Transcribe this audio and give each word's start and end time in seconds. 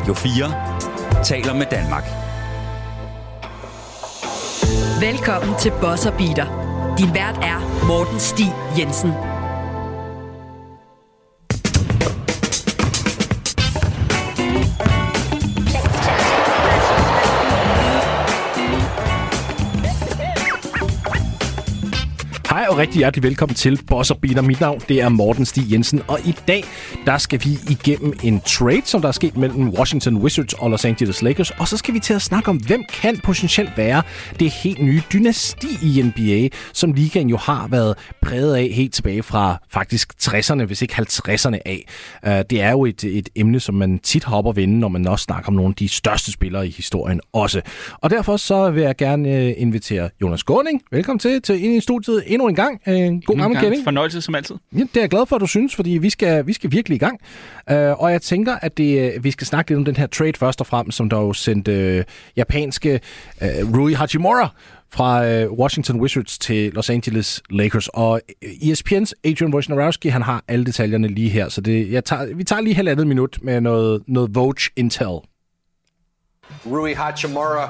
Radio 0.00 0.14
4 0.14 1.24
taler 1.24 1.54
med 1.54 1.66
Danmark. 1.70 2.04
Velkommen 5.00 5.58
til 5.58 5.72
Bosser 5.80 6.10
Beater. 6.10 6.46
Din 6.98 7.14
vært 7.14 7.36
er 7.42 7.60
Morten 7.86 8.20
Stig 8.20 8.52
Jensen. 8.78 9.29
Rigtig 22.80 22.98
hjertelig 22.98 23.22
velkommen 23.22 23.54
til 23.54 23.80
Boss 23.86 24.12
Beater. 24.22 24.42
Mit 24.42 24.60
navn 24.60 24.80
det 24.88 25.00
er 25.00 25.08
Morten 25.08 25.44
Stig 25.44 25.72
Jensen, 25.72 26.02
og 26.08 26.18
i 26.26 26.34
dag 26.48 26.64
der 27.06 27.18
skal 27.18 27.40
vi 27.44 27.50
igennem 27.70 28.12
en 28.22 28.40
trade, 28.40 28.82
som 28.84 29.00
der 29.00 29.08
er 29.08 29.12
sket 29.12 29.36
mellem 29.36 29.68
Washington 29.68 30.16
Wizards 30.16 30.52
og 30.52 30.70
Los 30.70 30.84
Angeles 30.84 31.22
Lakers, 31.22 31.50
og 31.50 31.68
så 31.68 31.76
skal 31.76 31.94
vi 31.94 32.00
til 32.00 32.14
at 32.14 32.22
snakke 32.22 32.48
om, 32.48 32.56
hvem 32.56 32.84
kan 33.02 33.20
potentielt 33.24 33.70
være 33.76 34.02
det 34.40 34.50
helt 34.50 34.82
nye 34.82 35.02
dynasti 35.12 35.66
i 35.82 36.02
NBA, 36.02 36.56
som 36.72 36.92
ligaen 36.92 37.30
jo 37.30 37.36
har 37.36 37.68
været 37.68 37.98
præget 38.22 38.56
af 38.56 38.68
helt 38.68 38.94
tilbage 38.94 39.22
fra 39.22 39.58
faktisk 39.70 40.12
60'erne, 40.22 40.64
hvis 40.64 40.82
ikke 40.82 40.94
50'erne 40.94 41.58
af. 41.66 41.86
Øh, 42.26 42.44
det 42.50 42.60
er 42.60 42.70
jo 42.70 42.84
et, 42.84 43.04
et 43.04 43.28
emne, 43.36 43.60
som 43.60 43.74
man 43.74 43.98
tit 43.98 44.24
hopper 44.24 44.52
vinde, 44.52 44.78
når 44.78 44.88
man 44.88 45.06
også 45.06 45.22
snakker 45.22 45.48
om 45.48 45.54
nogle 45.54 45.68
af 45.68 45.74
de 45.74 45.88
største 45.88 46.32
spillere 46.32 46.66
i 46.66 46.70
historien 46.70 47.20
også. 47.32 47.60
Og 48.00 48.10
derfor 48.10 48.36
så 48.36 48.70
vil 48.70 48.82
jeg 48.82 48.96
gerne 48.96 49.36
øh, 49.36 49.52
invitere 49.56 50.10
Jonas 50.22 50.42
Gåning. 50.42 50.82
Velkommen 50.90 51.18
til, 51.18 51.42
til 51.42 51.64
ind 51.64 51.74
i 51.74 51.80
studiet 51.80 52.22
endnu 52.26 52.48
en 52.48 52.54
gang. 52.54 52.69
Uh, 52.86 53.24
god 53.24 53.36
gammel 53.36 53.60
kending. 53.60 53.84
Fornøjelse 53.84 54.20
som 54.20 54.34
altid. 54.34 54.56
Ja, 54.72 54.78
det 54.78 54.96
er 54.96 55.00
jeg 55.00 55.10
glad 55.10 55.26
for, 55.26 55.36
at 55.36 55.40
du 55.40 55.46
synes, 55.46 55.74
fordi 55.74 55.90
vi 55.90 56.10
skal, 56.10 56.46
vi 56.46 56.52
skal 56.52 56.72
virkelig 56.72 56.96
i 56.96 56.98
gang. 56.98 57.20
Uh, 57.70 57.76
og 57.76 58.12
jeg 58.12 58.22
tænker, 58.22 58.56
at 58.62 58.76
det, 58.78 59.16
uh, 59.16 59.24
vi 59.24 59.30
skal 59.30 59.46
snakke 59.46 59.70
lidt 59.70 59.78
om 59.78 59.84
den 59.84 59.96
her 59.96 60.06
trade 60.06 60.32
først 60.38 60.60
og 60.60 60.66
fremmest, 60.66 60.96
som 60.96 61.10
der 61.10 61.16
jo 61.16 61.32
sendte 61.32 61.98
uh, 61.98 62.04
japanske 62.36 63.00
uh, 63.40 63.78
Rui 63.78 63.92
Hachimura 63.92 64.48
fra 64.92 65.44
uh, 65.44 65.52
Washington 65.58 66.00
Wizards 66.00 66.38
til 66.38 66.72
Los 66.72 66.90
Angeles 66.90 67.42
Lakers. 67.50 67.88
Og 67.88 68.20
ESPN's 68.42 69.12
Adrian 69.24 69.54
Wojnarowski, 69.54 70.08
han 70.08 70.22
har 70.22 70.44
alle 70.48 70.64
detaljerne 70.64 71.08
lige 71.08 71.30
her, 71.30 71.48
så 71.48 71.60
det, 71.60 71.92
jeg 71.92 72.04
tager, 72.04 72.34
vi 72.34 72.44
tager 72.44 72.62
lige 72.62 72.74
halvandet 72.74 73.06
minut 73.06 73.38
med 73.42 73.60
noget, 73.60 74.02
noget 74.06 74.34
Vogue 74.34 74.54
Intel. 74.76 75.18
Rui 76.66 76.92
Hachimura 76.92 77.64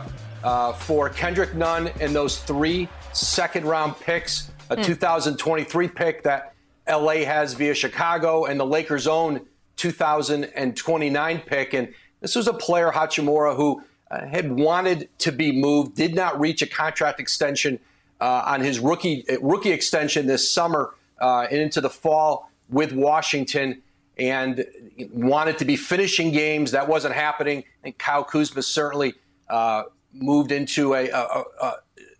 uh, 0.44 0.80
for 0.80 1.08
Kendrick 1.08 1.54
Nunn 1.54 1.88
and 2.00 2.14
those 2.14 2.46
three 2.46 2.88
second 3.12 3.64
round 3.64 3.92
picks, 4.06 4.50
a 4.70 4.76
2023 4.76 5.88
pick 5.88 6.22
that 6.22 6.54
LA 6.88 7.24
has 7.24 7.54
via 7.54 7.74
Chicago, 7.74 8.46
and 8.46 8.58
the 8.58 8.64
Lakers' 8.64 9.06
own 9.06 9.46
2029 9.76 11.40
pick. 11.40 11.74
And 11.74 11.92
this 12.20 12.36
was 12.36 12.48
a 12.48 12.52
player, 12.52 12.90
Hachimura, 12.90 13.56
who 13.56 13.82
uh, 14.10 14.26
had 14.26 14.52
wanted 14.52 15.08
to 15.18 15.32
be 15.32 15.52
moved, 15.52 15.94
did 15.94 16.14
not 16.14 16.38
reach 16.40 16.62
a 16.62 16.66
contract 16.66 17.20
extension 17.20 17.78
uh, 18.20 18.44
on 18.46 18.60
his 18.60 18.78
rookie 18.78 19.24
rookie 19.40 19.72
extension 19.72 20.26
this 20.26 20.50
summer 20.50 20.94
uh, 21.20 21.46
and 21.50 21.60
into 21.60 21.80
the 21.80 21.90
fall 21.90 22.50
with 22.68 22.92
Washington, 22.92 23.82
and 24.18 24.64
wanted 25.12 25.58
to 25.58 25.64
be 25.64 25.76
finishing 25.76 26.30
games. 26.30 26.70
That 26.70 26.88
wasn't 26.88 27.14
happening. 27.14 27.64
And 27.82 27.96
Kyle 27.98 28.24
Kuzma 28.24 28.62
certainly 28.62 29.14
uh, 29.48 29.84
moved 30.12 30.52
into 30.52 30.94
a, 30.94 31.08
a, 31.08 31.18
a, 31.18 31.44
a 31.62 31.74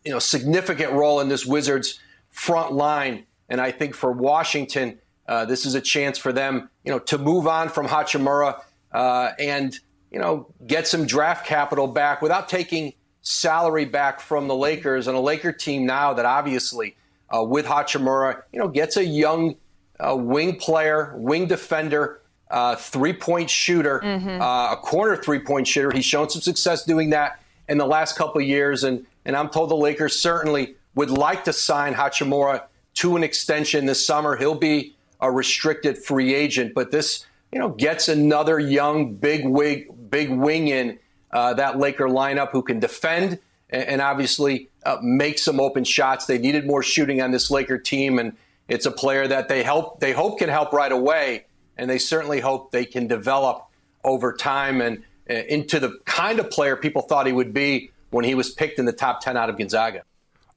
you 0.05 0.13
know 0.13 0.19
significant 0.19 0.93
role 0.93 1.21
in 1.21 1.29
this 1.29 1.45
Wizards 1.45 2.01
front 2.31 2.73
line. 2.73 3.25
And 3.49 3.61
I 3.61 3.71
think 3.71 3.95
for 3.95 4.13
Washington, 4.13 4.99
uh, 5.27 5.45
this 5.45 5.67
is 5.67 5.75
a 5.75 5.81
chance 5.81 6.19
for 6.19 6.33
them, 6.33 6.71
you 6.85 6.93
know, 6.93 6.99
to 6.99 7.19
move 7.19 7.47
on 7.47 7.69
from 7.69 7.87
Hachimura 7.87 8.61
uh, 8.93 9.31
and 9.39 9.79
you 10.11 10.19
know 10.19 10.53
get 10.67 10.87
some 10.89 11.07
draft 11.07 11.47
capital 11.47 11.87
back 11.87 12.21
without 12.21 12.49
taking 12.49 12.93
salary 13.23 13.85
back 13.85 14.21
from 14.21 14.49
the 14.49 14.55
Lakers 14.55 15.07
and 15.07 15.17
a 15.17 15.21
Laker 15.21 15.53
team 15.53 15.87
now 15.87 16.13
that 16.15 16.25
obviously 16.25 16.97
uh, 17.35 17.43
with 17.43 17.67
Hachimura, 17.67 18.43
you 18.53 18.59
know, 18.59 18.69
gets 18.69 18.97
a 18.97 19.05
young 19.05 19.57
uh, 19.99 20.17
wing 20.17 20.57
player, 20.57 21.15
wing 21.17 21.47
defender, 21.47 22.21
uh, 22.51 22.75
three 22.77 23.13
point 23.13 23.49
shooter, 23.49 24.03
uh, 24.05 24.73
a 24.73 24.77
corner 24.77 25.17
three 25.17 25.39
point 25.39 25.67
shooter. 25.67 25.93
He's 25.93 26.05
shown 26.05 26.29
some 26.29 26.43
success 26.43 26.85
doing 26.85 27.11
that 27.11 27.41
in 27.69 27.79
the 27.79 27.87
last 27.87 28.17
couple 28.17 28.41
of 28.41 28.47
years, 28.47 28.83
and 28.85 29.07
and 29.25 29.37
I'm 29.37 29.49
told 29.49 29.71
the 29.71 29.77
Lakers 29.77 30.19
certainly 30.19 30.75
would 30.95 31.11
like 31.11 31.45
to 31.45 31.53
sign 31.53 31.95
Hachimura 31.95 32.65
to 32.95 33.17
an 33.17 33.25
extension 33.25 33.87
this 33.87 34.05
summer. 34.05 34.37
He'll 34.37 34.55
be 34.55 34.97
a 35.21 35.31
restricted 35.31 35.99
free 35.99 36.35
agent, 36.35 36.75
but 36.75 36.91
this 36.91 37.27
you 37.53 37.59
know 37.59 37.71
gets 37.71 38.09
another 38.09 38.59
young 38.59 39.15
big 39.15 39.47
wig 39.47 40.11
big 40.11 40.31
wing 40.31 40.69
in 40.69 40.99
uh, 41.33 41.55
that 41.55 41.79
Laker 41.79 42.09
lineup 42.09 42.51
who 42.51 42.63
can 42.63 42.81
defend 42.81 43.39
and, 43.69 43.83
and 43.85 44.01
obviously 44.01 44.69
uh, 44.85 44.99
make 45.03 45.39
some 45.39 45.61
open 45.61 45.85
shots. 45.85 46.27
They 46.27 46.39
needed 46.39 46.67
more 46.67 46.83
shooting 46.83 47.21
on 47.23 47.31
this 47.31 47.51
Laker 47.51 47.79
team, 47.79 48.19
and 48.19 48.37
it's 48.69 48.87
a 48.87 48.91
player 48.91 49.27
that 49.29 49.49
they 49.49 49.63
help 49.63 50.01
they 50.01 50.13
hope 50.13 50.39
can 50.39 50.49
help 50.49 50.73
right 50.73 50.93
away, 50.93 51.47
and 51.77 51.89
they 51.89 51.99
certainly 51.99 52.41
hope 52.41 52.73
they 52.73 52.85
can 52.85 53.07
develop 53.07 53.67
over 54.03 54.33
time 54.33 54.81
and 54.81 55.03
uh, 55.29 55.35
into 55.35 55.79
the 55.79 55.99
kind 56.07 56.41
of 56.41 56.51
player 56.51 56.77
people 56.77 57.03
thought 57.03 57.27
he 57.27 57.33
would 57.33 57.53
be 57.53 57.91
when 58.11 58.25
he 58.25 58.35
was 58.35 58.51
picked 58.51 58.79
in 58.79 58.87
the 58.87 58.93
top 58.93 59.21
10 59.21 59.37
out 59.37 59.49
of 59.49 59.59
Gonzaga. 59.59 60.03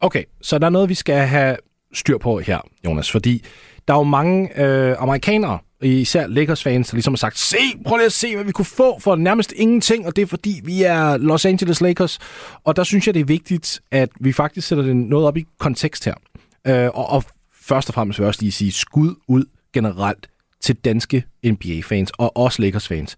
Okay, 0.03 0.23
så 0.41 0.59
der 0.59 0.65
er 0.65 0.69
noget, 0.69 0.89
vi 0.89 0.93
skal 0.93 1.15
have 1.15 1.57
styr 1.93 2.17
på 2.17 2.39
her, 2.39 2.59
Jonas, 2.85 3.11
fordi 3.11 3.43
der 3.87 3.93
er 3.93 3.97
jo 3.97 4.03
mange 4.03 4.61
øh, 4.61 4.95
amerikanere, 4.99 5.59
især 5.81 6.27
Lakers-fans, 6.27 6.89
der 6.89 6.95
ligesom 6.95 7.13
har 7.13 7.17
sagt, 7.17 7.39
se, 7.39 7.57
prøv 7.85 7.97
lige 7.97 8.05
at 8.05 8.11
se, 8.11 8.35
hvad 8.35 8.45
vi 8.45 8.51
kunne 8.51 8.65
få 8.65 8.99
for 8.99 9.15
nærmest 9.15 9.53
ingenting, 9.55 10.07
og 10.07 10.15
det 10.15 10.21
er 10.21 10.25
fordi, 10.25 10.61
vi 10.63 10.83
er 10.83 11.17
Los 11.17 11.45
Angeles 11.45 11.81
Lakers. 11.81 12.19
Og 12.63 12.75
der 12.75 12.83
synes 12.83 13.07
jeg, 13.07 13.13
det 13.13 13.19
er 13.19 13.25
vigtigt, 13.25 13.81
at 13.91 14.09
vi 14.19 14.31
faktisk 14.31 14.67
sætter 14.67 14.83
det 14.83 14.95
noget 14.95 15.27
op 15.27 15.37
i 15.37 15.45
kontekst 15.59 16.05
her. 16.05 16.15
Øh, 16.67 16.89
og, 16.93 17.09
og 17.09 17.23
først 17.61 17.89
og 17.89 17.93
fremmest 17.93 18.19
vil 18.19 18.23
jeg 18.23 18.27
også 18.27 18.41
lige 18.41 18.51
sige, 18.51 18.71
skud 18.71 19.15
ud 19.27 19.45
generelt 19.73 20.29
til 20.61 20.75
danske 20.75 21.23
NBA-fans, 21.45 22.11
og 22.17 22.37
også 22.37 22.61
Lakers-fans. 22.61 23.15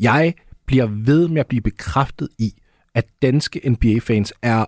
Jeg 0.00 0.34
bliver 0.66 0.86
ved 0.86 1.28
med 1.28 1.40
at 1.40 1.46
blive 1.46 1.62
bekræftet 1.62 2.28
i, 2.38 2.52
at 2.94 3.04
danske 3.22 3.70
NBA-fans 3.70 4.32
er 4.42 4.64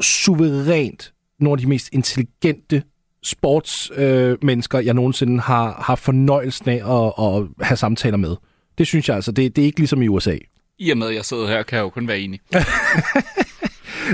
suverænt 0.00 1.12
nogle 1.40 1.58
af 1.58 1.62
de 1.62 1.68
mest 1.68 1.88
intelligente 1.92 2.82
sportsmennesker, 3.22 4.32
øh, 4.32 4.38
mennesker, 4.42 4.78
jeg 4.78 4.94
nogensinde 4.94 5.40
har, 5.40 5.82
har 5.86 5.94
fornøjelsen 5.94 6.68
af 6.68 6.74
at, 6.74 7.12
at 7.26 7.66
have 7.66 7.76
samtaler 7.76 8.16
med. 8.16 8.36
Det 8.78 8.86
synes 8.86 9.08
jeg 9.08 9.16
altså, 9.16 9.32
det, 9.32 9.56
det 9.56 9.62
er 9.62 9.66
ikke 9.66 9.78
ligesom 9.78 10.02
i 10.02 10.08
USA. 10.08 10.36
I 10.78 10.90
og 10.90 10.98
med, 10.98 11.08
at 11.08 11.14
jeg 11.14 11.24
sidder 11.24 11.48
her, 11.48 11.62
kan 11.62 11.76
jeg 11.76 11.82
jo 11.82 11.88
kun 11.88 12.08
være 12.08 12.18
enig. 12.18 12.40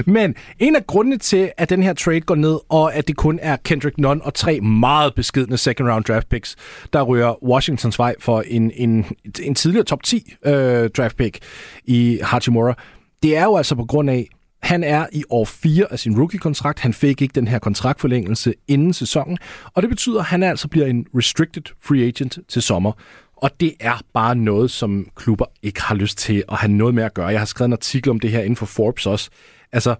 Men 0.06 0.34
en 0.58 0.76
af 0.76 0.86
grundene 0.86 1.18
til, 1.18 1.50
at 1.56 1.70
den 1.70 1.82
her 1.82 1.92
trade 1.92 2.20
går 2.20 2.34
ned, 2.34 2.58
og 2.68 2.94
at 2.94 3.08
det 3.08 3.16
kun 3.16 3.38
er 3.42 3.56
Kendrick 3.56 3.98
Nunn 3.98 4.20
og 4.24 4.34
tre 4.34 4.60
meget 4.60 5.14
beskedne 5.14 5.56
second 5.56 5.88
round 5.88 6.04
draft 6.04 6.28
picks, 6.28 6.56
der 6.92 7.02
rører 7.02 7.44
Washingtons 7.44 7.98
vej 7.98 8.14
for 8.20 8.40
en, 8.40 8.70
en, 8.74 9.06
en 9.42 9.54
tidligere 9.54 9.84
top 9.84 10.02
10 10.02 10.34
øh, 10.46 10.90
draft 10.90 11.16
pick 11.16 11.38
i 11.84 12.18
Hachimura, 12.22 12.74
det 13.22 13.36
er 13.36 13.44
jo 13.44 13.56
altså 13.56 13.74
på 13.74 13.84
grund 13.84 14.10
af, 14.10 14.28
han 14.62 14.84
er 14.84 15.06
i 15.12 15.24
år 15.30 15.44
4 15.44 15.92
af 15.92 15.98
sin 15.98 16.18
rookie-kontrakt. 16.18 16.80
Han 16.80 16.92
fik 16.92 17.22
ikke 17.22 17.32
den 17.32 17.48
her 17.48 17.58
kontraktforlængelse 17.58 18.54
inden 18.68 18.92
sæsonen, 18.92 19.38
og 19.74 19.82
det 19.82 19.90
betyder, 19.90 20.18
at 20.18 20.24
han 20.24 20.42
altså 20.42 20.68
bliver 20.68 20.86
en 20.86 21.06
restricted 21.14 21.62
free 21.82 22.06
agent 22.06 22.38
til 22.48 22.62
sommer. 22.62 22.92
Og 23.36 23.50
det 23.60 23.74
er 23.80 24.00
bare 24.14 24.34
noget, 24.34 24.70
som 24.70 25.06
klubber 25.14 25.44
ikke 25.62 25.82
har 25.82 25.94
lyst 25.94 26.18
til 26.18 26.44
at 26.48 26.56
have 26.56 26.72
noget 26.72 26.94
med 26.94 27.04
at 27.04 27.14
gøre. 27.14 27.26
Jeg 27.26 27.40
har 27.40 27.46
skrevet 27.46 27.68
en 27.68 27.72
artikel 27.72 28.10
om 28.10 28.20
det 28.20 28.30
her 28.30 28.40
inden 28.40 28.56
for 28.56 28.66
Forbes 28.66 29.06
også. 29.06 29.30
Altså, 29.72 29.94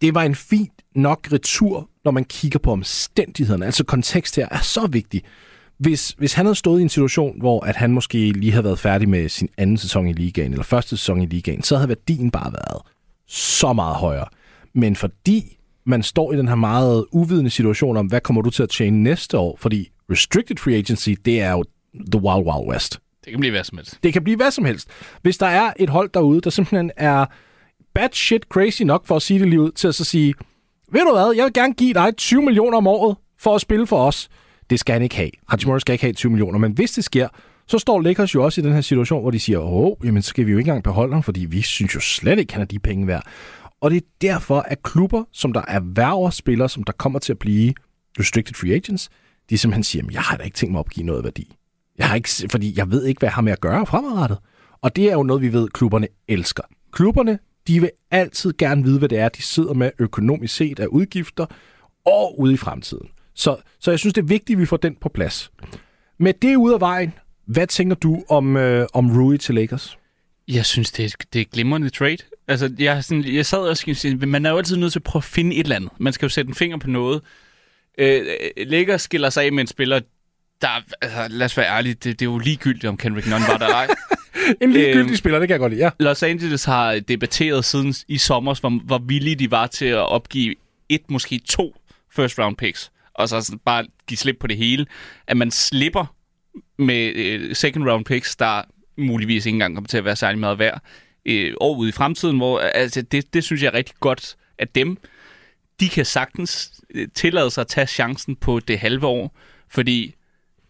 det 0.00 0.14
var 0.14 0.22
en 0.22 0.34
fin 0.34 0.68
nok 0.94 1.28
retur, 1.32 1.90
når 2.04 2.10
man 2.10 2.24
kigger 2.24 2.58
på 2.58 2.72
omstændighederne. 2.72 3.66
Altså 3.66 3.84
kontekst 3.84 4.36
her 4.36 4.48
er 4.50 4.60
så 4.60 4.86
vigtig. 4.86 5.22
Hvis, 5.78 6.14
hvis 6.18 6.32
han 6.32 6.46
havde 6.46 6.54
stået 6.54 6.80
i 6.80 6.82
en 6.82 6.88
situation, 6.88 7.40
hvor 7.40 7.64
at 7.64 7.76
han 7.76 7.92
måske 7.92 8.30
lige 8.30 8.52
havde 8.52 8.64
været 8.64 8.78
færdig 8.78 9.08
med 9.08 9.28
sin 9.28 9.48
anden 9.58 9.76
sæson 9.76 10.06
i 10.06 10.12
ligaen, 10.12 10.52
eller 10.52 10.64
første 10.64 10.96
sæson 10.96 11.22
i 11.22 11.26
ligaen, 11.26 11.62
så 11.62 11.76
havde 11.76 11.88
værdien 11.88 12.30
bare 12.30 12.52
været 12.52 12.93
så 13.28 13.72
meget 13.72 13.96
højere. 13.96 14.26
Men 14.74 14.96
fordi 14.96 15.58
man 15.86 16.02
står 16.02 16.32
i 16.32 16.36
den 16.36 16.48
her 16.48 16.54
meget 16.54 17.06
uvidende 17.12 17.50
situation 17.50 17.96
om, 17.96 18.06
hvad 18.06 18.20
kommer 18.20 18.42
du 18.42 18.50
til 18.50 18.62
at 18.62 18.68
tjene 18.68 19.02
næste 19.02 19.38
år? 19.38 19.56
Fordi 19.60 19.90
restricted 20.10 20.56
free 20.56 20.74
agency, 20.74 21.10
det 21.24 21.40
er 21.40 21.52
jo 21.52 21.64
the 22.12 22.20
wild, 22.20 22.46
wild 22.46 22.68
west. 22.68 23.00
Det 23.24 23.30
kan 23.30 23.40
blive 23.40 23.50
hvad 23.50 23.64
som 23.64 23.78
helst. 23.78 23.98
Det 24.02 24.12
kan 24.12 24.24
blive 24.24 24.36
hvad 24.36 24.50
som 24.50 24.64
helst. 24.64 24.88
Hvis 25.22 25.38
der 25.38 25.46
er 25.46 25.72
et 25.76 25.90
hold 25.90 26.10
derude, 26.14 26.40
der 26.40 26.50
simpelthen 26.50 26.90
er 26.96 27.26
bad 27.94 28.08
shit 28.12 28.42
crazy 28.42 28.82
nok, 28.82 29.06
for 29.06 29.16
at 29.16 29.22
sige 29.22 29.40
det 29.40 29.48
lige 29.48 29.60
ud, 29.60 29.70
til 29.70 29.88
at 29.88 29.94
så 29.94 30.04
sige, 30.04 30.34
ved 30.92 31.00
du 31.00 31.12
hvad, 31.12 31.32
jeg 31.36 31.44
vil 31.44 31.52
gerne 31.52 31.74
give 31.74 31.94
dig 31.94 32.16
20 32.16 32.42
millioner 32.42 32.78
om 32.78 32.86
året 32.86 33.16
for 33.38 33.54
at 33.54 33.60
spille 33.60 33.86
for 33.86 34.06
os. 34.06 34.28
Det 34.70 34.80
skal 34.80 34.92
han 34.92 35.02
ikke 35.02 35.16
have. 35.16 35.30
Hachimura 35.48 35.78
skal 35.78 35.92
ikke 35.92 36.04
have 36.04 36.12
20 36.12 36.30
millioner, 36.32 36.58
men 36.58 36.72
hvis 36.72 36.90
det 36.90 37.04
sker, 37.04 37.28
så 37.66 37.78
står 37.78 38.00
Lakers 38.00 38.34
jo 38.34 38.44
også 38.44 38.60
i 38.60 38.64
den 38.64 38.72
her 38.72 38.80
situation, 38.80 39.20
hvor 39.20 39.30
de 39.30 39.40
siger, 39.40 39.58
åh, 39.58 39.96
jamen 40.04 40.22
så 40.22 40.28
skal 40.28 40.46
vi 40.46 40.52
jo 40.52 40.58
ikke 40.58 40.68
engang 40.68 40.84
beholde 40.84 41.12
ham, 41.12 41.22
fordi 41.22 41.44
vi 41.44 41.62
synes 41.62 41.94
jo 41.94 42.00
slet 42.00 42.38
ikke, 42.38 42.52
han 42.52 42.62
er 42.62 42.66
de 42.66 42.78
penge 42.78 43.06
værd. 43.06 43.26
Og 43.80 43.90
det 43.90 43.96
er 43.96 44.06
derfor, 44.20 44.60
at 44.60 44.82
klubber, 44.82 45.24
som 45.32 45.52
der 45.52 45.62
erhverver 45.68 46.30
spillere, 46.30 46.68
som 46.68 46.84
der 46.84 46.92
kommer 46.92 47.18
til 47.18 47.32
at 47.32 47.38
blive 47.38 47.74
restricted 48.18 48.54
free 48.54 48.74
agents, 48.74 49.10
de 49.50 49.58
simpelthen 49.58 49.84
siger, 49.84 50.04
jeg 50.12 50.22
har 50.22 50.36
da 50.36 50.42
ikke 50.42 50.56
tænkt 50.56 50.72
mig 50.72 50.78
at 50.78 50.84
opgive 50.84 51.06
noget 51.06 51.24
værdi. 51.24 51.56
Jeg 51.98 52.08
har 52.08 52.16
ikke, 52.16 52.28
fordi 52.50 52.74
jeg 52.76 52.90
ved 52.90 53.04
ikke, 53.04 53.18
hvad 53.18 53.26
jeg 53.26 53.34
har 53.34 53.42
med 53.42 53.52
at 53.52 53.60
gøre 53.60 53.86
fremadrettet. 53.86 54.38
Og 54.82 54.96
det 54.96 55.08
er 55.08 55.12
jo 55.12 55.22
noget, 55.22 55.42
vi 55.42 55.52
ved, 55.52 55.68
klubberne 55.68 56.08
elsker. 56.28 56.62
Klubberne, 56.92 57.38
de 57.66 57.80
vil 57.80 57.90
altid 58.10 58.52
gerne 58.58 58.82
vide, 58.82 58.98
hvad 58.98 59.08
det 59.08 59.18
er, 59.18 59.28
de 59.28 59.42
sidder 59.42 59.74
med 59.74 59.90
økonomisk 59.98 60.54
set 60.54 60.80
af 60.80 60.86
udgifter 60.86 61.46
og 62.06 62.40
ude 62.40 62.54
i 62.54 62.56
fremtiden. 62.56 63.08
Så, 63.34 63.56
så 63.80 63.90
jeg 63.90 63.98
synes, 63.98 64.14
det 64.14 64.22
er 64.22 64.26
vigtigt, 64.26 64.56
at 64.56 64.60
vi 64.60 64.66
får 64.66 64.76
den 64.76 64.96
på 65.00 65.08
plads. 65.08 65.52
Med 66.18 66.32
det 66.42 66.56
ud 66.56 66.72
af 66.72 66.80
vejen, 66.80 67.12
hvad 67.46 67.66
tænker 67.66 67.96
du 67.96 68.24
om, 68.28 68.56
øh, 68.56 68.86
om 68.94 69.20
Rui 69.20 69.38
til 69.38 69.54
Lakers? 69.54 69.98
Jeg 70.48 70.66
synes, 70.66 70.92
det 70.92 71.04
er, 71.04 71.24
det 71.32 71.40
er 71.40 71.44
glimrende 71.44 71.90
trade. 71.90 72.16
Altså, 72.48 72.72
jeg, 72.78 73.04
sådan, 73.04 73.24
jeg 73.34 73.46
sad 73.46 73.58
og 73.58 73.76
skulle 73.76 73.94
sige, 73.94 74.16
man 74.16 74.46
er 74.46 74.50
jo 74.50 74.58
altid 74.58 74.76
nødt 74.76 74.92
til 74.92 74.98
at 74.98 75.02
prøve 75.02 75.20
at 75.20 75.24
finde 75.24 75.56
et 75.56 75.60
eller 75.62 75.76
andet. 75.76 75.90
Man 75.98 76.12
skal 76.12 76.26
jo 76.26 76.30
sætte 76.30 76.48
en 76.48 76.54
finger 76.54 76.76
på 76.78 76.90
noget. 76.90 77.22
Øh, 77.98 78.26
Lakers 78.56 79.02
skiller 79.02 79.30
sig 79.30 79.44
af 79.44 79.52
med 79.52 79.60
en 79.60 79.66
spiller, 79.66 80.00
der, 80.62 80.68
altså, 81.00 81.26
lad 81.30 81.44
os 81.44 81.56
være 81.56 81.66
ærlige, 81.66 81.94
det, 81.94 82.04
det 82.04 82.22
er 82.22 82.30
jo 82.30 82.38
ligegyldigt, 82.38 82.84
om 82.84 82.96
Kendrick 82.96 83.28
Nunn 83.28 83.42
var 83.48 83.56
der 83.58 83.64
eller 83.64 83.76
ej. 83.76 83.86
En 84.60 84.72
ligegyldig 84.72 85.08
Øhm, 85.08 85.16
spiller, 85.16 85.38
det 85.38 85.48
kan 85.48 85.52
jeg 85.52 85.60
godt 85.60 85.72
lide, 85.72 85.84
ja. 85.84 85.90
Los 86.00 86.22
Angeles 86.22 86.64
har 86.64 86.98
debatteret 86.98 87.64
siden 87.64 87.94
i 88.08 88.18
sommer, 88.18 88.60
hvor, 88.60 88.84
hvor 88.84 88.98
villige 88.98 89.36
de 89.36 89.50
var 89.50 89.66
til 89.66 89.84
at 89.86 90.08
opgive 90.08 90.54
et, 90.88 91.10
måske 91.10 91.40
to 91.48 91.76
first 92.16 92.38
round 92.38 92.56
picks, 92.56 92.92
og 93.14 93.28
så 93.28 93.40
sådan 93.40 93.58
bare 93.58 93.84
give 94.06 94.18
slip 94.18 94.36
på 94.40 94.46
det 94.46 94.56
hele. 94.56 94.86
At 95.26 95.36
man 95.36 95.50
slipper 95.50 96.14
med 96.78 97.14
øh, 97.14 97.54
second 97.54 97.88
round 97.88 98.04
picks, 98.04 98.36
der 98.36 98.62
muligvis 98.96 99.46
ikke 99.46 99.56
engang 99.56 99.74
kommer 99.74 99.88
til 99.88 99.98
at 99.98 100.04
være 100.04 100.16
særlig 100.16 100.38
meget 100.40 100.58
værd, 100.58 100.82
øh, 101.26 101.54
år 101.60 101.76
ude 101.76 101.88
i 101.88 101.92
fremtiden, 101.92 102.36
hvor 102.36 102.58
altså, 102.58 103.02
det, 103.02 103.34
det 103.34 103.44
synes 103.44 103.62
jeg 103.62 103.68
er 103.68 103.74
rigtig 103.74 103.94
godt, 104.00 104.36
at 104.58 104.74
dem, 104.74 104.96
de 105.80 105.88
kan 105.88 106.04
sagtens 106.04 106.72
øh, 106.94 107.08
tillade 107.14 107.50
sig 107.50 107.60
at 107.60 107.68
tage 107.68 107.86
chancen 107.86 108.36
på 108.36 108.60
det 108.60 108.78
halve 108.78 109.06
år, 109.06 109.36
fordi 109.68 110.14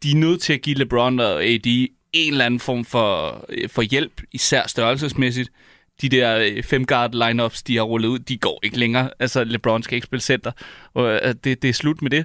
de 0.02 0.10
er 0.10 0.16
nødt 0.16 0.40
til 0.40 0.52
at 0.52 0.62
give 0.62 0.76
LeBron 0.76 1.20
og 1.20 1.44
AD 1.44 1.66
en 2.12 2.32
eller 2.32 2.44
anden 2.44 2.60
form 2.60 2.84
for, 2.84 3.44
øh, 3.48 3.68
for 3.68 3.82
hjælp, 3.82 4.22
især 4.32 4.66
størrelsesmæssigt. 4.66 5.50
De 6.02 6.08
der 6.08 6.38
øh, 6.38 6.62
fem 6.62 6.86
guard 6.86 7.28
lineups, 7.28 7.62
de 7.62 7.76
har 7.76 7.82
rullet 7.82 8.08
ud, 8.08 8.18
de 8.18 8.38
går 8.38 8.60
ikke 8.62 8.78
længere. 8.78 9.10
Altså, 9.18 9.44
LeBron 9.44 9.82
skal 9.82 9.94
ikke 9.94 10.06
spille 10.06 10.22
center, 10.22 10.52
og 10.94 11.12
øh, 11.12 11.34
det, 11.44 11.62
det 11.62 11.68
er 11.68 11.72
slut 11.72 12.02
med 12.02 12.10
det. 12.10 12.24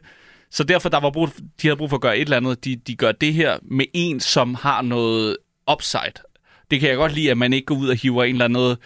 Så 0.51 0.63
derfor, 0.63 0.89
der 0.89 0.99
var 0.99 1.09
brug, 1.09 1.29
de 1.61 1.67
havde 1.67 1.77
brug 1.77 1.89
for 1.89 1.97
at 1.97 2.01
gøre 2.01 2.17
et 2.17 2.21
eller 2.21 2.37
andet. 2.37 2.65
De, 2.65 2.75
de 2.75 2.95
gør 2.95 3.11
det 3.11 3.33
her 3.33 3.57
med 3.61 3.85
en, 3.93 4.19
som 4.19 4.55
har 4.55 4.81
noget 4.81 5.37
upside. 5.71 6.23
Det 6.71 6.79
kan 6.79 6.89
jeg 6.89 6.97
godt 6.97 7.13
lide, 7.13 7.31
at 7.31 7.37
man 7.37 7.53
ikke 7.53 7.65
går 7.65 7.75
ud 7.75 7.89
og 7.89 7.95
hiver 7.95 8.23
en 8.23 8.35
eller 8.35 8.45
anden 8.45 8.77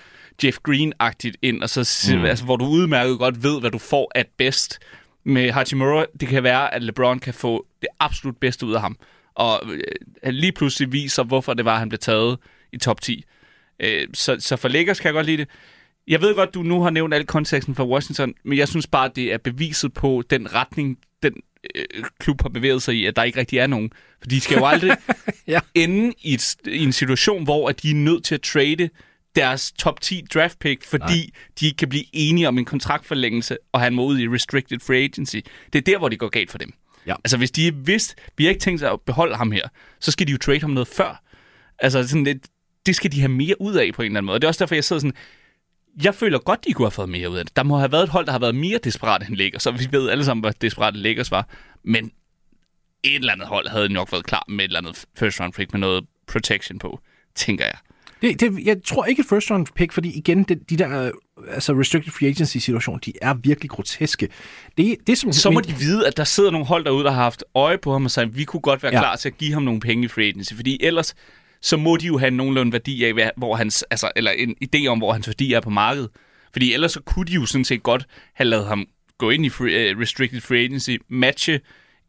Jeff 0.43 0.57
Green-agtigt 0.69 1.35
ind, 1.41 1.63
og 1.63 1.69
så, 1.69 2.13
mm. 2.15 2.25
altså, 2.25 2.45
hvor 2.45 2.55
du 2.55 2.65
udmærket 2.65 3.19
godt 3.19 3.43
ved, 3.43 3.59
hvad 3.59 3.71
du 3.71 3.77
får 3.77 4.11
at 4.15 4.27
bedst. 4.37 4.79
Med 5.25 5.51
Hachimura, 5.51 6.05
det 6.19 6.27
kan 6.27 6.43
være, 6.43 6.73
at 6.73 6.83
LeBron 6.83 7.19
kan 7.19 7.33
få 7.33 7.65
det 7.81 7.89
absolut 7.99 8.37
bedste 8.37 8.65
ud 8.65 8.73
af 8.73 8.81
ham. 8.81 8.97
Og 9.35 9.61
øh, 9.71 9.81
han 10.23 10.33
lige 10.33 10.51
pludselig 10.51 10.91
viser, 10.91 11.23
hvorfor 11.23 11.53
det 11.53 11.65
var, 11.65 11.73
at 11.73 11.79
han 11.79 11.89
blev 11.89 11.99
taget 11.99 12.37
i 12.73 12.77
top 12.77 13.01
10. 13.01 13.23
Øh, 13.79 14.07
så, 14.13 14.35
så 14.39 14.55
for 14.55 14.67
Lakers 14.67 14.99
kan 14.99 15.07
jeg 15.07 15.13
godt 15.13 15.25
lide 15.25 15.37
det. 15.37 15.47
Jeg 16.07 16.21
ved 16.21 16.35
godt, 16.35 16.53
du 16.53 16.63
nu 16.63 16.81
har 16.81 16.89
nævnt 16.89 17.13
al 17.13 17.25
konteksten 17.25 17.75
for 17.75 17.85
Washington, 17.85 18.33
men 18.43 18.57
jeg 18.57 18.67
synes 18.67 18.87
bare, 18.87 19.11
det 19.15 19.33
er 19.33 19.37
beviset 19.37 19.93
på 19.93 20.23
den 20.29 20.55
retning, 20.55 20.97
den 21.23 21.33
øh, 21.75 22.03
klub 22.19 22.41
har 22.41 22.49
bevæget 22.49 22.81
sig 22.83 22.95
i, 22.95 23.05
at 23.05 23.15
der 23.15 23.23
ikke 23.23 23.39
rigtig 23.39 23.59
er 23.59 23.67
nogen. 23.67 23.91
For 24.21 24.27
de 24.29 24.41
skal 24.41 24.57
jo 24.57 24.65
aldrig 24.65 24.97
Ja. 25.47 25.59
ende 25.75 26.13
i, 26.21 26.33
et, 26.33 26.55
i 26.65 26.83
en 26.83 26.91
situation, 26.93 27.43
hvor 27.43 27.69
at 27.69 27.83
de 27.83 27.91
er 27.91 27.95
nødt 27.95 28.23
til 28.23 28.35
at 28.35 28.41
trade 28.41 28.89
deres 29.35 29.71
top 29.71 30.01
10 30.01 30.21
draft 30.33 30.59
pick, 30.59 30.83
fordi 30.85 31.03
Nej. 31.03 31.29
de 31.59 31.65
ikke 31.65 31.77
kan 31.77 31.89
blive 31.89 32.03
enige 32.13 32.47
om 32.47 32.57
en 32.57 32.65
kontraktforlængelse, 32.65 33.57
og 33.71 33.81
han 33.81 33.93
må 33.93 34.05
ud 34.05 34.19
i 34.19 34.27
restricted 34.27 34.79
free 34.79 35.03
agency. 35.03 35.35
Det 35.73 35.79
er 35.79 35.83
der, 35.91 35.97
hvor 35.97 36.09
det 36.09 36.19
går 36.19 36.29
galt 36.29 36.51
for 36.51 36.57
dem. 36.57 36.73
Ja. 37.07 37.15
Altså, 37.23 37.37
hvis 37.37 37.51
de 37.51 37.67
er 37.67 37.71
vidst, 37.75 38.15
vi 38.37 38.43
har 38.43 38.49
ikke 38.49 38.61
tænkt 38.61 38.79
sig 38.79 38.91
at 38.91 39.01
beholde 39.01 39.35
ham 39.35 39.51
her, 39.51 39.67
så 39.99 40.11
skal 40.11 40.27
de 40.27 40.31
jo 40.31 40.37
trade 40.37 40.59
ham 40.61 40.69
noget 40.69 40.87
før. 40.87 41.23
Altså, 41.79 42.07
sådan 42.07 42.23
lidt, 42.23 42.47
det 42.85 42.95
skal 42.95 43.11
de 43.11 43.19
have 43.19 43.29
mere 43.31 43.61
ud 43.61 43.73
af 43.75 43.91
på 43.93 44.01
en 44.01 44.05
eller 44.05 44.17
anden 44.17 44.25
måde. 44.25 44.35
Og 44.35 44.41
det 44.41 44.45
er 44.45 44.49
også 44.49 44.59
derfor, 44.59 44.75
jeg 44.75 44.83
sidder 44.83 44.99
sådan, 44.99 45.15
jeg 46.03 46.15
føler 46.15 46.39
godt, 46.39 46.65
de 46.67 46.73
kunne 46.73 46.85
have 46.85 46.91
fået 46.91 47.09
mere 47.09 47.29
ud 47.29 47.37
af 47.37 47.45
det. 47.45 47.55
Der 47.55 47.63
må 47.63 47.77
have 47.77 47.91
været 47.91 48.03
et 48.03 48.09
hold, 48.09 48.25
der 48.25 48.31
har 48.31 48.39
været 48.39 48.55
mere 48.55 48.79
desperat 48.83 49.27
end 49.27 49.35
Lakers, 49.35 49.63
så 49.63 49.71
vi 49.71 49.87
ved 49.91 50.09
alle 50.09 50.25
sammen, 50.25 50.41
hvad 50.41 50.53
desperat 50.61 50.95
Lakers 50.95 51.31
var. 51.31 51.47
Men 51.83 52.11
et 53.03 53.15
eller 53.15 53.33
andet 53.33 53.47
hold 53.47 53.67
havde 53.67 53.93
nok 53.93 54.11
været 54.11 54.25
klar 54.25 54.45
med 54.47 54.59
et 54.59 54.69
eller 54.69 54.79
andet 54.79 55.05
first 55.17 55.39
round 55.39 55.53
pick 55.53 55.73
med 55.73 55.79
noget 55.79 56.05
protection 56.27 56.79
på, 56.79 56.99
tænker 57.35 57.65
jeg. 57.65 57.75
Det, 58.21 58.39
det, 58.39 58.65
jeg 58.65 58.77
tror 58.85 59.05
ikke 59.05 59.19
et 59.19 59.25
first 59.29 59.51
round 59.51 59.67
pick, 59.75 59.91
fordi 59.91 60.17
igen, 60.17 60.43
det, 60.43 60.69
de 60.69 60.77
der 60.77 61.11
altså 61.47 61.73
restricted 61.73 62.11
free 62.11 62.29
agency 62.29 62.57
situationer, 62.57 62.99
de 62.99 63.13
er 63.21 63.33
virkelig 63.33 63.69
groteske. 63.69 64.29
Det, 64.77 64.97
det 65.07 65.17
som 65.17 65.31
Så 65.31 65.51
må 65.51 65.59
de 65.59 65.73
vide, 65.73 66.07
at 66.07 66.17
der 66.17 66.23
sidder 66.23 66.51
nogle 66.51 66.67
hold 66.67 66.85
derude, 66.85 67.03
der 67.03 67.11
har 67.11 67.23
haft 67.23 67.43
øje 67.55 67.77
på 67.77 67.91
ham 67.91 68.05
og 68.05 68.11
sagt, 68.11 68.37
vi 68.37 68.43
kunne 68.43 68.61
godt 68.61 68.83
være 68.83 68.93
ja. 68.93 68.99
klar 68.99 69.15
til 69.15 69.29
at 69.29 69.37
give 69.37 69.53
ham 69.53 69.63
nogle 69.63 69.79
penge 69.79 70.05
i 70.05 70.07
free 70.07 70.27
agency, 70.27 70.53
fordi 70.53 70.77
ellers 70.81 71.15
så 71.63 71.77
må 71.77 71.97
de 71.97 72.07
jo 72.07 72.17
have 72.17 72.31
nogenlunde 72.31 72.71
værdi 72.71 73.03
af, 73.03 73.31
hvor 73.37 73.55
hans, 73.55 73.83
altså, 73.83 74.11
eller 74.15 74.31
en 74.31 74.55
idé 74.65 74.87
om, 74.87 74.97
hvor 74.97 75.13
hans 75.13 75.27
værdi 75.27 75.53
er 75.53 75.59
på 75.59 75.69
markedet. 75.69 76.09
Fordi 76.51 76.73
ellers 76.73 76.91
så 76.91 77.01
kunne 77.01 77.25
de 77.25 77.33
jo 77.33 77.45
sådan 77.45 77.65
set 77.65 77.83
godt 77.83 78.05
have 78.33 78.47
lavet 78.49 78.67
ham 78.67 78.87
gå 79.17 79.29
ind 79.29 79.45
i 79.45 79.49
free, 79.49 79.95
uh, 79.95 80.01
restricted 80.01 80.41
free 80.41 80.59
agency, 80.59 80.91
matche 81.07 81.53
et 81.53 81.61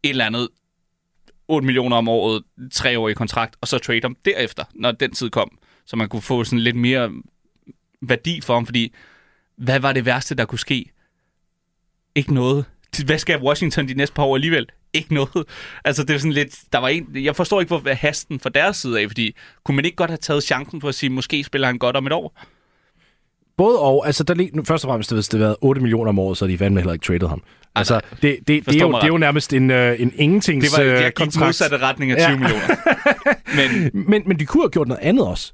eller 0.03 0.25
andet 0.25 0.49
8 1.49 1.67
millioner 1.67 1.97
om 1.97 2.09
året, 2.09 2.43
tre 2.73 2.99
år 2.99 3.09
i 3.09 3.13
kontrakt, 3.13 3.57
og 3.61 3.69
så 3.69 3.79
trade 3.79 4.01
ham 4.03 4.17
derefter, 4.25 4.65
når 4.75 4.93
den 4.93 5.13
tid 5.13 5.31
kom, 5.31 5.59
så 5.87 5.97
man 5.97 6.09
kunne 6.09 6.23
få 6.23 6.45
sådan 6.45 6.59
lidt 6.59 6.77
mere 6.77 7.13
værdi 8.03 8.41
for 8.41 8.55
ham, 8.55 8.67
fordi 8.67 8.95
hvad 9.57 9.81
var 9.81 9.93
det 9.93 10.07
værste, 10.07 10.35
der 10.35 10.45
kunne 10.45 10.59
ske? 10.59 10.93
Ikke 12.15 12.35
noget. 12.35 12.65
Hvad 13.07 13.19
skal 13.19 13.43
Washington 13.43 13.89
de 13.89 13.95
næste 13.95 14.15
par 14.15 14.23
år 14.23 14.35
alligevel? 14.35 14.67
Ikke 14.95 15.15
noget. 15.15 15.45
Altså, 15.85 16.05
det 16.05 16.15
er 16.15 16.19
sådan 16.19 16.33
lidt... 16.33 16.59
Der 16.73 16.79
var 16.79 16.89
en, 16.89 17.07
jeg 17.15 17.37
forstår 17.37 17.61
ikke, 17.61 17.77
hvor 17.77 17.95
hasten 17.95 18.41
fra 18.41 18.51
deres 18.51 18.77
side 18.77 19.01
af, 19.01 19.09
fordi 19.09 19.37
kunne 19.65 19.77
man 19.77 19.85
ikke 19.85 19.97
godt 19.97 20.11
have 20.11 20.19
taget 20.19 20.45
chancen 20.45 20.81
på 20.81 20.89
at 20.89 20.95
sige, 20.95 21.11
måske 21.11 21.45
spiller 21.45 21.67
han 21.69 21.79
godt 21.79 21.97
om 21.97 22.07
et 22.07 22.13
år? 22.13 22.41
Både 23.57 23.79
og, 23.79 24.07
altså 24.07 24.25
der 24.25 24.35
lige, 24.35 24.51
først 24.67 24.85
og 24.85 24.89
fremmest, 24.89 25.13
hvis 25.13 25.29
det 25.29 25.41
havde 25.41 25.47
været 25.49 25.57
8 25.61 25.81
millioner 25.81 26.09
om 26.09 26.19
året, 26.19 26.39
så 26.39 26.45
havde 26.45 26.53
de 26.53 26.59
fandme 26.59 26.81
heller 26.81 26.93
ikke 26.93 27.05
traded 27.05 27.29
ham. 27.29 27.43
Altså, 27.75 28.01
det, 28.23 28.23
det, 28.23 28.47
det, 28.49 28.69
er, 28.69 28.81
jo, 28.81 28.93
det 28.93 29.03
er 29.03 29.07
jo 29.07 29.19
nærmest 29.19 29.53
en, 29.53 29.71
øh, 29.71 30.01
en 30.01 30.13
ingentings 30.17 30.73
Det 30.73 30.85
var, 30.87 30.93
øh, 30.95 31.03
jeg 31.03 31.13
gik 31.17 31.37
modsatte 31.41 31.77
retning 31.79 32.11
af 32.13 32.17
20 32.17 32.25
Ja. 32.25 32.31
ja. 32.31 32.37
millioner. 32.39 32.77
Men 33.57 33.91
Men, 34.09 34.23
men 34.27 34.39
de 34.39 34.47
kunne 34.47 34.63
have 34.63 34.71
gjort 34.71 34.89
noget 34.89 35.03
andet 35.03 35.27
også. 35.27 35.53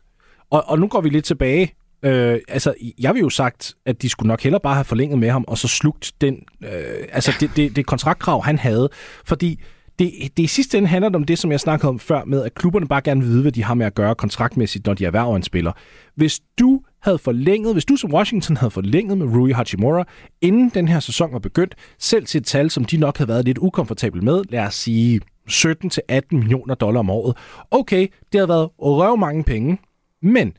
Og, 0.51 0.65
og 0.69 0.79
nu 0.79 0.87
går 0.89 1.01
vi 1.01 1.09
lidt 1.09 1.25
tilbage. 1.25 1.75
Øh, 2.03 2.39
altså, 2.49 2.75
jeg 2.99 3.15
vil 3.15 3.21
jo 3.21 3.31
sagt, 3.31 3.75
at 3.87 4.03
de 4.03 4.09
skulle 4.09 4.29
nok 4.29 4.43
hellere 4.43 4.61
bare 4.61 4.75
have 4.75 4.85
forlænget 4.85 5.19
med 5.19 5.31
ham, 5.31 5.45
og 5.49 5.59
så 5.59 5.69
slugt 5.69 6.13
den, 6.21 6.43
øh, 6.65 6.71
altså 7.13 7.33
det, 7.41 7.51
det, 7.57 7.77
det 7.77 7.87
kontraktkrav, 7.87 8.45
han 8.45 8.59
havde. 8.59 8.89
Fordi 9.25 9.61
det, 9.99 10.13
det 10.37 10.43
i 10.43 10.47
sidste 10.47 10.79
ende 10.79 10.89
handler 10.89 11.09
det 11.09 11.17
om 11.17 11.25
det, 11.25 11.39
som 11.39 11.53
jeg 11.53 11.61
snakkede 11.61 11.89
om 11.89 11.99
før, 11.99 12.25
med 12.25 12.45
at 12.45 12.55
klubberne 12.55 12.89
bare 12.89 13.01
gerne 13.01 13.21
vil 13.21 13.31
vide, 13.31 13.43
hvad 13.43 13.53
de 13.53 13.65
har 13.65 13.75
med 13.75 13.87
at 13.87 13.95
gøre 13.95 14.15
kontraktmæssigt, 14.15 14.87
når 14.87 14.95
de 14.95 15.05
erhverver 15.05 15.37
en 15.37 15.43
spiller. 15.43 15.73
Hvis 16.15 16.41
du 16.59 16.81
havde 17.03 17.19
forlænget, 17.19 17.75
hvis 17.75 17.85
du 17.85 17.97
som 17.97 18.15
Washington 18.15 18.57
havde 18.57 18.71
forlænget 18.71 19.19
med 19.19 19.27
Rui 19.27 19.53
Hachimura, 19.53 20.05
inden 20.41 20.69
den 20.75 20.89
her 20.89 21.01
sæson 21.01 21.33
var 21.33 21.39
begyndt, 21.39 21.75
selv 21.99 22.27
til 22.27 22.39
et 22.39 22.45
tal, 22.45 22.71
som 22.71 22.85
de 22.85 22.97
nok 22.97 23.19
havde 23.19 23.29
været 23.29 23.45
lidt 23.45 23.59
ukomfortabel 23.59 24.25
med, 24.25 24.43
lad 24.49 24.61
os 24.61 24.75
sige 24.75 25.21
17-18 25.51 26.21
millioner 26.31 26.75
dollar 26.75 27.01
om 27.01 27.11
året. 27.11 27.37
Okay, 27.71 28.07
det 28.33 28.41
havde 28.41 28.49
været 28.49 28.69
røv 28.79 29.17
mange 29.17 29.45
penge, 29.45 29.79
men 30.23 30.53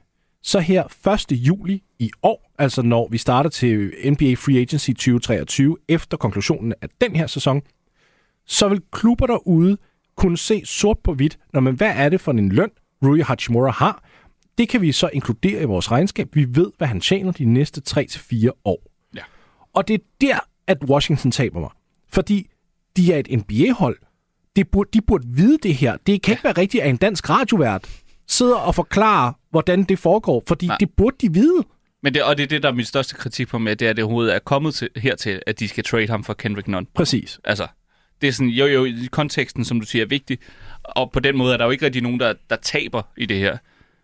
så 0.44 0.60
her 0.60 1.08
1. 1.32 1.32
juli 1.32 1.84
i 2.00 2.12
år, 2.24 2.52
altså 2.58 2.82
når 2.82 3.08
vi 3.12 3.18
starter 3.18 3.50
til 3.50 3.94
NBA 4.06 4.34
Free 4.34 4.58
Agency 4.58 4.90
2023, 4.90 5.78
efter 5.88 6.18
konklusionen 6.18 6.74
af 6.82 6.88
den 7.02 7.16
her 7.16 7.28
sæson, 7.28 7.62
så 8.46 8.70
vil 8.70 8.82
klubber 8.92 9.28
derude 9.28 9.78
kunne 10.16 10.38
se 10.38 10.62
sort 10.66 10.98
på 11.04 11.14
hvidt, 11.14 11.40
når 11.54 11.60
man, 11.60 11.76
hvad 11.76 11.92
er 11.96 12.10
det 12.10 12.22
for 12.22 12.32
en 12.32 12.50
løn, 12.50 12.70
Rui 13.04 13.22
Hachimura 13.22 13.72
har. 13.72 14.04
Det 14.58 14.70
kan 14.70 14.82
vi 14.82 14.92
så 14.92 15.10
inkludere 15.14 15.62
i 15.62 15.66
vores 15.66 15.92
regnskab. 15.92 16.36
Vi 16.36 16.46
ved, 16.56 16.72
hvad 16.78 16.88
han 16.88 17.02
tjener 17.02 17.32
de 17.32 17.46
næste 17.46 17.82
3-4 17.90 18.50
år. 18.66 18.84
Ja. 19.16 19.22
Og 19.74 19.88
det 19.88 19.94
er 19.94 20.06
der, 20.22 20.40
at 20.68 20.84
Washington 20.84 21.32
taber 21.32 21.60
mig. 21.60 21.70
Fordi 22.10 22.48
de 22.98 23.14
er 23.14 23.20
et 23.20 23.28
NBA-hold. 23.32 23.98
Det 24.56 24.72
burde, 24.72 24.90
de 24.94 25.02
burde 25.02 25.28
vide 25.28 25.58
det 25.64 25.76
her. 25.76 25.98
Det 26.08 26.22
kan 26.22 26.32
ikke 26.32 26.44
være 26.44 26.58
rigtigt, 26.58 26.84
at 26.84 26.90
en 26.90 26.98
dansk 26.98 27.30
radiovært 27.30 27.90
sidder 28.32 28.56
og 28.56 28.76
forklarer, 28.76 29.34
hvordan 29.50 29.84
det 29.84 30.00
foregår, 30.00 30.44
fordi 30.48 30.68
Nej. 30.68 30.78
Det 30.78 30.90
burde 30.98 31.16
de 31.22 31.34
vide. 31.34 31.64
Men 32.04 32.14
det, 32.14 32.24
og 32.24 32.38
det 32.38 32.44
er 32.44 32.48
det, 32.48 32.64
der 32.64 32.70
er 32.70 32.74
min 32.74 32.86
største 32.86 33.16
kritik 33.16 33.48
på 33.48 33.58
med, 33.58 33.76
det 33.76 33.86
er, 33.86 33.90
at 33.90 33.96
det 33.96 34.04
overhovedet 34.04 34.36
er 34.36 34.40
kommet 34.40 34.76
til, 34.76 34.90
hertil, 34.96 35.42
at 35.48 35.60
de 35.60 35.68
skal 35.68 35.84
trade 35.84 36.08
ham 36.08 36.24
for 36.24 36.34
Kendrick 36.34 36.68
Nunn. 36.68 36.88
Præcis. 36.96 37.40
Altså, 37.44 37.68
det 38.22 38.28
er 38.28 38.32
sådan, 38.32 38.50
jo 38.50 38.66
jo, 38.66 38.86
i 38.86 39.08
konteksten, 39.12 39.66
som 39.66 39.80
du 39.80 39.86
siger, 39.86 40.06
er 40.06 40.08
vigtig. 40.08 40.38
Og 40.84 41.12
på 41.12 41.20
den 41.20 41.38
måde 41.38 41.54
er 41.54 41.58
der 41.58 41.66
jo 41.66 41.72
ikke 41.72 41.86
rigtig 41.86 42.02
nogen, 42.02 42.20
der, 42.20 42.34
der 42.50 42.56
taber 42.56 43.02
i 43.18 43.26
det 43.26 43.38
her. 43.38 43.58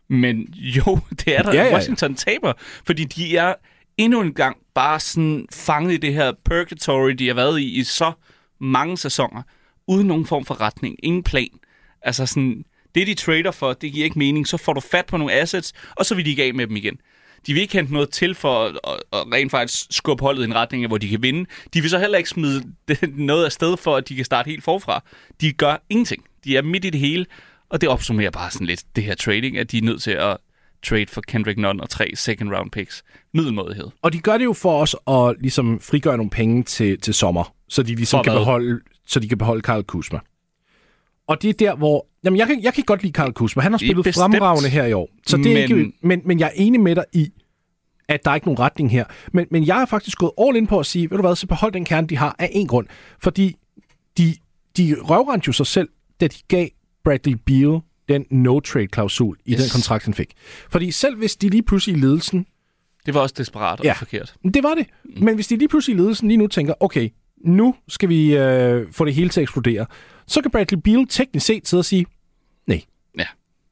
Men 0.09 0.53
jo, 0.53 0.99
det 1.25 1.37
er 1.37 1.41
der. 1.41 1.53
Ja, 1.53 1.63
ja. 1.63 1.73
Washington 1.73 2.15
taber, 2.15 2.53
fordi 2.85 3.03
de 3.03 3.37
er 3.37 3.53
endnu 3.97 4.21
en 4.21 4.33
gang 4.33 4.57
bare 4.73 4.99
sådan 4.99 5.47
fanget 5.53 5.93
i 5.93 5.97
det 5.97 6.13
her 6.13 6.31
purgatory, 6.45 7.11
de 7.11 7.27
har 7.27 7.33
været 7.33 7.59
i 7.59 7.79
i 7.79 7.83
så 7.83 8.11
mange 8.59 8.97
sæsoner, 8.97 9.41
uden 9.87 10.07
nogen 10.07 10.25
form 10.25 10.45
for 10.45 10.61
retning, 10.61 10.95
ingen 11.03 11.23
plan. 11.23 11.49
Altså 12.01 12.25
sådan, 12.25 12.65
det 12.97 13.07
de 13.07 13.13
trader 13.13 13.51
for, 13.51 13.73
det 13.73 13.93
giver 13.93 14.05
ikke 14.05 14.19
mening. 14.19 14.47
Så 14.47 14.57
får 14.57 14.73
du 14.73 14.79
fat 14.79 15.05
på 15.05 15.17
nogle 15.17 15.33
assets, 15.33 15.73
og 15.95 16.05
så 16.05 16.15
vil 16.15 16.25
de 16.25 16.29
ikke 16.29 16.43
af 16.43 16.53
med 16.53 16.67
dem 16.67 16.75
igen. 16.75 16.97
De 17.47 17.53
vil 17.53 17.61
ikke 17.61 17.73
hente 17.73 17.93
noget 17.93 18.09
til 18.09 18.35
for 18.35 18.65
at, 18.65 18.79
at, 18.87 18.99
at 19.13 19.33
rent 19.33 19.51
faktisk 19.51 19.85
skubbe 19.91 20.21
holdet 20.21 20.41
i 20.41 20.45
en 20.45 20.55
retning, 20.55 20.87
hvor 20.87 20.97
de 20.97 21.09
kan 21.09 21.23
vinde. 21.23 21.49
De 21.73 21.81
vil 21.81 21.89
så 21.89 21.99
heller 21.99 22.17
ikke 22.17 22.29
smide 22.29 22.63
noget 23.31 23.45
af 23.45 23.51
sted 23.51 23.77
for, 23.77 23.95
at 23.95 24.09
de 24.09 24.15
kan 24.15 24.25
starte 24.25 24.49
helt 24.49 24.63
forfra. 24.63 25.03
De 25.41 25.53
gør 25.53 25.83
ingenting. 25.89 26.23
De 26.43 26.57
er 26.57 26.61
midt 26.61 26.85
i 26.85 26.89
det 26.89 26.99
hele, 26.99 27.25
og 27.69 27.81
det 27.81 27.89
opsummerer 27.89 28.31
bare 28.31 28.51
sådan 28.51 28.67
lidt 28.67 28.83
det 28.95 29.03
her 29.03 29.15
trading, 29.15 29.57
at 29.57 29.71
de 29.71 29.77
er 29.77 29.81
nødt 29.81 30.01
til 30.01 30.11
at 30.11 30.37
trade 30.85 31.07
for 31.07 31.21
Kendrick 31.21 31.59
Nunn 31.59 31.81
og 31.81 31.89
tre 31.89 32.11
second 32.15 32.49
round 32.53 32.71
picks. 32.71 33.03
Middelmådighed. 33.33 33.87
Og 34.01 34.13
de 34.13 34.19
gør 34.19 34.37
det 34.37 34.45
jo 34.45 34.53
for 34.53 34.81
os 34.81 34.95
at 35.07 35.41
ligesom 35.41 35.79
frigøre 35.79 36.17
nogle 36.17 36.29
penge 36.29 36.63
til, 36.63 37.01
til 37.01 37.13
sommer, 37.13 37.53
så 37.69 37.83
de 37.83 37.95
ligesom 37.95 38.17
For 38.17 38.23
kan 38.23 38.33
beholde, 38.33 38.79
så 39.07 39.19
de 39.19 39.27
kan 39.29 39.37
beholde 39.37 39.61
Karl 39.61 39.83
Kuzma. 39.83 40.19
Og 41.27 41.41
det 41.41 41.49
er 41.49 41.53
der, 41.53 41.75
hvor... 41.75 42.07
Jamen, 42.23 42.37
jeg 42.37 42.47
kan, 42.47 42.63
jeg 42.63 42.73
kan 42.73 42.83
godt 42.83 43.01
lide 43.01 43.13
Karl 43.13 43.31
Kuzma. 43.33 43.61
Han 43.63 43.71
har 43.71 43.77
spillet 43.77 44.03
Bestemt. 44.03 44.21
fremragende 44.33 44.69
her 44.69 44.85
i 44.85 44.93
år. 44.93 45.09
Så 45.27 45.37
det 45.37 45.45
er 45.45 45.53
Men- 45.53 45.79
ikke, 45.79 45.93
men, 46.01 46.21
men 46.25 46.39
jeg 46.39 46.45
er 46.47 46.51
enig 46.55 46.81
med 46.81 46.95
dig 46.95 47.05
i, 47.13 47.29
at 48.09 48.25
der 48.25 48.31
er 48.31 48.35
ikke 48.35 48.47
nogen 48.47 48.59
retning 48.59 48.91
her. 48.91 49.05
Men, 49.33 49.45
men 49.51 49.67
jeg 49.67 49.75
har 49.75 49.85
faktisk 49.85 50.17
gået 50.17 50.31
all 50.41 50.55
in 50.57 50.67
på 50.67 50.79
at 50.79 50.85
sige, 50.85 51.09
ved 51.11 51.17
du 51.17 51.21
hvad, 51.21 51.35
så 51.35 51.47
behold 51.47 51.71
den 51.73 51.85
kerne, 51.85 52.07
de 52.07 52.17
har, 52.17 52.35
af 52.39 52.49
en 52.53 52.67
grund. 52.67 52.87
Fordi 53.23 53.55
de, 54.17 54.35
de 54.77 54.95
røvrendte 55.01 55.47
jo 55.47 55.53
sig 55.53 55.67
selv, 55.67 55.89
da 56.21 56.27
de 56.27 56.35
gav 56.47 56.67
Bradley 57.03 57.33
Beal 57.45 57.79
den 58.09 58.25
no-trade-klausul 58.31 59.35
i 59.45 59.51
Yes. 59.53 59.59
den 59.61 59.69
kontrakt, 59.71 60.05
han 60.05 60.13
fik. 60.13 60.33
Fordi 60.69 60.91
selv 60.91 61.17
hvis 61.17 61.35
de 61.35 61.49
lige 61.49 61.63
pludselig 61.63 61.97
i 61.97 61.99
ledelsen 61.99 62.45
Det 63.05 63.13
var 63.13 63.19
også 63.21 63.35
desperat 63.37 63.79
og 63.79 63.85
Ja. 63.85 63.93
forkert. 63.93 64.33
det 64.53 64.63
var 64.63 64.73
det. 64.75 64.87
Men 65.21 65.35
hvis 65.35 65.47
de 65.47 65.55
lige 65.57 65.67
pludselig 65.67 65.95
i 65.95 65.99
ledelsen 65.99 66.27
lige 66.27 66.37
nu 66.37 66.47
tænker, 66.47 66.73
okay, 66.79 67.09
nu 67.45 67.75
skal 67.87 68.09
vi 68.09 68.37
øh, 68.37 68.85
få 68.91 69.05
det 69.05 69.13
hele 69.13 69.29
til 69.29 69.39
at 69.39 69.43
eksplodere, 69.43 69.85
så 70.27 70.41
kan 70.41 70.51
Bradley 70.51 70.79
Beal 70.83 71.07
teknisk 71.07 71.45
set 71.45 71.67
sidde 71.67 71.81
og 71.81 71.85
sige, 71.85 72.05
nej, 72.67 72.81
Ja. 73.19 73.25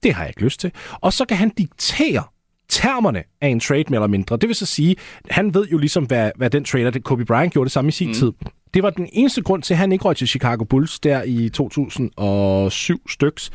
det 0.03 0.13
har 0.13 0.23
jeg 0.23 0.29
ikke 0.29 0.43
lyst 0.43 0.59
til. 0.59 0.71
Og 1.01 1.13
så 1.13 1.25
kan 1.25 1.37
han 1.37 1.49
diktere 1.49 2.23
termerne 2.69 3.23
af 3.41 3.47
en 3.47 3.59
trade 3.59 3.83
mere 3.89 3.97
eller 3.97 4.07
mindre. 4.07 4.37
Det 4.37 4.47
vil 4.47 4.55
så 4.55 4.65
sige, 4.65 4.95
han 5.29 5.53
ved 5.53 5.67
jo 5.67 5.77
ligesom, 5.77 6.03
hvad, 6.03 6.31
hvad 6.35 6.49
den 6.49 6.63
trader, 6.65 6.89
det 6.89 7.03
Kobe 7.03 7.25
Bryant 7.25 7.53
gjorde 7.53 7.65
det 7.65 7.71
samme 7.71 7.89
i 7.89 7.91
sin 7.91 8.07
mm. 8.07 8.13
tid. 8.13 8.31
Det 8.73 8.83
var 8.83 8.89
den 8.89 9.09
eneste 9.13 9.41
grund 9.41 9.63
til, 9.63 9.73
at 9.73 9.77
han 9.77 9.91
ikke 9.91 10.05
røg 10.05 10.15
til 10.17 10.27
Chicago 10.27 10.63
Bulls 10.63 10.99
der 10.99 11.23
i 11.23 11.49
2007 11.49 13.09
styks. 13.09 13.51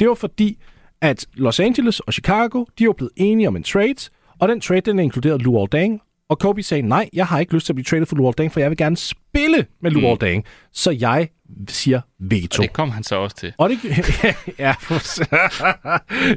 Det 0.00 0.08
var 0.08 0.14
fordi, 0.14 0.58
at 1.00 1.26
Los 1.34 1.60
Angeles 1.60 2.00
og 2.00 2.12
Chicago, 2.12 2.64
de 2.78 2.86
var 2.86 2.92
blevet 2.92 3.12
enige 3.16 3.48
om 3.48 3.56
en 3.56 3.62
trade, 3.62 3.94
og 4.38 4.48
den 4.48 4.60
trade, 4.60 4.80
den 4.80 4.98
inkluderede 4.98 5.42
Lou 5.42 5.60
Aldang, 5.62 6.00
og 6.28 6.38
Kobe 6.38 6.62
sagde, 6.62 6.82
nej, 6.82 7.08
jeg 7.12 7.26
har 7.26 7.40
ikke 7.40 7.54
lyst 7.54 7.66
til 7.66 7.72
at 7.72 7.74
blive 7.74 7.84
traded 7.84 8.06
for 8.06 8.16
Lou 8.16 8.26
Aldang, 8.26 8.52
for 8.52 8.60
jeg 8.60 8.70
vil 8.70 8.78
gerne 8.78 8.96
spille 8.96 9.66
med 9.82 9.90
Lou 9.90 10.00
mm. 10.00 10.06
Aldang. 10.06 10.44
Så 10.72 10.90
jeg 10.90 11.28
siger 11.68 12.00
veto. 12.18 12.62
Det 12.62 12.72
kom 12.72 12.90
han 12.90 13.02
så 13.02 13.16
også 13.16 13.36
til. 13.36 13.52
Og 13.58 13.70
det, 13.70 13.78
ja, 14.58 14.74
på, 14.82 14.94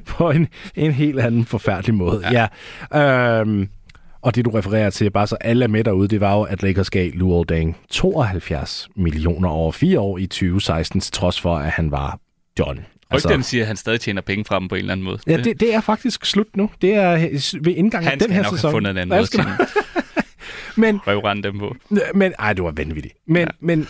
på 0.18 0.32
en, 0.32 0.48
en 0.76 0.92
helt 0.92 1.20
anden 1.20 1.46
forfærdelig 1.46 1.96
måde. 1.96 2.22
Ja. 2.32 2.48
ja. 2.94 3.40
Øhm, 3.40 3.70
og 4.22 4.36
det, 4.36 4.46
du 4.46 4.50
refererer 4.50 4.90
til, 4.90 5.10
bare 5.10 5.28
så 5.28 5.36
alle 5.36 5.64
er 5.64 5.70
med 5.70 5.84
derude, 5.84 6.08
det 6.08 6.22
var 6.22 6.36
jo, 6.36 6.42
at 6.42 6.64
Lakers 6.64 6.90
gav 6.90 7.12
Lou 7.14 7.40
Aldang 7.40 7.78
72 7.90 8.90
millioner 8.96 9.50
over 9.50 9.72
fire 9.72 10.00
år 10.00 10.18
i 10.18 10.26
2016, 10.26 11.02
til 11.02 11.14
trods 11.14 11.42
for, 11.42 11.56
at 11.56 11.72
han 11.72 11.92
var 11.92 12.20
John. 12.60 12.86
Altså, 13.10 13.30
Rygten 13.30 13.44
siger, 13.44 13.64
at 13.64 13.68
han 13.68 13.78
stadig 13.78 14.00
tjener 14.00 14.22
penge 14.22 14.46
fra 14.46 14.60
dem 14.60 14.68
på 14.68 14.76
en 14.76 14.80
eller 14.80 14.92
anden 14.92 15.04
måde. 15.04 15.20
Ja, 15.28 15.38
det, 15.38 15.60
det 15.60 15.74
er 15.74 15.82
faktisk 15.82 16.26
slut 16.26 16.58
nu. 16.58 16.70
Det 16.82 16.94
er 16.94 17.12
ved 17.62 17.76
indgangen 17.76 18.08
af 18.08 18.12
han 18.12 18.20
den 18.20 18.26
skal 18.26 18.34
her 18.36 18.44
nok 18.44 18.54
sæson. 18.54 18.68
have 18.70 18.76
fundet 18.76 18.90
en 18.92 18.98
anden 18.98 19.18
måde 19.18 19.26
skal 19.26 19.46
Men, 20.78 20.98
røvrende 21.08 21.44
dem 21.44 21.60
på. 21.60 21.76
men, 22.14 22.34
ej, 22.40 22.54
det 22.54 22.64
var 22.64 22.72
vanvittigt. 22.72 23.14
Men, 23.28 23.42
ja. 23.42 23.48
men 23.60 23.88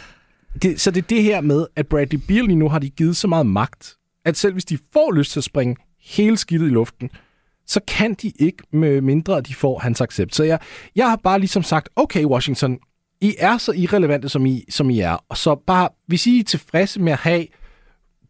det, 0.62 0.82
så 0.82 0.92
det 0.92 1.04
er 1.04 1.08
det 1.08 1.24
her 1.24 1.42
med, 1.42 1.68
at 1.76 1.88
Bradley 1.88 2.20
Beal 2.28 2.46
lige 2.46 2.56
nu 2.56 2.70
har 2.70 2.80
de 2.80 2.90
givet 2.90 3.18
så 3.18 3.28
meget 3.28 3.46
magt, 3.46 3.96
at 4.26 4.38
selv 4.38 4.54
hvis 4.54 4.66
de 4.66 4.78
får 4.94 5.12
lyst 5.12 5.32
til 5.32 5.40
at 5.40 5.44
springe 5.44 5.76
hele 6.02 6.38
skidtet 6.38 6.68
i 6.68 6.70
luften, 6.70 7.10
så 7.68 7.80
kan 7.88 8.14
de 8.14 8.32
ikke 8.40 8.64
med 8.72 9.02
mindre, 9.02 9.38
at 9.38 9.48
de 9.48 9.56
får 9.56 9.80
hans 9.80 10.02
accept. 10.02 10.36
Så 10.36 10.44
jeg, 10.44 10.60
jeg 10.96 11.10
har 11.10 11.16
bare 11.16 11.40
ligesom 11.40 11.64
sagt, 11.64 11.90
okay 11.96 12.26
Washington, 12.26 12.80
I 13.22 13.36
er 13.40 13.58
så 13.58 13.72
irrelevante, 13.72 14.30
som 14.30 14.46
I, 14.46 14.64
som 14.70 14.90
I 14.90 15.00
er. 15.00 15.18
Og 15.30 15.38
så 15.38 15.56
bare, 15.68 15.90
hvis 16.08 16.28
I 16.28 16.40
er 16.40 16.44
tilfredse 16.44 17.00
med 17.02 17.12
at 17.12 17.20
have 17.20 17.46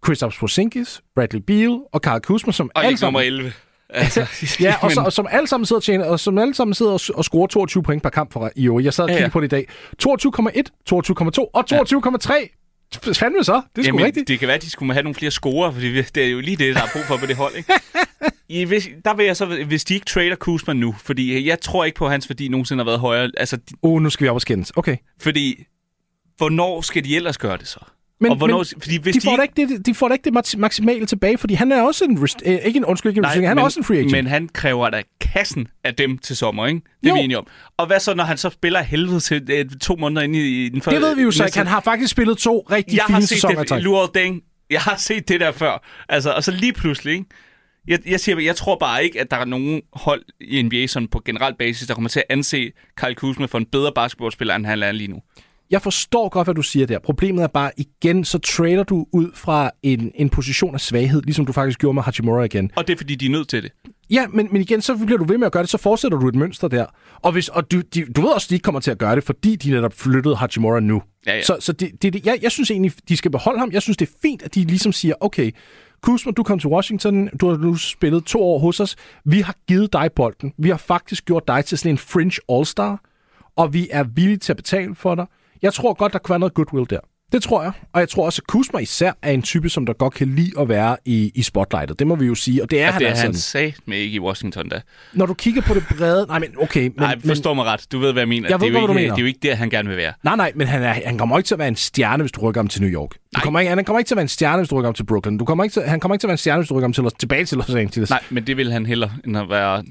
Kristaps 0.01 0.37
Porzingis, 0.37 1.01
Bradley 1.15 1.41
Beal 1.47 1.79
og 1.93 2.01
Karl 2.01 2.19
Kuzma, 2.21 2.51
som 2.53 2.71
Og 2.75 2.85
alle 2.85 2.97
sammen... 2.97 3.23
11. 3.23 3.53
Altså, 3.89 4.21
Ja, 4.61 4.75
og, 4.81 4.91
så, 4.91 5.01
og 5.01 5.13
som 5.13 5.27
alle 5.31 5.47
sammen 5.47 5.65
sidder 5.65 5.79
og, 5.79 5.83
tjener, 5.83 6.05
og 6.05 6.19
som 6.19 6.37
alle 6.37 6.53
sammen 6.55 6.73
sidder 6.73 6.91
og, 6.91 6.99
og 7.15 7.23
scorer 7.23 7.47
22 7.47 7.83
point 7.83 8.03
per 8.03 8.09
kamp 8.09 8.33
for 8.33 8.51
i 8.55 8.67
år. 8.67 8.79
Jeg 8.79 8.93
sad 8.93 9.03
og 9.03 9.09
Ja, 9.09 9.13
kiggede 9.15 9.25
ja. 9.27 9.31
på 9.31 9.39
det 9.41 9.45
i 9.45 9.49
dag. 9.49 9.67
22,1, 10.03 10.61
22,2 10.93 11.49
og 11.53 11.65
22,3. 11.73 13.13
Fandme 13.13 13.43
så. 13.43 13.53
Det 13.75 13.81
er 13.81 13.83
sgu 13.83 13.87
Jamen, 13.87 14.05
rigtigt. 14.05 14.27
det 14.27 14.39
kan 14.39 14.47
være, 14.47 14.55
at 14.57 14.61
de 14.63 14.69
skulle 14.69 14.93
have 14.93 15.03
nogle 15.03 15.15
flere 15.15 15.31
scorer, 15.31 15.71
vi- 15.71 16.01
det 16.01 16.23
er 16.25 16.27
jo 16.29 16.39
lige 16.39 16.57
det, 16.57 16.75
der 16.75 16.81
er 16.81 16.87
brug 16.93 17.01
for 17.03 17.17
på 17.17 17.25
det 17.25 17.35
hold. 17.35 17.55
Ikke? 17.55 17.73
I, 18.49 18.63
hvis, 18.63 18.89
der 19.05 19.13
vil 19.13 19.25
jeg 19.25 19.37
så, 19.37 19.45
hvis 19.45 19.85
de 19.85 19.93
ikke 19.93 20.05
trader 20.05 20.35
Kuzma 20.35 20.73
nu, 20.73 20.95
fordi 21.03 21.47
jeg 21.47 21.59
tror 21.61 21.85
ikke 21.85 21.97
på, 21.97 22.05
at 22.05 22.11
hans 22.11 22.29
værdi 22.29 22.47
nogensinde 22.47 22.83
har 22.83 22.85
været 22.85 22.99
højere. 22.99 23.31
Altså, 23.37 23.55
de- 23.57 23.75
oh, 23.81 24.01
nu 24.01 24.09
skal 24.09 24.23
vi 24.25 24.29
op 24.29 24.35
og 24.35 24.41
skændes. 24.41 24.71
Okay. 24.75 24.97
fordi, 25.21 25.63
hvornår 26.37 26.81
skal 26.81 27.03
de 27.03 27.15
ellers 27.15 27.37
gøre 27.37 27.57
det 27.57 27.67
så? 27.67 27.79
Men, 28.19 28.31
og 28.31 28.37
hvornår, 28.37 28.57
men 28.57 28.81
fordi 28.81 28.97
hvis 28.97 29.15
de, 29.15 29.21
får 29.21 29.35
da 29.35 29.41
ikke 29.41 29.67
det, 29.67 29.85
de 29.85 29.93
får 29.93 30.07
da 30.07 30.13
ikke 30.13 30.23
det 30.23 30.33
maks- 30.37 30.57
maksimale 30.57 31.05
tilbage, 31.05 31.37
fordi 31.37 31.53
han 31.53 31.71
er 31.71 31.81
også 31.81 32.05
en... 32.05 32.23
Rest, 32.23 32.37
øh, 32.45 32.53
ikke 32.65 32.77
en 32.77 32.85
undskyld, 32.85 33.09
ikke 33.09 33.19
en 33.19 33.25
restricted, 33.25 33.47
han 33.47 33.55
men, 33.55 33.61
er 33.61 33.65
også 33.65 33.79
en 33.79 33.83
free 33.83 33.97
agent. 33.97 34.11
Men 34.11 34.27
han 34.27 34.49
kræver 34.53 34.89
da 34.89 35.01
kassen 35.21 35.67
af 35.83 35.95
dem 35.95 36.17
til 36.17 36.35
sommer, 36.35 36.67
ikke? 36.67 36.81
Det 37.03 37.05
er 37.05 37.09
Jo. 37.09 37.15
vi 37.15 37.19
enige 37.23 37.37
om. 37.37 37.47
Og 37.77 37.87
hvad 37.87 37.99
så, 37.99 38.13
når 38.13 38.23
han 38.23 38.37
så 38.37 38.49
spiller 38.49 38.81
helvede 38.81 39.19
til 39.19 39.47
øh, 39.51 39.65
to 39.81 39.95
måneder 39.95 40.21
inde 40.21 40.39
i, 40.39 40.65
i 40.65 40.69
den 40.69 40.81
første... 40.81 40.99
det 40.99 41.07
ved 41.07 41.15
vi 41.15 41.21
jo 41.21 41.31
så 41.31 41.45
ikke. 41.45 41.57
Han 41.57 41.67
har 41.67 41.81
faktisk 41.81 42.11
spillet 42.11 42.37
to 42.37 42.67
rigtig 42.71 42.95
jeg 42.95 43.03
har 43.03 43.13
fine 43.15 43.21
set 43.21 43.29
sæsoner. 43.29 43.55
i 43.55 43.59
det, 43.59 43.67
træk. 43.67 43.83
Luol 43.83 44.07
Deng, 44.15 44.41
jeg 44.69 44.81
har 44.81 44.95
set 44.97 45.27
det 45.27 45.39
der 45.39 45.51
før. 45.51 45.85
Altså, 46.09 46.31
og 46.31 46.43
så 46.43 46.51
lige 46.51 46.73
pludselig, 46.73 47.13
ikke? 47.13 47.25
Jeg, 47.87 47.99
jeg, 48.07 48.19
siger, 48.19 48.39
jeg 48.39 48.55
tror 48.55 48.77
bare 48.79 49.03
ikke, 49.03 49.21
at 49.21 49.31
der 49.31 49.37
er 49.37 49.45
nogen 49.45 49.81
hold 49.93 50.23
i 50.41 50.61
NBA 50.61 50.87
sådan 50.87 51.07
på 51.07 51.21
generel 51.25 51.53
basis, 51.59 51.87
der 51.87 51.93
kommer 51.93 52.09
til 52.09 52.19
at 52.19 52.25
anse 52.29 52.71
Kyle 52.97 53.15
Kuzma 53.15 53.45
for 53.45 53.57
en 53.57 53.65
bedre 53.65 53.91
basketballspiller, 53.95 54.55
end 54.55 54.65
han 54.65 54.83
er 54.83 54.91
lige 54.91 55.07
nu. 55.07 55.21
Jeg 55.71 55.81
forstår 55.81 56.29
godt, 56.29 56.47
hvad 56.47 56.55
du 56.55 56.61
siger 56.61 56.85
der. 56.85 56.99
Problemet 56.99 57.43
er 57.43 57.47
bare, 57.47 57.71
igen, 57.77 58.25
så 58.25 58.37
trader 58.37 58.83
du 58.83 59.05
ud 59.11 59.31
fra 59.33 59.71
en, 59.83 60.11
en 60.15 60.29
position 60.29 60.73
af 60.73 60.81
svaghed, 60.81 61.21
ligesom 61.21 61.45
du 61.45 61.51
faktisk 61.51 61.79
gjorde 61.79 61.93
med 61.93 62.03
Hachimura 62.03 62.43
igen. 62.43 62.71
Og 62.75 62.87
det 62.87 62.93
er, 62.93 62.97
fordi 62.97 63.15
de 63.15 63.25
er 63.25 63.29
nødt 63.29 63.49
til 63.49 63.63
det. 63.63 63.71
Ja, 64.09 64.27
men, 64.27 64.47
men 64.51 64.61
igen, 64.61 64.81
så 64.81 64.95
bliver 64.95 65.17
du 65.17 65.23
ved 65.23 65.37
med 65.37 65.45
at 65.45 65.51
gøre 65.51 65.63
det, 65.63 65.69
så 65.69 65.77
fortsætter 65.77 66.19
du 66.19 66.27
et 66.27 66.35
mønster 66.35 66.67
der. 66.67 66.85
Og, 67.21 67.31
hvis, 67.31 67.49
og 67.49 67.71
du, 67.71 67.81
de, 67.81 68.05
du 68.05 68.21
ved 68.21 68.29
også, 68.29 68.45
at 68.45 68.49
de 68.49 68.55
ikke 68.55 68.63
kommer 68.63 68.81
til 68.81 68.91
at 68.91 68.97
gøre 68.97 69.15
det, 69.15 69.23
fordi 69.23 69.55
de 69.55 69.71
netop 69.71 69.93
flyttede 69.93 70.35
Hachimura 70.35 70.79
nu. 70.79 71.01
Ja, 71.27 71.35
ja. 71.35 71.41
Så, 71.41 71.57
så 71.59 71.73
det, 71.73 71.91
det, 72.01 72.13
det, 72.13 72.25
jeg, 72.25 72.39
jeg 72.41 72.51
synes 72.51 72.71
egentlig, 72.71 72.91
de 73.09 73.17
skal 73.17 73.31
beholde 73.31 73.59
ham. 73.59 73.71
Jeg 73.71 73.81
synes, 73.81 73.97
det 73.97 74.07
er 74.09 74.13
fint, 74.21 74.41
at 74.41 74.55
de 74.55 74.63
ligesom 74.63 74.91
siger, 74.91 75.13
okay, 75.21 75.51
Kuzma, 76.01 76.31
du 76.31 76.43
kom 76.43 76.59
til 76.59 76.69
Washington, 76.69 77.27
du 77.27 77.49
har 77.49 77.57
nu 77.57 77.75
spillet 77.75 78.23
to 78.23 78.43
år 78.43 78.59
hos 78.59 78.79
os. 78.79 78.95
Vi 79.25 79.41
har 79.41 79.55
givet 79.67 79.93
dig 79.93 80.09
bolden. 80.15 80.53
Vi 80.57 80.69
har 80.69 80.77
faktisk 80.77 81.25
gjort 81.25 81.47
dig 81.47 81.65
til 81.65 81.77
sådan 81.77 81.91
en 81.91 81.97
fringe 81.97 82.39
all-star, 82.51 83.03
og 83.55 83.73
vi 83.73 83.87
er 83.91 84.03
villige 84.03 84.37
til 84.37 84.53
at 84.53 84.57
betale 84.57 84.95
for 84.95 85.15
dig. 85.15 85.25
Jeg 85.61 85.73
tror 85.73 85.93
godt, 85.93 86.13
der 86.13 86.19
kan 86.19 86.29
være 86.29 86.39
noget 86.39 86.53
goodwill 86.53 86.85
der. 86.89 86.99
Det 87.31 87.43
tror 87.43 87.63
jeg. 87.63 87.71
Og 87.93 87.99
jeg 87.99 88.09
tror 88.09 88.25
også, 88.25 88.41
at 88.43 88.47
Kuzma 88.47 88.79
især 88.79 89.11
er 89.21 89.31
en 89.31 89.41
type, 89.41 89.69
som 89.69 89.85
der 89.85 89.93
godt 89.93 90.13
kan 90.13 90.27
lide 90.35 90.51
at 90.59 90.69
være 90.69 90.97
i, 91.05 91.31
i 91.35 91.41
spotlightet. 91.43 91.99
Det 91.99 92.07
må 92.07 92.15
vi 92.15 92.25
jo 92.25 92.35
sige, 92.35 92.63
og 92.63 92.71
det 92.71 92.81
er 92.81 92.87
Og 92.87 92.93
han 92.93 92.99
det 93.01 93.05
er 93.05 93.09
altså. 93.09 93.23
han 93.25 93.33
sat 93.33 93.73
med 93.85 93.97
ikke 93.97 94.15
i 94.15 94.19
Washington 94.19 94.69
da. 94.69 94.81
Når 95.13 95.25
du 95.25 95.33
kigger 95.33 95.61
på 95.61 95.73
det 95.73 95.83
brede... 95.97 96.25
Nej, 96.27 96.39
men 96.39 96.49
okay. 96.61 96.81
Men, 96.83 96.93
Nej, 96.97 97.19
forstår 97.25 97.53
mig 97.53 97.65
ret. 97.65 97.87
Du 97.91 97.99
ved, 97.99 98.11
hvad 98.13 98.21
jeg 98.21 98.27
mener. 98.27 98.49
Jeg 98.49 98.59
ved 98.61 98.67
det, 98.67 98.75
er 98.75 98.79
jo 98.81 98.87
hvad 98.87 98.93
du 98.95 98.99
ikke, 98.99 99.01
mener. 99.07 99.15
det 99.15 99.21
er 99.21 99.23
jo 99.23 99.27
ikke 99.27 99.39
der, 99.43 99.55
han 99.55 99.69
gerne 99.69 99.89
vil 99.89 99.97
være. 99.97 100.13
Nej, 100.23 100.35
nej, 100.35 100.51
men 100.55 100.67
han, 100.67 100.83
er, 100.83 100.93
han 101.05 101.17
kommer 101.17 101.37
ikke 101.37 101.47
til 101.47 101.55
at 101.55 101.59
være 101.59 101.67
en 101.67 101.75
stjerne, 101.75 102.23
hvis 102.23 102.31
du 102.31 102.41
rykker 102.41 102.61
ham 102.61 102.67
til 102.67 102.81
New 102.81 102.91
York. 102.91 103.09
Du 103.13 103.17
Nej. 103.33 103.43
kommer 103.43 103.59
ikke, 103.59 103.69
han 103.69 103.85
kommer 103.85 103.99
ikke 103.99 104.07
til 104.09 104.15
at 104.15 104.17
være 104.17 104.21
en 104.21 104.27
stjerne, 104.27 104.57
hvis 104.57 104.69
du 104.69 104.75
rykker 104.75 104.87
ham 104.87 104.93
til 104.93 105.05
Brooklyn. 105.05 105.37
Du 105.37 105.45
kommer 105.45 105.63
ikke 105.63 105.73
til, 105.73 105.81
han 105.83 105.99
kommer 105.99 106.15
ikke 106.15 106.21
til 106.21 106.27
at 106.27 106.29
være 106.29 106.33
en 106.33 106.37
stjerne, 106.37 106.59
hvis 106.61 106.69
du 106.69 106.73
rykker 106.75 106.87
ham 106.87 106.93
til, 106.93 107.01
Los- 107.01 107.17
tilbage 107.19 107.45
til 107.45 107.57
Los 107.57 107.69
Angeles. 107.75 108.09
Nej, 108.09 108.23
men 108.29 108.47
det 108.47 108.57
vil 108.57 108.71
han 108.71 108.85
heller, 108.85 109.09
end 109.25 109.37
at 109.37 109.49
være 109.49 109.83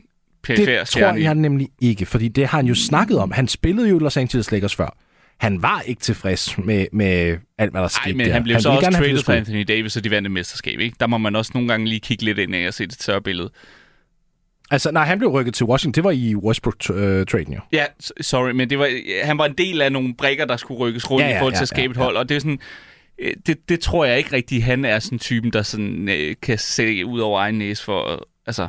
perifer 0.43 0.79
det 0.79 0.89
tror 0.89 1.01
jeg 1.15 1.35
nemlig 1.35 1.69
ikke, 1.83 2.07
fordi 2.07 2.29
det 2.29 2.47
har 2.47 2.59
han 2.59 2.67
jo 2.67 2.75
snakket 2.75 3.19
om. 3.19 3.31
Han 3.31 3.49
spillede 3.49 3.89
jo 3.89 3.99
Los 3.99 4.17
Angeles 4.17 4.53
Lakers 4.53 4.75
før. 4.75 4.97
Han 5.39 5.63
var 5.63 5.81
ikke 5.81 6.01
tilfreds 6.01 6.59
med, 6.59 6.87
med 6.93 7.39
alt, 7.59 7.71
hvad 7.71 7.81
der 7.83 7.89
skete 7.89 8.07
Nej, 8.09 8.17
men 8.17 8.27
der. 8.27 8.33
han 8.33 8.43
blev 8.43 8.61
så 8.61 8.69
ville 8.71 8.79
også 8.79 8.91
traded 8.99 9.09
det 9.11 9.17
for 9.17 9.23
skud. 9.23 9.35
Anthony 9.35 9.65
Davis, 9.69 9.97
og 9.97 10.05
de 10.05 10.11
vandt 10.11 10.27
et 10.27 10.33
mesterskab, 10.33 10.81
ikke? 10.81 10.97
Der 11.01 11.07
må 11.07 11.19
man 11.19 11.37
også 11.37 11.51
nogle 11.55 11.69
gange 11.69 11.87
lige 11.89 12.01
kigge 12.01 12.25
lidt 12.25 12.39
ind 12.39 12.55
af 12.55 12.67
og 12.69 12.75
se 12.75 12.85
et 12.85 12.93
større 12.93 13.23
billede. 13.23 13.51
Altså, 14.71 14.91
nej, 14.91 15.05
han 15.05 15.19
blev 15.19 15.31
rykket 15.31 15.55
til 15.55 15.67
Washington. 15.67 15.95
Det 15.95 16.05
var 16.05 16.11
i 16.11 16.35
Westbrook-traden 16.35 17.53
jo. 17.55 17.61
Ja, 17.73 17.85
sorry, 18.21 18.51
men 18.51 18.71
det 18.71 18.79
var, 18.79 18.89
han 19.25 19.39
var 19.39 19.47
en 19.47 19.55
del 19.55 19.83
af 19.83 19.93
nogle 19.93 20.15
brikker, 20.15 20.45
der 20.45 20.57
skulle 20.57 20.79
rykkes 20.81 21.11
rundt 21.11 21.23
Ja, 21.23 21.27
ja, 21.27 21.33
ja, 21.33 21.37
i 21.37 21.41
forhold 21.41 21.53
til 21.55 21.59
ja, 21.59 21.63
at 21.63 21.69
skabe 21.69 21.83
ja, 21.83 21.91
et 21.91 21.97
hold, 21.97 22.17
og 22.17 22.29
det 22.29 22.35
er 22.35 22.39
sådan... 22.41 22.59
øh, 23.19 23.33
Det, 23.47 23.69
det 23.69 23.81
tror 23.81 24.05
jeg 24.05 24.19
ikke 24.19 24.33
rigtigt, 24.33 24.63
han 24.65 24.85
er 24.85 24.99
sådan 24.99 25.19
typen, 25.19 25.53
der 25.53 25.63
sådan, 25.63 26.09
øh, 26.09 26.35
kan 26.43 26.59
se 26.59 27.07
ud 27.07 27.21
over 27.21 27.41
egen 27.41 27.55
næse 27.59 27.85
for... 27.85 28.13
øh, 28.13 28.19
Altså, 28.47 28.69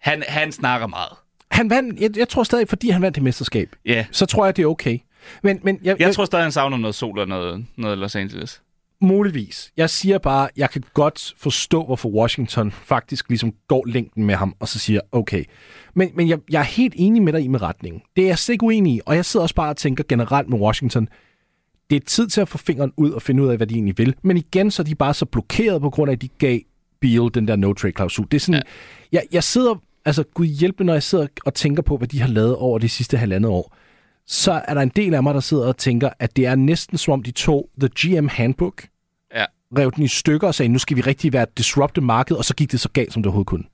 han, 0.00 0.22
han 0.28 0.52
snakker 0.52 0.86
meget. 0.86 1.12
Han 1.50 1.70
vandt, 1.70 2.00
jeg, 2.00 2.10
jeg 2.18 2.28
tror 2.28 2.42
stadig, 2.42 2.68
fordi 2.68 2.90
han 2.90 3.02
vandt 3.02 3.14
det 3.14 3.22
mesterskab, 3.22 3.68
Ja, 3.86 4.06
så 4.10 4.26
tror 4.26 4.44
jeg, 4.44 4.56
det 4.56 4.62
er 4.62 4.66
okay. 4.66 4.98
Men, 5.42 5.60
men 5.62 5.78
jeg, 5.82 6.00
jeg 6.00 6.14
tror 6.14 6.24
stadig, 6.24 6.44
han 6.44 6.52
savner 6.52 6.76
noget 6.76 6.94
sol 6.94 7.18
og 7.18 7.28
noget, 7.28 7.64
noget 7.76 7.98
Los 7.98 8.16
Angeles. 8.16 8.62
Muligvis. 9.02 9.72
Jeg 9.76 9.90
siger 9.90 10.18
bare, 10.18 10.48
jeg 10.56 10.70
kan 10.70 10.82
godt 10.94 11.34
forstå, 11.36 11.84
hvorfor 11.84 12.08
Washington 12.08 12.70
faktisk 12.70 13.28
ligesom 13.28 13.52
går 13.68 13.84
længden 13.86 14.24
med 14.24 14.34
ham, 14.34 14.54
og 14.60 14.68
så 14.68 14.78
siger, 14.78 15.00
okay. 15.12 15.44
Men, 15.94 16.10
men 16.14 16.28
jeg, 16.28 16.38
jeg 16.50 16.58
er 16.58 16.64
helt 16.64 16.94
enig 16.96 17.22
med 17.22 17.32
dig 17.32 17.42
i 17.44 17.48
med 17.48 17.62
retningen. 17.62 18.02
Det 18.16 18.24
er 18.24 18.28
jeg 18.28 18.38
slet 18.38 18.52
ikke 18.52 18.64
uenig 18.64 18.94
i, 18.94 19.00
og 19.06 19.16
jeg 19.16 19.24
sidder 19.24 19.42
også 19.42 19.54
bare 19.54 19.70
og 19.70 19.76
tænker 19.76 20.04
generelt 20.08 20.48
med 20.48 20.58
Washington, 20.58 21.08
det 21.90 21.96
er 21.96 22.00
tid 22.06 22.28
til 22.28 22.40
at 22.40 22.48
få 22.48 22.58
fingeren 22.58 22.92
ud 22.96 23.10
og 23.10 23.22
finde 23.22 23.42
ud 23.42 23.48
af, 23.48 23.56
hvad 23.56 23.66
de 23.66 23.74
egentlig 23.74 23.98
vil. 23.98 24.14
Men 24.22 24.36
igen, 24.36 24.70
så 24.70 24.82
er 24.82 24.84
de 24.84 24.94
bare 24.94 25.14
så 25.14 25.26
blokeret 25.26 25.80
på 25.80 25.90
grund 25.90 26.10
af, 26.10 26.14
at 26.14 26.22
de 26.22 26.28
gav 26.28 26.58
Beal 27.00 27.30
den 27.34 27.48
der 27.48 27.56
no-trade-klausul. 27.56 28.26
Det 28.30 28.34
er 28.34 28.40
sådan, 28.40 28.62
ja. 29.12 29.18
jeg, 29.18 29.22
jeg 29.32 29.44
sidder, 29.44 29.74
altså 30.04 30.24
gud 30.34 30.46
hjælpe, 30.46 30.84
når 30.84 30.92
jeg 30.92 31.02
sidder 31.02 31.26
og 31.44 31.54
tænker 31.54 31.82
på, 31.82 31.96
hvad 31.96 32.08
de 32.08 32.20
har 32.20 32.28
lavet 32.28 32.56
over 32.56 32.78
de 32.78 32.88
sidste 32.88 33.16
halvandet 33.16 33.50
år, 33.50 33.76
så 34.32 34.62
er 34.68 34.74
der 34.74 34.80
en 34.80 34.92
del 34.96 35.14
af 35.14 35.22
mig, 35.22 35.34
der 35.34 35.40
sidder 35.40 35.66
og 35.66 35.76
tænker, 35.76 36.10
at 36.18 36.36
det 36.36 36.46
er 36.46 36.54
næsten 36.54 36.98
som 36.98 37.12
om 37.12 37.22
de 37.22 37.30
tog 37.30 37.70
The 37.80 37.88
GM 37.88 38.28
Handbook, 38.28 38.86
Ja. 39.34 39.44
rev 39.78 39.92
den 39.96 40.04
i 40.04 40.08
stykker 40.08 40.46
og 40.46 40.54
sagde, 40.54 40.68
nu 40.68 40.78
skal 40.78 40.96
vi 40.96 41.00
rigtig 41.00 41.32
være 41.32 41.42
et 41.42 41.58
disruptive 41.58 42.04
marked, 42.04 42.36
og 42.36 42.44
så 42.44 42.54
gik 42.54 42.72
det 42.72 42.80
så 42.80 42.88
galt, 42.88 43.12
som 43.12 43.22
det 43.22 43.26
overhovedet 43.26 43.46
kunne. 43.48 43.64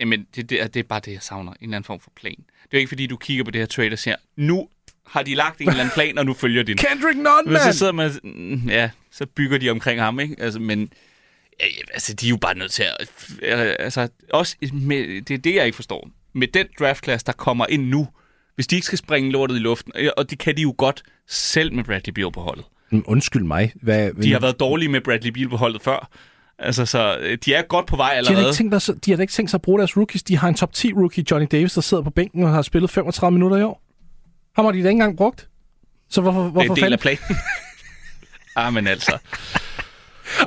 Jamen, 0.00 0.26
det, 0.36 0.50
det, 0.50 0.62
er, 0.62 0.66
det 0.66 0.80
er 0.80 0.84
bare 0.88 1.00
det, 1.04 1.12
jeg 1.12 1.22
savner. 1.22 1.52
En 1.52 1.56
eller 1.62 1.76
anden 1.76 1.86
form 1.86 2.00
for 2.00 2.10
plan. 2.16 2.34
Det 2.36 2.44
er 2.62 2.68
jo 2.72 2.78
ikke, 2.78 2.88
fordi 2.88 3.06
du 3.06 3.16
kigger 3.16 3.44
på 3.44 3.50
det 3.50 3.60
her 3.60 3.66
trade 3.66 3.92
og 3.92 3.98
siger, 3.98 4.16
nu 4.36 4.68
har 5.06 5.22
de 5.22 5.34
lagt 5.34 5.60
en 5.60 5.68
eller 5.68 5.80
anden 5.80 5.94
plan, 5.94 6.18
og 6.18 6.26
nu 6.26 6.34
følger 6.34 6.62
de 6.62 6.74
den. 6.74 6.76
Kendrick 6.78 7.16
Nunn, 7.16 7.46
Men 7.46 7.58
så 7.58 7.78
sidder 7.78 7.92
man, 7.92 8.10
mm, 8.24 8.68
ja, 8.68 8.90
så 9.10 9.26
bygger 9.26 9.58
de 9.58 9.70
omkring 9.70 10.00
ham, 10.00 10.20
ikke? 10.20 10.36
Altså, 10.38 10.60
men 10.60 10.92
ja, 11.60 11.66
altså, 11.92 12.14
de 12.14 12.26
er 12.26 12.30
jo 12.30 12.36
bare 12.36 12.54
nødt 12.58 12.72
til 12.72 12.82
at... 12.82 13.10
øh, 13.42 13.74
Altså, 13.78 14.08
også 14.32 14.56
med, 14.72 15.22
det 15.22 15.34
er 15.34 15.38
det, 15.38 15.54
jeg 15.54 15.64
ikke 15.66 15.76
forstår. 15.76 16.08
Med 16.32 16.48
den 16.48 16.66
draftklasse, 16.78 17.26
der 17.26 17.32
kommer 17.32 17.66
ind 17.68 17.88
nu, 17.88 18.08
hvis 18.54 18.66
de 18.66 18.74
ikke 18.74 18.86
skal 18.86 18.98
springe 18.98 19.30
lortet 19.30 19.56
i 19.56 19.58
luften, 19.58 19.92
og 20.16 20.30
det 20.30 20.38
kan 20.38 20.56
de 20.56 20.62
jo 20.62 20.74
godt 20.78 21.02
selv 21.28 21.72
med 21.74 21.84
Bradley 21.84 22.12
Beal 22.14 22.32
på 22.32 22.40
holdet. 22.40 22.64
Mm, 22.90 23.04
Undskyld 23.06 23.42
mig. 23.42 23.72
Hvad, 23.82 24.10
De 24.22 24.32
har 24.32 24.40
været 24.40 24.60
dårlige 24.60 24.88
med 24.88 25.00
Bradley 25.00 25.30
Beal 25.30 25.48
på 25.48 25.56
holdet 25.56 25.82
før. 25.82 26.08
Altså, 26.58 26.86
så 26.86 27.18
øh, 27.20 27.38
de 27.44 27.54
er 27.54 27.62
godt 27.62 27.86
på 27.86 27.96
vej 27.96 28.08
de 28.08 28.10
har, 28.10 28.16
allerede. 28.16 28.46
ikke 28.48 28.56
tænkt, 28.56 28.82
sig, 28.82 29.04
de 29.04 29.10
har 29.10 29.18
ikke 29.18 29.32
tænkt 29.32 29.50
sig 29.50 29.58
at 29.58 29.62
bruge 29.62 29.78
deres 29.78 29.96
rookies. 29.96 30.22
De 30.22 30.36
har 30.38 30.48
en 30.48 30.54
top 30.54 30.72
10 30.72 30.92
rookie, 30.92 31.24
Johnny 31.30 31.46
Davis, 31.52 31.72
der 31.72 31.80
sidder 31.80 32.02
på 32.02 32.10
bænken 32.10 32.44
og 32.44 32.50
har 32.50 32.62
spillet 32.62 32.90
35 32.90 33.32
minutter 33.32 33.56
i 33.56 33.62
år. 33.62 33.82
Ham 34.56 34.64
har 34.64 34.72
de 34.72 34.78
da 34.78 34.82
ikke 34.82 34.90
engang 34.90 35.16
brugt. 35.16 35.48
Så 36.10 36.20
hvorfor, 36.20 36.40
det 36.40 36.46
er 36.48 36.50
hvorfor 36.50 36.74
en 36.74 36.82
del 36.82 36.92
af 36.92 36.98
planen. 36.98 37.18
ah, 38.56 38.72
men 38.72 38.86
altså. 38.86 39.18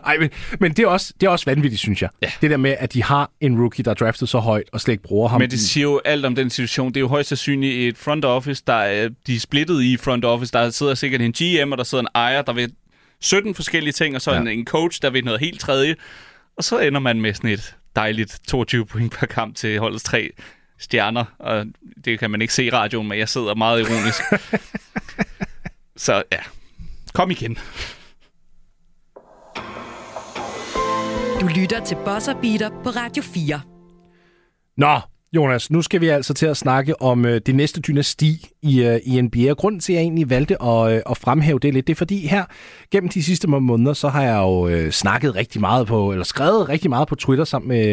Ej, 0.06 0.18
men, 0.18 0.30
men 0.60 0.72
det, 0.74 0.84
er 0.84 0.88
også, 0.88 1.14
det 1.22 1.28
er 1.28 1.32
også 1.32 1.46
vanvittigt, 1.46 1.80
synes 1.80 2.02
jeg. 2.02 2.10
Ja. 2.22 2.32
Det 2.42 2.50
der 2.52 2.58
med, 2.58 2.76
at 2.80 2.94
de 2.94 3.04
har 3.04 3.32
en 3.42 3.60
rookie, 3.60 3.84
der 3.84 3.92
er 3.92 3.96
draftet 3.96 4.30
så 4.30 4.40
højt, 4.40 4.70
og 4.74 4.82
slet 4.82 4.92
ikke 4.94 5.04
bruger 5.04 5.30
ham. 5.30 5.42
Men 5.42 5.52
det 5.52 5.60
siger 5.60 5.84
jo 5.84 6.02
alt 6.06 6.26
om 6.26 6.36
den 6.36 6.50
situation. 6.50 6.88
Det 6.90 6.98
er 6.98 7.02
jo 7.02 7.08
højst 7.08 7.30
sandsynligt 7.30 7.90
et 7.90 7.98
front 7.98 8.26
office, 8.26 8.64
der 8.68 8.74
er, 8.74 9.10
de 9.28 9.36
er 9.36 9.40
splittet 9.40 9.84
i 9.84 9.98
front 9.98 10.26
office. 10.26 10.54
Der 10.54 10.70
sidder 10.70 10.96
sikkert 10.96 11.22
en 11.22 11.32
GM, 11.34 11.72
og 11.72 11.78
der 11.78 11.84
sidder 11.84 12.02
en 12.02 12.08
ejer, 12.16 12.42
der 12.42 12.54
ved 12.54 12.70
17 13.22 13.56
forskellige 13.56 13.94
ting, 13.94 14.16
og 14.16 14.22
så 14.22 14.32
Ja. 14.32 14.40
en, 14.42 14.48
en 14.48 14.66
coach, 14.66 15.02
der 15.02 15.10
ved 15.10 15.24
noget 15.24 15.40
helt 15.40 15.60
tredje. 15.60 15.96
Og 16.58 16.64
så 16.64 16.80
ender 16.80 17.00
man 17.00 17.22
med 17.22 17.34
sådan 17.34 17.50
et 17.50 17.76
dejligt 17.96 18.40
22 18.48 18.86
point 18.86 19.12
per 19.12 19.28
kamp 19.28 19.56
til 19.56 19.80
holdets 19.80 20.04
tre 20.04 20.30
stjerner. 20.80 21.26
Og 21.40 21.66
det 22.06 22.20
kan 22.20 22.32
man 22.32 22.42
ikke 22.42 22.54
se 22.54 22.64
i 22.66 22.70
radioen, 22.70 23.08
men 23.08 23.20
jeg 23.20 23.30
sidder 23.30 23.56
meget 23.56 23.80
ironisk. 23.80 24.22
så 26.06 26.24
ja, 26.32 26.38
kom 27.14 27.32
igen. 27.32 27.58
Du 31.48 31.52
lytter 31.52 31.80
til 31.80 31.98
Bosser 32.06 32.34
Beater 32.42 32.70
på 32.84 32.90
Radio 32.90 33.24
4. 33.24 33.62
Nå, 34.78 34.94
Jonas, 35.34 35.72
nu 35.72 35.82
skal 35.82 36.02
vi 36.02 36.08
altså 36.08 36.34
til 36.34 36.46
at 36.46 36.58
snakke 36.58 37.02
om 37.02 37.26
øh, 37.26 37.42
det 37.46 37.56
næste 37.56 37.82
dynasti 37.82 38.50
i, 38.62 38.84
øh, 38.84 39.00
i 39.06 39.22
NBA. 39.22 39.54
Grunden 39.54 39.80
til, 39.82 39.94
at 39.94 39.96
jeg 39.96 40.04
egentlig 40.04 40.30
valgte 40.30 40.64
at, 40.64 40.94
øh, 40.94 41.02
at 41.10 41.18
fremhæve 41.18 41.60
det 41.60 41.74
lidt, 41.74 41.88
det 41.88 41.94
er 41.94 41.98
fordi 41.98 42.28
her 42.28 42.46
gennem 42.92 43.10
de 43.10 43.24
sidste 43.24 43.48
måneder, 43.48 43.94
så 43.94 44.10
har 44.10 44.24
jeg 44.24 44.38
jo 44.38 44.68
øh, 44.68 44.92
snakket 44.92 45.36
rigtig 45.36 45.62
meget 45.62 45.88
på, 45.88 46.12
eller 46.12 46.26
skrevet 46.26 46.70
rigtig 46.70 46.90
meget 46.90 47.08
på 47.08 47.16
Twitter 47.16 47.46
sammen 47.46 47.68
med 47.68 47.92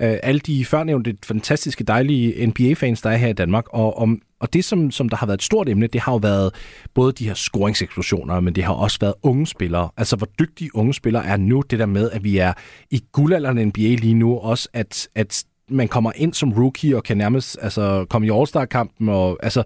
øh, 0.00 0.16
alle 0.22 0.38
de 0.38 0.64
førnævnte 0.64 1.16
fantastiske, 1.24 1.84
dejlige 1.84 2.46
NBA-fans, 2.46 3.02
der 3.02 3.10
er 3.10 3.16
her 3.16 3.28
i 3.28 3.32
Danmark. 3.32 3.64
Og, 3.68 3.98
om, 3.98 4.20
og 4.40 4.52
det, 4.52 4.64
som, 4.64 4.90
som 4.90 5.08
der 5.08 5.16
har 5.16 5.26
været 5.26 5.38
et 5.38 5.44
stort 5.44 5.68
emne, 5.68 5.86
det 5.86 6.00
har 6.00 6.12
jo 6.12 6.18
været 6.18 6.54
både 6.94 7.12
de 7.12 7.26
her 7.26 7.34
scoringseksplosioner, 7.34 8.40
men 8.40 8.54
det 8.54 8.64
har 8.64 8.74
også 8.74 8.98
været 9.00 9.14
unge 9.22 9.46
spillere. 9.46 9.88
Altså, 9.96 10.16
hvor 10.16 10.28
dygtige 10.38 10.76
unge 10.76 10.94
spillere 10.94 11.26
er 11.26 11.36
nu, 11.36 11.62
det 11.70 11.78
der 11.78 11.86
med, 11.86 12.10
at 12.10 12.24
vi 12.24 12.38
er 12.38 12.52
i 12.90 13.04
guldalderen 13.12 13.68
NBA 13.68 13.80
lige 13.80 14.14
nu, 14.14 14.38
også 14.38 14.68
at, 14.72 15.08
at 15.14 15.44
man 15.68 15.88
kommer 15.88 16.12
ind 16.16 16.34
som 16.34 16.52
rookie 16.52 16.96
og 16.96 17.02
kan 17.04 17.16
nærmest 17.16 17.58
altså, 17.60 18.06
komme 18.10 18.26
i 18.26 18.30
All-Star-kampen. 18.30 19.08
Og, 19.08 19.38
altså, 19.42 19.62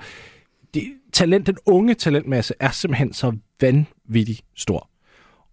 det, 0.74 0.92
talent, 1.12 1.46
den 1.46 1.56
unge 1.66 1.94
talentmasse 1.94 2.54
er 2.60 2.70
simpelthen 2.70 3.12
så 3.12 3.32
vanvittigt 3.60 4.42
stor. 4.56 4.90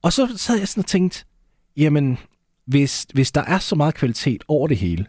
Og 0.02 0.14
så 0.14 0.38
sad 0.38 0.58
jeg 0.58 0.68
sådan 0.68 0.82
og 0.82 0.88
tænkte, 0.88 1.26
jamen, 1.78 2.18
hvis, 2.66 3.08
hvis 3.14 3.32
der 3.32 3.42
er 3.42 3.60
så 3.60 3.76
meget 3.76 3.96
kvalitet 3.96 4.44
over 4.48 4.68
det 4.68 4.78
hele, 4.78 5.06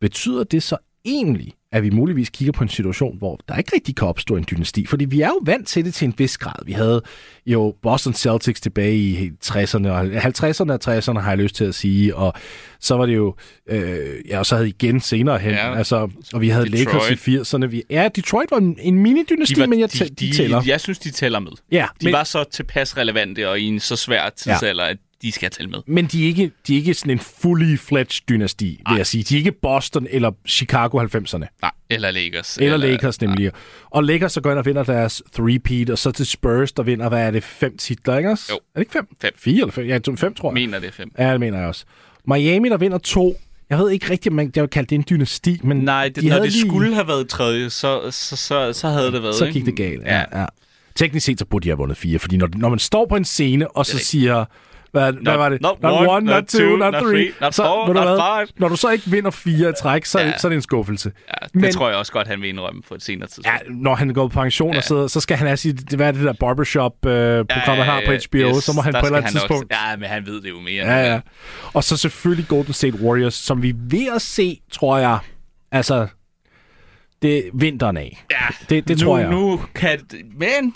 betyder 0.00 0.44
det 0.44 0.62
så 0.62 0.76
egentlig, 1.06 1.52
at 1.72 1.82
vi 1.82 1.90
muligvis 1.90 2.30
kigger 2.30 2.52
på 2.52 2.62
en 2.62 2.68
situation, 2.68 3.18
hvor 3.18 3.40
der 3.48 3.56
ikke 3.56 3.70
rigtig 3.74 3.96
kan 3.96 4.08
opstå 4.08 4.36
en 4.36 4.44
dynasti? 4.50 4.86
Fordi 4.86 5.04
vi 5.04 5.20
er 5.20 5.26
jo 5.28 5.40
vant 5.44 5.68
til 5.68 5.84
det 5.84 5.94
til 5.94 6.06
en 6.06 6.14
vis 6.18 6.38
grad. 6.38 6.54
Vi 6.66 6.72
havde 6.72 7.02
jo 7.46 7.74
Boston 7.82 8.12
Celtics 8.14 8.60
tilbage 8.60 8.96
i 8.96 9.30
60'erne, 9.44 9.88
og 9.88 10.00
50'erne 10.04 10.72
og 10.72 10.78
60'erne 10.98 11.18
har 11.20 11.28
jeg 11.30 11.38
lyst 11.38 11.54
til 11.54 11.64
at 11.64 11.74
sige, 11.74 12.16
og 12.16 12.34
så 12.80 12.96
var 12.96 13.06
det 13.06 13.14
jo, 13.14 13.34
øh, 13.68 13.98
ja, 14.28 14.38
og 14.38 14.46
så 14.46 14.54
havde 14.56 14.68
igen 14.68 15.00
senere 15.00 15.38
hen, 15.38 15.50
ja, 15.50 15.70
Ja, 15.70 15.76
altså, 15.78 16.08
og 16.32 16.40
vi 16.40 16.48
havde 16.48 16.66
Detroit. 16.70 17.10
Lakers 17.10 17.28
i 17.28 17.36
80'erne. 17.56 17.66
Vi, 17.66 17.82
ja, 17.90 18.08
Detroit 18.16 18.50
var 18.50 18.58
en, 18.58 18.78
en 18.80 18.98
mini-dynasti, 19.06 19.66
men 19.66 19.80
jeg, 19.80 19.88
tæ- 19.94 20.04
de, 20.04 20.08
de 20.26 20.32
tæller. 20.36 20.62
Jeg 20.66 20.80
synes, 20.80 20.98
de 20.98 21.10
tæller 21.10 21.38
med. 21.40 21.52
Ja, 21.72 21.86
De 22.00 22.06
men, 22.06 22.12
var 22.12 22.24
så 22.24 22.44
tilpas 22.52 22.96
relevante 22.96 23.48
og 23.48 23.60
i 23.60 23.64
en 23.64 23.80
så 23.80 23.96
svær 23.96 24.30
tidsalder, 24.30 24.84
at 24.84 24.96
de 25.22 25.32
skal 25.32 25.50
tælle 25.50 25.70
med. 25.70 25.78
men 25.86 26.06
de 26.06 26.22
er 26.22 26.26
ikke, 26.26 26.50
de 26.66 26.72
er 26.74 26.78
ikke 26.78 26.94
sådan 26.94 27.10
en 27.12 27.18
fully 27.18 27.76
fledged 27.76 28.26
dynasti, 28.28 28.64
vil 28.66 28.78
Nej. 28.88 28.96
jeg 28.96 29.06
sige. 29.06 29.24
De 29.24 29.34
er 29.34 29.38
ikke 29.38 29.52
Boston 29.52 30.06
eller 30.10 30.30
Chicago 30.48 31.02
90'erne. 31.02 31.38
Nej, 31.62 31.70
eller 31.90 32.10
Lakers. 32.10 32.58
Eller 32.60 32.76
Lakers 32.76 33.20
nemlig. 33.20 33.50
Og 33.90 34.04
Lakers 34.04 34.32
så 34.32 34.40
går 34.40 34.50
ind 34.50 34.58
og 34.58 34.66
vinder 34.66 34.82
deres 34.84 35.22
three-peat, 35.38 35.90
og 35.90 35.98
så 35.98 36.10
til 36.10 36.26
Spurs, 36.26 36.72
der 36.72 36.82
vinder, 36.82 37.08
hvad 37.08 37.26
er 37.26 37.30
det, 37.30 37.44
fem 37.44 37.76
titler, 37.76 38.16
ikke 38.18 38.30
også? 38.30 38.44
Jo. 38.50 38.54
Er 38.56 38.60
det 38.74 38.80
ikke 38.80 38.92
fem? 38.92 39.06
Fem. 39.22 39.32
Fire 39.38 39.60
eller 39.60 39.72
fem? 39.72 39.86
Ja, 39.86 39.98
fem, 40.16 40.34
tror 40.34 40.48
jeg. 40.50 40.54
Mener 40.54 40.78
det 40.78 40.88
er 40.88 40.92
fem. 40.92 41.10
Ja, 41.18 41.32
det 41.32 41.40
mener 41.40 41.58
jeg 41.58 41.66
også. 41.68 41.84
Miami, 42.28 42.68
der 42.68 42.76
vinder 42.76 42.98
to. 42.98 43.36
Jeg 43.70 43.78
ved 43.78 43.90
ikke 43.90 44.10
rigtigt, 44.10 44.32
om 44.32 44.36
man, 44.36 44.52
jeg 44.56 44.62
vil 44.62 44.70
kalde 44.70 44.86
det 44.88 44.94
en 44.96 45.04
dynasti, 45.10 45.60
men 45.64 45.76
Nej, 45.76 46.08
det, 46.08 46.16
de 46.16 46.26
når 46.26 46.32
havde 46.32 46.44
det 46.44 46.52
lige- 46.52 46.68
skulle 46.68 46.94
have 46.94 47.08
været 47.08 47.28
tredje, 47.28 47.70
så, 47.70 48.10
så, 48.10 48.36
så, 48.36 48.72
så 48.72 48.88
havde 48.88 49.12
det 49.12 49.22
været. 49.22 49.34
så 49.34 49.44
ikke? 49.44 49.58
gik 49.58 49.66
det 49.66 49.76
galt. 49.76 50.02
Ja. 50.02 50.40
ja. 50.40 50.46
Teknisk 50.94 51.26
set, 51.26 51.38
så 51.38 51.44
burde 51.44 51.62
de 51.64 51.68
have 51.68 51.76
vundet 51.78 51.96
fire, 51.96 52.18
fordi 52.18 52.36
når, 52.36 52.48
når 52.54 52.68
man 52.68 52.78
står 52.78 53.06
på 53.06 53.16
en 53.16 53.24
scene, 53.24 53.68
og 53.76 53.86
så 53.86 53.92
Det 54.12 54.28
er 54.28 54.44
Hvad, 54.96 55.12
hvad 55.12 55.36
var 55.36 55.48
det? 55.48 55.60
not 55.60 55.78
one, 55.82 56.26
not 56.26 56.44
two, 56.46 56.76
not 56.76 56.94
three, 56.94 57.32
not 57.40 57.54
så, 57.54 57.62
four, 57.62 57.92
not 57.92 58.04
five. 58.04 58.46
Når 58.60 58.68
du 58.68 58.76
så 58.76 58.90
ikke 58.90 59.04
vinder 59.10 59.30
fire 59.30 59.72
træk, 59.72 60.04
så, 60.04 60.18
ja. 60.18 60.26
Ja. 60.26 60.38
så 60.38 60.46
er 60.46 60.48
det 60.48 60.56
en 60.56 60.62
skuffelse. 60.62 61.12
Ja, 61.28 61.46
det 61.46 61.54
Men- 61.54 61.72
tror 61.72 61.88
jeg 61.88 61.98
også 61.98 62.12
godt, 62.12 62.28
han 62.28 62.40
vil 62.40 62.48
indrømme 62.48 62.82
på 62.88 62.94
et 62.94 63.02
senere 63.02 63.28
tidspunkt. 63.28 63.46
Ja, 63.68 63.72
når 63.74 63.94
han 63.94 64.14
går 64.14 64.28
på 64.28 64.40
pension, 64.40 64.68
ja. 64.70 64.74
Ja. 64.74 64.78
og 64.78 64.84
så, 64.84 65.08
så 65.08 65.20
skal 65.20 65.36
han 65.36 65.46
have 65.46 65.56
sit, 65.56 65.80
hvad 65.96 66.08
er 66.08 66.12
det 66.12 66.22
der 66.24 66.32
barbershop-program, 66.40 67.76
han 67.76 67.84
har 67.86 68.02
på 68.06 68.12
HBO, 68.12 68.60
så 68.60 68.72
må 68.76 68.80
han 68.82 68.92
på 68.92 68.98
et 68.98 69.04
eller 69.04 69.16
andet 69.16 69.30
tidspunkt... 69.30 69.72
Også, 69.72 69.88
ja, 69.90 69.96
men 69.96 70.08
han 70.08 70.26
ved 70.26 70.40
det 70.42 70.50
jo 70.50 70.60
mere. 70.60 70.86
Ja, 70.86 71.12
ja. 71.12 71.20
Og 71.74 71.84
så 71.84 71.96
selvfølgelig 71.96 72.48
Golden 72.48 72.72
State 72.72 73.00
Warriors, 73.02 73.34
som 73.34 73.62
vi 73.62 73.74
ved 73.76 74.08
at 74.14 74.22
se, 74.22 74.60
tror 74.72 74.98
jeg, 74.98 75.18
altså, 75.72 76.06
det 77.22 77.38
er 77.38 77.42
vinteren 77.54 77.96
af. 77.96 78.24
ja. 78.30 78.36
Det, 78.70 78.88
det 78.88 78.98
nu, 79.00 79.04
tror 79.04 79.18
jeg. 79.18 79.30
Nu 79.30 79.60
kan... 79.74 80.00
Men... 80.38 80.74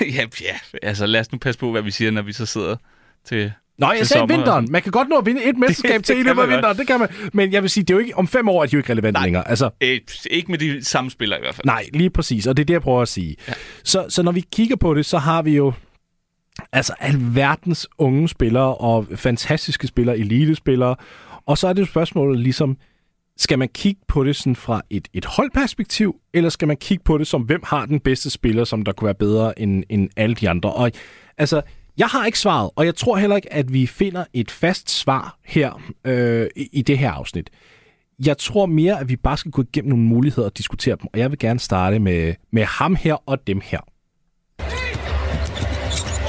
ja, 0.16 0.24
ja, 0.40 0.56
altså 0.82 1.06
lad 1.06 1.20
os 1.20 1.32
nu 1.32 1.38
passe 1.38 1.60
på, 1.60 1.70
hvad 1.70 1.82
vi 1.82 1.90
siger, 1.90 2.10
når 2.10 2.22
vi 2.22 2.32
så 2.32 2.46
sidder 2.46 2.76
til... 3.24 3.52
Nå, 3.78 3.86
jeg 3.92 4.06
sagde 4.06 4.20
sommer. 4.20 4.36
vinteren. 4.36 4.66
Man 4.70 4.82
kan 4.82 4.92
godt 4.92 5.08
nå 5.08 5.16
at 5.18 5.26
vinde 5.26 5.44
et 5.44 5.58
mesterskab 5.68 6.02
til 6.02 6.14
i 6.14 6.18
det 6.18 6.26
løbet 6.26 6.42
af 6.42 6.48
vinteren. 6.48 6.76
Det 6.78 6.86
kan 6.86 7.00
man. 7.00 7.08
Men 7.32 7.52
jeg 7.52 7.62
vil 7.62 7.70
sige, 7.70 7.84
det 7.84 7.90
er 7.90 7.94
jo 7.94 7.98
ikke, 7.98 8.16
om 8.16 8.28
fem 8.28 8.48
år 8.48 8.62
er 8.62 8.66
de 8.66 8.72
jo 8.72 8.78
ikke 8.78 8.92
relevante 8.92 9.18
Nej. 9.18 9.26
længere. 9.26 9.48
Altså, 9.48 9.70
Øh, 9.82 10.00
ikke 10.30 10.50
med 10.50 10.58
de 10.58 10.84
samme 10.84 11.10
spillere 11.10 11.38
i 11.40 11.42
hvert 11.42 11.54
fald. 11.54 11.66
nej, 11.66 11.84
lige 11.92 12.10
præcis. 12.10 12.46
Og 12.46 12.56
det 12.56 12.62
er 12.62 12.66
det, 12.66 12.74
jeg 12.74 12.82
prøver 12.82 13.02
at 13.02 13.08
sige. 13.08 13.36
Ja. 13.48 13.52
Så, 13.84 14.06
så 14.08 14.22
når 14.22 14.32
vi 14.32 14.44
kigger 14.52 14.76
på 14.76 14.94
det, 14.94 15.06
så 15.06 15.18
har 15.18 15.42
vi 15.42 15.56
jo 15.56 15.72
altså 16.72 16.94
alverdens 17.00 17.88
unge 17.98 18.28
spillere 18.28 18.74
og 18.74 19.06
fantastiske 19.16 19.86
spillere, 19.86 20.18
elitespillere. 20.18 20.96
Og 21.46 21.58
så 21.58 21.68
er 21.68 21.72
det 21.72 21.80
jo 21.80 21.86
spørgsmålet 21.86 22.40
ligesom, 22.40 22.76
skal 23.36 23.58
man 23.58 23.68
kigge 23.74 24.00
på 24.08 24.24
det 24.24 24.36
sådan 24.36 24.56
fra 24.56 24.82
et, 24.90 25.08
et 25.12 25.24
holdperspektiv, 25.24 26.16
eller 26.34 26.50
skal 26.50 26.68
man 26.68 26.76
kigge 26.76 27.04
på 27.04 27.18
det 27.18 27.26
som, 27.26 27.42
hvem 27.42 27.60
har 27.66 27.86
den 27.86 28.00
bedste 28.00 28.30
spiller, 28.30 28.64
som 28.64 28.82
der 28.84 28.92
kunne 28.92 29.06
være 29.06 29.14
bedre 29.14 29.58
end, 29.58 29.84
end 29.88 30.08
alle 30.16 30.34
de 30.34 30.48
andre? 30.50 30.72
Og 30.72 30.90
altså, 31.38 31.62
jeg 32.00 32.08
har 32.08 32.26
ikke 32.26 32.38
svaret, 32.38 32.70
og 32.76 32.86
jeg 32.86 32.94
tror 32.94 33.16
heller 33.16 33.36
ikke, 33.36 33.52
at 33.52 33.72
vi 33.72 33.86
finder 33.86 34.24
et 34.32 34.50
fast 34.50 34.90
svar 34.90 35.38
her 35.44 35.82
øh, 36.04 36.46
i, 36.56 36.82
det 36.82 36.98
her 36.98 37.10
afsnit. 37.10 37.50
Jeg 38.26 38.38
tror 38.38 38.66
mere, 38.66 39.00
at 39.00 39.08
vi 39.08 39.16
bare 39.16 39.36
skal 39.36 39.50
gå 39.50 39.62
igennem 39.62 39.88
nogle 39.88 40.04
muligheder 40.04 40.48
og 40.48 40.58
diskutere 40.58 40.96
dem, 40.96 41.06
og 41.12 41.18
jeg 41.18 41.30
vil 41.30 41.38
gerne 41.38 41.60
starte 41.60 41.98
med, 41.98 42.34
med 42.52 42.64
ham 42.64 42.94
her 42.94 43.14
og 43.26 43.46
dem 43.46 43.60
her. 43.64 43.80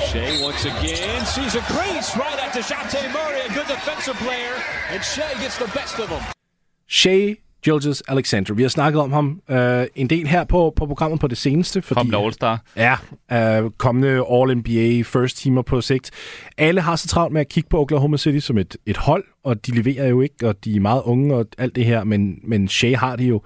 Shea 0.10 0.32
once 0.48 0.64
again 0.74 1.22
sees 1.36 1.54
a 1.62 1.64
crease 1.74 2.10
right 2.24 2.40
at 2.46 2.52
DeJounte 2.58 2.98
Murray, 3.18 3.42
a 3.50 3.52
good 3.58 3.70
defensive 3.76 4.18
player, 4.26 4.56
and 4.94 5.02
Shea 5.12 5.32
gets 5.44 5.58
the 5.64 5.70
best 5.80 5.96
of 6.04 6.08
him. 6.14 6.24
Shea 6.88 7.36
Gilgis 7.64 8.04
Alexander. 8.08 8.54
Vi 8.54 8.62
har 8.62 8.70
snakket 8.70 9.02
om 9.02 9.12
ham 9.12 9.42
øh, 9.50 9.86
en 9.96 10.10
del 10.10 10.28
her 10.28 10.44
på, 10.44 10.74
på 10.76 10.86
programmet 10.86 11.20
på 11.20 11.28
det 11.28 11.38
seneste. 11.38 11.82
Fordi, 11.82 12.10
Kom 12.10 12.26
All-Star. 12.28 12.58
Ja, 12.76 12.96
øh, 13.64 13.72
kommende 13.78 14.10
All-NBA 14.10 15.02
first 15.04 15.38
teamer 15.44 15.62
på 15.62 15.82
sigt. 15.82 16.12
Alle 16.58 16.82
har 16.82 16.96
så 16.96 17.08
travlt 17.08 17.34
med 17.34 17.42
at 17.42 17.50
kigge 17.50 17.70
på 17.70 17.80
Oklahoma 17.80 18.18
City 18.18 18.40
som 18.46 18.58
et, 18.58 18.78
et 18.86 18.98
hold, 18.98 19.24
og 19.44 19.66
de 19.66 19.72
leverer 19.72 20.08
jo 20.08 20.22
ikke, 20.22 20.48
og 20.48 20.66
de 20.66 20.76
er 20.76 20.80
meget 20.80 21.02
unge 21.06 21.36
og 21.36 21.46
alt 21.58 21.76
det 21.76 21.86
her, 21.86 22.04
men, 22.04 22.40
men 22.44 22.68
Shea 22.68 22.96
har 22.98 23.16
det 23.16 23.30
jo. 23.30 23.42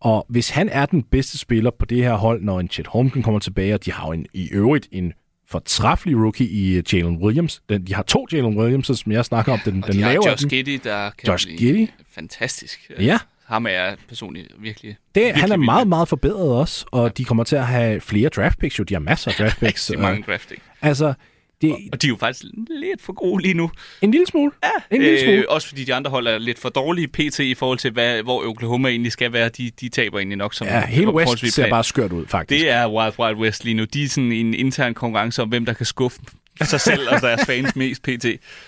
Og 0.00 0.26
hvis 0.28 0.50
han 0.50 0.68
er 0.68 0.86
den 0.86 1.02
bedste 1.02 1.38
spiller 1.38 1.70
på 1.78 1.84
det 1.84 1.98
her 1.98 2.14
hold, 2.14 2.42
når 2.42 2.60
en 2.60 2.68
Chet 2.68 2.86
Holmgren 2.86 3.22
kommer 3.22 3.40
tilbage, 3.40 3.74
og 3.74 3.84
de 3.84 3.92
har 3.92 4.06
jo 4.06 4.12
en, 4.12 4.26
i 4.34 4.48
øvrigt 4.52 4.88
en 4.92 5.12
fortræffelig 5.48 6.16
rookie 6.16 6.46
i 6.46 6.82
Jalen 6.92 7.16
Williams. 7.16 7.62
Den, 7.68 7.86
de 7.86 7.94
har 7.94 8.02
to 8.02 8.26
Jalen 8.32 8.58
Williams, 8.58 8.86
som 8.86 9.12
jeg 9.12 9.24
snakker 9.24 9.52
om, 9.52 9.58
den, 9.64 9.84
Og 9.84 9.92
den 9.92 10.02
de. 10.02 10.14
Josh 10.14 10.48
Giddy, 10.48 10.80
der 10.84 11.10
kan 11.18 11.28
Josh 11.28 11.46
blive 11.46 11.58
Giddey? 11.58 11.92
fantastisk. 12.14 12.90
Ja. 13.00 13.18
Ham 13.46 13.66
er 13.66 13.70
jeg 13.70 13.96
personligt 14.08 14.48
virkelig... 14.58 14.96
Det, 15.14 15.22
virkelig 15.22 15.42
han 15.42 15.52
er 15.52 15.56
meget, 15.56 15.88
meget 15.88 16.08
forbedret 16.08 16.52
også, 16.52 16.84
og 16.92 17.02
ja. 17.02 17.08
de 17.08 17.24
kommer 17.24 17.44
til 17.44 17.56
at 17.56 17.66
have 17.66 18.00
flere 18.00 18.28
draft 18.28 18.58
picks, 18.58 18.78
jo. 18.78 18.84
De 18.84 18.94
har 18.94 19.00
masser 19.00 19.30
af 19.30 19.36
draft 19.36 19.60
picks. 19.66 19.90
Rigtig 19.90 19.96
øh, 19.96 20.02
mange 20.02 20.24
drafting. 20.26 20.62
Altså, 20.82 21.14
Det, 21.60 21.76
Og 21.92 22.02
de 22.02 22.06
er 22.06 22.08
jo 22.08 22.16
faktisk 22.16 22.44
lidt 22.70 23.02
for 23.02 23.12
gode 23.12 23.42
lige 23.42 23.54
nu. 23.54 23.70
en 24.02 24.10
lille 24.10 24.26
smule. 24.26 24.50
Ja, 24.64 24.96
en 24.96 25.02
lille 25.02 25.20
smule. 25.20 25.36
Øh, 25.38 25.44
også 25.48 25.68
fordi 25.68 25.84
de 25.84 25.94
andre 25.94 26.10
hold 26.10 26.26
er 26.26 26.38
lidt 26.38 26.58
for 26.58 26.68
dårlige 26.68 27.08
pt. 27.08 27.38
i 27.38 27.54
forhold 27.54 27.78
til, 27.78 27.90
hvad, 27.90 28.22
hvor 28.22 28.46
Oklahoma 28.48 28.88
egentlig 28.88 29.12
skal 29.12 29.32
være. 29.32 29.48
De, 29.48 29.70
de 29.80 29.88
taber 29.88 30.18
egentlig 30.18 30.38
nok 30.38 30.54
som 30.54 30.66
Ja, 30.66 30.86
hele 30.86 31.10
West 31.14 31.38
ser 31.54 31.62
plan. 31.62 31.70
bare 31.70 31.84
skørt 31.84 32.12
ud, 32.12 32.26
faktisk. 32.26 32.62
Det 32.62 32.70
er 32.70 32.88
Wild 32.88 33.12
Wild 33.18 33.36
West 33.36 33.64
lige 33.64 33.74
nu. 33.74 33.84
De 33.84 34.04
er 34.04 34.08
sådan 34.08 34.32
en 34.32 34.54
intern 34.54 34.94
konkurrence 34.94 35.42
om, 35.42 35.48
hvem 35.48 35.64
der 35.66 35.72
kan 35.72 35.86
skuffe 35.86 36.20
sig 36.64 36.80
selv 36.80 37.08
og 37.10 37.20
deres 37.20 37.46
fans 37.46 37.76
mest 37.76 38.02
pt. 38.02 38.26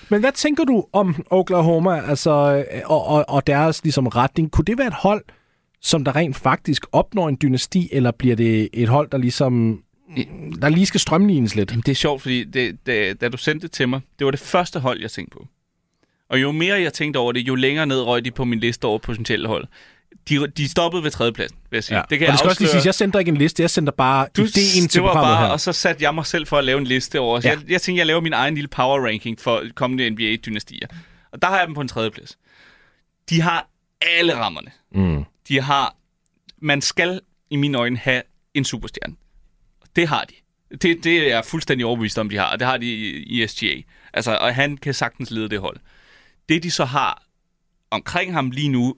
Men 0.08 0.20
hvad 0.20 0.32
tænker 0.32 0.64
du 0.64 0.84
om 0.92 1.24
Oklahoma 1.30 2.00
altså, 2.00 2.64
og, 2.84 3.06
og, 3.06 3.24
og 3.28 3.46
deres 3.46 3.82
ligesom, 3.82 4.06
retning? 4.06 4.50
Kunne 4.50 4.64
det 4.64 4.78
være 4.78 4.86
et 4.86 4.94
hold, 4.94 5.24
som 5.80 6.04
der 6.04 6.16
rent 6.16 6.36
faktisk 6.36 6.86
opnår 6.92 7.28
en 7.28 7.38
dynasti, 7.42 7.88
eller 7.92 8.10
bliver 8.10 8.36
det 8.36 8.68
et 8.72 8.88
hold, 8.88 9.10
der 9.10 9.18
ligesom 9.18 9.82
der 10.62 10.68
lige 10.68 10.86
skal 10.86 11.00
strømlignes 11.00 11.54
lidt? 11.54 11.70
Jamen, 11.70 11.82
det 11.86 11.92
er 11.92 11.96
sjovt, 11.96 12.22
fordi 12.22 12.44
det, 12.44 12.86
det, 12.86 13.20
da 13.20 13.28
du 13.28 13.36
sendte 13.36 13.66
det 13.66 13.72
til 13.72 13.88
mig, 13.88 14.00
det 14.18 14.24
var 14.24 14.30
det 14.30 14.40
første 14.40 14.80
hold, 14.80 15.00
jeg 15.00 15.10
tænkte 15.10 15.36
på. 15.36 15.46
Og 16.30 16.42
jo 16.42 16.52
mere 16.52 16.80
jeg 16.80 16.92
tænkte 16.92 17.18
over 17.18 17.32
det, 17.32 17.40
jo 17.40 17.54
længere 17.54 17.86
ned 17.86 18.02
røg 18.02 18.24
de 18.24 18.30
på 18.30 18.44
min 18.44 18.58
liste 18.58 18.84
over 18.84 18.98
potentielle 18.98 19.48
hold. 19.48 19.66
De, 20.28 20.46
de 20.46 20.68
stoppede 20.68 21.02
ved 21.02 21.10
tredjepladsen, 21.10 21.58
vil 21.70 21.76
jeg 21.76 21.84
sige. 21.84 21.96
Ja. 21.96 22.02
Det 22.10 22.18
kan 22.18 22.26
og 22.26 22.26
jeg 22.26 22.32
det 22.32 22.38
skal 22.38 22.48
også 22.48 22.60
lige 22.60 22.68
afsløre. 22.68 22.82
sige, 22.82 22.88
jeg 22.88 22.94
sender 22.94 23.18
ikke 23.18 23.28
en 23.28 23.36
liste, 23.36 23.62
jeg 23.62 23.70
sender 23.70 23.92
bare 23.92 24.26
Du, 24.36 24.42
idéen 24.44 24.80
til 24.88 24.92
det 24.94 25.02
var 25.02 25.12
bare, 25.14 25.38
her. 25.46 25.52
og 25.52 25.60
så 25.60 25.72
satte 25.72 26.02
jeg 26.04 26.14
mig 26.14 26.26
selv 26.26 26.46
for 26.46 26.58
at 26.58 26.64
lave 26.64 26.78
en 26.78 26.86
liste 26.86 27.20
over. 27.20 27.40
Så 27.40 27.48
Ja. 27.48 27.54
jeg, 27.54 27.70
jeg 27.70 27.82
tænkte, 27.82 27.98
jeg 27.98 28.06
laver 28.06 28.20
min 28.20 28.32
egen 28.32 28.54
lille 28.54 28.68
power 28.68 29.06
ranking 29.06 29.40
for 29.40 29.62
kommende 29.74 30.10
NBA-dynastier. 30.10 30.86
Og 31.32 31.42
der 31.42 31.48
har 31.48 31.58
jeg 31.58 31.66
dem 31.66 31.74
på 31.74 31.80
en 31.80 31.88
tredjeplads. 31.88 32.38
De 33.30 33.40
har 33.40 33.68
alle 34.18 34.36
rammerne. 34.36 34.70
Mm. 34.94 35.24
De 35.48 35.60
har... 35.60 35.96
Man 36.62 36.80
skal 36.80 37.20
i 37.50 37.56
mine 37.56 37.78
øjne 37.78 37.96
have 37.96 38.22
en 38.54 38.64
superstjerne. 38.64 39.14
Det 39.96 40.08
har 40.08 40.24
de. 40.24 40.34
Det, 40.76 41.04
det 41.04 41.18
er 41.18 41.28
jeg 41.28 41.44
fuldstændig 41.44 41.86
overbevist 41.86 42.18
om, 42.18 42.28
de 42.30 42.36
har. 42.36 42.52
Og 42.52 42.58
det 42.60 42.66
har 42.68 42.76
de 42.76 42.86
i, 42.86 43.42
i 43.42 43.46
SGA. 43.46 43.74
Altså, 44.14 44.36
og 44.40 44.54
han 44.54 44.76
kan 44.76 44.94
sagtens 44.94 45.30
lede 45.30 45.48
det 45.48 45.60
hold. 45.60 45.76
Det, 46.48 46.62
de 46.62 46.70
så 46.70 46.84
har 46.84 47.22
omkring 47.90 48.32
ham 48.32 48.50
lige 48.50 48.68
nu, 48.68 48.96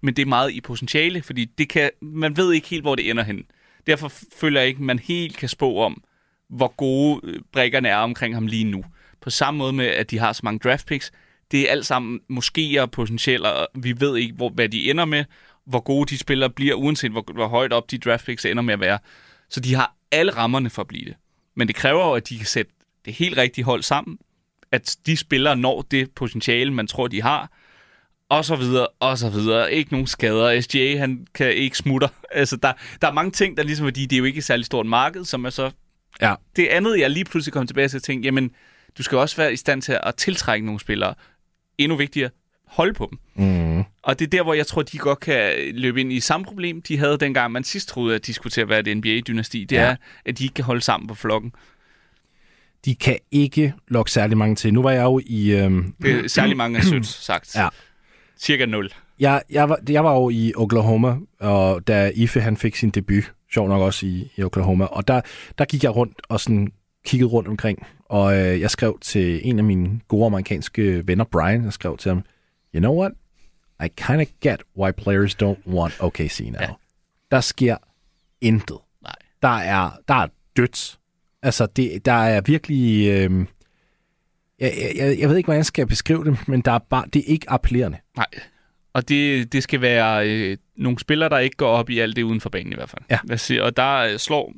men 0.00 0.14
det 0.14 0.22
er 0.22 0.26
meget 0.26 0.52
i 0.52 0.60
potentiale, 0.60 1.22
fordi 1.22 1.44
det 1.44 1.68
kan, 1.68 1.90
man 2.02 2.36
ved 2.36 2.52
ikke 2.52 2.68
helt, 2.68 2.82
hvor 2.82 2.94
det 2.94 3.10
ender 3.10 3.22
hen. 3.22 3.44
Derfor 3.86 4.12
føler 4.36 4.60
jeg 4.60 4.68
ikke, 4.68 4.82
man 4.82 4.98
helt 4.98 5.36
kan 5.36 5.48
spå 5.48 5.78
om, 5.78 6.02
hvor 6.48 6.74
gode 6.76 7.20
øh, 7.24 7.28
brækkerne 7.32 7.42
brikkerne 7.52 7.88
er 7.88 7.96
omkring 7.96 8.34
ham 8.34 8.46
lige 8.46 8.64
nu. 8.64 8.84
På 9.20 9.30
samme 9.30 9.58
måde 9.58 9.72
med, 9.72 9.86
at 9.86 10.10
de 10.10 10.18
har 10.18 10.32
så 10.32 10.40
mange 10.44 10.58
draft 10.58 10.86
picks. 10.86 11.12
Det 11.50 11.60
er 11.60 11.72
alt 11.72 11.86
sammen 11.86 12.20
måske 12.28 12.82
og 12.82 12.90
potentielle, 12.90 13.52
og 13.52 13.68
vi 13.74 14.00
ved 14.00 14.16
ikke, 14.16 14.34
hvor, 14.34 14.48
hvad 14.48 14.68
de 14.68 14.90
ender 14.90 15.04
med, 15.04 15.24
hvor 15.66 15.80
gode 15.80 16.06
de 16.10 16.18
spillere 16.18 16.50
bliver, 16.50 16.74
uanset 16.74 17.10
hvor, 17.10 17.32
hvor 17.32 17.48
højt 17.48 17.72
op 17.72 17.90
de 17.90 17.98
draft 17.98 18.26
picks 18.26 18.44
ender 18.44 18.62
med 18.62 18.74
at 18.74 18.80
være. 18.80 18.98
Så 19.48 19.60
de 19.60 19.74
har 19.74 19.96
alle 20.12 20.32
rammerne 20.32 20.70
for 20.70 20.82
at 20.82 20.88
blive 20.88 21.04
det. 21.04 21.14
Men 21.54 21.68
det 21.68 21.76
kræver 21.76 22.06
jo, 22.06 22.12
at 22.12 22.28
de 22.28 22.36
kan 22.36 22.46
sætte 22.46 22.72
det 23.04 23.14
helt 23.14 23.36
rigtige 23.36 23.64
hold 23.64 23.82
sammen, 23.82 24.18
at 24.72 24.96
de 25.06 25.16
spillere 25.16 25.56
når 25.56 25.82
det 25.82 26.10
potentiale, 26.10 26.72
man 26.72 26.86
tror, 26.86 27.06
de 27.06 27.22
har, 27.22 27.52
og 28.30 28.44
så 28.44 28.56
videre, 28.56 28.86
og 29.00 29.18
så 29.18 29.28
videre. 29.30 29.72
Ikke 29.72 29.92
nogen 29.92 30.06
skader. 30.06 30.60
SGA, 30.60 30.96
han 30.98 31.26
kan 31.34 31.52
ikke 31.52 31.76
smutter. 31.76 32.08
Altså, 32.30 32.56
der, 32.56 32.72
der 33.02 33.08
er 33.08 33.12
mange 33.12 33.30
ting, 33.30 33.56
der 33.56 33.62
ligesom, 33.62 33.86
fordi 33.86 34.06
det 34.06 34.16
er 34.16 34.18
jo 34.18 34.24
ikke 34.24 34.38
et 34.38 34.44
særligt 34.44 34.66
stort 34.66 34.86
marked, 34.86 35.24
som 35.24 35.44
er 35.44 35.50
så... 35.50 35.70
Ja. 36.22 36.34
Det 36.56 36.66
andet, 36.66 36.98
jeg 37.00 37.10
lige 37.10 37.24
pludselig 37.24 37.52
kom 37.52 37.66
tilbage 37.66 37.88
til 37.88 37.96
at 37.96 38.02
tænke, 38.02 38.24
jamen, 38.24 38.50
du 38.98 39.02
skal 39.02 39.18
også 39.18 39.36
være 39.36 39.52
i 39.52 39.56
stand 39.56 39.82
til 39.82 39.98
at 40.02 40.14
tiltrække 40.14 40.66
nogle 40.66 40.80
spillere. 40.80 41.14
Endnu 41.78 41.96
vigtigere, 41.96 42.30
holde 42.66 42.94
på 42.94 43.08
dem. 43.10 43.46
Mm. 43.46 43.84
Og 44.02 44.18
det 44.18 44.26
er 44.26 44.30
der, 44.30 44.42
hvor 44.42 44.54
jeg 44.54 44.66
tror, 44.66 44.82
de 44.82 44.98
godt 44.98 45.20
kan 45.20 45.52
løbe 45.74 46.00
ind 46.00 46.12
i 46.12 46.20
samme 46.20 46.44
problem, 46.46 46.82
de 46.82 46.98
havde 46.98 47.18
dengang, 47.18 47.52
man 47.52 47.64
sidst 47.64 47.88
troede, 47.88 48.14
at 48.14 48.26
de 48.26 48.32
skulle 48.34 48.50
til 48.50 48.60
at 48.60 48.68
være 48.68 48.80
et 48.88 48.96
NBA-dynasti. 48.96 49.64
Det 49.64 49.76
Ja. 49.76 49.82
er, 49.82 49.96
at 50.24 50.38
de 50.38 50.44
ikke 50.44 50.54
kan 50.54 50.64
holde 50.64 50.80
sammen 50.80 51.08
på 51.08 51.14
flokken. 51.14 51.52
De 52.84 52.94
kan 52.94 53.18
ikke 53.30 53.74
lokke 53.88 54.10
særlig 54.10 54.38
mange 54.38 54.56
til. 54.56 54.74
Nu 54.74 54.82
var 54.82 54.90
jeg 54.90 55.02
jo 55.02 55.18
i... 55.26 55.44
Det 56.02 56.24
er 56.24 56.28
særlig 56.28 56.56
mange 56.56 56.78
af 56.78 56.84
sødt 56.84 57.06
sagt. 57.30 57.54
Ja. 57.56 57.68
Cirka 58.40 58.66
0. 58.66 58.92
jeg, 59.20 59.42
jeg, 59.50 59.68
var, 59.68 59.78
jeg 59.88 60.04
var 60.04 60.14
jo 60.14 60.30
i 60.30 60.52
Oklahoma, 60.56 61.16
og 61.40 61.88
da 61.88 62.12
Ife 62.14 62.40
han 62.40 62.56
fik 62.56 62.76
sin 62.76 62.90
debut, 62.90 63.32
sjov 63.52 63.68
nok 63.68 63.82
også 63.82 64.06
i, 64.06 64.32
i 64.36 64.42
Oklahoma, 64.42 64.84
og 64.84 65.08
der, 65.08 65.20
der 65.58 65.64
gik 65.64 65.84
jeg 65.84 65.96
rundt 65.96 66.22
og 66.28 66.40
sådan 66.40 66.72
kiggede 67.04 67.30
rundt 67.30 67.48
omkring, 67.48 67.86
og 68.04 68.38
øh, 68.38 68.60
jeg 68.60 68.70
skrev 68.70 68.98
til 69.00 69.48
en 69.48 69.58
af 69.58 69.64
mine 69.64 70.00
gode 70.08 70.26
amerikanske 70.26 71.06
venner, 71.06 71.24
Brian, 71.24 71.64
jeg 71.64 71.72
skrev 71.72 71.96
til 71.96 72.08
ham, 72.08 72.24
you 72.74 72.80
know 72.80 73.00
what? 73.00 73.12
I 73.84 73.88
kind 73.88 74.20
of 74.20 74.26
get 74.40 74.62
why 74.76 74.90
players 74.92 75.36
don't 75.42 75.72
want 75.72 76.00
OKC 76.00 76.40
now. 76.40 76.60
Ja. 76.60 76.68
Der 77.30 77.40
sker 77.40 77.76
intet. 78.40 78.78
Nej. 79.02 79.14
Der 79.42 79.48
er, 79.48 79.90
der 80.08 80.14
er 80.14 80.26
dødt. 80.56 80.98
Altså, 81.42 81.66
det, 81.66 82.04
der 82.04 82.12
er 82.12 82.40
virkelig... 82.40 83.08
Øh, 83.08 83.46
jeg, 84.60 84.92
jeg, 84.96 85.18
jeg 85.18 85.28
ved 85.28 85.36
ikke, 85.36 85.46
hvordan 85.46 85.58
jeg 85.58 85.66
skal 85.66 85.86
beskrive 85.86 86.24
det, 86.24 86.48
men 86.48 86.60
der 86.60 86.72
er 86.72 86.78
bare, 86.78 87.04
det 87.12 87.20
er 87.20 87.32
ikke 87.32 87.50
appellerende. 87.50 87.98
Nej. 88.16 88.26
Og 88.92 89.08
det, 89.08 89.52
det 89.52 89.62
skal 89.62 89.80
være 89.80 90.28
øh, 90.30 90.56
nogle 90.76 90.98
spillere, 90.98 91.28
der 91.28 91.38
ikke 91.38 91.56
går 91.56 91.68
op 91.68 91.90
i 91.90 91.98
alt 91.98 92.16
det 92.16 92.22
uden 92.22 92.40
for 92.40 92.50
banen 92.50 92.72
i 92.72 92.74
hvert 92.76 92.90
fald. 92.90 93.02
Ja. 93.10 93.18
Lad 93.24 93.34
os 93.34 93.40
sige, 93.40 93.64
og 93.64 93.76
der 93.76 93.96
øh, 93.96 94.18
slår 94.18 94.52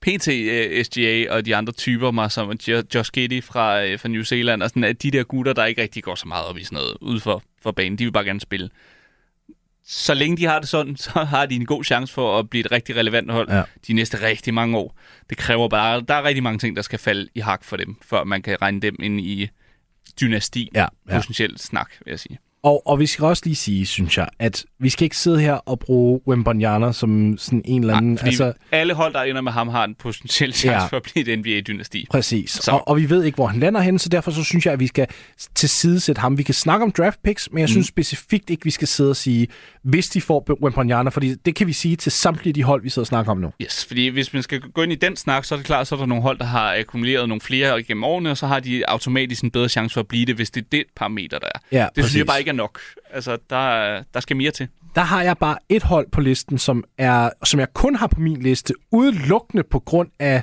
PT, 0.00 0.28
øh, 0.28 0.84
SGA 0.84 1.24
og 1.30 1.46
de 1.46 1.56
andre 1.56 1.72
typer 1.72 2.10
mig, 2.10 2.30
som 2.32 2.52
Jo- 2.68 2.82
Josh 2.94 3.10
Giddy 3.12 3.42
fra, 3.44 3.84
øh, 3.84 3.98
fra 3.98 4.08
New 4.08 4.22
Zealand, 4.22 4.62
og 4.62 4.68
sådan, 4.68 4.84
at 4.84 5.02
de 5.02 5.10
der 5.10 5.22
gutter, 5.22 5.52
der 5.52 5.64
ikke 5.64 5.82
rigtig 5.82 6.02
går 6.02 6.14
så 6.14 6.28
meget 6.28 6.46
op 6.46 6.58
i 6.58 6.64
sådan 6.64 6.76
noget 6.76 6.96
ude 7.00 7.20
for, 7.20 7.42
for 7.62 7.70
banen, 7.70 7.98
de 7.98 8.04
vil 8.04 8.12
bare 8.12 8.24
gerne 8.24 8.40
spille. 8.40 8.70
Så 9.88 10.14
længe 10.14 10.36
de 10.36 10.44
har 10.44 10.58
det 10.58 10.68
sådan, 10.68 10.96
så 11.06 11.10
har 11.24 11.46
de 11.46 11.54
en 11.54 11.66
god 11.66 11.84
chance 11.84 12.12
for 12.14 12.38
at 12.38 12.50
blive 12.50 12.64
et 12.64 12.72
rigtig 12.72 12.96
relevant 12.96 13.30
hold 13.32 13.50
Ja. 13.50 13.62
de 13.86 13.92
næste 13.92 14.22
rigtig 14.22 14.54
mange 14.54 14.78
år. 14.78 14.98
Det 15.30 15.38
kræver 15.38 15.68
bare, 15.68 16.00
der 16.00 16.14
er 16.14 16.22
rigtig 16.22 16.42
mange 16.42 16.58
ting, 16.58 16.76
der 16.76 16.82
skal 16.82 16.98
falde 16.98 17.28
i 17.34 17.40
hak 17.40 17.64
for 17.64 17.76
dem, 17.76 17.96
før 18.02 18.24
man 18.24 18.42
kan 18.42 18.62
regne 18.62 18.80
dem 18.80 18.96
ind 19.02 19.20
i 19.20 19.48
dynasti, 20.20 20.70
Ja, 20.74 20.86
ja. 21.10 21.16
potentielt 21.16 21.60
snak, 21.60 21.90
vil 22.04 22.10
jeg 22.12 22.20
sige. 22.20 22.38
Og, 22.66 22.82
og 22.86 23.00
vi 23.00 23.06
skal 23.06 23.24
også 23.24 23.42
lige 23.46 23.56
sige, 23.56 23.86
synes 23.86 24.18
jeg, 24.18 24.28
at 24.38 24.64
vi 24.80 24.88
skal 24.88 25.04
ikke 25.04 25.16
sidde 25.16 25.40
her 25.40 25.52
og 25.52 25.78
bruge 25.78 26.20
Wembanyama 26.28 26.92
som 26.92 27.38
sådan 27.38 27.62
en 27.64 27.80
eller 27.80 27.96
anden... 27.96 28.12
Nej, 28.12 28.22
altså, 28.26 28.52
alle 28.72 28.94
hold, 28.94 29.12
der 29.12 29.22
ender 29.22 29.40
med 29.40 29.52
ham, 29.52 29.68
har 29.68 29.84
en 29.84 29.94
potentiel 29.94 30.52
chance 30.52 30.82
Ja. 30.82 30.86
for 30.86 30.96
at 30.96 31.02
blive 31.02 31.32
et 31.32 31.38
NBA-dynasti. 31.38 32.06
Præcis. 32.10 32.50
Så- 32.50 32.70
Og, 32.70 32.88
og 32.88 32.96
vi 32.96 33.10
ved 33.10 33.24
ikke, 33.24 33.36
hvor 33.36 33.46
han 33.46 33.60
lander 33.60 33.80
hen, 33.80 33.98
så 33.98 34.08
derfor 34.08 34.30
så 34.30 34.44
synes 34.44 34.66
jeg, 34.66 34.72
at 34.72 34.80
vi 34.80 34.86
skal 34.86 35.06
tilsidesætte 35.54 36.20
ham. 36.20 36.38
Vi 36.38 36.42
kan 36.42 36.54
snakke 36.54 36.84
om 36.84 36.90
draft 36.92 37.22
picks, 37.22 37.48
men 37.52 37.60
jeg 37.60 37.68
synes 37.68 37.86
specifikt 37.86 38.50
ikke, 38.50 38.64
vi 38.64 38.70
skal 38.70 38.88
sidde 38.88 39.10
og 39.10 39.16
sige, 39.16 39.48
hvis 39.82 40.08
de 40.08 40.20
får 40.20 40.62
Wembanyama, 40.62 41.10
fordi 41.10 41.34
det 41.34 41.54
kan 41.54 41.66
vi 41.66 41.72
sige 41.72 41.96
til 41.96 42.12
samtlige 42.12 42.52
de 42.52 42.62
hold, 42.62 42.82
vi 42.82 42.88
sidder 42.90 43.02
og 43.02 43.06
snakker 43.06 43.32
om 43.32 43.38
nu. 43.38 43.52
Yes, 43.62 43.84
fordi 43.84 44.08
hvis 44.08 44.32
man 44.32 44.42
skal 44.42 44.60
gå 44.60 44.82
ind 44.82 44.92
i 44.92 44.94
den 44.94 45.16
snak, 45.16 45.44
så 45.44 45.54
er 45.54 45.56
det 45.56 45.66
klart, 45.66 45.86
så 45.86 45.94
er 45.94 45.98
der 45.98 46.06
nogle 46.06 46.22
hold, 46.22 46.38
der 46.38 46.44
har 46.44 46.74
akkumuleret 46.78 47.28
nogle 47.28 47.40
flere 47.40 47.82
gennem 47.82 48.04
årene, 48.04 48.30
og 48.30 48.36
så 48.36 48.46
har 48.46 48.60
de 48.60 48.88
automatisk 48.88 49.42
en 49.42 49.50
bedre 49.50 49.68
chance 49.68 49.94
for 49.94 50.00
at 50.00 50.08
blive 50.08 50.26
det, 50.26 50.34
hvis 50.34 50.50
det 50.50 50.60
er 50.62 50.66
det 50.72 50.84
parameter, 50.96 51.38
der 51.38 51.46
er. 51.54 51.58
Ja, 51.72 51.78
det 51.78 51.88
synes 51.94 52.04
præcis. 52.04 52.18
jeg 52.18 52.26
bare 52.26 52.38
ikke 52.38 52.48
er 52.48 52.52
nok. 52.56 52.80
Altså, 53.12 53.38
der, 53.50 53.56
er- 53.56 54.02
der 54.14 54.20
skal 54.20 54.36
mere 54.36 54.50
til. 54.50 54.68
Der 54.94 55.02
har 55.02 55.22
jeg 55.22 55.38
bare 55.38 55.56
et 55.68 55.82
hold 55.82 56.06
på 56.12 56.20
listen, 56.20 56.58
som, 56.58 56.84
er, 56.98 57.30
som 57.44 57.60
jeg 57.60 57.68
kun 57.74 57.94
har 57.96 58.06
på 58.06 58.20
min 58.20 58.36
liste, 58.42 58.74
udelukkende 58.92 59.62
på 59.70 59.78
grund 59.80 60.08
af 60.18 60.42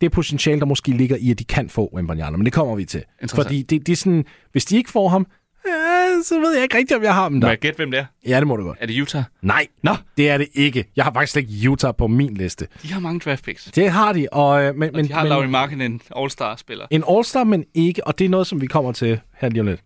det 0.00 0.12
potentiale, 0.12 0.60
der 0.60 0.66
måske 0.66 0.90
ligger 0.90 1.16
i, 1.20 1.30
at 1.30 1.38
de 1.38 1.44
kan 1.44 1.68
få 1.68 1.90
Wembanyama. 1.94 2.36
Men 2.36 2.44
det 2.44 2.52
kommer 2.52 2.74
vi 2.76 2.84
til. 2.84 3.02
Fordi 3.34 3.62
det, 3.62 3.86
det 3.86 3.92
er 3.92 3.96
sådan, 3.96 4.24
hvis 4.52 4.64
de 4.64 4.76
ikke 4.76 4.90
får 4.90 5.08
ham, 5.08 5.26
øh, 5.66 6.24
så 6.24 6.40
ved 6.40 6.54
jeg 6.54 6.62
ikke 6.62 6.76
rigtigt, 6.78 6.96
om 6.98 7.02
jeg 7.02 7.14
har 7.14 7.28
dem 7.28 7.36
Må 7.36 7.40
der. 7.40 7.48
jeg 7.48 7.58
gætte, 7.58 7.76
hvem 7.76 7.90
det 7.90 8.00
er? 8.00 8.04
Ja, 8.26 8.38
det 8.38 8.46
må 8.46 8.56
du 8.56 8.64
godt. 8.64 8.78
Er 8.80 8.86
det 8.86 9.00
Utah? 9.00 9.22
Nej, 9.42 9.66
Nå, 9.82 9.94
det 10.16 10.30
er 10.30 10.38
det 10.38 10.48
ikke. 10.54 10.84
Jeg 10.96 11.04
har 11.04 11.12
faktisk 11.12 11.32
slet 11.32 11.50
ikke 11.50 11.70
Utah 11.70 11.94
på 11.98 12.06
min 12.06 12.34
liste. 12.34 12.66
de 12.82 12.92
har 12.92 13.00
mange 13.00 13.20
draft 13.20 13.44
picks. 13.44 13.64
Det 13.64 13.90
har 13.90 14.12
de, 14.12 14.28
og, 14.32 14.62
øh, 14.64 14.74
men, 14.74 14.88
Og 14.90 14.96
men, 14.96 15.08
de 15.08 15.12
har 15.12 15.40
men 15.40 15.50
Markkinen, 15.50 16.00
All-Star-spiller. 16.16 16.86
en 16.90 17.04
All-Star, 17.08 17.44
men 17.44 17.64
ikke, 17.74 18.06
og 18.06 18.18
det 18.18 18.24
er 18.24 18.28
noget, 18.28 18.46
som 18.46 18.60
vi 18.60 18.66
kommer 18.66 18.92
til 18.92 19.20
her 19.40 19.48
lige 19.48 19.60
om 19.60 19.66
lidt. 19.66 19.80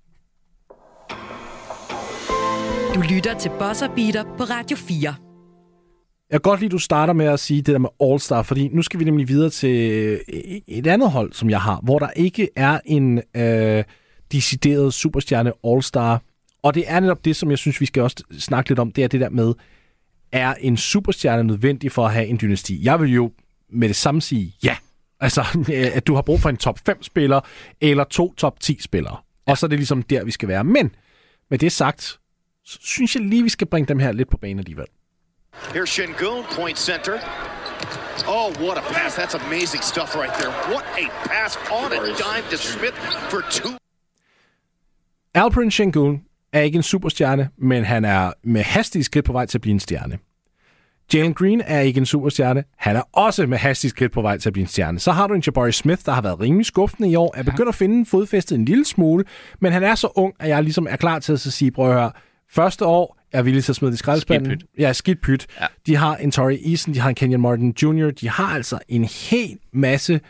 Du 2.97 3.01
lytter 3.01 3.39
til 3.39 3.51
Bosser 3.59 3.89
Beater 3.89 4.23
på 4.23 4.45
Radio 4.45 4.77
4. 4.77 5.01
Jeg 5.05 5.15
kan 6.31 6.41
godt 6.41 6.61
lide, 6.61 6.69
at 6.69 6.73
du 6.73 6.79
starter 6.79 7.13
med 7.13 7.27
at 7.27 7.41
sige 7.41 7.63
det 7.63 7.67
der 7.67 7.79
med 7.79 7.89
All-Star, 8.03 8.43
fordi 8.43 8.69
nu 8.69 8.83
skal 8.83 9.01
vi 9.01 9.05
nemlig 9.05 9.29
videre 9.29 9.51
til 9.51 9.91
øh, 9.91 10.21
et 10.67 10.87
andet 10.87 11.11
hold, 11.11 11.33
som 11.33 11.51
jeg 11.51 11.61
har, 11.61 11.81
hvor 11.83 11.99
der 11.99 12.11
ikke 12.11 12.49
er 12.57 12.81
en 12.85 13.23
øh, 13.37 13.85
decideret 14.33 14.95
superstjerne 14.95 15.53
All-Star. 15.67 16.19
Og 16.63 16.75
det 16.75 16.85
er 16.87 17.01
netop 17.01 17.25
det, 17.25 17.37
som 17.37 17.51
jeg 17.51 17.59
synes, 17.59 17.81
vi 17.81 17.87
skal 17.87 18.03
også 18.03 18.17
snakke 18.39 18.71
lidt 18.71 18.79
om, 18.79 18.93
det 18.93 19.05
er 19.05 19.09
det 19.09 19.21
der 19.21 19.31
med, 19.31 19.55
er 20.33 20.55
en 20.55 20.77
superstjerne 20.77 21.45
nødvendig 21.45 21.93
for 21.93 22.07
at 22.07 22.13
have 22.13 22.27
en 22.27 22.39
dynasti? 22.43 22.85
Jeg 22.85 23.01
vil 23.01 23.15
jo 23.15 23.33
med 23.73 23.89
det 23.89 23.97
samme 23.97 24.23
sige 24.23 24.55
ja. 24.65 24.77
Altså, 25.21 25.41
øh, 25.75 25.97
at 25.97 26.07
du 26.07 26.15
har 26.15 26.23
brug 26.23 26.41
for 26.41 26.49
en 26.49 26.57
top 26.57 26.79
5-spiller, 26.89 27.41
eller 27.81 28.05
to 28.05 28.35
top 28.35 28.57
10-spillere. 28.65 29.17
Og 29.47 29.59
så 29.59 29.67
er 29.67 29.69
det 29.69 29.79
ligesom 29.79 30.03
der, 30.03 30.25
vi 30.25 30.31
skal 30.31 30.49
være. 30.49 30.65
Men 30.65 30.91
med 31.51 31.59
det 31.59 31.73
sagt, 31.73 32.19
så 32.67 32.79
synes 32.83 33.15
jeg 33.15 33.23
lige, 33.23 33.43
vi 33.43 33.49
skal 33.49 33.67
bringe 33.67 33.89
dem 33.89 33.99
her 33.99 34.13
lidt 34.13 34.31
på 34.31 34.37
banen 34.37 34.59
alligevel. 34.59 34.87
Here's 35.55 35.87
Shingun, 35.87 36.45
point 36.57 36.79
center. 36.79 37.15
Oh, 38.29 38.49
what 38.65 38.79
a 38.79 38.85
pass. 38.93 39.15
That's 39.15 39.35
amazing 39.47 39.83
stuff 39.83 40.17
right 40.17 40.35
there. 40.41 40.53
What 40.73 40.85
a 41.03 41.07
pass 41.29 41.59
on 41.71 41.93
a 41.93 42.01
dime 42.25 42.45
to 42.51 42.57
Smith 42.57 42.97
for 43.31 43.41
two. 43.51 43.71
Alperen 45.35 45.71
Sengun 45.71 46.23
er 46.53 46.61
ikke 46.61 46.77
en 46.77 46.83
superstjerne, 46.83 47.49
men 47.59 47.85
han 47.85 48.05
er 48.05 48.33
med 48.45 48.63
hastige 48.63 49.05
skridt 49.05 49.25
på 49.25 49.33
vej 49.33 49.47
til 49.47 49.59
at 49.59 49.63
blive 49.63 49.73
en 49.73 49.81
stjerne. 49.81 50.19
Jalen 51.15 51.35
Green 51.35 51.61
er 51.61 51.81
ikke 51.81 51.99
en 51.99 52.07
superstjerne. 52.07 52.65
Han 52.77 52.97
er 52.97 53.03
også 53.13 53.47
med 53.47 53.59
hastigt 53.59 53.91
skridt 53.91 54.13
på 54.13 54.23
vej 54.23 54.39
til 54.39 54.49
at 54.49 54.53
blive 54.53 54.63
en 54.63 54.69
stjerne. 54.69 54.99
Så 54.99 55.13
har 55.13 55.27
du 55.27 55.35
en 55.35 55.43
Jabari 55.47 55.73
Smith, 55.73 56.03
der 56.07 56.13
har 56.13 56.23
været 56.23 56.41
rimelig 56.41 56.67
skuffende 56.67 57.11
i 57.11 57.15
år, 57.15 57.35
er 57.37 57.43
begyndt 57.43 57.69
at 57.69 57.75
finde 57.75 58.07
fodfæstet 58.07 58.59
en 58.59 58.65
lille 58.65 58.85
smule, 58.85 59.25
men 59.61 59.73
han 59.73 59.83
er 59.83 59.95
så 59.95 60.09
ung, 60.15 60.35
at 60.41 60.49
jeg 60.49 60.63
ligesom 60.63 60.87
er 60.91 60.97
klar 60.97 61.19
til 61.19 61.33
at 61.33 61.41
sige, 61.41 61.71
prøv 61.71 61.89
at 61.89 61.95
høre, 61.95 62.13
første 62.51 62.85
år 62.85 63.19
er 63.33 63.43
villig 63.43 63.65
til 63.65 63.73
at 63.73 63.77
smide 63.77 63.91
det 63.93 63.97
i 63.97 63.99
skraldespanden. 63.99 64.47
Skidt 64.51 64.61
pyt. 64.61 64.81
Ja, 64.81 64.93
skidt 64.93 65.21
pyt. 65.21 65.47
Ja. 65.61 65.67
De 65.87 65.97
har 65.97 66.17
en 66.17 66.31
Torrey 66.31 66.71
Eason, 66.71 66.95
de 66.95 67.01
har 67.01 67.09
en 67.09 67.15
Kenyon 67.15 67.41
Martin 67.41 67.75
Jr., 67.83 68.11
de 68.11 68.29
har 68.29 68.55
altså 68.55 68.79
en 68.89 69.05
hel 69.05 69.59
masse 69.73 70.21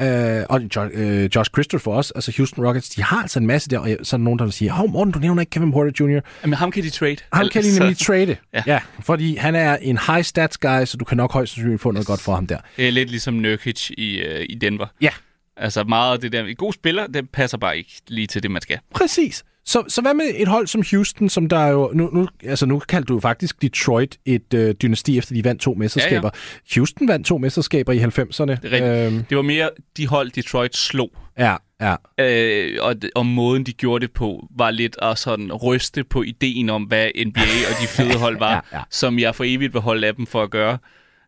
Øh, 0.00 0.44
og 0.48 0.60
jo, 0.76 0.84
øh, 0.84 1.30
Josh 1.36 1.50
Christopher 1.50 1.92
også, 1.92 2.12
altså 2.14 2.32
Houston 2.36 2.66
Rockets, 2.66 2.88
de 2.88 3.02
har 3.02 3.22
altså 3.22 3.38
en 3.38 3.46
masse 3.46 3.70
der, 3.70 3.78
og 3.78 3.88
så 4.02 4.16
er 4.16 4.18
der 4.18 4.24
nogen, 4.24 4.38
der 4.38 4.44
vil 4.44 4.52
sige, 4.52 4.70
hov 4.70 4.90
Morten, 4.90 5.12
du 5.12 5.18
nævner 5.18 5.42
ikke 5.42 5.50
Kevin 5.50 5.72
Porter 5.72 5.90
Jr. 6.00 6.20
Jamen, 6.42 6.54
ham 6.54 6.70
kan 6.70 6.82
de 6.82 6.90
trade. 6.90 7.16
Ham 7.32 7.48
kan 7.48 7.62
de 7.62 7.68
Altså, 7.68 7.80
nemlig 7.82 7.98
trade. 7.98 8.26
Ja. 8.26 8.36
Ja. 8.66 8.72
ja. 8.72 8.80
fordi 9.00 9.36
han 9.36 9.54
er 9.54 9.76
en 9.76 9.98
high 10.06 10.22
stats 10.22 10.58
guy, 10.58 10.84
så 10.84 10.96
du 10.96 11.04
kan 11.04 11.16
nok 11.16 11.32
højst 11.32 11.54
sandsynligt 11.54 11.82
få 11.82 11.90
noget 11.90 12.06
godt 12.06 12.20
for 12.20 12.34
ham 12.34 12.46
der. 12.46 12.58
Det 12.76 12.88
er 12.88 12.92
lidt 12.92 13.10
ligesom 13.10 13.34
Nurkic 13.34 13.90
i, 13.90 14.18
øh, 14.18 14.46
i 14.48 14.54
Denver. 14.54 14.86
Ja, 15.00 15.10
Altså 15.56 15.84
meget 15.84 16.12
af 16.12 16.20
det 16.20 16.32
der. 16.32 16.44
En 16.44 16.56
god 16.56 16.72
spiller, 16.72 17.06
det 17.06 17.30
passer 17.30 17.58
bare 17.58 17.78
ikke 17.78 17.90
lige 18.08 18.26
til 18.26 18.42
det, 18.42 18.50
man 18.50 18.62
skal. 18.62 18.78
præcis. 18.94 19.44
Så, 19.64 19.84
så 19.88 20.00
hvad 20.02 20.14
med 20.14 20.24
et 20.34 20.48
hold 20.48 20.66
som 20.66 20.82
Houston, 20.90 21.28
som 21.28 21.48
der 21.48 21.66
jo... 21.66 21.90
Nu, 21.94 22.10
nu, 22.12 22.28
altså 22.44 22.66
nu 22.66 22.78
kaldte 22.78 23.06
du 23.06 23.14
jo 23.14 23.20
faktisk 23.20 23.62
Detroit 23.62 24.18
et 24.26 24.54
øh, 24.54 24.74
dynasti, 24.82 25.18
efter 25.18 25.34
de 25.34 25.44
vandt 25.44 25.62
to 25.62 25.74
mesterskaber. 25.74 26.30
Ja, 26.34 26.40
ja. 26.74 26.74
Houston 26.80 27.08
vandt 27.08 27.26
to 27.26 27.38
mesterskaber 27.38 27.92
i 27.92 27.98
90'erne. 27.98 28.68
Det. 28.70 29.06
Øhm. 29.06 29.24
det 29.24 29.36
var 29.36 29.42
mere 29.42 29.70
de 29.96 30.06
hold, 30.06 30.30
Detroit 30.30 30.76
slog. 30.76 31.10
ja, 31.38 31.56
ja. 31.80 31.94
Øh, 32.18 32.78
og, 32.82 32.94
og 33.14 33.26
måden, 33.26 33.66
de 33.66 33.72
gjorde 33.72 34.06
det 34.06 34.12
på, 34.14 34.46
var 34.56 34.70
lidt 34.70 34.96
at 35.02 35.18
sådan 35.18 35.52
ryste 35.52 36.04
på 36.04 36.22
ideen 36.22 36.70
om, 36.70 36.82
hvad 36.82 37.10
NBA 37.26 37.40
og 37.40 37.82
de 37.82 37.86
fede 37.96 38.18
hold 38.18 38.38
var, 38.38 38.66
Ja, 38.72 38.78
ja. 38.78 38.82
som 38.90 39.18
jeg 39.18 39.34
for 39.34 39.44
evigt 39.46 39.72
vil 39.74 39.82
holde 39.82 40.06
af 40.06 40.14
dem 40.14 40.26
for 40.26 40.42
at 40.42 40.50
gøre. 40.50 40.78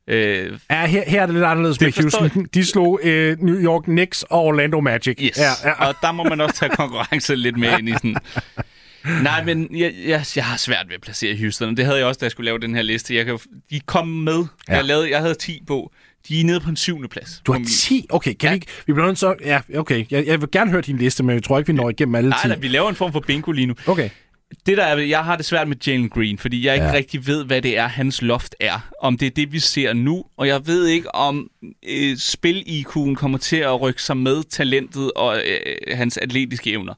Øh, 0.09 0.59
Ja, 0.71 0.87
her, 0.87 1.03
her 1.07 1.23
er 1.23 1.27
det 1.27 1.35
lidt 1.35 1.45
anderledes 1.45 1.79
Det 1.79 1.97
med 1.97 2.03
Houston. 2.03 2.47
De 2.55 2.65
slog 2.65 3.01
øh, 3.03 3.37
New 3.41 3.57
York 3.57 3.83
Knicks 3.83 4.23
og 4.23 4.41
Orlando 4.45 4.81
Magic. 4.81 5.17
yes. 5.23 5.39
Ja, 5.39 5.69
ja. 5.69 5.87
Og 5.89 5.95
der 6.03 6.13
må 6.13 6.23
man 6.25 6.41
også 6.41 6.57
tage 6.57 6.71
konkurrence 6.77 7.35
lidt 7.37 7.57
med 7.57 7.79
ind 7.79 7.89
i 7.89 7.93
sådan... 7.93 8.17
Nej, 9.23 9.45
men 9.45 9.69
jeg, 9.77 9.93
jeg, 10.07 10.25
jeg 10.37 10.45
har 10.45 10.57
svært 10.57 10.85
ved 10.89 10.95
at 10.95 11.01
placere 11.01 11.37
Houston, 11.37 11.69
og 11.69 11.77
det 11.77 11.85
havde 11.85 11.99
jeg 11.99 12.07
også, 12.07 12.19
da 12.19 12.25
jeg 12.25 12.31
skulle 12.31 12.45
lave 12.45 12.59
den 12.59 12.75
her 12.75 12.83
liste. 12.83 13.15
Jeg 13.15 13.25
kan, 13.27 13.39
de 13.71 13.81
kom 13.87 14.09
med. 14.09 14.45
Ja. 14.69 14.75
Jeg, 14.77 14.85
lavede, 14.85 15.11
jeg 15.11 15.21
havde 15.21 15.35
10 15.35 15.63
på. 15.67 15.93
De 16.29 16.41
er 16.41 16.45
nede 16.45 16.61
på 16.61 16.71
en 16.71 16.77
syvende 16.77 17.09
plads. 17.09 17.43
Du 17.47 17.53
har 17.53 17.59
min- 17.59 17.69
10? 17.69 18.07
Okay, 18.11 18.35
kan 18.35 18.47
Ja. 18.49 18.51
vi 18.51 18.55
ikke... 18.55 18.67
Vi 18.87 18.93
bliver 18.93 19.15
så... 19.15 19.35
Ja, 19.45 19.61
okay. 19.77 20.05
Jeg, 20.11 20.27
jeg 20.27 20.41
vil 20.41 20.49
gerne 20.53 20.71
høre 20.71 20.81
din 20.81 20.97
liste, 20.97 21.23
men 21.23 21.35
jeg 21.35 21.43
tror 21.43 21.59
ikke, 21.59 21.67
vi 21.67 21.73
når 21.77 21.91
igennem 21.91 22.15
alle 22.15 22.31
10. 22.31 22.31
Nej, 22.31 22.47
nej, 22.49 22.57
vi 22.59 22.69
laver 22.69 22.89
en 22.89 22.95
form 22.95 23.13
for 23.13 23.21
bingo 23.21 23.53
lige 23.53 23.67
nu. 23.67 23.75
Okay. 23.87 24.09
Det 24.67 24.77
der 24.77 24.85
er, 24.85 24.97
jeg 24.99 25.25
har 25.25 25.37
det 25.37 25.45
svært 25.45 25.69
med 25.69 25.77
Jalen 25.87 26.09
Green, 26.09 26.39
fordi 26.39 26.67
jeg 26.67 26.75
ikke 26.75 26.87
Ja. 26.87 26.93
rigtig 26.93 27.27
ved, 27.27 27.45
hvad 27.45 27.63
det 27.63 27.79
er, 27.79 27.87
hans 27.87 28.23
loft 28.23 28.55
er. 28.61 28.91
Om 29.01 29.19
det 29.19 29.27
er 29.27 29.31
det, 29.31 29.53
vi 29.53 29.59
ser 29.59 29.93
nu, 29.93 30.25
og 30.37 30.47
jeg 30.47 30.67
ved 30.67 30.87
ikke, 30.87 31.15
om 31.15 31.51
øh, 31.89 32.17
spil-IQ'en 32.17 33.15
kommer 33.15 33.39
til 33.39 33.57
at 33.57 33.81
rykke 33.81 34.03
sig 34.03 34.17
med 34.17 34.43
talentet 34.45 35.13
og 35.17 35.37
øh, 35.47 35.97
hans 35.97 36.17
atletiske 36.17 36.71
evner. 36.71 36.95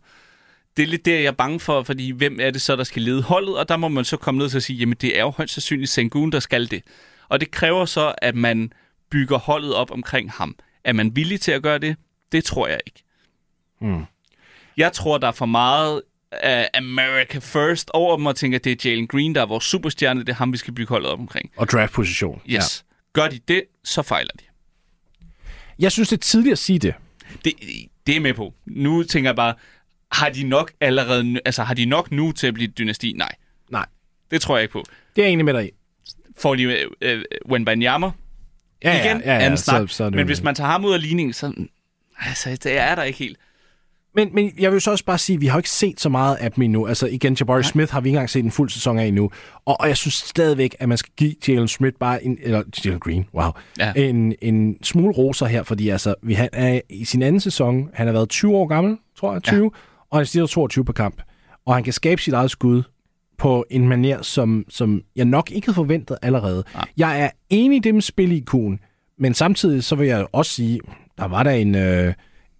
Det 0.77 0.83
er 0.83 0.87
lidt 0.87 1.05
det, 1.05 1.13
jeg 1.13 1.25
er 1.25 1.31
bange 1.33 1.61
for, 1.61 1.83
fordi 1.83 2.11
hvem 2.11 2.39
er 2.41 2.51
det 2.51 2.63
så, 2.63 2.77
der 2.77 2.85
skal 2.85 3.03
lede 3.03 3.23
holdet? 3.23 3.59
Og 3.59 3.69
der 3.69 3.77
må 3.77 3.89
man 3.89 4.05
så 4.05 4.17
komme 4.17 4.39
ned 4.39 4.49
til 4.49 4.57
at 4.57 4.63
sige, 4.63 4.77
jamen 4.77 4.97
det 5.01 5.19
er 5.19 5.21
jo 5.23 5.31
højst 5.31 5.55
sandsynligt 5.55 5.91
Sengun, 5.91 6.33
der 6.33 6.41
skal 6.41 6.71
det. 6.71 6.83
Og 7.29 7.41
det 7.41 7.51
kræver 7.51 7.85
så, 7.85 8.15
at 8.19 8.35
man 8.35 8.73
bygger 9.11 9.39
holdet 9.39 9.75
op 9.75 9.91
omkring 9.91 10.31
ham. 10.31 10.57
Er 10.85 10.93
man 10.93 11.17
villig 11.17 11.41
til 11.41 11.53
at 11.53 11.63
gøre 11.63 11.79
det? 11.79 11.97
Det 12.33 12.45
tror 12.45 12.67
jeg 12.69 12.81
ikke. 12.87 13.03
Hmm. 13.81 14.05
Jeg 14.77 14.93
tror, 14.93 15.19
der 15.19 15.29
er 15.29 15.33
for 15.33 15.47
meget 15.47 16.03
America 16.75 17.39
First 17.39 17.91
over 17.95 18.17
dem, 18.17 18.27
og 18.27 18.37
tænker, 18.37 18.59
at 18.59 18.65
det 18.65 18.85
er 18.87 18.91
Jalen 18.91 19.07
Green, 19.07 19.35
der 19.35 19.43
er 19.43 19.47
vores 19.47 19.65
superstjerne, 19.65 20.21
det 20.21 20.29
er 20.29 20.35
ham, 20.35 20.53
vi 20.53 20.59
skal 20.59 20.75
bygge 20.75 20.89
holdet 20.89 21.11
op 21.11 21.19
omkring. 21.19 21.51
Og 21.57 21.69
draft-position. 21.69 22.43
Yes. 22.47 22.55
Ja. 22.55 23.21
Gør 23.21 23.29
de 23.29 23.41
det, 23.49 23.63
så 23.85 24.03
fejler 24.03 24.31
de. 24.41 24.45
Jeg 25.79 25.93
synes, 25.93 26.09
det 26.09 26.17
er 26.17 26.21
tidligt 26.21 26.53
at 26.53 26.59
sige 26.59 26.79
det. 26.79 26.95
det. 27.45 27.53
Det 28.07 28.17
er 28.17 28.21
med 28.21 28.35
på. 28.35 28.55
Nu 28.67 29.03
tænker 29.03 29.31
jeg 29.31 29.37
bare, 29.37 29.55
har 30.13 30.29
de 30.29 30.43
nok 30.43 30.73
allerede, 30.81 31.41
altså 31.45 31.63
har 31.63 31.75
de 31.75 31.85
nok 31.85 32.11
nu 32.11 32.33
til 32.33 32.47
at 32.47 32.55
blive 32.55 32.69
et 32.69 32.79
dynasti? 32.79 33.13
Nej, 33.13 33.33
Nej. 33.71 33.87
det 34.31 34.41
tror 34.41 34.57
jeg 34.57 34.63
ikke 34.63 34.73
på. 34.73 34.85
Det 35.17 35.23
er 35.23 35.27
jeg 35.27 35.33
enig 35.33 35.45
med 35.45 35.55
dig 35.55 35.67
i. 35.67 35.71
Får 36.37 36.55
de 36.55 36.63
øh, 36.63 36.91
øh, 37.01 37.25
Wenbanyama 37.49 38.11
Ja, 38.85 39.05
igen, 39.05 39.21
ja, 39.21 39.33
ja, 39.33 39.39
ja, 39.39 39.45
anden 39.45 39.57
snak. 39.57 39.89
Så, 39.89 39.97
så 39.97 40.11
Men 40.11 40.27
hvis 40.27 40.43
man 40.43 40.55
tager 40.55 40.71
ham 40.71 40.85
ud 40.85 40.95
af 40.95 41.03
ligningen, 41.03 41.33
så 41.33 41.53
altså, 42.19 42.51
det 42.51 42.79
er 42.79 42.95
der 42.95 43.03
ikke 43.03 43.19
helt. 43.19 43.39
Men, 44.15 44.29
men 44.33 44.53
jeg 44.59 44.73
vil 44.73 44.81
så 44.81 44.91
også 44.91 45.05
bare 45.05 45.19
sige, 45.19 45.35
at 45.35 45.41
vi 45.41 45.47
har 45.47 45.55
jo 45.57 45.59
ikke 45.59 45.71
set 45.71 46.01
så 46.01 46.09
meget 46.09 46.37
af 46.37 46.53
dem 46.53 46.63
endnu. 46.63 46.87
Altså 46.87 47.07
igen, 47.07 47.37
Jabari 47.41 47.63
Smith 47.63 47.93
har 47.93 48.01
vi 48.01 48.09
ikke 48.09 48.17
engang 48.17 48.31
set 48.31 48.45
en 48.45 48.51
fuld 48.51 48.71
sæson 48.71 48.99
af 48.99 49.07
endnu. 49.07 49.31
Og, 49.65 49.81
og 49.81 49.89
jeg 49.89 49.97
synes 49.97 50.15
stadigvæk, 50.15 50.77
at 50.79 50.89
man 50.89 50.99
skal 50.99 51.13
give 51.17 51.35
Jalen 51.49 51.69
Smith 51.69 51.97
bare 52.01 52.25
en, 52.25 52.39
eller 52.43 52.63
Jalen 52.85 53.01
Green, 53.01 53.27
wow, 53.35 53.51
Ja. 53.79 53.93
en, 53.97 54.35
en 54.43 54.77
smule 54.83 55.15
roser 55.15 55.47
her, 55.47 55.63
fordi 55.63 55.89
altså, 55.89 56.15
vi, 56.23 56.35
han 56.35 56.49
er 56.53 56.81
i 56.91 57.05
sin 57.05 57.23
anden 57.23 57.41
sæson, 57.41 57.89
han 57.95 58.07
har 58.07 58.13
været 58.13 58.29
20 58.29 58.57
år 58.57 58.67
gammel, 58.67 58.97
tror 59.19 59.33
jeg, 59.33 59.43
20, 59.43 59.63
ja. 59.65 59.69
og 60.11 60.19
han 60.19 60.27
stiger 60.27 60.47
22 60.47 60.85
på 60.85 60.93
kamp. 60.93 61.23
Og 61.67 61.75
han 61.75 61.85
kan 61.85 61.93
skabe 61.93 62.23
sit 62.23 62.35
eget 62.35 62.51
skud 62.51 62.83
på 63.39 63.65
en 63.71 63.89
manier, 63.89 64.23
som, 64.23 64.65
som 64.69 65.03
jeg 65.17 65.25
nok 65.25 65.51
ikke 65.51 65.67
havde 65.67 65.75
forventet 65.75 66.17
allerede. 66.23 66.65
Nej. 66.75 66.85
Jeg 66.97 67.21
er 67.21 67.31
enig 67.51 67.77
i 67.77 67.81
det 67.81 67.95
med 67.95 68.03
spil 68.03 68.45
men 69.19 69.35
samtidig 69.35 69.85
så 69.85 69.97
vil 69.97 70.07
jeg 70.07 70.27
også 70.33 70.53
sige, 70.53 70.81
der 71.19 71.29
var 71.29 71.43
der 71.43 71.51
en, 71.51 71.75
øh, 71.75 72.15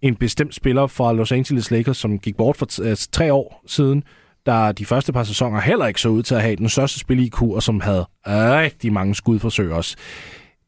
en 0.07 0.15
bestemt 0.15 0.55
spiller 0.55 0.87
fra 0.87 1.13
Los 1.13 1.31
Angeles 1.31 1.71
Lakers, 1.71 1.97
som 1.97 2.19
gik 2.19 2.37
bort 2.37 2.57
for 2.57 2.67
t- 2.71 2.83
øh, 2.83 2.97
tre 3.11 3.33
år 3.33 3.63
siden, 3.67 4.03
der 4.45 4.71
de 4.71 4.85
første 4.85 5.13
par 5.13 5.23
sæsoner 5.23 5.59
heller 5.59 5.87
ikke 5.87 6.01
så 6.01 6.09
ud 6.09 6.23
til 6.23 6.35
at 6.35 6.41
have 6.41 6.55
den 6.55 6.69
største 6.69 6.99
spil 6.99 7.19
i 7.19 7.29
og 7.41 7.63
som 7.63 7.81
havde 7.81 8.05
rigtig 8.25 8.93
mange 8.93 9.15
skudforsøg 9.15 9.71
også. 9.71 9.95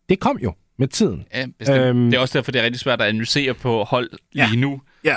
Det 0.10 0.19
kom 0.19 0.38
jo 0.43 0.54
med 0.77 0.87
tiden. 0.87 1.25
Ja, 1.33 1.45
bestemt. 1.59 1.79
Øhm. 1.79 2.05
Det 2.11 2.13
er 2.17 2.19
også 2.21 2.37
derfor, 2.37 2.51
det 2.51 2.59
er 2.59 2.63
rigtig 2.65 2.79
svært 2.79 3.01
at 3.01 3.07
analysere 3.07 3.53
på 3.53 3.83
hold 3.83 4.09
lige 4.31 4.47
Ja. 4.49 4.55
nu, 4.55 4.81
Ja, 5.03 5.15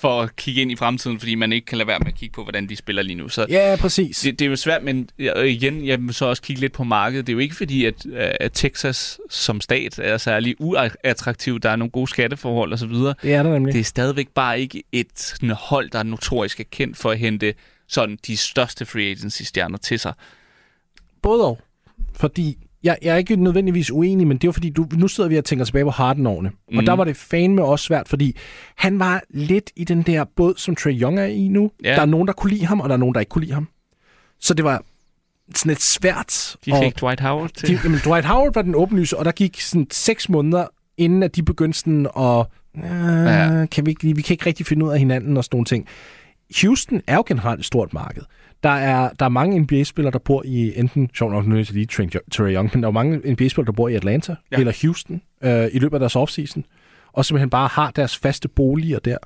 for 0.00 0.22
at 0.22 0.36
kigge 0.36 0.60
ind 0.62 0.72
i 0.72 0.76
fremtiden, 0.76 1.18
fordi 1.18 1.34
man 1.34 1.52
ikke 1.52 1.64
kan 1.64 1.78
lade 1.78 1.86
være 1.86 1.98
med 1.98 2.06
at 2.06 2.14
kigge 2.14 2.32
på, 2.32 2.42
hvordan 2.42 2.68
de 2.68 2.76
spiller 2.76 3.02
lige 3.02 3.14
nu. 3.16 3.28
Så 3.28 3.46
ja 3.48 3.76
præcis. 3.80 4.20
det, 4.20 4.38
det 4.38 4.44
er 4.44 4.48
jo 4.50 4.56
svært, 4.56 4.82
men 4.82 5.08
igen, 5.44 5.86
jeg 5.86 6.00
vil 6.02 6.14
så 6.14 6.26
også 6.26 6.42
kigge 6.42 6.60
lidt 6.60 6.72
på 6.72 6.84
markedet. 6.84 7.26
Det 7.26 7.32
er 7.32 7.34
jo 7.34 7.38
ikke 7.38 7.54
fordi, 7.56 7.84
at, 7.84 8.06
at 8.16 8.52
Texas 8.54 9.18
som 9.30 9.60
stat 9.60 9.98
er 9.98 10.18
særlig 10.18 10.54
uattraktiv. 10.58 11.60
Der 11.60 11.70
er 11.70 11.76
nogle 11.76 11.90
gode 11.90 12.06
skatteforhold 12.10 12.72
osv. 12.72 12.88
Det 12.88 13.34
er 13.34 13.42
der 13.42 13.52
nemlig. 13.52 13.74
Det 13.74 13.80
er 13.80 13.84
stadigvæk 13.84 14.28
bare 14.28 14.60
ikke 14.60 14.82
et 14.92 15.06
sådan, 15.18 15.50
hold, 15.50 15.90
der 15.90 15.98
er 15.98 16.02
notorisk 16.02 16.60
er 16.60 16.64
kendt 16.70 16.96
for 16.96 17.10
at 17.10 17.18
hente 17.18 17.54
sådan 17.88 18.18
de 18.26 18.36
største 18.36 18.86
free 18.86 19.10
agency-stjerner 19.10 19.78
til 19.78 19.98
sig. 19.98 20.12
Både 21.22 21.44
og. 21.44 21.58
Fordi 22.14 22.58
jeg, 22.84 22.96
jeg 23.02 23.12
er 23.12 23.16
ikke 23.16 23.36
nødvendigvis 23.36 23.90
uenig, 23.90 24.26
men 24.26 24.36
det 24.36 24.44
er 24.44 24.48
jo 24.48 24.52
fordi, 24.52 24.70
du, 24.70 24.86
nu 24.96 25.08
sidder 25.08 25.28
vi 25.30 25.36
og 25.38 25.44
tænker 25.44 25.64
tilbage 25.64 25.84
på 25.84 25.90
Harden-årene. 25.90 26.50
Mm. 26.72 26.78
Og 26.78 26.86
der 26.86 26.92
var 26.92 27.04
det 27.04 27.16
fandme 27.16 27.64
også 27.64 27.84
svært, 27.84 28.08
fordi 28.08 28.36
han 28.76 28.98
var 28.98 29.22
lidt 29.30 29.70
i 29.76 29.84
den 29.84 30.02
der 30.02 30.24
båd, 30.36 30.54
som 30.56 30.76
Trey 30.76 31.00
Young 31.00 31.18
er 31.18 31.24
i 31.24 31.48
nu. 31.48 31.70
Ja. 31.84 31.94
Der 31.94 32.00
er 32.00 32.06
nogen, 32.06 32.26
der 32.26 32.32
kunne 32.32 32.50
lide 32.50 32.66
ham, 32.66 32.80
og 32.80 32.88
der 32.88 32.94
er 32.94 32.98
nogen, 32.98 33.14
der 33.14 33.20
ikke 33.20 33.30
kunne 33.30 33.44
lide 33.44 33.54
ham. 33.54 33.68
Så 34.40 34.54
det 34.54 34.64
var 34.64 34.82
sådan 35.54 35.70
lidt 35.70 35.82
svært. 35.82 36.56
De 36.64 36.70
fik 36.84 37.00
Dwight 37.00 37.20
Howard 37.20 37.50
til. 37.50 37.68
de, 37.68 37.78
jamen, 37.84 38.00
Dwight 38.04 38.26
Howard 38.26 38.54
var 38.54 38.62
den 38.62 38.74
åbenlyse, 38.74 39.18
og 39.18 39.24
der 39.24 39.32
gik 39.32 39.60
sådan 39.60 39.86
seks 39.90 40.28
måneder, 40.28 40.66
inden 40.96 41.22
at 41.22 41.36
de 41.36 41.42
begyndte 41.42 41.78
sådan 41.78 42.06
at... 42.18 42.46
Øh, 42.76 43.24
Ja. 43.24 43.66
kan 43.66 43.86
vi, 43.86 43.90
ikke, 43.90 44.16
vi 44.16 44.22
kan 44.22 44.34
ikke 44.34 44.46
rigtig 44.46 44.66
finde 44.66 44.86
ud 44.86 44.90
af 44.90 44.98
hinanden 44.98 45.36
og 45.36 45.44
sådan 45.44 45.56
nogle 45.56 45.64
ting. 45.64 45.86
Houston 46.62 47.00
er 47.06 47.14
jo 47.14 47.24
generelt 47.26 47.58
et 47.60 47.66
stort 47.66 47.94
marked. 47.94 48.22
Der 48.62 48.70
er, 48.70 49.10
der 49.18 49.24
er 49.24 49.28
mange 49.30 49.60
NBA-spillere, 49.60 50.12
der 50.12 50.18
bor 50.18 50.42
i 50.46 50.78
enten, 50.78 51.10
sjovt 51.14 51.32
nok 51.32 51.46
nødt 51.46 51.66
til 51.66 51.76
lige 51.76 51.86
Trey 52.32 52.54
Young, 52.54 52.70
men 52.74 52.82
der 52.82 52.88
er 52.88 52.92
mange 52.92 53.16
NBA-spillere, 53.32 53.66
der 53.66 53.72
bor 53.72 53.88
i 53.88 53.94
Atlanta 53.94 54.34
Ja. 54.52 54.56
eller 54.56 54.72
Houston 54.82 55.22
øh, 55.44 55.68
i 55.72 55.78
løbet 55.78 55.94
af 55.94 56.00
deres 56.00 56.16
offseason, 56.16 56.64
og 57.12 57.24
simpelthen 57.24 57.50
bare 57.50 57.68
har 57.68 57.90
deres 57.90 58.16
faste 58.18 58.48
boliger 58.48 58.98
der. 58.98 59.16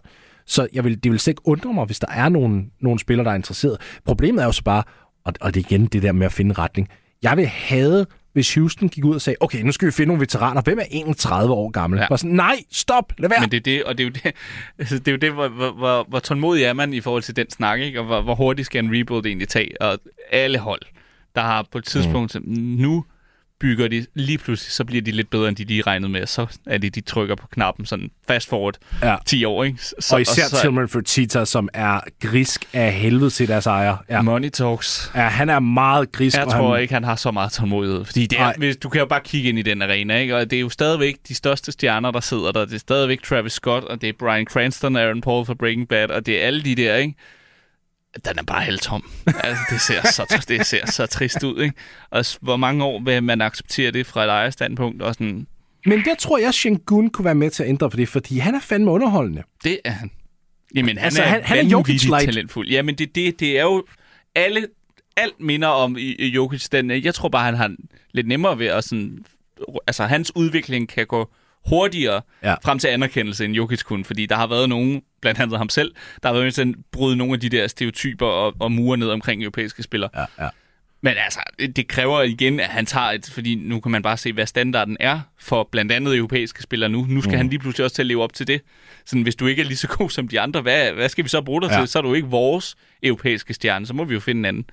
Så 0.47 0.69
jeg 0.73 0.85
vil, 0.85 1.05
det 1.05 1.13
vil 1.13 1.21
slet 1.21 1.33
ikke 1.33 1.49
undre 1.49 1.73
mig, 1.73 1.85
hvis 1.85 1.99
der 1.99 2.07
er 2.11 2.29
nogle, 2.29 2.65
nogle 2.81 2.99
spillere, 2.99 3.25
der 3.25 3.31
er 3.31 3.35
interesseret. 3.35 3.77
Problemet 4.05 4.43
er 4.43 4.47
jo 4.47 4.53
så 4.53 4.65
bare, 4.65 4.83
og, 5.25 5.33
og 5.41 5.55
det 5.55 5.61
er 5.61 5.65
igen 5.71 5.87
det 5.87 6.03
der 6.03 6.13
med 6.13 6.27
at 6.27 6.33
finde 6.33 6.53
retning. 6.53 6.89
Jeg 7.23 7.37
vil 7.37 7.47
have, 7.47 8.07
hvis 8.37 8.55
Houston 8.55 8.89
gik 8.89 9.05
ud 9.05 9.15
og 9.15 9.21
sagde, 9.21 9.37
okay, 9.41 9.63
nu 9.63 9.73
skal 9.73 9.87
vi 9.87 9.93
finde 9.93 10.09
nogle 10.09 10.21
veteraner. 10.21 10.63
Hvem 10.63 10.79
er 10.79 10.85
31 10.91 11.53
år 11.53 11.71
gammel? 11.71 11.99
Ja. 11.99 12.09
Bare 12.09 12.19
sådan, 12.19 12.37
nej, 12.37 12.57
stop, 12.73 13.13
lad 13.19 13.29
være. 13.29 13.41
Men 13.41 13.51
det 13.51 13.57
er 13.57 13.61
det, 13.61 13.85
og 13.85 13.99
det 13.99 14.05
er 14.05 14.09
jo 14.09 14.13
det, 14.13 14.25
altså, 14.79 14.99
det, 14.99 15.09
er 15.09 15.13
jo 15.13 15.19
det 15.19 15.33
hvor, 15.33 15.49
hvor, 15.49 15.73
hvor, 15.73 16.07
hvor 16.09 16.19
tålmodig 16.19 16.65
er 16.65 16.73
man 16.73 16.93
i 16.93 17.01
forhold 17.01 17.23
til 17.23 17.37
den 17.37 17.51
snak, 17.51 17.81
ikke? 17.81 18.01
og 18.01 18.07
hvor, 18.07 18.23
hvor 18.23 18.35
hurtigt 18.35 18.67
skal 18.67 18.85
en 18.85 18.91
rebuild 19.01 19.27
egentlig 19.27 19.49
tage. 19.49 19.83
Og 19.83 19.99
alle 20.33 20.59
hold, 20.59 20.81
der 21.35 21.41
har 21.41 21.67
på 21.73 21.79
et 21.79 21.85
tidspunkt, 21.85 22.35
mm. 22.35 22.53
nu 22.53 23.05
bygger 23.61 23.89
de, 23.89 24.07
lige 24.15 24.39
pludselig, 24.39 24.73
så 24.73 24.85
bliver 24.85 25.03
de 25.03 25.11
lidt 25.11 25.31
bedre, 25.31 25.49
end 25.49 25.57
de 25.57 25.65
lige 25.65 25.83
regnede 25.83 26.13
med. 26.13 26.27
Så 26.27 26.47
er 26.67 26.79
det, 26.79 26.95
de 26.95 27.01
trykker 27.01 27.35
på 27.35 27.47
knappen 27.47 27.87
sådan 27.87 28.11
fast 28.29 28.49
forward 28.49 28.75
Ja. 29.03 29.17
10 29.27 29.45
år. 29.45 29.65
Ikke? 29.65 29.79
Så, 30.01 30.15
og 30.15 30.21
især 30.21 30.43
så, 30.43 30.61
Tillman 30.61 30.89
Fertitta, 30.89 31.45
som 31.45 31.69
er 31.75 32.01
grisk 32.21 32.65
af 32.73 32.93
helvede 32.93 33.31
til 33.31 33.49
deres 33.49 33.67
ejer. 33.67 33.97
Ja. 34.11 34.23
Money 34.23 34.51
talks. 34.51 35.13
ja, 35.15 35.21
han 35.21 35.49
er 35.51 35.61
meget 35.61 36.13
grisk. 36.13 36.37
Jeg 36.37 36.45
og 36.47 36.53
tror 36.53 36.73
han, 36.73 36.83
ikke, 36.83 36.95
han 36.95 37.05
har 37.05 37.17
så 37.17 37.31
meget 37.31 37.53
tålmodighed. 37.53 38.05
Fordi 38.05 38.27
det 38.27 38.41
er, 38.41 38.53
hvis, 38.59 38.77
du 38.77 38.89
kan 38.89 38.99
jo 38.99 39.07
bare 39.07 39.21
kigge 39.25 39.49
ind 39.49 39.59
i 39.59 39.63
den 39.63 39.83
arena, 39.83 40.19
ikke? 40.19 40.37
og 40.37 40.51
det 40.51 40.57
er 40.57 40.61
jo 40.61 40.69
stadigvæk 40.69 41.17
de 41.29 41.35
største 41.35 41.73
stjerner, 41.73 42.11
der 42.11 42.21
sidder 42.21 42.53
der. 42.53 42.65
Det 42.65 42.75
er 42.75 42.79
stadigvæk 42.79 43.23
Travis 43.23 43.53
Scott, 43.53 43.85
og 43.85 44.01
det 44.01 44.09
er 44.09 44.13
Brian 44.19 44.45
Cranston 44.47 44.97
og 44.97 45.03
Aaron 45.03 45.21
Paul 45.21 45.47
fra 45.47 45.55
Breaking 45.55 45.89
Bad, 45.89 46.11
og 46.11 46.27
det 46.27 46.43
er 46.43 46.47
alle 46.47 46.63
de 46.63 46.75
der, 46.75 46.97
ikke? 46.97 47.15
Den 48.25 48.39
er 48.39 48.43
bare 48.43 48.63
helt 48.65 48.83
tom. 48.83 49.11
altså, 49.27 49.63
det, 49.71 49.81
ser 49.81 50.03
så, 50.07 50.45
det 50.49 50.67
ser 50.67 50.87
så 50.87 51.07
trist 51.07 51.43
ud, 51.43 51.63
ikke? 51.63 51.75
Og 52.11 52.25
hvor 52.41 52.57
mange 52.57 52.85
år 52.85 53.01
vil 53.05 53.23
man 53.23 53.41
acceptere 53.41 53.91
det 53.91 54.07
fra 54.07 54.25
et 54.25 54.29
ejerstandpunkt? 54.31 55.03
Og 55.03 55.15
sådan, 55.15 55.47
Men 55.87 56.05
der 56.05 56.15
tror 56.15 56.39
jeg, 56.39 56.55
Shengun 56.55 57.11
kunne 57.11 57.25
være 57.25 57.35
med 57.35 57.51
til 57.51 57.63
at 57.63 57.69
ændre 57.69 57.91
for 57.91 57.97
det, 57.97 58.09
fordi 58.09 58.39
han 58.39 58.55
er 58.55 58.61
fandme 58.61 58.91
underholdende. 58.91 59.43
det 59.65 59.79
er 59.85 59.91
han. 59.91 60.11
Jamen, 60.75 60.97
han 60.99 61.05
Altså, 61.05 61.23
er, 61.23 61.27
han- 61.27 61.43
han 61.45 61.59
er 61.73 62.19
talentfuld. 62.25 62.69
Jamen, 62.69 62.95
det, 62.95 63.15
det, 63.15 63.41
det 63.41 63.59
er 63.59 63.63
jo... 63.63 63.85
Alle, 64.35 64.67
alt 65.17 65.41
minder 65.41 65.69
om 65.69 65.97
Jokic. 66.21 66.69
Den, 66.69 66.91
jeg 66.91 67.15
tror 67.15 67.29
bare, 67.29 67.45
han 67.45 67.55
har 67.55 67.75
lidt 68.13 68.27
nemmere 68.29 68.59
ved 68.59 68.67
at 68.67 68.85
sådan... 68.85 69.19
Altså, 69.87 70.05
hans 70.05 70.37
udvikling 70.37 70.89
kan 70.89 71.07
gå 71.07 71.31
hurtigere 71.69 72.21
ja. 72.43 72.55
frem 72.65 72.79
til 72.79 72.89
anerkendelse, 72.89 73.45
end 73.45 73.55
Jokic 73.55 73.83
kunne. 73.83 74.05
Fordi 74.05 74.27
der 74.27 74.37
har 74.37 74.47
været 74.47 74.69
nogen, 74.69 75.03
blandt 75.27 75.41
andet 75.41 75.59
ham 75.59 75.69
selv, 75.69 75.95
der 76.23 76.29
har 76.29 76.33
været 76.33 76.45
med 76.45 76.53
til 76.53 76.63
at 76.63 76.75
bryde 76.93 77.17
nogle 77.17 77.35
af 77.35 77.41
de 77.41 77.49
der 77.49 77.67
stereotyper 77.67 78.27
og, 78.27 78.55
og 78.61 78.73
mure 78.73 78.97
ned 78.97 79.09
omkring 79.09 79.43
europæiske 79.43 79.83
spillere. 79.83 80.11
Ja, 80.15 80.25
ja. 80.45 80.49
Men 81.01 81.15
altså, 81.25 81.41
det 81.77 81.89
kræver 81.89 82.23
igen, 82.23 82.61
at 82.61 82.67
han 82.67 82.87
tager 82.87 83.07
et, 83.07 83.31
fordi 83.33 83.55
nu 83.55 83.81
kan 83.81 83.93
man 83.93 84.03
bare 84.03 84.17
se, 84.17 84.33
hvad 84.33 84.47
standarden 84.47 84.97
er 85.01 85.21
for 85.39 85.69
blandt 85.73 85.93
andet 85.93 86.17
europæiske 86.17 86.63
spillere 86.63 86.91
nu. 86.91 87.07
Nu 87.09 87.21
skal 87.21 87.31
mm. 87.33 87.37
han 87.37 87.49
lige 87.49 87.59
pludselig 87.59 87.85
også 87.85 87.95
til 87.95 88.03
at 88.03 88.07
leve 88.07 88.23
op 88.23 88.33
til 88.33 88.47
det. 88.47 88.63
Sådan, 89.05 89.23
hvis 89.23 89.35
du 89.35 89.47
ikke 89.47 89.63
er 89.63 89.67
lige 89.67 89.77
så 89.77 89.89
god 89.89 90.11
som 90.11 90.29
de 90.29 90.41
andre, 90.41 90.61
hvad, 90.61 90.93
hvad 90.93 91.09
skal 91.09 91.25
vi 91.25 91.29
så 91.29 91.43
bruge 91.43 91.63
dig 91.63 91.71
Ja. 91.71 91.79
til? 91.81 91.89
Så 91.89 91.99
er 91.99 92.03
du 92.03 92.15
ikke 92.15 92.29
vores 92.29 92.77
europæiske 93.03 93.55
stjerne, 93.55 93.87
så 93.87 93.95
må 93.95 94.05
vi 94.05 94.15
jo 94.15 94.21
finde 94.21 94.39
en 94.39 94.45
anden. 94.45 94.65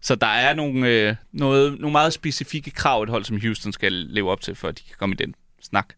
Så 0.00 0.14
der 0.14 0.26
er 0.26 0.54
nogle, 0.54 0.88
øh, 0.88 1.14
noget, 1.32 1.80
nogle 1.80 1.92
meget 1.92 2.12
specifikke 2.12 2.70
krav, 2.70 3.02
et 3.02 3.08
hold 3.08 3.24
som 3.24 3.40
Houston 3.40 3.72
skal 3.72 3.92
leve 3.92 4.30
op 4.30 4.40
til, 4.40 4.54
for 4.54 4.68
at 4.68 4.78
de 4.78 4.84
kan 4.84 4.96
komme 4.98 5.14
i 5.14 5.16
den 5.16 5.34
snak. 5.62 5.88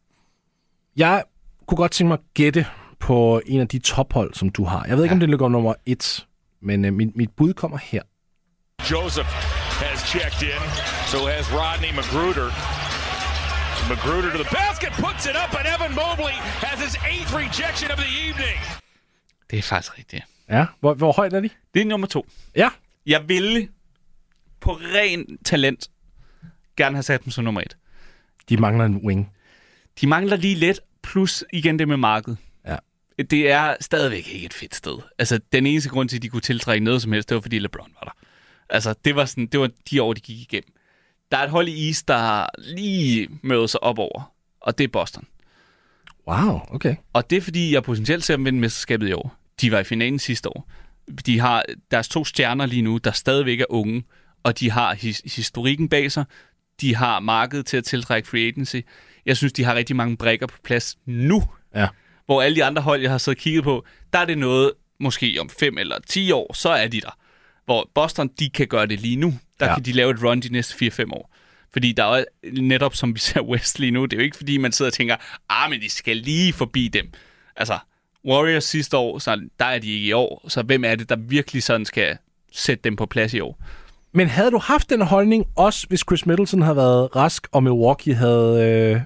Jeg 0.97 1.23
kunne 1.67 1.77
godt 1.77 1.93
tænke 1.93 2.09
mig 2.09 2.19
at 2.19 2.35
gætte 2.35 2.67
på 3.01 3.41
en 3.47 3.61
af 3.61 3.69
de 3.69 3.79
tophold, 3.79 4.35
som 4.35 4.49
du 4.49 4.65
har. 4.65 4.85
Jeg 4.89 4.97
ved 4.97 5.05
ikke, 5.05 5.13
om 5.13 5.21
det 5.21 5.29
ligger 5.31 5.49
nummer 5.49 5.75
et, 5.87 6.27
men 6.63 6.85
øh, 6.85 6.93
mit, 6.93 7.17
mit 7.17 7.31
bud 7.37 7.55
kommer 7.55 7.79
her. 7.79 8.03
Joseph 8.91 9.29
has 9.85 9.99
checked 10.13 10.43
in. 10.43 10.63
So 11.13 11.19
has 11.27 11.45
Rodney 11.59 11.93
Magruder. 11.99 12.49
Magruder 13.89 14.31
to 14.31 14.39
the 14.45 14.51
basket, 14.63 14.91
puts 15.07 15.27
it 15.31 15.37
up, 15.43 15.51
and 15.59 15.67
Evan 15.75 15.93
Mobley 16.03 16.37
has 16.67 16.77
his 16.87 16.95
eighth 17.13 17.31
rejection 17.43 17.91
of 17.91 17.99
the 18.05 18.11
evening. 18.27 18.59
Det 19.51 19.59
er 19.59 19.63
faktisk 19.63 19.99
rigtigt. 19.99 20.25
Ja, 20.49 20.67
hvor, 20.81 20.95
hvor 20.95 21.13
højt 21.13 21.33
er 21.33 21.41
de? 21.41 21.51
Det 21.75 21.83
er 21.83 21.87
nummer 21.87 22.07
to. 22.07 22.27
Ja. 22.57 22.69
Jeg 23.07 23.29
ville 23.29 23.69
på 24.61 24.73
ren 24.73 25.39
talent 25.45 25.89
gerne 26.77 26.97
have 26.97 27.03
sat 27.03 27.25
dem 27.25 27.31
som 27.31 27.45
nummer 27.45 27.61
et. 27.61 27.77
De 28.49 28.57
mangler 28.57 28.85
en 28.85 28.97
wing. 29.07 29.31
De 30.01 30.07
mangler 30.07 30.37
lige 30.37 30.55
lidt, 30.55 30.81
plus 31.03 31.45
igen 31.53 31.79
det 31.79 31.89
med 31.89 31.97
markedet. 31.97 32.39
Det 33.19 33.51
er 33.51 33.77
stadigvæk 33.81 34.29
ikke 34.35 34.47
et 34.47 34.55
fedt 34.55 34.75
sted. 34.75 34.99
Altså, 35.19 35.41
den 35.53 35.67
eneste 35.67 35.89
grund 35.89 36.09
til, 36.09 36.17
at 36.17 36.23
de 36.23 36.29
kunne 36.29 36.41
tiltrække 36.41 36.85
noget 36.85 37.03
som 37.03 37.13
helst, 37.13 37.29
det 37.29 37.35
var, 37.35 37.41
fordi 37.41 37.59
LeBron 37.59 37.91
var 38.01 38.05
der. 38.05 38.27
Altså, 38.69 38.95
det 39.05 39.17
var, 39.17 39.25
sådan, 39.25 39.47
det 39.47 39.61
var 39.61 39.71
de 39.91 40.03
år, 40.03 40.13
de 40.13 40.21
gik 40.21 40.39
igennem. 40.41 40.73
Der 41.33 41.39
er 41.39 41.45
et 41.45 41.51
hold 41.51 41.69
i 41.69 41.87
East, 41.89 42.09
der 42.09 42.47
lige 42.59 43.29
mødet 43.43 43.71
sig 43.71 43.83
op 43.83 43.99
over, 43.99 44.33
og 44.61 44.79
det 44.79 44.85
er 44.85 44.89
Boston. 44.89 45.27
Wow, 46.29 46.61
okay. 46.71 46.97
Og 47.13 47.31
det 47.31 47.37
er, 47.37 47.41
fordi 47.43 47.73
jeg 47.75 47.83
potentielt 47.83 48.25
ser 48.25 48.37
dem 48.37 48.45
vinde 48.45 48.59
mesterskabet 48.61 49.09
i 49.09 49.13
år. 49.13 49.37
De 49.61 49.73
var 49.73 49.79
i 49.79 49.85
finalen 49.85 50.19
sidste 50.19 50.49
år. 50.49 50.71
De 51.27 51.41
har 51.41 51.65
deres 51.91 52.09
to 52.09 52.25
stjerner 52.25 52.67
lige 52.67 52.83
nu, 52.83 52.99
der 52.99 53.11
stadigvæk 53.11 53.61
er 53.61 53.65
unge, 53.69 54.05
og 54.43 54.61
de 54.61 54.71
har 54.71 54.95
his- 54.95 55.35
historikken 55.35 55.89
bag 55.89 56.13
sig. 56.13 56.25
De 56.81 56.95
har 56.97 57.21
markedet 57.21 57.67
til 57.67 57.77
at 57.77 57.85
tiltrække 57.85 58.29
free 58.29 58.47
agency. 58.47 58.77
Jeg 59.27 59.37
synes, 59.37 59.53
de 59.53 59.65
har 59.65 59.75
rigtig 59.75 59.97
mange 59.97 60.17
brækker 60.17 60.47
på 60.47 60.59
plads 60.65 60.97
nu. 61.07 61.43
Ja. 61.75 61.89
Hvor 62.27 62.43
alle 62.43 62.57
de 62.57 62.65
andre 62.65 62.83
hold, 62.83 63.01
jeg 63.03 63.11
har 63.11 63.19
siddet 63.19 63.39
og 63.39 63.43
kigget 63.43 63.65
på, 63.65 63.85
der 64.13 64.19
er 64.19 64.25
det 64.25 64.39
noget, 64.39 64.73
måske 65.01 65.37
om 65.41 65.51
5 65.61 65.79
eller 65.79 65.97
10 66.09 66.33
år, 66.33 66.53
så 66.55 66.69
er 66.69 66.89
de 66.89 67.01
der. 67.01 67.17
Hvor 67.65 67.91
Boston, 67.95 68.31
de 68.39 68.51
kan 68.51 68.67
gøre 68.67 68.87
det 68.87 69.01
lige 69.01 69.17
nu. 69.17 69.35
Der 69.61 69.67
Ja. 69.67 69.75
kan 69.75 69.85
de 69.85 69.93
lave 69.93 70.11
et 70.11 70.23
run 70.23 70.41
de 70.41 70.49
næste 70.53 70.75
4-5 70.87 71.13
år. 71.13 71.31
Fordi 71.73 71.93
der 71.93 72.05
er 72.05 72.25
netop, 72.53 72.95
som 72.95 73.15
vi 73.15 73.19
ser 73.21 73.41
West 73.41 73.79
lige 73.79 73.91
nu, 73.91 74.05
det 74.05 74.13
er 74.13 74.17
jo 74.17 74.23
ikke 74.23 74.37
fordi, 74.37 74.57
man 74.57 74.73
sidder 74.73 74.89
og 74.91 74.93
tænker, 74.95 75.17
ah, 75.51 75.71
men 75.71 75.81
de 75.81 75.91
skal 75.91 76.17
lige 76.17 76.53
forbi 76.53 76.89
dem. 76.89 77.13
Altså, 77.57 77.79
Warriors 78.29 78.65
sidste 78.65 78.97
år, 78.97 79.19
så 79.19 79.41
der 79.59 79.65
er 79.65 79.79
de 79.79 79.93
ikke 79.93 80.07
i 80.07 80.13
år. 80.13 80.45
Så 80.49 80.63
hvem 80.63 80.85
er 80.85 80.95
det, 80.95 81.09
der 81.09 81.17
virkelig 81.17 81.63
sådan 81.63 81.85
skal 81.85 82.17
sætte 82.53 82.85
dem 82.85 82.97
på 82.97 83.07
plads 83.07 83.35
i 83.35 83.41
år? 83.41 83.59
Men 84.13 84.29
havde 84.29 84.51
du 84.51 84.59
haft 84.59 84.91
den 84.91 85.03
holdning, 85.03 85.47
også 85.57 85.87
hvis 85.89 86.01
Chris 86.01 86.27
Middleton 86.27 86.63
havde 86.63 86.77
været 86.77 87.17
rask, 87.17 87.47
og 87.53 87.63
Milwaukee 87.63 88.15
havde, 88.15 88.63
øh, 88.95 89.01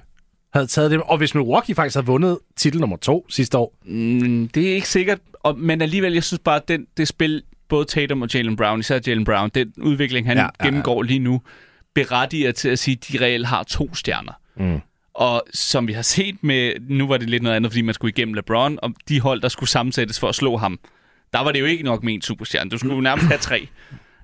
havde 0.53 0.67
taget 0.67 0.91
det, 0.91 1.01
og 1.03 1.19
hvis 1.19 1.35
Milwaukee 1.35 1.75
faktisk 1.75 1.97
havde 1.97 2.07
vundet 2.07 2.39
titel 2.57 2.81
nummer 2.81 2.97
to 2.97 3.27
sidste 3.29 3.59
år? 3.59 3.75
Mm, 3.85 4.49
det 4.49 4.71
er 4.71 4.75
ikke 4.75 4.89
sikkert, 4.89 5.19
og, 5.33 5.59
men 5.59 5.83
alligevel, 5.83 6.13
jeg 6.13 6.25
synes 6.25 6.41
bare, 6.45 6.57
at 6.57 6.69
den, 6.69 6.87
det 6.97 7.09
spil, 7.09 7.43
både 7.69 7.85
Tatum 7.85 8.23
og 8.23 8.29
Jalen 8.35 8.57
Brown, 8.57 8.81
især 8.81 9.01
Jalen 9.07 9.25
Brown, 9.25 9.51
den 9.55 9.73
udvikling, 9.77 10.27
han 10.27 10.37
Ja, 10.37 10.43
ja, 10.43 10.49
ja, 10.61 10.65
gennemgår 10.65 11.03
lige 11.03 11.19
nu, 11.19 11.43
berettiger 11.95 12.53
til 12.53 12.69
at 12.69 12.79
sige, 12.79 12.99
at 13.01 13.09
de 13.13 13.25
reelt 13.25 13.47
har 13.47 13.63
to 13.63 13.95
stjerner. 13.95 14.33
Mm. 14.57 14.81
Og 15.15 15.43
som 15.55 15.89
vi 15.89 15.93
har 15.93 16.03
set 16.03 16.37
med, 16.45 16.73
nu 16.81 17.07
var 17.07 17.17
det 17.17 17.31
lidt 17.31 17.43
noget 17.43 17.57
andet, 17.57 17.73
fordi 17.73 17.83
man 17.83 17.95
skulle 17.95 18.13
igennem 18.13 18.35
LeBron, 18.35 18.79
og 18.83 18.95
de 19.09 19.21
hold, 19.21 19.41
der 19.41 19.49
skulle 19.49 19.71
sammensættes 19.71 20.21
for 20.21 20.29
at 20.29 20.35
slå 20.35 20.57
ham, 20.57 20.79
der 21.33 21.41
var 21.41 21.53
det 21.53 21.61
jo 21.61 21.65
ikke 21.65 21.85
nok 21.85 22.03
med 22.03 22.15
en 22.15 22.23
superstjerne. 22.23 22.71
Du 22.71 22.79
skulle 22.79 22.95
jo 22.95 23.01
nærmest 23.01 23.27
have 23.27 23.39
tre. 23.39 23.69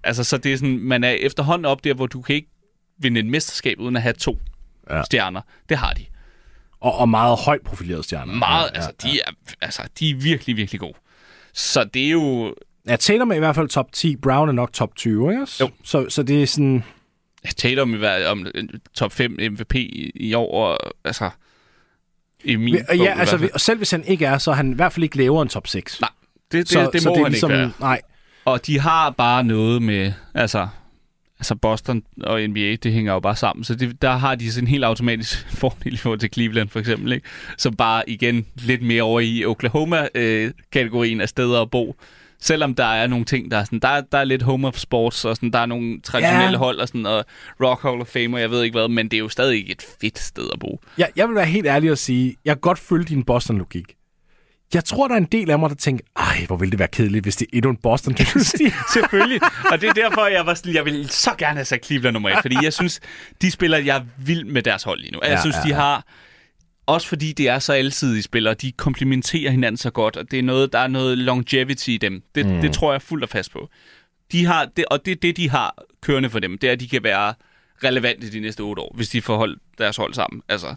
Altså, 0.05 0.25
så 0.25 0.39
det 0.39 0.53
er 0.53 0.57
sådan, 0.57 0.79
man 0.79 1.05
er 1.05 1.11
efterhånden 1.11 1.65
op 1.65 1.85
der, 1.85 1.95
hvor 1.95 2.07
du 2.07 2.23
kan 2.23 2.35
ikke 2.35 2.49
vinde 2.99 3.21
et 3.21 3.27
mesterskab 3.27 3.81
uden 3.81 3.97
at 3.97 4.03
have 4.03 4.13
to 4.13 4.39
ja. 4.91 5.03
stjerner. 5.05 5.41
Det 5.69 5.77
har 5.77 5.93
de. 5.93 6.05
Og, 6.85 6.99
og 6.99 7.09
meget 7.09 7.39
højt 7.39 7.61
profilerede 7.63 8.03
stjerner. 8.03 8.35
Meget, 8.35 8.71
ja, 8.71 8.77
altså, 8.77 8.93
de 9.03 9.21
er, 9.21 9.31
altså, 9.61 9.83
de 9.99 10.11
er 10.11 10.15
virkelig, 10.15 10.57
virkelig 10.57 10.81
gode. 10.81 10.95
Så 11.53 11.85
det 11.85 12.07
er 12.07 12.11
jo... 12.11 12.55
Ja, 12.89 12.97
Tatum 12.97 13.31
er 13.31 13.35
i 13.35 13.39
hvert 13.39 13.55
fald 13.55 13.69
top 13.69 13.93
10, 13.93 14.17
Brown 14.17 14.49
er 14.49 14.53
nok 14.53 14.73
top 14.73 14.97
20, 14.97 15.33
ikke? 15.33 15.47
Jo. 15.61 15.71
Så, 15.85 16.07
så 16.09 16.23
det 16.23 16.43
er 16.43 16.47
sådan... 16.47 16.85
Jeg 17.45 17.53
taler 17.57 17.83
om, 17.83 18.05
at 18.05 18.27
om 18.27 18.47
øh, 18.55 18.65
top 18.95 19.13
5 19.13 19.37
MVP 19.51 19.75
i, 20.15 20.35
år, 20.35 20.55
og, 20.55 20.79
altså... 21.05 21.31
I 22.45 22.57
min 22.57 22.75
Ja, 22.75 22.83
bog, 22.87 22.97
i 22.97 23.07
altså, 23.07 23.49
og 23.55 23.61
selv 23.61 23.77
hvis 23.77 23.91
han 23.91 24.05
ikke 24.05 24.27
er, 24.27 24.39
så 24.39 24.51
er 24.51 24.55
han 24.55 24.73
i 24.73 24.75
hvert 24.75 24.93
fald 24.93 25.05
ikke 25.05 25.17
lavere 25.17 25.43
end 25.43 25.51
top 25.51 25.67
6. 25.67 26.01
Nej, 26.01 26.11
det, 26.53 26.59
det, 26.59 26.69
så, 26.69 26.91
det 26.93 27.03
så 27.03 27.09
må 27.09 27.15
det 27.15 27.21
er 27.21 27.25
han 27.25 27.33
ligesom, 27.33 27.51
ikke 27.51 27.61
være. 27.61 27.73
Nej, 27.81 28.01
Og 28.45 28.67
de 28.67 28.81
har 28.81 29.11
bare 29.11 29.45
noget 29.45 29.83
med, 29.83 30.13
altså, 30.35 30.69
altså 31.39 31.55
Boston 31.55 32.03
og 32.23 32.41
NBA, 32.49 32.77
det 32.83 32.93
hænger 32.93 33.13
jo 33.13 33.21
bare 33.21 33.37
sammen. 33.37 33.65
Så 33.65 33.75
det, 33.75 34.03
der 34.03 34.11
har 34.17 34.35
de 34.35 34.53
sådan 34.53 34.65
en 34.65 34.69
helt 34.69 34.85
automatisk 34.85 35.47
fordel 35.61 35.95
i 35.95 35.97
forhold 35.97 36.19
til 36.21 36.31
Cleveland 36.33 36.69
for 36.69 36.81
eksempel, 36.81 37.13
ikke? 37.13 37.27
Som 37.59 37.77
bare 37.77 38.11
igen 38.11 38.47
lidt 38.57 38.83
mere 38.83 39.03
over 39.03 39.21
i 39.21 39.45
Oklahoma-kategorien 39.45 41.21
af 41.21 41.29
steder 41.29 41.63
at 41.63 41.71
bo. 41.71 41.97
Selvom 42.41 42.75
der 42.75 42.85
er 42.85 43.07
nogle 43.07 43.25
ting, 43.25 43.51
der 43.51 43.57
er 43.59 43.65
sådan, 43.65 43.79
der, 43.79 43.89
er- 43.89 44.01
der 44.13 44.19
er 44.19 44.25
lidt 44.25 44.43
home 44.43 44.69
of 44.69 44.77
sports, 44.79 45.25
og 45.25 45.37
sådan, 45.37 45.51
der 45.51 45.59
er 45.59 45.67
nogle 45.67 46.01
traditionelle 46.01 46.45
Ja. 46.47 46.51
ja. 46.53 46.57
hold, 46.59 46.79
og 46.79 46.89
sådan, 46.89 47.07
og 47.07 47.25
Rock 47.63 47.83
Hall 47.83 48.01
of 48.01 48.07
Fame, 48.07 48.37
og 48.37 48.41
jeg 48.41 48.51
ved 48.51 48.63
ikke 48.63 48.79
hvad, 48.79 48.89
men 48.89 49.09
det 49.09 49.15
er 49.17 49.19
jo 49.19 49.29
stadig 49.29 49.71
et 49.71 49.85
fedt 50.01 50.19
sted 50.19 50.49
at 50.53 50.59
bo. 50.59 50.81
jeg, 50.99 51.09
jeg 51.17 51.29
vil 51.29 51.35
være 51.37 51.45
helt 51.47 51.67
ærlig 51.67 51.91
og 51.91 51.99
sige, 51.99 52.37
jeg 52.45 52.55
kan 52.55 52.61
godt 52.61 52.79
følge 52.79 53.05
din 53.05 53.25
Boston-logik. 53.25 53.95
Jeg 54.75 54.85
tror, 54.85 55.09
der 55.09 55.15
er 55.15 55.19
en 55.19 55.25
del 55.33 55.51
af 55.51 55.59
mig, 55.59 55.71
der 55.71 55.77
tænker, 55.77 56.05
ej, 56.17 56.45
hvor 56.47 56.57
ville 56.57 56.71
det 56.71 56.79
være 56.79 56.89
kedeligt, 56.89 57.25
hvis 57.25 57.37
det 57.37 57.47
er 57.53 57.57
endnu 57.57 57.71
en 57.71 57.77
boston 57.77 58.15
dynasti 58.19 58.65
Selvfølgelig. 58.95 59.41
Og 59.71 59.81
det 59.81 59.89
er 59.89 59.93
derfor, 59.93 60.27
jeg 60.27 60.47
var 60.47 60.55
sådan, 60.55 60.75
jeg 60.75 60.85
vil 60.85 61.09
så 61.09 61.35
gerne 61.39 61.55
have 61.55 61.65
sat 61.65 61.87
Cleveland 61.87 62.13
nummer 62.13 62.31
et, 62.31 62.39
fordi 62.43 62.57
jeg 62.63 62.73
synes, 62.73 63.01
de 63.43 63.51
spiller, 63.51 63.79
jeg 63.79 63.97
er 63.97 64.05
vild 64.19 64.45
med 64.45 64.63
deres 64.63 64.83
hold 64.83 65.01
lige 65.01 65.13
nu. 65.13 65.19
Jeg 65.23 65.31
Ja, 65.31 65.41
synes, 65.41 65.57
ja, 65.57 65.63
de 65.63 65.69
ja. 65.69 65.75
har, 65.75 66.07
også 66.87 67.09
fordi 67.09 67.33
det 67.33 67.49
er 67.49 67.59
så 67.59 67.73
alsidige 67.73 68.23
spillere, 68.23 68.55
de 68.55 68.73
komplementerer 68.73 69.51
hinanden 69.51 69.77
så 69.77 69.91
godt, 69.91 70.17
og 70.17 70.31
det 70.31 70.39
er 70.39 70.43
noget, 70.43 70.73
der 70.73 70.79
er 70.79 70.89
noget 70.89 71.19
longevity 71.19 71.89
i 71.89 71.97
dem. 71.97 72.23
Det, 72.35 72.47
mm. 72.47 72.61
det 72.61 72.73
tror 72.73 72.93
jeg 72.93 73.03
fuldt 73.03 73.25
og 73.25 73.31
fast 73.31 73.53
på. 73.53 73.69
De 74.33 74.47
har, 74.47 74.65
det, 74.77 74.85
og 74.85 75.07
det 75.07 75.23
det, 75.23 75.37
de 75.37 75.51
har 75.51 75.75
kørende 76.03 76.31
for 76.31 76.39
dem, 76.39 76.59
det 76.59 76.69
er, 76.69 76.73
at 76.73 76.81
de 76.81 76.89
kan 76.89 77.03
være 77.03 77.35
relevante 77.85 78.33
de 78.33 78.41
næste 78.41 78.61
otte 78.61 78.83
år, 78.83 78.93
hvis 78.97 79.09
de 79.09 79.23
får 79.23 79.37
holdt 79.37 79.63
deres 79.79 79.97
hold 79.97 80.15
sammen. 80.15 80.43
Altså, 80.49 80.75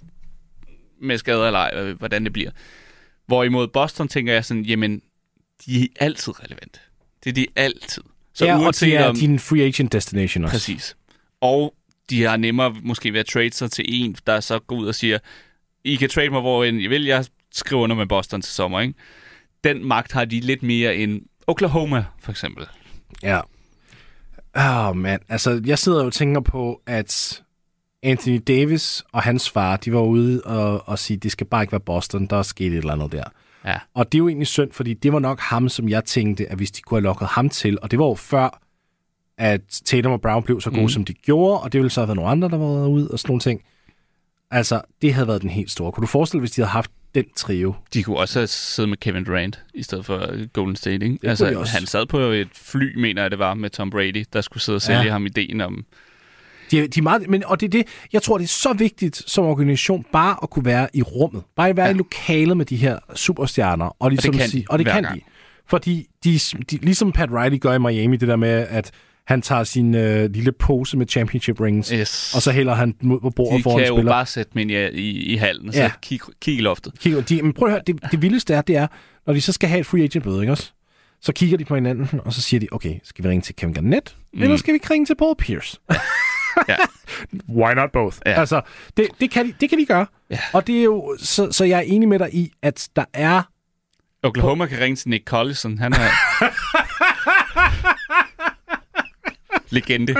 med 1.01 1.17
skader 1.17 1.45
eller 1.45 1.59
ej, 1.59 1.93
hvordan 1.93 2.23
det 2.23 2.33
bliver. 2.33 2.51
Hvorimod 3.27 3.67
Boston 3.67 4.07
tænker 4.07 4.33
jeg 4.33 4.45
sådan, 4.45 4.63
jamen, 4.63 5.01
de 5.65 5.83
er 5.83 5.87
altid 5.99 6.43
relevante. 6.43 6.79
Det 7.23 7.29
er 7.29 7.33
de 7.33 7.47
altid. 7.55 8.03
Så 8.33 8.45
ja, 8.45 8.55
og 8.55 8.61
uanset 8.61 8.87
det 8.87 8.97
er 8.97 9.05
om, 9.05 9.15
din 9.15 9.39
free 9.39 9.61
agent 9.61 9.91
destination 9.91 10.43
også. 10.43 10.53
Præcis. 10.53 10.97
Og 11.41 11.73
de 12.09 12.23
har 12.23 12.37
nemmere 12.37 12.75
måske 12.83 13.13
ved 13.13 13.19
at 13.19 13.25
trade 13.25 13.53
sig 13.53 13.71
til 13.71 13.85
en, 13.87 14.15
der 14.27 14.39
så 14.39 14.59
går 14.59 14.75
ud 14.75 14.87
og 14.87 14.95
siger, 14.95 15.19
I 15.83 15.95
kan 15.95 16.09
trade 16.09 16.29
mig, 16.29 16.41
hvor 16.41 16.63
end 16.63 16.81
I 16.81 16.87
vil. 16.87 17.05
Jeg 17.05 17.25
skriver 17.51 17.81
under 17.83 17.95
med 17.95 18.05
Boston 18.05 18.41
til 18.41 18.53
sommer, 18.53 18.79
ikke? 18.79 18.93
Den 19.63 19.85
magt 19.85 20.11
har 20.11 20.25
de 20.25 20.39
lidt 20.39 20.63
mere 20.63 20.95
end 20.95 21.21
Oklahoma, 21.47 22.05
for 22.19 22.31
eksempel. 22.31 22.65
Ja. 23.23 23.41
Åh, 24.57 24.87
oh, 24.87 24.95
mand. 24.95 25.21
Altså, 25.29 25.61
jeg 25.65 25.79
sidder 25.79 25.99
jo 25.99 26.05
og 26.05 26.13
tænker 26.13 26.41
på, 26.41 26.81
at 26.85 27.43
Anthony 28.07 28.41
Davis 28.47 29.03
og 29.11 29.23
hans 29.23 29.49
far, 29.49 29.77
de 29.77 29.93
var 29.93 30.01
ude 30.01 30.41
og, 30.41 30.89
og 30.89 30.99
sige, 30.99 31.17
det 31.17 31.31
skal 31.31 31.47
bare 31.47 31.63
ikke 31.63 31.71
være 31.71 31.81
Boston, 31.81 32.25
der 32.25 32.37
er 32.37 32.43
sket 32.43 32.67
et 32.67 32.77
eller 32.77 32.93
andet 32.93 33.11
der. 33.11 33.23
Ja. 33.65 33.75
Og 33.93 34.11
det 34.11 34.17
er 34.17 34.19
jo 34.19 34.27
egentlig 34.27 34.47
synd, 34.47 34.71
fordi 34.71 34.93
det 34.93 35.13
var 35.13 35.19
nok 35.19 35.39
ham, 35.39 35.69
som 35.69 35.89
jeg 35.89 36.05
tænkte, 36.05 36.51
at 36.51 36.57
hvis 36.57 36.71
de 36.71 36.81
kunne 36.81 36.97
have 36.97 37.03
lukket 37.03 37.27
ham 37.27 37.49
til, 37.49 37.77
og 37.81 37.91
det 37.91 37.99
var 37.99 38.05
jo 38.05 38.15
før, 38.15 38.61
at 39.37 39.61
Tatum 39.85 40.11
og 40.11 40.21
Brown 40.21 40.43
blev 40.43 40.61
så 40.61 40.69
gode, 40.69 40.81
mm. 40.81 40.89
som 40.89 41.05
de 41.05 41.13
gjorde, 41.13 41.61
og 41.61 41.73
det 41.73 41.79
ville 41.79 41.89
så 41.89 42.01
have 42.01 42.07
været 42.07 42.15
nogle 42.15 42.31
andre, 42.31 42.49
der 42.49 42.57
var 42.57 42.87
ude 42.87 43.11
og 43.11 43.19
sådan 43.19 43.29
nogle 43.29 43.41
ting. 43.41 43.61
Altså, 44.51 44.81
det 45.01 45.13
havde 45.13 45.27
været 45.27 45.41
den 45.41 45.49
helt 45.49 45.71
store. 45.71 45.91
Kunne 45.91 46.01
du 46.01 46.07
forestille 46.07 46.39
dig, 46.39 46.41
hvis 46.41 46.51
de 46.51 46.61
havde 46.61 46.71
haft 46.71 46.91
den 47.15 47.25
trio. 47.35 47.73
De 47.93 48.03
kunne 48.03 48.17
også 48.17 48.39
have 48.39 48.47
siddet 48.47 48.89
med 48.89 48.97
Kevin 48.97 49.23
Durant 49.23 49.63
i 49.73 49.83
stedet 49.83 50.05
for 50.05 50.47
Golden 50.53 50.75
State, 50.75 51.05
ikke? 51.05 51.17
kunne 51.17 51.29
altså, 51.29 51.77
han 51.77 51.85
sad 51.85 52.05
på 52.05 52.19
et 52.19 52.49
fly, 52.53 52.95
mener 52.95 53.21
jeg 53.21 53.31
det 53.31 53.39
var, 53.39 53.53
med 53.53 53.69
Tom 53.69 53.89
Brady, 53.89 54.25
der 54.33 54.41
skulle 54.41 54.63
sidde 54.63 54.75
og 54.75 54.81
sælge 54.81 55.01
ja. 55.01 55.11
ham 55.11 55.25
ideen 55.25 55.61
om... 55.61 55.85
De, 56.71 56.87
de 56.87 56.99
er 56.99 57.03
meget, 57.03 57.29
men, 57.29 57.43
og 57.45 57.59
det 57.59 57.65
er 57.65 57.69
det, 57.69 57.87
jeg 58.13 58.21
tror, 58.21 58.37
det 58.37 58.43
er 58.43 58.47
så 58.47 58.73
vigtigt 58.73 59.15
som 59.29 59.45
organisation 59.45 60.05
bare 60.13 60.35
at 60.43 60.49
kunne 60.49 60.65
være 60.65 60.87
i 60.93 61.01
rummet. 61.01 61.43
Bare 61.55 61.77
være 61.77 61.85
ja. 61.85 61.91
I 61.93 61.97
lokalet 61.97 62.57
med 62.57 62.65
de 62.65 62.75
her 62.75 62.99
superstjerner. 63.15 63.95
Og, 63.99 64.09
ligesom 64.09 64.31
kan 64.31 64.41
de 64.41 64.49
sige, 64.51 64.65
og 64.69 64.79
det 64.79 64.87
kan 64.87 65.03
gang. 65.03 65.15
de. 65.15 65.21
Fordi 65.69 66.05
de, 66.23 66.39
de, 66.71 66.77
ligesom 66.77 67.11
Pat 67.11 67.29
Riley 67.31 67.59
gør 67.59 67.73
i 67.73 67.79
Miami, 67.79 68.17
det 68.17 68.27
der 68.27 68.35
med, 68.35 68.49
at 68.69 68.91
han 69.27 69.41
tager 69.41 69.63
sin 69.63 69.95
øh, 69.95 70.31
lille 70.31 70.51
pose 70.51 70.97
med 70.97 71.07
championship 71.07 71.61
rings, 71.61 71.89
Yes. 71.89 72.35
og 72.35 72.41
så 72.41 72.51
hælder 72.51 72.73
han 72.73 72.95
ud 73.03 73.19
på 73.19 73.29
bordet 73.29 73.57
de 73.57 73.63
foran 73.63 73.77
kan 73.79 73.87
jo 73.87 73.95
spiller. 73.95 74.11
bare 74.11 74.25
sætte 74.25 74.51
dem 74.53 74.59
ind 74.59 74.71
i, 74.71 74.87
i, 74.87 75.33
i 75.33 75.35
hallen, 75.35 75.73
så 75.73 75.79
Ja. 75.79 75.83
ja. 75.85 75.91
kig, 76.01 76.19
kig 76.41 76.57
i 76.57 76.61
loftet. 76.61 76.99
Kigger, 76.99 77.21
de, 77.21 77.41
men 77.41 77.53
prøv 77.53 77.67
at 77.67 77.71
høre, 77.71 77.81
det, 77.87 77.99
det 78.11 78.21
vildeste 78.21 78.53
er, 78.53 78.61
det 78.61 78.75
er, 78.75 78.87
når 79.27 79.33
de 79.33 79.41
så 79.41 79.51
skal 79.51 79.69
have 79.69 79.79
et 79.79 79.85
free 79.85 80.03
agent 80.03 80.25
møde, 80.25 80.41
ikke 80.41 80.51
også? 80.53 80.71
Så 81.21 81.31
kigger 81.33 81.57
de 81.57 81.65
på 81.65 81.75
hinanden, 81.75 82.19
og 82.25 82.33
så 82.33 82.41
siger 82.41 82.59
de, 82.59 82.67
okay, 82.71 82.95
skal 83.03 83.23
vi 83.25 83.29
ringe 83.29 83.41
til 83.41 83.55
Kevin 83.55 83.73
Garnett, 83.73 84.15
mm. 84.33 84.41
eller 84.41 84.57
skal 84.57 84.73
vi 84.73 84.79
ringe 84.91 85.05
til 85.05 85.15
Paul 85.15 85.35
Pierce? 85.39 85.77
Ja. 86.67 86.75
Why 87.59 87.73
not 87.73 87.91
both? 87.91 88.17
Ja. 88.25 88.39
Altså, 88.39 88.61
det, 88.97 89.07
det, 89.19 89.31
kan 89.31 89.47
de, 89.47 89.53
det 89.59 89.69
kan 89.69 89.79
de 89.79 89.85
gøre. 89.85 90.05
Ja. 90.29 90.39
Og 90.53 90.67
det 90.67 90.79
er 90.79 90.83
jo, 90.83 91.17
så, 91.19 91.51
så 91.51 91.65
jeg 91.65 91.77
er 91.77 91.81
enig 91.81 92.09
med 92.09 92.19
dig 92.19 92.33
i, 92.33 92.51
at 92.61 92.89
der 92.95 93.05
er... 93.13 93.41
Oklahoma 94.23 94.65
kan 94.65 94.79
ringe 94.79 94.95
til 94.95 95.09
Nick 95.09 95.25
Collison. 95.25 95.77
Han 95.77 95.93
er... 95.93 96.09
Legende. 99.75 100.15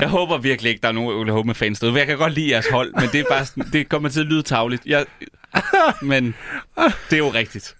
Jeg 0.00 0.08
håber 0.08 0.38
virkelig 0.38 0.70
ikke, 0.70 0.82
der 0.82 0.88
er 0.88 0.92
nogen 0.92 1.20
Oklahoma-fans 1.20 1.80
derude. 1.80 1.98
Jeg 1.98 2.06
kan 2.06 2.18
godt 2.18 2.32
lide 2.32 2.50
jeres 2.50 2.66
hold, 2.68 2.94
men 2.94 3.08
det, 3.12 3.20
er 3.20 3.24
bare 3.30 3.46
sådan, 3.46 3.64
det 3.72 3.88
kommer 3.88 4.08
til 4.08 4.20
at 4.20 4.26
lyde 4.26 4.42
tavligt. 4.42 4.86
Jeg, 4.86 5.06
men 6.02 6.34
det 7.10 7.12
er 7.12 7.18
jo 7.18 7.28
rigtigt. 7.28 7.76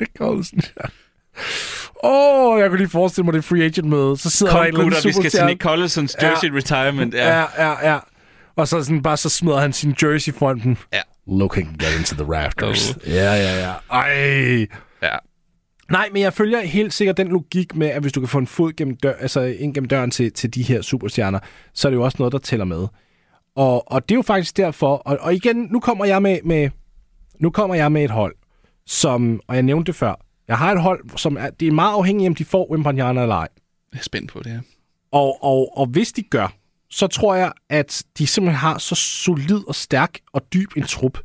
Det 0.00 0.08
går 0.14 0.42
sådan. 0.42 0.90
Åh, 2.04 2.52
oh, 2.54 2.60
jeg 2.60 2.68
kunne 2.68 2.78
lige 2.78 2.88
forestille 2.88 3.24
mig 3.24 3.34
det 3.34 3.44
free 3.44 3.64
agent 3.64 3.88
møde. 3.88 4.16
Så 4.16 4.30
sidder 4.30 4.52
der 4.52 4.58
Kom 4.58 4.62
en 4.62 4.68
eller 4.68 4.80
anden 4.80 4.92
gutter, 4.94 5.08
vi 5.08 5.12
skal 5.12 5.30
til. 5.30 5.46
Nick 5.46 5.62
Collisons 5.62 6.16
jersey 6.22 6.52
Ja. 6.52 6.56
retirement. 6.56 7.14
Ja. 7.14 7.38
Ja, 7.38 7.44
ja, 7.58 7.92
ja. 7.92 7.98
Og 8.56 8.68
så, 8.68 8.82
sådan, 8.82 9.02
bare 9.02 9.16
så 9.16 9.28
smider 9.28 9.58
han 9.60 9.72
sin 9.72 9.94
jersey 10.02 10.32
foran 10.32 10.58
den. 10.60 10.78
Ja. 10.92 11.00
Looking 11.26 11.78
get 11.78 11.98
into 11.98 12.24
the 12.24 12.32
rafters. 12.34 12.90
Oh. 12.90 12.96
Ja, 13.12 13.34
ja, 13.34 13.60
ja. 13.66 13.72
Ej. 13.96 14.66
ja. 15.02 15.16
Nej, 15.90 16.08
men 16.12 16.22
jeg 16.22 16.32
følger 16.32 16.60
helt 16.60 16.92
sikkert 16.94 17.16
den 17.16 17.28
logik 17.28 17.76
med, 17.76 17.86
at 17.86 18.00
hvis 18.02 18.12
du 18.12 18.20
kan 18.20 18.28
få 18.28 18.38
en 18.38 18.46
fod 18.46 18.72
gennem, 18.76 18.96
dør, 18.96 19.12
altså 19.12 19.40
ind 19.40 19.74
gennem 19.74 19.88
døren 19.88 20.10
til, 20.10 20.32
til 20.32 20.54
de 20.54 20.62
her 20.62 20.82
superstjerner, 20.82 21.38
så 21.74 21.88
er 21.88 21.90
det 21.90 21.96
jo 21.96 22.02
også 22.02 22.16
noget, 22.18 22.32
der 22.32 22.38
tæller 22.38 22.64
med. 22.64 22.86
Og, 23.56 23.92
og 23.92 24.02
det 24.08 24.14
er 24.14 24.16
jo 24.16 24.22
faktisk 24.22 24.56
derfor, 24.56 24.96
og, 24.96 25.18
og 25.20 25.34
igen, 25.34 25.68
nu 25.70 25.80
kommer 25.80 26.04
jeg 26.04 26.22
med, 26.22 26.38
med, 26.44 26.70
nu 27.40 27.50
kommer 27.50 27.74
jeg 27.74 27.92
med 27.92 28.04
et 28.04 28.10
hold, 28.10 28.34
som, 28.86 29.40
og 29.48 29.54
jeg 29.54 29.62
nævnte 29.62 29.92
det 29.92 29.98
før, 29.98 30.23
jeg 30.48 30.58
har 30.58 30.72
et 30.72 30.80
hold, 30.82 31.18
som 31.18 31.36
er, 31.36 31.50
det 31.50 31.68
er 31.68 31.72
meget 31.72 31.94
afhængigt 31.94 32.26
af, 32.26 32.30
om 32.30 32.34
de 32.34 32.44
får 32.44 32.70
Wimbledon 32.70 33.18
eller 33.18 33.34
ej. 33.34 33.48
Jeg 33.92 33.98
er 33.98 34.02
spændt 34.02 34.32
på 34.32 34.38
det 34.42 34.52
her. 34.52 34.60
Og, 35.12 35.44
og, 35.44 35.78
og 35.78 35.86
hvis 35.86 36.12
de 36.12 36.22
gør, 36.22 36.48
så 36.90 37.06
tror 37.06 37.34
jeg, 37.34 37.52
at 37.68 38.02
de 38.18 38.26
simpelthen 38.26 38.58
har 38.58 38.78
så 38.78 38.94
solid 38.94 39.68
og 39.68 39.74
stærk 39.74 40.18
og 40.32 40.42
dyb 40.54 40.76
en 40.76 40.82
trup, 40.82 41.18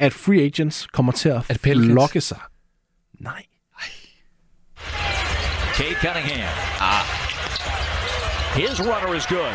at 0.00 0.12
free 0.12 0.40
agents 0.44 0.86
kommer 0.86 1.12
til 1.12 1.28
at 1.28 1.58
Pelicans? 1.62 1.92
flokke 1.92 2.20
sig. 2.20 2.38
Nej. 3.20 3.42
Cade 5.78 5.94
Cunningham. 5.94 6.48
Ah. 6.80 7.04
His 8.60 8.80
runner 8.80 9.14
is 9.14 9.26
good. 9.26 9.54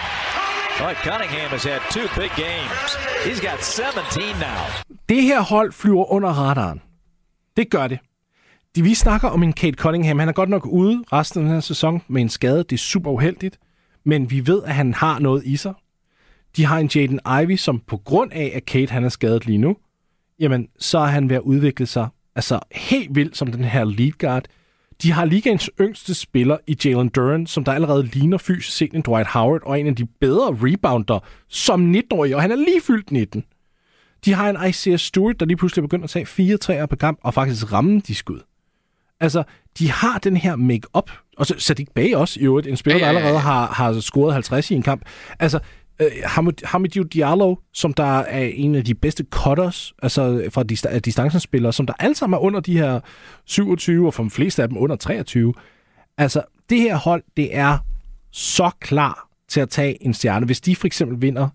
Boy, 0.80 0.94
Cunningham 1.08 1.50
has 1.50 1.64
had 1.64 1.80
two 1.92 2.08
big 2.22 2.32
games. 2.46 2.90
He's 3.26 3.42
got 3.50 3.60
17 3.64 4.40
now. 4.40 4.64
Det 5.10 5.24
her 5.24 5.42
hold 5.42 5.72
flyver 5.72 6.12
under 6.12 6.30
radaren. 6.30 6.82
Det 7.58 7.70
gør 7.70 7.88
det. 7.88 8.00
De, 8.76 8.84
vi 8.84 8.94
snakker 8.94 9.30
om 9.30 9.44
en 9.44 9.54
Kate 9.54 9.78
Cunningham. 9.78 10.20
Han 10.20 10.30
er 10.30 10.34
godt 10.34 10.50
nok 10.50 10.66
ude 10.66 11.04
resten 11.12 11.40
af 11.40 11.44
den 11.44 11.54
her 11.54 11.60
sæson 11.60 12.02
med 12.08 12.22
en 12.22 12.30
skade. 12.30 12.58
Det 12.58 12.72
er 12.72 12.78
super 12.78 13.12
uheldigt. 13.12 13.60
Men 14.06 14.32
vi 14.32 14.48
ved, 14.48 14.64
at 14.64 14.76
han 14.76 14.94
har 14.94 15.20
noget 15.20 15.46
i 15.46 15.56
sig. 15.56 15.74
De 16.58 16.66
har 16.66 16.78
en 16.78 16.90
Jaden 16.96 17.20
Ivey, 17.44 17.56
som 17.56 17.80
på 17.80 17.98
grund 17.98 18.32
af, 18.34 18.52
at 18.56 18.66
Kate 18.66 18.92
han 18.92 19.04
er 19.04 19.10
skadet 19.10 19.46
lige 19.46 19.58
nu, 19.58 19.78
jamen, 20.40 20.68
så 20.80 20.98
er 20.98 21.06
han 21.06 21.30
ved 21.30 21.36
at 21.36 21.42
udvikle 21.42 21.86
sig 21.86 22.08
altså 22.36 22.60
helt 22.72 23.16
vildt 23.16 23.38
som 23.38 23.52
den 23.52 23.64
her 23.64 23.84
lead 23.84 24.12
guard. 24.12 24.46
De 25.02 25.12
har 25.12 25.26
ligaens 25.26 25.70
yngste 25.82 26.14
spiller 26.14 26.58
i 26.68 26.78
Jalen 26.86 27.10
Duran, 27.10 27.48
som 27.48 27.64
der 27.64 27.72
allerede 27.72 28.04
ligner 28.04 28.38
fysisk 28.38 28.78
set 28.78 28.94
en 28.94 29.02
Dwight 29.02 29.28
Howard, 29.28 29.62
og 29.64 29.80
en 29.80 29.88
af 29.88 29.96
de 29.96 30.06
bedre 30.06 30.58
rebounder 30.62 31.20
som 31.48 31.96
19-årig, 31.96 32.36
og 32.36 32.42
han 32.42 32.52
er 32.52 32.56
lige 32.56 32.82
fyldt 32.82 33.12
19. 33.12 33.44
De 34.26 34.34
har 34.34 34.50
en 34.50 34.70
Isaiah 34.70 35.00
Stewart, 35.00 35.40
der 35.40 35.46
lige 35.46 35.58
pludselig 35.58 35.84
begynder 35.84 36.04
at 36.04 36.10
tage 36.10 36.26
fire 36.26 36.58
træer 36.58 36.86
på 36.86 36.96
kamp, 36.96 37.20
og 37.24 37.34
faktisk 37.34 37.74
ramme 37.74 38.00
de 38.00 38.16
skud. 38.16 38.40
Altså, 39.20 39.44
de 39.80 39.92
har 39.92 40.20
den 40.20 40.38
her 40.38 40.56
make-up, 40.56 41.12
og 41.38 41.46
så 41.46 41.56
Sadiq 41.58 41.88
Bey 41.96 42.14
også, 42.16 42.40
i 42.40 42.44
øvrigt, 42.44 42.68
en 42.68 42.78
spiller, 42.78 43.00
Ja, 43.00 43.06
der 43.06 43.12
ja, 43.12 43.20
ja, 43.20 43.26
allerede 43.26 43.40
har, 43.40 43.68
har 43.68 44.00
scoret 44.00 44.34
50 44.34 44.72
i 44.72 44.76
en 44.76 44.82
kamp. 44.82 45.02
Altså, 45.40 45.60
øh, 46.02 46.08
Hamid- 46.26 46.66
Hamidou 46.68 47.04
Diallo, 47.04 47.56
som 47.74 47.94
der 47.94 48.04
er 48.20 48.46
en 48.54 48.76
af 48.76 48.86
de 48.86 48.96
bedste 48.96 49.26
cutters, 49.30 49.94
altså 50.04 50.50
fra 50.52 50.64
dist- 50.72 51.00
distancenspillere, 51.00 51.74
som 51.74 51.86
der 51.86 51.94
alle 52.00 52.16
sammen 52.16 52.36
er 52.38 52.42
under 52.42 52.60
de 52.60 52.78
her 52.78 53.00
27, 53.46 54.08
og 54.08 54.14
for 54.14 54.24
de 54.24 54.30
fleste 54.30 54.62
af 54.64 54.70
dem 54.70 54.78
under 54.78 54.96
23. 54.96 55.54
Altså, 56.18 56.42
det 56.70 56.80
her 56.82 56.96
hold, 56.98 57.24
det 57.38 57.56
er 57.58 57.78
så 58.32 58.72
klar 58.82 59.28
til 59.50 59.60
at 59.60 59.70
tage 59.70 60.04
en 60.04 60.14
stjerne. 60.14 60.46
Hvis 60.46 60.62
de 60.62 60.76
for 60.76 60.88
eksempel 60.88 61.22
vinder 61.22 61.50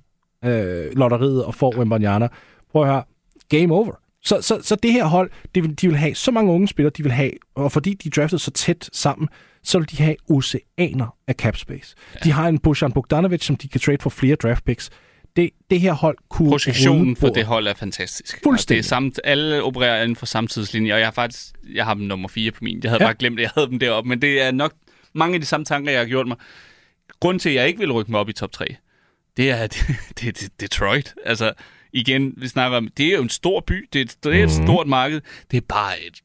øh, 0.45 0.87
lotteriet 0.97 1.45
og 1.45 1.55
får 1.55 1.77
Wembanyama, 1.79 2.29
prøv 2.73 2.83
at 2.83 2.89
høre, 2.89 3.03
game 3.49 3.75
over. 3.75 3.95
Så, 4.25 4.41
så, 4.41 4.61
så 4.62 4.77
det 4.77 4.93
her 4.93 5.05
hold, 5.05 5.31
det 5.55 5.62
vil, 5.62 5.75
de 5.81 5.89
vil 5.89 5.97
have 5.97 6.14
så 6.14 6.31
mange 6.31 6.53
unge 6.53 6.69
spillere, 6.69 6.93
de 6.97 7.03
vil 7.03 7.12
have, 7.12 7.31
og 7.55 7.73
fordi 7.73 7.95
de 7.95 8.11
draftede 8.11 8.39
så 8.43 8.51
tæt 8.51 8.91
sammen, 8.93 9.29
så 9.62 9.79
vil 9.79 9.91
de 9.91 9.97
have 9.97 10.16
oceaner 10.31 11.16
af 11.27 11.35
cap 11.35 11.57
space. 11.57 11.95
Ja. 12.14 12.21
De 12.25 12.33
har 12.33 12.49
en 12.49 12.59
Bojan 12.59 12.93
Bogdanovic, 12.93 13.45
som 13.45 13.57
de 13.57 13.69
kan 13.69 13.81
trade 13.81 13.99
for 14.01 14.11
flere 14.11 14.35
draft 14.37 14.64
picks. 14.64 14.91
Det, 15.37 15.51
det 15.71 15.81
her 15.81 15.93
hold 15.93 16.16
kunne 16.31 16.51
Projektionen 16.51 17.16
for 17.16 17.29
det 17.29 17.45
hold 17.45 17.66
er 17.66 17.75
fantastisk. 17.75 18.41
Fuldstændig. 18.43 18.79
Og 18.79 18.85
Det 18.85 18.87
er 18.87 18.89
samt, 18.89 19.21
alle 19.25 19.62
opererer 19.62 20.03
inden 20.03 20.16
for 20.16 20.27
samtidslinje, 20.27 20.93
og 20.93 20.99
jeg 20.99 21.07
har 21.07 21.12
faktisk 21.12 21.47
jeg 21.75 21.85
har 21.85 21.95
dem 21.95 22.03
nummer 22.03 22.29
4 22.29 22.51
på 22.51 22.59
min. 22.64 22.81
Jeg 22.83 22.91
havde 22.91 23.03
Ja. 23.03 23.07
bare 23.07 23.14
glemt, 23.14 23.39
at 23.39 23.43
jeg 23.43 23.51
havde 23.55 23.66
dem 23.71 23.79
deroppe, 23.79 24.09
men 24.09 24.23
det 24.23 24.43
er 24.43 24.51
nok 24.51 24.73
mange 25.14 25.35
af 25.35 25.41
de 25.41 25.47
samme 25.47 25.64
tanker, 25.64 25.91
jeg 25.93 26.01
har 26.01 26.07
gjort 26.07 26.27
mig. 26.29 26.37
Grunden 27.21 27.39
til, 27.39 27.49
at 27.49 27.55
jeg 27.55 27.66
ikke 27.69 27.79
vil 27.79 27.93
rykke 27.93 28.11
mig 28.11 28.21
op 28.21 28.29
i 28.29 28.33
top 28.33 28.53
3, 28.53 28.64
det 29.37 29.51
er, 29.51 29.66
det, 29.66 29.87
det 30.21 30.43
er 30.43 30.49
Detroit. 30.61 31.14
Altså, 31.25 31.53
igen, 31.99 32.35
vi 32.37 32.49
snakker 32.49 32.77
om, 32.77 32.89
det 32.97 33.07
er 33.07 33.17
jo 33.17 33.23
en 33.23 33.29
stor 33.29 33.61
by, 33.67 33.89
det 33.93 33.99
er, 33.99 34.05
et- 34.05 34.17
det 34.25 34.35
er 34.41 34.45
et 34.45 34.57
Mhm. 34.59 34.67
stort 34.67 34.87
marked, 34.87 35.21
det 35.51 35.57
er 35.57 35.61
bare 35.69 35.93
et, 36.07 36.21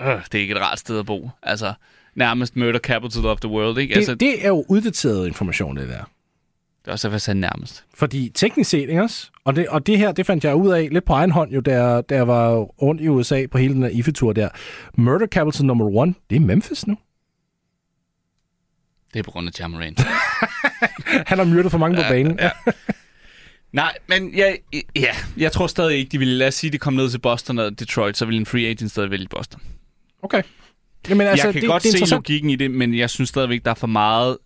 øh, 0.00 0.24
det 0.24 0.34
er 0.34 0.38
ikke 0.42 0.54
et 0.54 0.60
rart 0.60 0.78
sted 0.78 0.98
at 0.98 1.06
bo. 1.06 1.30
Altså, 1.42 1.72
nærmest 2.14 2.56
murder 2.56 2.78
capital 2.78 3.26
of 3.26 3.40
the 3.40 3.48
world, 3.50 3.78
ikke? 3.78 3.92
Det, 3.92 3.96
altså, 3.96 4.14
det 4.14 4.44
er 4.44 4.48
jo 4.48 4.64
uddateret 4.68 5.26
information, 5.26 5.76
det 5.76 5.88
der. 5.88 6.04
det 6.84 6.88
er 6.88 6.92
også 6.92 7.08
derfor, 7.10 7.30
jeg 7.30 7.34
nærmest. 7.34 7.84
Fordi 7.94 8.28
teknisk 8.34 8.70
set, 8.70 8.88
ikke 8.88 9.02
også? 9.02 9.30
Og 9.44 9.56
det, 9.56 9.68
og 9.68 9.86
det 9.86 9.98
her, 9.98 10.12
det 10.12 10.26
fandt 10.26 10.44
jeg 10.44 10.54
ud 10.54 10.70
af 10.70 10.88
lidt 10.92 11.04
på 11.04 11.12
egen 11.12 11.30
hånd, 11.30 11.52
jo, 11.52 11.60
da, 11.60 11.82
jeg- 11.84 12.08
da 12.08 12.14
jeg 12.14 12.28
var 12.28 12.54
rundt 12.56 13.00
i 13.00 13.08
USA 13.08 13.46
på 13.46 13.58
hele 13.58 13.74
den 13.74 13.82
her 13.82 13.88
IFE-tur 13.90 14.32
der. 14.32 14.48
Murder 14.94 15.26
Capital 15.26 15.66
number 15.66 15.84
one, 15.86 16.14
det 16.30 16.36
er 16.36 16.40
Memphis 16.40 16.86
nu. 16.86 16.96
Det 19.12 19.18
er 19.18 19.22
på 19.22 19.30
grund 19.30 19.48
af 19.48 19.60
Jamarant. 19.60 20.00
Han 21.28 21.38
har 21.38 21.44
myrdet 21.44 21.70
for 21.70 21.78
mange 21.78 21.96
på 21.96 22.02
banen. 22.08 22.38
Ja, 22.40 22.50
Nej, 23.72 23.98
men 24.08 24.36
jeg, 24.36 24.58
ja, 24.96 25.14
jeg 25.36 25.52
tror 25.52 25.66
stadig 25.66 25.98
ikke, 25.98 26.10
de 26.10 26.18
ville... 26.18 26.34
Lad 26.34 26.48
os 26.48 26.54
sige, 26.54 26.70
de 26.70 26.78
kom 26.78 26.92
ned 26.92 27.10
til 27.10 27.18
Boston 27.18 27.58
og 27.58 27.78
Detroit, 27.78 28.16
så 28.16 28.24
ville 28.24 28.40
en 28.40 28.46
free 28.46 28.66
agent 28.66 28.90
stadig 28.90 29.10
vælge 29.10 29.28
Boston. 29.30 29.60
Okay. 30.22 30.42
Jamen, 31.08 31.26
Altså, 31.26 31.46
jeg 31.46 31.52
kan 31.52 31.62
det, 31.62 31.70
godt 31.70 31.82
det 31.82 32.08
se 32.08 32.14
logikken 32.14 32.50
i 32.50 32.56
det, 32.56 32.70
men 32.70 32.94
jeg 32.94 33.10
synes 33.10 33.28
stadigvæk, 33.28 33.64
der 33.64 33.70
er 33.70 33.74
for 33.74 33.86
meget... 33.86 34.38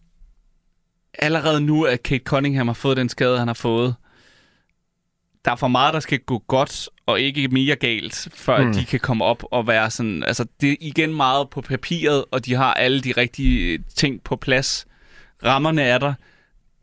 Allerede 1.18 1.60
nu, 1.60 1.84
at 1.84 2.02
Kate 2.02 2.24
Cunningham 2.24 2.66
har 2.66 2.74
fået 2.74 2.96
den 2.96 3.08
skade, 3.08 3.38
han 3.38 3.46
har 3.48 3.54
fået, 3.54 3.94
der 5.44 5.50
er 5.50 5.56
for 5.56 5.68
meget, 5.68 5.94
der 5.94 6.00
skal 6.00 6.18
gå 6.18 6.38
godt, 6.38 6.88
og 7.06 7.20
ikke 7.20 7.48
mere 7.48 7.76
galt, 7.76 8.28
før 8.34 8.66
mm. 8.66 8.72
de 8.72 8.84
kan 8.84 9.00
komme 9.00 9.24
op 9.24 9.44
og 9.50 9.66
være 9.66 9.90
sådan... 9.90 10.22
Altså, 10.22 10.46
det 10.60 10.70
er 10.70 10.76
igen 10.80 11.14
meget 11.14 11.50
på 11.50 11.60
papiret, 11.60 12.24
og 12.30 12.46
de 12.46 12.54
har 12.54 12.74
alle 12.74 13.00
de 13.00 13.12
rigtige 13.12 13.84
ting 13.96 14.22
på 14.22 14.36
plads. 14.36 14.86
Rammerne 15.44 15.82
er 15.82 15.98
der. 15.98 16.14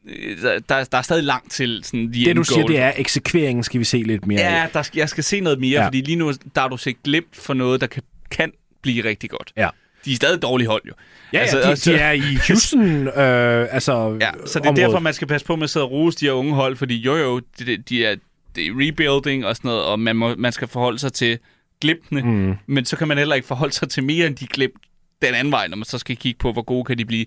Øh, 0.10 0.42
Der, 0.42 0.84
der, 0.84 0.98
er 0.98 1.02
stadig 1.02 1.24
langt 1.24 1.52
til 1.52 1.82
sådan 1.84 2.12
the 2.14 2.26
Det, 2.26 2.36
du 2.36 2.44
siger, 2.44 2.60
goal. 2.62 2.72
det 2.72 2.80
er, 2.80 2.92
eksekveringen 2.98 3.64
skal 3.64 3.80
vi 3.80 3.86
se 3.86 3.98
lidt 3.98 4.28
mere 4.28 4.40
Ja, 4.40 4.68
der 4.74 4.82
skal, 4.82 5.00
jeg 5.00 5.10
skal 5.10 5.24
se 5.24 5.40
noget 5.40 5.60
mere, 5.60 5.80
Ja. 5.80 5.86
fordi 5.88 6.02
lige 6.02 6.16
nu 6.16 6.32
der 6.56 6.62
har 6.62 6.68
du 6.68 6.78
set 6.78 7.04
glemt 7.04 7.36
for 7.36 7.54
noget, 7.54 7.82
der 7.82 7.88
kan, 7.88 8.04
kan 8.32 8.52
blive 8.82 9.04
rigtig 9.06 9.30
godt. 9.30 9.54
Ja. 9.58 9.70
De 10.06 10.12
er 10.12 10.16
stadig 10.16 10.42
dårlige 10.42 10.68
hold, 10.68 10.82
jo. 10.88 10.94
Ja, 11.34 11.40
altså, 11.40 11.58
ja 11.58 11.64
de, 11.68 11.72
også- 11.72 11.92
de 11.92 11.98
er 11.98 12.12
i 12.12 12.22
Houston, 12.48 13.08
øh, 13.08 13.68
altså 13.74 14.18
ja, 14.22 14.32
så 14.46 14.60
det 14.60 14.66
er 14.66 14.72
derfor, 14.74 15.00
man 15.00 15.14
skal 15.14 15.28
passe 15.28 15.48
på 15.48 15.56
med 15.56 15.64
at 15.64 15.70
sidde 15.70 15.86
og 15.86 15.92
rose 15.92 16.18
de 16.20 16.26
her 16.26 16.32
unge 16.32 16.54
hold, 16.54 16.76
fordi 16.76 16.96
jo 16.98 17.16
jo, 17.16 17.42
de, 17.60 17.78
de 17.78 18.06
er, 18.06 18.16
det 18.56 18.66
er 18.68 18.72
rebuilding 18.76 19.46
og 19.46 19.56
sådan 19.56 19.70
noget, 19.70 19.84
og 19.84 20.00
man, 20.00 20.16
må, 20.16 20.36
man 20.38 20.52
skal 20.52 20.68
forholde 20.68 21.00
sig 21.00 21.14
til 21.14 21.40
glimtene, 21.82 22.22
mm. 22.22 22.54
men 22.68 22.86
så 22.86 22.96
kan 22.98 23.08
man 23.08 23.18
heller 23.18 23.36
ikke 23.36 23.48
forholde 23.48 23.74
sig 23.74 23.90
til 23.90 24.04
mere 24.04 24.28
end 24.28 24.36
de 24.36 24.48
glimt 24.48 24.74
den 25.22 25.34
anden 25.34 25.52
vej, 25.52 25.68
når 25.68 25.78
man 25.78 25.86
så 25.86 25.98
skal 25.98 26.18
kigge 26.18 26.38
på, 26.40 26.52
hvor 26.52 26.62
gode 26.62 26.84
kan 26.86 26.98
de 26.98 27.06
blive. 27.06 27.26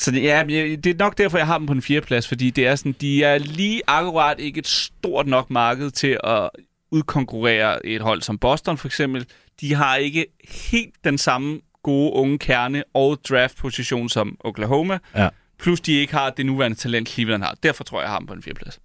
Så 0.00 0.10
det, 0.10 0.22
ja, 0.22 0.44
det 0.48 0.86
er 0.86 0.94
nok 0.98 1.18
derfor, 1.18 1.38
jeg 1.38 1.46
har 1.46 1.58
dem 1.58 1.66
på 1.66 1.72
en 1.72 1.82
fjerdeplads, 1.82 2.28
fordi 2.28 2.50
det 2.50 2.66
er 2.66 2.74
sådan, 2.74 2.94
de 3.00 3.24
er 3.24 3.38
lige 3.38 3.82
akkurat 3.86 4.40
ikke 4.40 4.58
et 4.58 4.66
stort 4.66 5.26
nok 5.26 5.50
marked 5.50 5.90
til 5.90 6.18
at 6.24 6.50
udkonkurrere 6.90 7.86
et 7.86 8.00
hold 8.00 8.22
som 8.22 8.38
Boston 8.38 8.78
for 8.78 8.88
eksempel. 8.88 9.26
De 9.60 9.74
har 9.74 9.96
ikke 9.96 10.26
helt 10.70 10.94
den 11.04 11.18
samme 11.18 11.60
gode 11.82 12.12
unge 12.12 12.38
kerne 12.38 12.84
og 12.94 13.18
draftposition 13.28 14.08
som 14.08 14.36
Oklahoma. 14.40 14.98
Ja. 15.16 15.28
Plus 15.58 15.80
de 15.80 15.92
ikke 15.92 16.14
har 16.14 16.30
det 16.30 16.46
nuværende 16.46 16.76
talent, 16.76 17.08
Cleveland 17.08 17.42
har. 17.42 17.54
Derfor 17.62 17.84
tror 17.84 17.98
jeg, 17.98 18.04
jeg 18.04 18.10
har 18.10 18.18
dem 18.18 18.26
på 18.26 18.34
en 18.34 18.42
fjerdeplads. 18.42 18.80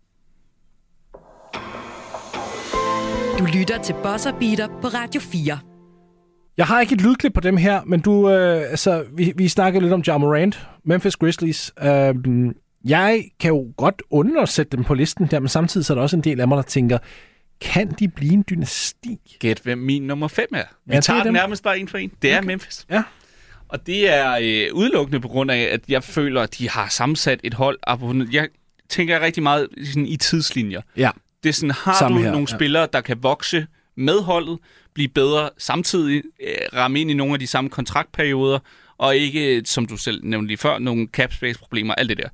Du 3.40 3.46
lytter 3.60 3.82
til 3.84 3.96
Bosser 4.04 4.32
Beater 4.40 4.68
på 4.82 4.88
Radio 4.88 5.22
4. 5.22 5.60
Jeg 6.58 6.66
har 6.66 6.82
ikke 6.82 6.96
et 6.96 7.02
lydklip 7.02 7.34
på 7.34 7.42
dem 7.42 7.58
her, 7.58 7.82
men 7.86 8.00
du, 8.00 8.30
øh, 8.30 8.70
altså, 8.70 9.06
vi, 9.14 9.34
vi 9.36 9.48
snakkede 9.48 9.82
lidt 9.82 9.94
om 9.94 10.04
Ja 10.08 10.18
Morant, 10.18 10.68
Memphis 10.86 11.16
Grizzlies. 11.16 11.74
Øh, 11.84 12.16
jeg 12.86 13.24
kan 13.40 13.50
jo 13.52 13.74
godt 13.78 14.02
undersætte 14.10 14.78
dem 14.78 14.84
på 14.86 14.94
listen 14.94 15.28
der, 15.32 15.40
men 15.40 15.50
samtidig 15.50 15.86
så 15.86 15.94
er 15.94 15.96
der 15.96 16.02
også 16.02 16.16
en 16.16 16.24
del 16.24 16.40
af 16.40 16.48
mig, 16.48 16.56
der 16.56 16.62
tænker, 16.64 16.98
kan 17.62 17.92
de 18.00 18.08
blive 18.08 18.34
en 18.34 18.44
dynasti? 18.50 19.20
Gæt, 19.40 19.60
hvem 19.64 19.78
min 19.78 20.04
nummer 20.04 20.28
5 20.28 20.48
er. 20.54 20.64
Vi 20.86 20.92
Ja, 20.92 20.96
det 20.96 21.04
tager 21.04 21.20
er 21.20 21.24
dem. 21.24 21.34
nærmest 21.34 21.64
bare 21.64 21.80
en 21.80 21.88
for 21.88 21.98
en. 21.98 22.12
Det 22.22 22.32
er 22.32 22.42
Memphis. 22.42 22.86
Ja. 22.92 23.04
Og 23.68 23.88
det 23.88 24.14
er 24.14 24.38
øh, 24.42 24.74
udelukkende 24.74 25.20
på 25.20 25.28
grund 25.28 25.52
af, 25.52 25.70
at 25.72 25.80
jeg 25.88 26.04
føler, 26.04 26.42
at 26.42 26.58
de 26.58 26.70
har 26.70 26.88
sammensat 26.90 27.40
et 27.44 27.54
hold. 27.54 27.80
Jeg 28.32 28.48
tænker 28.90 29.20
rigtig 29.20 29.44
meget 29.44 29.68
sådan, 29.86 30.06
i 30.06 30.18
tidslinjer. 30.18 30.82
Ja. 30.98 31.12
Det 31.44 31.50
er 31.50 31.54
sådan, 31.54 31.72
har 31.72 31.96
Samme 32.00 32.18
du 32.18 32.24
her, 32.24 32.32
nogle 32.32 32.48
ja. 32.52 32.56
spillere, 32.58 32.88
der 32.94 33.02
kan 33.02 33.24
vokse 33.24 33.68
med 33.98 34.20
holdet, 34.22 34.60
blive 34.94 35.08
bedre 35.08 35.50
samtidig, 35.58 36.24
øh, 36.44 36.54
ramme 36.74 37.02
ind 37.02 37.12
i 37.12 37.14
nogle 37.14 37.34
af 37.34 37.40
de 37.40 37.48
samme 37.48 37.70
kontraktperioder, 37.70 38.60
og 38.98 39.16
ikke, 39.18 39.62
som 39.66 39.86
du 39.86 39.98
selv 39.98 40.24
nævnte 40.24 40.48
lige 40.48 40.58
før, 40.58 40.80
nogle 40.80 41.08
cap 41.14 41.34
space 41.34 41.60
problemer, 41.60 41.94
alt 41.96 42.10
det 42.10 42.18
der. 42.18 42.30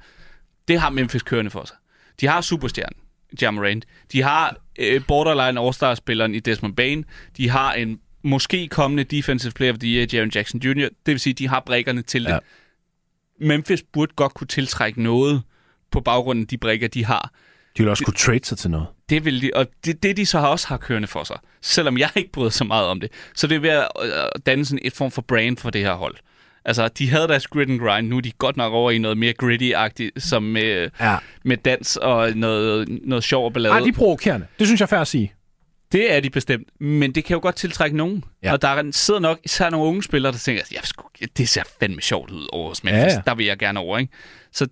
Det 0.68 0.80
har 0.80 0.89
Memphis 0.89 1.22
kørende 1.24 1.51
for 1.51 1.66
sig. 1.66 1.76
De 2.22 2.28
har 2.28 2.41
superstjernen, 2.41 2.97
Jamarant. 3.41 3.86
De 4.12 4.22
har 4.22 4.55
øh, 4.80 5.01
borderline 5.07 5.62
all-star-spilleren 5.62 6.36
i 6.36 6.39
Desmond 6.39 6.76
Bain. 6.76 7.05
De 7.38 7.49
har 7.49 7.74
en 7.74 7.99
måske 8.24 8.68
kommende 8.68 9.03
defensive 9.03 9.51
player 9.51 9.72
of 9.74 9.80
the 9.80 9.89
year, 9.89 10.07
Jaron 10.14 10.32
Jackson 10.36 10.62
Jr. 10.62 10.74
Det 10.82 10.91
vil 11.05 11.20
sige, 11.20 11.34
de 11.34 11.47
har 11.47 11.59
brækkerne 11.66 12.01
til 12.01 12.24
Ja. 12.24 12.30
det. 12.34 12.39
Memphis 13.39 13.84
burde 13.93 14.14
godt 14.16 14.34
kunne 14.34 14.47
tiltrække 14.47 15.03
noget 15.03 15.41
på 15.91 16.01
baggrund 16.01 16.41
af 16.41 16.47
de 16.47 16.57
brækker, 16.57 16.88
de 16.88 17.05
har. 17.05 17.32
De 17.78 17.84
vil 17.84 17.89
også 17.89 18.03
kunne 18.05 18.14
trade 18.14 18.45
sig 18.45 18.57
til 18.57 18.70
noget. 18.72 18.88
Det 19.09 19.26
vil 19.26 19.41
de, 19.41 19.51
og 19.55 19.68
det, 19.86 20.03
det 20.03 20.18
de 20.18 20.26
så 20.26 20.39
har 20.39 20.47
også 20.47 20.68
har 20.68 20.78
kørende 20.78 21.07
for 21.07 21.24
sig, 21.24 21.38
selvom 21.62 21.97
jeg 21.97 22.09
ikke 22.16 22.32
bryder 22.32 22.49
så 22.49 22.64
meget 22.64 22.88
om 22.88 22.99
det. 22.99 23.12
Så 23.36 23.47
det 23.47 23.55
er 23.55 23.59
ved 23.59 23.70
at 23.70 23.88
øh, 24.03 24.12
danne 24.45 24.66
sådan 24.66 24.80
et 24.86 24.93
form 24.93 25.12
for 25.12 25.22
brand 25.22 25.57
for 25.57 25.70
det 25.70 25.82
her 25.82 25.93
hold. 25.93 26.16
Altså, 26.66 26.88
de 26.88 27.09
havde 27.09 27.28
deres 27.28 27.47
grit 27.47 27.70
and 27.70 27.80
grind, 27.80 28.07
nu 28.07 28.18
er 28.18 28.22
de 28.22 28.32
godt 28.32 28.57
nok 28.57 28.74
over 28.74 28.91
i 28.91 28.97
noget 28.97 29.18
mere 29.18 29.34
gritty-agtigt, 29.43 30.20
som 30.20 30.43
med, 30.43 30.89
Ja. 30.99 31.18
med 31.45 31.57
dans 31.57 31.97
og 31.97 32.32
noget, 32.36 32.88
noget 33.03 33.24
sjov 33.24 33.45
og 33.45 33.53
ballade. 33.53 33.74
Ej, 33.74 33.80
de 33.80 33.88
er 33.89 33.93
provokerende. 33.93 34.47
Det 34.59 34.68
synes 34.68 34.80
jeg 34.82 34.86
er 34.86 34.89
fair 34.89 34.99
at 34.99 35.07
sige. 35.07 35.34
Det 35.91 36.14
er 36.14 36.20
de 36.20 36.30
bestemt, 36.30 36.82
men 36.82 37.12
det 37.16 37.26
kan 37.26 37.34
jo 37.34 37.39
godt 37.41 37.55
tiltrække 37.55 37.97
nogen. 37.97 38.24
Ja. 38.43 38.51
Og 38.53 38.62
der 38.62 38.68
er- 38.68 38.91
sidder 38.91 39.20
nok 39.20 39.39
især 39.43 39.70
nogle 39.70 39.88
unge 39.88 40.03
spillere, 40.03 40.32
der 40.32 40.38
tænker, 40.38 40.64
ja, 40.72 40.80
sgu, 40.84 41.03
det 41.38 41.49
ser 41.49 41.64
fandme 41.80 42.01
sjovt 42.01 42.32
ud 42.32 42.47
over 42.51 42.70
hos 42.70 42.84
Memphis. 42.84 42.97
Ja. 43.01 43.07
ja. 43.14 43.22
Der 43.26 43.36
vil 43.36 43.45
jeg 43.45 43.57
gerne 43.57 43.80
over, 43.80 43.97
ikke? 43.97 44.14
Så 44.51 44.68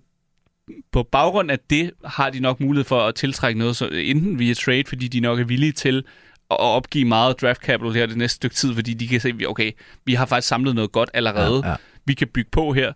på 0.92 1.02
baggrund 1.02 1.50
af 1.50 1.58
det 1.70 1.90
har 2.04 2.30
de 2.30 2.40
nok 2.40 2.60
mulighed 2.60 2.84
for 2.84 3.00
at 3.00 3.14
tiltrække 3.14 3.58
noget, 3.58 3.76
så 3.76 3.88
enten 3.92 4.38
via 4.38 4.54
trade, 4.54 4.84
fordi 4.88 5.08
de 5.08 5.20
nok 5.20 5.40
er 5.40 5.44
villige 5.44 5.72
til 5.72 6.04
at 6.50 6.60
opgive 6.60 7.04
meget 7.04 7.40
draft 7.40 7.62
capital 7.62 7.94
her 7.94 8.06
det 8.06 8.16
næste 8.16 8.36
stykke 8.36 8.56
tid, 8.56 8.74
fordi 8.74 8.94
de 8.94 9.08
kan 9.08 9.20
se, 9.20 9.34
okay, 9.46 9.72
vi 10.04 10.14
har 10.14 10.26
faktisk 10.26 10.48
samlet 10.48 10.74
noget 10.74 10.92
godt 10.92 11.10
allerede. 11.14 11.60
Ja, 11.64 11.70
ja. 11.70 11.76
Vi 12.04 12.14
kan 12.14 12.28
bygge 12.28 12.50
på 12.50 12.72
her. 12.72 12.92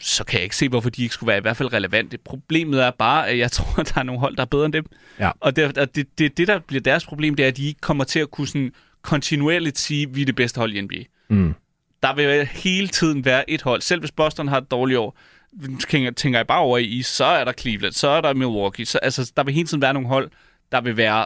Så 0.00 0.24
kan 0.24 0.36
jeg 0.36 0.44
ikke 0.44 0.56
se, 0.56 0.68
hvorfor 0.68 0.90
de 0.90 1.02
ikke 1.02 1.14
skulle 1.14 1.28
være 1.28 1.38
i 1.38 1.40
hvert 1.40 1.56
fald 1.56 1.72
relevante. 1.72 2.18
Problemet 2.18 2.84
er 2.84 2.90
bare, 2.90 3.28
at 3.28 3.38
jeg 3.38 3.52
tror, 3.56 3.80
at 3.80 3.92
der 3.94 4.00
er 4.00 4.04
nogle 4.04 4.20
hold, 4.20 4.36
der 4.36 4.42
er 4.42 4.46
bedre 4.46 4.64
end 4.64 4.72
dem. 4.72 4.86
Ja. 5.18 5.30
Og 5.40 5.56
det, 5.56 5.78
og 5.78 5.94
det, 5.94 6.18
det, 6.18 6.36
det, 6.36 6.48
der 6.48 6.58
bliver 6.58 6.80
deres 6.80 7.06
problem, 7.06 7.34
det 7.34 7.44
er, 7.44 7.48
at 7.48 7.56
de 7.56 7.66
ikke 7.66 7.80
kommer 7.80 8.04
til 8.04 8.18
at 8.18 8.30
kunne 8.30 8.48
sådan 8.48 8.72
kontinuerligt 9.02 9.78
sige, 9.78 10.02
at 10.02 10.16
vi 10.16 10.22
er 10.22 10.26
det 10.26 10.36
bedste 10.36 10.58
hold 10.58 10.74
i 10.74 10.80
NBA. 10.80 11.04
Mm. 11.28 11.54
Der 12.02 12.14
vil 12.14 12.46
hele 12.46 12.88
tiden 12.88 13.24
være 13.24 13.50
et 13.50 13.62
hold. 13.62 13.82
Selv 13.82 14.00
hvis 14.00 14.12
Boston 14.12 14.48
har 14.48 14.58
et 14.58 14.70
dårligt 14.70 14.98
år, 14.98 15.18
tænker 16.16 16.38
jeg 16.38 16.46
bare 16.46 16.60
over 16.60 16.78
i, 16.78 17.02
så 17.02 17.24
er 17.24 17.44
der 17.44 17.52
Cleveland, 17.52 17.92
så 17.92 18.08
er 18.08 18.20
der 18.20 18.34
Milwaukee. 18.34 18.86
Så, 18.86 18.98
altså, 18.98 19.32
der 19.36 19.44
vil 19.44 19.54
hele 19.54 19.66
tiden 19.66 19.82
være 19.82 19.92
nogle 19.94 20.08
hold, 20.08 20.30
der 20.72 20.80
vil 20.80 20.96
være 20.96 21.24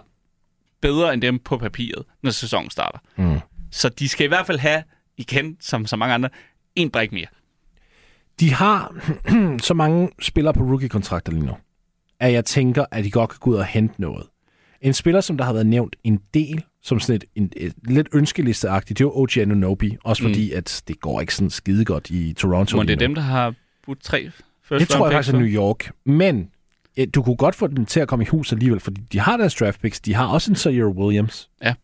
bedre 0.83 1.15
end 1.15 1.23
dem 1.23 1.39
på 1.39 1.59
papiret, 1.59 2.05
når 2.23 2.31
sæsonen 2.31 2.71
starter. 2.71 2.99
Mm. 3.17 3.39
Så 3.71 3.89
de 3.89 4.09
skal 4.09 4.25
i 4.25 4.29
hvert 4.29 4.47
fald 4.47 4.59
have, 4.59 4.83
igen, 5.17 5.57
som 5.61 5.87
så 5.87 5.97
mange 5.97 6.15
andre, 6.15 6.29
en 6.77 6.91
brik 6.91 7.13
mere. 7.13 7.27
De 8.41 8.53
har 8.53 8.95
så 9.69 9.75
mange 9.75 10.09
spillere 10.21 10.55
på 10.55 10.61
rookie-kontrakter 10.61 11.33
lige 11.33 11.47
nu, 11.47 11.57
at 12.21 12.33
jeg 12.33 12.45
tænker, 12.45 12.85
at 12.91 13.05
de 13.05 13.11
godt 13.11 13.31
kan 13.31 13.39
gå 13.41 13.51
ud 13.51 13.57
og 13.57 13.65
hente 13.65 14.01
noget. 14.01 14.27
En 14.81 14.95
spiller, 14.95 15.21
som 15.21 15.37
der 15.37 15.45
har 15.45 15.53
været 15.53 15.67
nævnt 15.67 15.97
en 16.05 16.21
del, 16.35 16.65
som 16.83 17.01
sådan 17.01 17.17
et, 17.17 17.25
en, 17.35 17.53
et 17.57 17.75
lidt 17.85 18.09
ønskelisteagtigt, 18.13 18.99
det 18.99 19.05
er 19.05 19.09
jo 19.09 19.13
OG 19.15 19.39
Anunoby, 19.39 19.93
også 20.05 20.23
fordi, 20.23 20.53
at 20.53 20.83
det 20.89 21.01
går 21.01 21.21
ikke 21.21 21.35
sådan 21.35 21.51
skide 21.51 21.85
godt 21.85 22.11
i 22.11 22.33
Toronto. 22.33 22.77
Lige 22.77 22.87
det 22.87 22.93
er 22.93 23.07
dem, 23.07 23.15
der 23.15 23.23
har 23.23 23.55
budt 23.87 24.03
tre 24.03 24.31
first 24.63 24.81
Det 24.81 24.89
tror 24.89 25.07
jeg 25.07 25.13
faktisk 25.13 25.35
er? 25.35 25.39
New 25.39 25.49
York. 25.49 25.93
Men 26.05 26.51
du 27.15 27.23
kunne 27.23 27.37
godt 27.37 27.55
få 27.55 27.67
dem 27.67 27.87
til 27.87 28.01
at 28.01 28.09
komme 28.09 28.25
i 28.25 28.29
hus 28.29 28.53
alligevel, 28.53 28.81
fordi 28.81 29.01
de 29.13 29.21
har 29.21 29.37
deres 29.37 29.55
draft 29.55 29.81
picks. 29.81 30.01
De 30.01 30.15
har 30.15 30.27
også 30.27 30.51
en 30.51 30.57
Zaire 30.57 30.87
Williams. 30.87 31.51
Ja. 31.63 31.75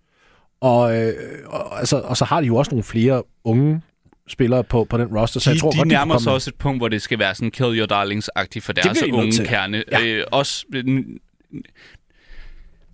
Og, 0.60 0.98
øh, 0.98 1.14
og, 1.46 1.78
altså, 1.78 2.00
og 2.00 2.16
så 2.16 2.24
har 2.24 2.40
de 2.40 2.46
jo 2.46 2.56
også 2.56 2.70
nogle 2.70 2.84
flere 2.84 3.22
unge 3.44 3.80
spillere 4.28 4.64
på, 4.64 4.84
på 4.84 4.98
den 4.98 5.16
roster, 5.16 5.40
så 5.40 5.50
de, 5.50 5.54
jeg 5.54 5.60
tror 5.60 5.70
de 5.70 5.76
godt, 5.76 5.88
nærmer 5.88 6.14
de 6.14 6.18
kunne 6.18 6.22
sig 6.22 6.32
også 6.32 6.50
et 6.50 6.54
punkt, 6.54 6.80
hvor 6.80 6.88
det 6.88 7.02
skal 7.02 7.18
være 7.18 7.34
sådan 7.34 7.50
kill 7.50 7.78
your 7.78 7.86
darlings-agtigt 7.86 8.60
for 8.60 8.72
deres 8.72 9.02
unge 9.02 9.32
til. 9.32 9.46
kerne. 9.46 9.84
Ja. 9.92 10.06
Øh, 10.06 10.24
også, 10.32 10.66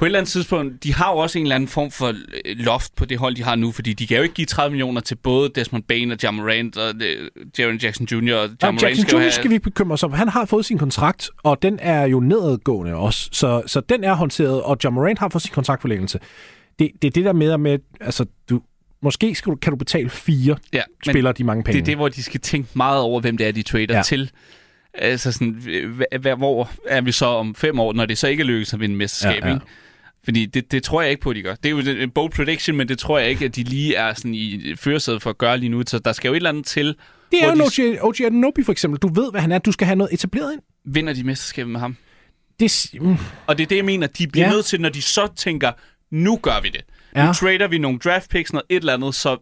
på 0.02 0.06
et 0.06 0.08
eller 0.08 0.18
andet 0.18 0.30
tidspunkt, 0.32 0.84
de 0.84 0.94
har 0.94 1.12
jo 1.12 1.16
også 1.18 1.38
en 1.38 1.44
eller 1.44 1.54
anden 1.54 1.68
form 1.68 1.90
for 1.90 2.06
øh, 2.08 2.14
loft 2.44 2.94
på 2.96 3.04
det 3.04 3.18
hold, 3.18 3.34
de 3.34 3.42
har 3.42 3.56
nu, 3.56 3.72
fordi 3.72 3.92
de 3.92 4.06
kan 4.06 4.16
jo 4.16 4.22
ikke 4.22 4.34
give 4.34 4.46
30 4.46 4.70
millioner 4.70 5.00
til 5.00 5.14
både 5.14 5.50
Desmond 5.54 5.82
Bain 5.82 6.10
og 6.10 6.18
John 6.22 6.36
Morant 6.36 6.76
og 6.76 6.94
øh, 7.02 7.28
Jaren 7.58 7.76
Jackson 7.76 8.06
Jr. 8.12 8.16
og 8.16 8.20
John 8.22 8.56
Ja, 8.62 8.66
Morant 8.70 8.82
Jackson 8.82 9.02
skal 9.02 9.12
jo 9.12 9.18
Jr. 9.18 9.22
have... 9.22 9.32
skal 9.32 9.50
vi 9.50 9.54
ikke 9.54 9.64
bekymre 9.64 9.92
os 9.94 10.02
om. 10.02 10.12
Han 10.12 10.28
har 10.28 10.44
fået 10.44 10.64
sin 10.64 10.78
kontrakt, 10.78 11.30
og 11.42 11.62
den 11.62 11.78
er 11.82 12.04
jo 12.04 12.20
nedadgående 12.20 12.94
også. 12.94 13.28
Så, 13.32 13.62
så 13.66 13.80
den 13.80 14.04
er 14.04 14.14
håndteret, 14.14 14.62
og 14.62 14.76
John 14.84 14.94
Morant 14.94 15.18
har 15.18 15.28
fået 15.28 15.42
sin 15.42 15.52
kontraktforlængelse. 15.52 16.18
Det, 16.78 16.90
det 17.02 17.08
er 17.08 17.12
det 17.12 17.24
der 17.24 17.32
med, 17.32 17.58
med 17.58 17.78
altså, 18.00 18.24
du, 18.50 18.60
måske 19.02 19.34
skal 19.34 19.50
du, 19.50 19.56
kan 19.56 19.70
du 19.70 19.76
betale 19.76 20.10
fire 20.10 20.56
ja, 20.72 20.82
spillere 21.08 21.32
de 21.32 21.44
mange 21.44 21.64
penge. 21.64 21.76
Det 21.76 21.82
er 21.82 21.86
det, 21.86 21.96
hvor 21.96 22.08
de 22.08 22.22
skal 22.22 22.40
tænke 22.40 22.68
meget 22.74 23.00
over, 23.00 23.20
hvem 23.20 23.36
det 23.36 23.46
er, 23.48 23.52
de 23.52 23.62
trader 23.62 23.96
Ja. 23.96 24.02
til. 24.02 24.30
Altså 24.94 25.32
sådan, 25.32 25.56
hva- 26.00 26.18
hva- 26.18 26.34
hvor 26.34 26.70
er 26.86 27.00
vi 27.00 27.12
så 27.12 27.26
om 27.26 27.54
fem 27.54 27.80
år, 27.80 27.92
når 27.92 28.06
det 28.06 28.18
så 28.18 28.28
ikke 28.28 28.44
lykkes 28.44 28.74
at 28.74 28.80
vinde 28.80 28.96
mesterskab, 28.96 29.42
Ja, 29.42 29.48
ja. 29.48 29.54
ikke? 29.54 29.66
Fordi 30.24 30.46
det, 30.46 30.72
det 30.72 30.82
tror 30.82 31.02
jeg 31.02 31.10
ikke 31.10 31.22
på, 31.22 31.30
at 31.30 31.36
de 31.36 31.42
gør. 31.42 31.54
Det 31.54 31.66
er 31.66 31.70
jo 31.70 31.78
en 32.02 32.10
bold 32.10 32.32
prediction, 32.32 32.76
men 32.76 32.88
det 32.88 32.98
tror 32.98 33.18
jeg 33.18 33.30
ikke, 33.30 33.44
at 33.44 33.56
de 33.56 33.62
lige 33.62 33.94
er 33.94 34.14
sådan 34.14 34.34
i 34.34 34.74
førersædet 34.76 35.22
for 35.22 35.30
at 35.30 35.38
gøre 35.38 35.58
lige 35.58 35.70
nu. 35.70 35.82
Så 35.86 35.98
der 35.98 36.12
skal 36.12 36.28
jo 36.28 36.32
et 36.32 36.36
eller 36.36 36.50
andet 36.50 36.66
til. 36.66 36.86
det 37.32 37.44
er 37.44 37.50
jo 37.56 37.56
de 37.94 38.00
OG, 38.00 38.08
OG 38.08 38.20
Anunoby 38.26 38.64
for 38.64 38.72
eksempel. 38.72 39.00
Du 39.00 39.08
ved, 39.14 39.30
hvad 39.30 39.40
han 39.40 39.52
er. 39.52 39.58
Du 39.58 39.72
skal 39.72 39.86
have 39.86 39.96
noget 39.96 40.12
etableret 40.14 40.52
ind. 40.52 40.60
Vinder 40.84 41.12
de 41.12 41.24
mesterskabet 41.24 41.70
med 41.72 41.80
ham? 41.80 41.96
Det, 42.60 42.90
mm, 43.00 43.16
Og 43.46 43.58
det 43.58 43.64
er 43.64 43.68
det, 43.68 43.76
jeg 43.76 43.84
mener. 43.84 44.06
De 44.06 44.26
bliver 44.28 44.46
Ja. 44.46 44.52
nødt 44.52 44.64
til, 44.66 44.80
når 44.80 44.88
de 44.88 45.02
så 45.02 45.28
tænker, 45.36 45.72
nu 46.10 46.36
gør 46.42 46.60
vi 46.60 46.68
det. 46.68 46.80
Ja. 47.16 47.26
Nu 47.26 47.32
trader 47.32 47.68
vi 47.68 47.78
nogle 47.78 47.98
draft 47.98 48.30
picks, 48.30 48.52
noget 48.52 48.64
et 48.68 48.76
eller 48.76 48.94
andet, 48.94 49.14
så 49.14 49.36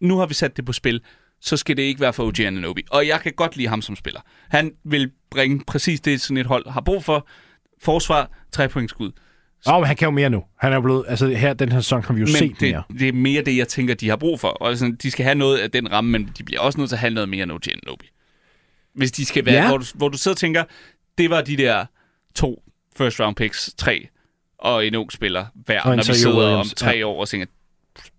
nu 0.00 0.16
har 0.18 0.26
vi 0.26 0.34
sat 0.34 0.56
det 0.56 0.64
på 0.64 0.72
spil. 0.72 1.00
Så 1.40 1.56
skal 1.56 1.76
det 1.76 1.82
ikke 1.82 2.00
være 2.00 2.12
for 2.12 2.24
OG 2.26 2.40
Anunoby. 2.40 2.80
Og 2.90 3.06
jeg 3.06 3.20
kan 3.20 3.32
godt 3.32 3.56
lide 3.56 3.68
ham 3.68 3.82
som 3.82 3.96
spiller. 3.96 4.20
Han 4.48 4.72
vil 4.84 5.10
bringe 5.30 5.60
præcis 5.66 6.00
det, 6.00 6.20
sådan 6.20 6.36
et 6.36 6.46
hold 6.46 6.70
har 6.70 6.80
brug 6.80 7.04
for. 7.04 7.28
Forsvar, 7.82 8.30
tre 8.52 8.68
point 8.68 8.90
skud. 8.90 9.10
Åh, 9.66 9.74
men 9.80 9.86
han 9.86 9.96
kan 9.96 10.06
jo 10.06 10.10
mere 10.10 10.30
nu. 10.30 10.44
Han 10.56 10.72
er 10.72 10.80
blevet, 10.80 11.04
altså 11.08 11.26
her, 11.28 11.54
den 11.54 11.72
her 11.72 11.80
sæson 11.80 12.02
har 12.04 12.14
vi 12.14 12.20
jo 12.20 12.26
Men 12.26 12.34
set 12.34 12.60
det, 12.60 12.68
mere. 12.70 12.82
det 12.98 13.08
er 13.08 13.12
mere 13.12 13.42
det, 13.42 13.56
jeg 13.56 13.68
tænker, 13.68 13.94
de 13.94 14.08
har 14.08 14.16
brug 14.16 14.40
for. 14.40 14.48
Og 14.48 14.76
sådan, 14.76 14.94
de 15.02 15.10
skal 15.10 15.24
have 15.24 15.34
noget 15.34 15.58
af 15.58 15.70
den 15.70 15.92
ramme, 15.92 16.10
men 16.10 16.30
de 16.38 16.44
bliver 16.44 16.60
også 16.60 16.78
nødt 16.78 16.88
til 16.90 16.96
at 16.96 17.00
have 17.00 17.14
noget 17.14 17.28
mere 17.28 17.42
end 17.42 17.52
OG 17.52 17.60
Anunoby. 17.68 18.04
Hvis 18.94 19.12
de 19.12 19.24
skal 19.24 19.44
være, 19.46 19.54
Ja. 19.62 19.68
hvor, 19.68 19.78
du, 19.78 19.84
hvor 19.94 20.08
du 20.08 20.18
sidder 20.18 20.34
og 20.34 20.38
tænker, 20.38 20.64
det 21.18 21.30
var 21.30 21.40
de 21.40 21.56
der 21.56 21.84
to 22.34 22.62
first 22.96 23.20
round 23.20 23.36
picks, 23.36 23.74
tre, 23.76 24.08
og 24.58 24.86
en 24.86 24.94
ung 24.94 25.12
spiller 25.12 25.46
hver, 25.54 25.80
Og 25.82 25.96
når 25.96 26.02
vi 26.06 26.14
sidder 26.14 26.38
Williams, 26.38 26.72
om 26.72 26.76
tre 26.76 26.90
ja. 26.96 27.04
år 27.04 27.20
og 27.20 27.28
tænker, 27.28 27.46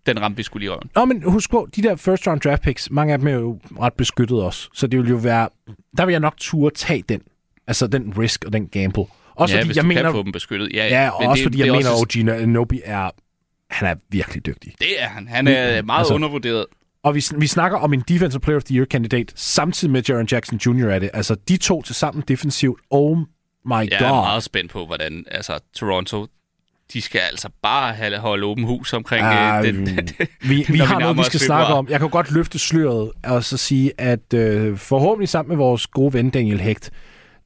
den 0.06 0.22
ramte 0.22 0.38
vi 0.38 0.44
skulle 0.44 0.62
lige 0.62 0.72
røven. 0.72 0.90
Nå, 0.96 1.06
men 1.06 1.24
husk 1.24 1.50
på, 1.52 1.68
de 1.76 1.82
der 1.84 1.96
first 1.96 2.28
round 2.28 2.42
draft 2.42 2.62
picks, 2.62 2.92
mange 2.92 3.14
af 3.14 3.20
dem 3.20 3.28
er 3.28 3.32
jo 3.32 3.60
ret 3.80 3.94
beskyttet 3.94 4.42
også. 4.44 4.70
Så 4.74 4.88
det 4.88 5.00
vil 5.00 5.10
jo 5.10 5.16
være, 5.16 5.50
der 5.98 6.06
vil 6.06 6.14
jeg 6.14 6.20
nok 6.20 6.34
turde 6.38 6.76
tage 6.76 7.04
den. 7.10 7.22
Altså 7.68 7.88
den 7.88 8.18
risk 8.18 8.46
og 8.46 8.54
den 8.54 8.68
gamble. 8.68 9.04
Også 9.40 9.56
ja, 9.56 9.60
fordi 9.60 9.68
hvis 9.68 9.76
jeg 9.78 9.84
du 9.84 9.88
mener, 9.88 10.02
kan 10.02 10.12
få 10.12 10.24
dem 10.24 10.32
beskyttet. 10.32 10.70
Ja, 10.74 10.88
ja, 10.88 11.10
og 11.10 11.22
men 11.22 11.30
også 11.30 11.40
det, 11.40 11.46
fordi 11.46 11.58
det 11.58 11.64
jeg 11.66 11.70
er 11.72 11.76
mener, 11.78 11.90
også, 11.90 12.24
at 12.30 12.36
OG 12.36 12.42
Anunoby 12.42 12.80
er, 12.84 13.10
han 13.70 13.88
er 13.88 13.96
virkelig 14.10 14.46
dygtig. 14.46 14.74
Det 14.80 15.04
er 15.04 15.08
han. 15.08 15.28
Han 15.28 15.48
er 15.48 15.52
meget 15.54 15.78
Altså- 15.78 15.96
altså, 15.98 16.14
undervurderet. 16.14 16.66
Og 17.04 17.16
vi, 17.16 17.24
vi 17.38 17.48
snakker 17.48 17.78
om 17.78 17.94
en 17.94 18.04
Defensive 18.08 18.40
Player 18.40 18.58
of 18.58 18.64
the 18.64 18.76
Year-kandidat, 18.76 19.32
samtidig 19.36 19.92
med 19.92 20.04
Jaron 20.10 20.28
Jackson 20.32 20.58
Jr. 20.66 20.86
er 20.88 21.00
det. 21.00 21.10
Altså, 21.14 21.36
de 21.48 21.58
to 21.58 21.82
til 21.82 21.96
sammen 21.96 22.24
defensivt. 22.28 22.80
Oh 22.90 23.18
my 23.18 23.24
Jeg 23.74 23.88
god. 24.00 24.08
er 24.08 24.12
meget 24.14 24.44
spændt 24.44 24.72
på, 24.72 24.86
hvordan 24.86 25.26
altså, 25.32 25.60
Toronto 25.76 26.28
de 26.94 27.02
skal 27.02 27.22
altså 27.32 27.50
bare 27.64 27.94
have 27.94 28.18
holde 28.18 28.46
åben 28.46 28.64
hus 28.64 28.94
omkring 28.94 29.26
Ja, 29.26 29.58
øh, 29.60 29.64
den, 29.68 29.86
vi, 29.86 29.92
den, 29.96 30.10
vi, 30.42 30.66
vi 30.70 30.78
har 30.78 31.00
noget, 31.00 31.00
nærmer 31.00 31.14
vi 31.14 31.24
skal 31.26 31.40
februar. 31.40 31.58
snakke 31.58 31.74
om. 31.74 31.88
Jeg 31.90 32.00
kan 32.00 32.10
godt 32.10 32.32
løfte 32.32 32.60
sløret 32.60 33.12
og 33.24 33.44
så 33.44 33.58
sige, 33.58 33.92
at 33.98 34.34
øh, 34.34 34.78
forhåbentlig 34.78 35.30
sammen 35.30 35.50
med 35.50 35.58
vores 35.58 35.88
gode 35.88 36.14
ven 36.14 36.30
Daniel 36.30 36.60
Hecht, 36.60 36.92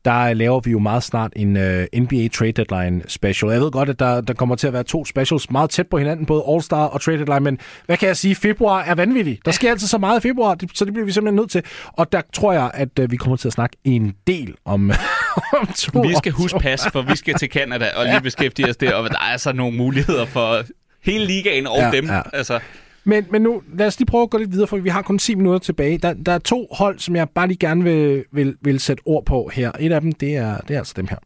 der 0.06 0.34
laver 0.34 0.60
vi 0.60 0.72
jo 0.72 0.80
meget 0.80 1.04
snart 1.04 1.32
en 1.36 1.58
øh, 1.58 1.88
NBA 1.98 2.28
Trade 2.28 2.52
Deadline 2.52 3.02
special. 3.08 3.52
Jeg 3.52 3.62
ved 3.62 3.72
godt, 3.72 3.90
at 3.90 4.00
der, 4.00 4.22
der 4.22 4.34
kommer 4.34 4.56
til 4.56 4.68
at 4.68 4.74
være 4.74 4.84
to 4.84 5.06
specials 5.06 5.52
meget 5.52 5.70
tæt 5.70 5.88
på 5.88 5.98
hinanden, 5.98 6.26
både 6.26 6.44
All-Star 6.48 6.76
og 6.76 7.02
Trade 7.02 7.18
Deadline, 7.18 7.40
men 7.40 7.60
hvad 7.86 7.98
kan 7.98 8.08
jeg 8.08 8.18
sige? 8.18 8.36
Februar 8.36 8.84
er 8.84 8.96
vanvittig. 8.96 9.40
Der 9.46 9.52
sker 9.52 9.72
altid 9.72 9.88
så 9.88 9.98
meget 9.98 10.20
i 10.20 10.22
februar, 10.22 10.58
så 10.74 10.86
det 10.86 10.94
bliver 10.94 11.06
vi 11.06 11.12
simpelthen 11.12 11.36
nødt 11.36 11.52
til. 11.52 11.64
Og 11.94 12.12
der 12.12 12.22
tror 12.34 12.54
jeg, 12.54 12.72
at 12.74 13.00
øh, 13.00 13.12
vi 13.12 13.18
kommer 13.18 13.38
til 13.38 13.48
at 13.48 13.54
snakke 13.54 13.78
en 13.84 14.16
del 14.28 14.56
om, 14.66 14.92
om 15.60 15.68
to 15.78 16.02
Vi 16.02 16.16
skal 16.18 16.32
huske 16.32 16.60
pas, 16.60 16.88
for 16.92 17.02
vi 17.02 17.16
skal 17.16 17.34
til 17.34 17.50
Canada 17.50 17.90
og 17.96 18.06
lige 18.06 18.22
beskæftige 18.22 18.70
os 18.70 18.78
der, 18.78 18.94
og 18.94 19.10
der 19.10 19.32
er 19.34 19.38
så 19.38 19.54
nogle 19.54 19.78
muligheder 19.78 20.26
for 20.26 20.64
hele 21.04 21.26
ligaen 21.26 21.68
og 21.68 21.78
Ja, 21.78 21.92
dem. 21.92 22.06
Ja. 22.06 22.22
Altså, 22.34 22.60
men, 23.06 23.26
men 23.32 23.42
nu, 23.42 23.62
lad 23.78 23.88
os 23.88 24.00
lige 24.00 24.06
prøve 24.06 24.24
at 24.24 24.30
gå 24.30 24.38
lidt 24.38 24.52
videre, 24.52 24.68
for 24.68 24.78
vi 24.78 24.90
har 24.90 25.02
kun 25.02 25.18
10 25.20 25.36
minutter 25.36 25.60
tilbage. 25.60 25.98
Der, 25.98 26.14
der 26.14 26.32
er 26.32 26.38
to 26.40 26.68
hold, 26.72 27.00
som 27.00 27.16
jeg 27.16 27.30
bare 27.30 27.48
lige 27.48 27.58
gerne 27.58 27.84
vil, 27.84 28.24
vil, 28.32 28.56
vil 28.62 28.80
sætte 28.80 29.04
ord 29.06 29.26
på 29.26 29.50
her. 29.54 29.72
Et 29.80 29.92
af 29.92 30.02
dem, 30.02 30.12
det 30.12 30.36
er, 30.36 30.58
det 30.58 30.74
er 30.74 30.78
altså 30.78 30.94
dem 30.98 31.08
her. 31.08 31.18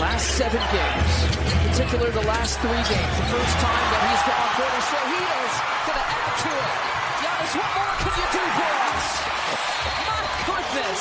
last 0.00 0.28
seven 0.40 0.62
games, 0.72 1.12
in 1.52 1.58
particular 1.68 2.08
the 2.20 2.26
last 2.34 2.54
three 2.60 2.82
games, 2.92 3.14
the 3.20 3.28
first 3.36 3.56
time 3.66 3.86
that 3.92 4.02
he's 4.08 4.22
gone 4.30 4.50
for 4.56 4.68
it. 4.76 4.84
So 4.92 4.98
he 5.12 5.20
is 5.44 5.54
going 5.86 6.00
to 6.00 6.06
add 6.20 6.34
to 6.44 6.50
it. 6.64 6.74
Giannis, 7.20 7.52
what 7.58 7.70
more 7.76 7.94
can 8.02 8.12
you 8.20 8.28
do 8.38 8.44
for 8.58 8.70
us? 8.92 9.06
My 10.08 10.20
goodness! 10.48 11.00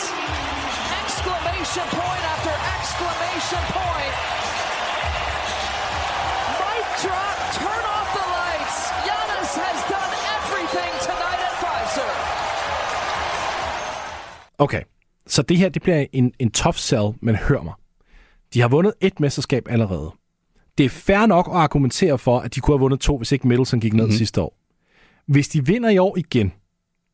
Exclamation 1.04 1.86
point 2.00 2.24
after 2.34 2.54
exclamation 2.76 3.64
point. 3.78 4.14
Mike 6.60 6.92
drop, 7.04 7.36
turn 7.60 7.84
off 7.96 8.10
the 8.20 8.26
lights. 8.38 8.78
Giannis 9.08 9.45
has 9.64 9.80
done 9.96 10.14
everything 10.36 10.92
tonight 11.08 11.42
at 11.48 11.54
Pfizer. 11.62 12.10
Okay, 14.58 14.84
så 15.28 15.42
det 15.42 15.58
her, 15.58 15.70
det 15.70 15.82
bliver 15.82 16.06
en, 16.14 16.34
en 16.40 16.52
tough 16.52 16.78
sell, 16.78 17.14
men 17.22 17.36
hør 17.36 17.62
mig. 17.62 17.74
De 18.54 18.62
har 18.62 18.68
vundet 18.68 18.94
et 19.02 19.20
mesterskab 19.20 19.68
allerede. 19.70 20.12
Det 20.78 20.86
er 20.86 20.90
fair 20.90 21.26
nok 21.26 21.48
at 21.48 21.56
argumentere 21.56 22.18
for, 22.18 22.40
at 22.40 22.56
de 22.56 22.60
kunne 22.60 22.74
have 22.74 22.80
vundet 22.80 23.00
to, 23.00 23.18
hvis 23.18 23.32
ikke 23.32 23.48
Middleton 23.48 23.80
gik 23.80 23.94
ned 23.94 24.04
mm-hmm. 24.04 24.18
sidste 24.18 24.42
år. 24.42 24.58
Hvis 25.28 25.48
de 25.48 25.66
vinder 25.66 25.90
i 25.90 25.98
år 25.98 26.18
igen, 26.18 26.54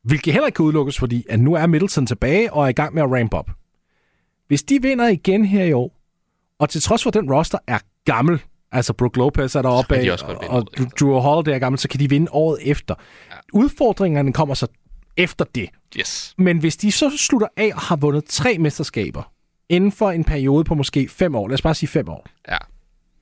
hvilket 0.03 0.33
heller 0.33 0.47
ikke 0.47 0.55
kan 0.55 0.65
udelukkes, 0.65 0.99
fordi 0.99 1.25
at 1.29 1.39
nu 1.39 1.53
er 1.53 1.67
Middleton 1.67 2.05
tilbage 2.05 2.53
og 2.53 2.63
er 2.63 2.67
i 2.67 2.73
gang 2.73 2.93
med 2.93 3.03
at 3.03 3.11
ramp 3.11 3.33
op. 3.33 3.49
Hvis 4.47 4.63
de 4.63 4.81
vinder 4.81 5.07
igen 5.07 5.45
her 5.45 5.63
i 5.63 5.73
år, 5.73 5.97
og 6.59 6.69
til 6.69 6.81
trods 6.81 7.03
for, 7.03 7.09
at 7.09 7.13
den 7.13 7.33
roster 7.33 7.57
er 7.67 7.79
gammel, 8.05 8.41
altså 8.71 8.93
Brook 8.93 9.17
Lopez 9.17 9.55
er 9.55 9.61
deroppe 9.61 9.95
kan 9.95 10.03
de 10.03 10.11
af, 10.11 10.17
og 10.49 10.67
efter. 10.73 10.85
Drew 10.99 11.19
Holiday 11.19 11.51
er 11.51 11.59
gammel, 11.59 11.79
så 11.79 11.87
kan 11.87 11.99
de 11.99 12.09
vinde 12.09 12.27
året 12.31 12.59
efter. 12.61 12.95
Ja. 13.31 13.35
Udfordringerne 13.53 14.33
kommer 14.33 14.55
så 14.55 14.67
efter 15.17 15.45
det. 15.55 15.69
yes. 15.99 16.33
Men 16.37 16.57
hvis 16.57 16.77
de 16.77 16.91
så 16.91 17.11
slutter 17.17 17.47
af 17.57 17.71
og 17.75 17.81
har 17.81 17.95
vundet 17.95 18.25
tre 18.25 18.57
mesterskaber 18.57 19.31
inden 19.69 19.91
for 19.91 20.11
en 20.11 20.23
periode 20.23 20.63
på 20.63 20.75
måske 20.75 21.07
fem 21.09 21.35
år, 21.35 21.47
lad 21.47 21.53
os 21.53 21.61
bare 21.61 21.75
sige 21.75 21.89
fem 21.89 22.09
år, 22.09 22.25
Ja. 22.49 22.57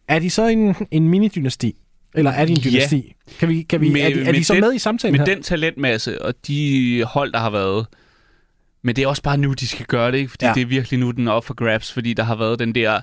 er 0.07 0.19
de 0.19 0.29
så 0.29 0.47
en, 0.47 0.75
en 0.91 1.07
mini-dynasti? 1.09 1.75
Eller 2.15 2.31
er 2.31 2.45
de 2.45 2.51
en 2.51 2.57
Ja. 2.57 2.69
dynasti? 2.69 3.15
Kan 3.39 3.49
vi, 3.49 3.61
kan 3.61 3.81
vi, 3.81 3.89
Med- 3.89 4.01
er 4.01 4.09
de, 4.09 4.19
er 4.21 4.25
med 4.25 4.33
de 4.33 4.43
så 4.43 4.53
den- 4.53 4.61
med 4.61 4.73
i 4.73 4.79
samtalen 4.79 5.17
Med 5.19 5.27
her? 5.27 5.33
den 5.35 5.43
talentmasse 5.43 6.21
og 6.21 6.33
de 6.47 7.03
hold, 7.03 7.31
der 7.31 7.39
har 7.39 7.49
været. 7.49 7.87
Men 8.81 8.95
det 8.95 9.03
er 9.03 9.07
også 9.07 9.23
bare 9.23 9.37
nu, 9.37 9.53
de 9.53 9.67
skal 9.67 9.85
gøre 9.85 10.11
det, 10.11 10.17
ikke? 10.17 10.29
Fordi 10.29 10.45
Ja. 10.45 10.49
ja. 10.49 10.53
det 10.55 10.61
er 10.61 10.65
virkelig 10.65 10.99
nu, 10.99 11.11
den 11.11 11.27
er 11.27 11.31
op 11.31 11.45
for 11.45 11.53
grabs, 11.53 11.93
fordi 11.93 12.13
der 12.13 12.23
har 12.23 12.35
været 12.35 12.59
den 12.59 12.75
der 12.75 13.01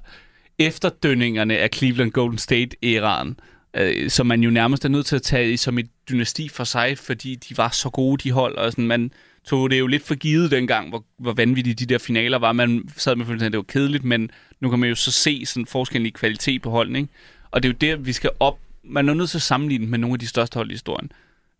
efterdønningerne 0.58 1.58
af 1.58 1.68
Cleveland 1.74 2.10
Golden 2.10 2.38
State-æraen, 2.38 3.40
øh, 3.76 4.10
som 4.10 4.26
man 4.26 4.42
jo 4.42 4.50
nærmest 4.50 4.84
er 4.84 4.88
nødt 4.88 5.06
til 5.06 5.16
at 5.16 5.22
tage 5.22 5.52
i 5.52 5.56
som 5.56 5.78
et 5.78 5.88
dynasti 6.10 6.48
for 6.48 6.64
sig, 6.64 6.98
fordi 6.98 7.34
de 7.34 7.58
var 7.58 7.68
så 7.68 7.90
gode, 7.90 8.22
de 8.22 8.32
hold, 8.32 8.56
og 8.56 8.72
sådan, 8.72 8.86
man 8.86 9.12
tog 9.44 9.70
det 9.70 9.78
jo 9.78 9.86
lidt 9.86 10.02
for 10.02 10.14
givet 10.14 10.50
dengang, 10.50 10.88
hvor, 10.88 11.04
hvor 11.18 11.32
vanvittige 11.32 11.74
de 11.74 11.86
der 11.86 11.98
finaler 11.98 12.38
var. 12.38 12.52
Man 12.52 12.88
sad 12.96 13.16
med 13.16 13.26
følelsen, 13.26 13.46
at 13.46 13.52
det 13.52 13.58
var 13.58 13.62
kedeligt, 13.62 14.04
men 14.04 14.30
nu 14.60 14.70
kan 14.70 14.78
man 14.78 14.88
jo 14.88 14.94
så 14.94 15.10
se 15.10 15.46
sådan 15.46 15.66
forskellen 15.66 16.06
i 16.06 16.10
kvalitet 16.10 16.62
på 16.62 16.70
holdene, 16.70 16.98
ikke? 16.98 17.12
Og 17.50 17.62
det 17.62 17.68
er 17.68 17.72
jo 17.72 17.96
der, 17.96 18.02
vi 18.02 18.12
skal 18.12 18.30
op. 18.40 18.58
Man 18.82 19.08
er 19.08 19.14
nødt 19.14 19.30
til 19.30 19.38
at 19.38 19.42
sammenligne 19.42 19.86
med 19.86 19.98
nogle 19.98 20.14
af 20.14 20.18
de 20.18 20.26
største 20.26 20.56
hold 20.56 20.70
i 20.70 20.74
historien. 20.74 21.12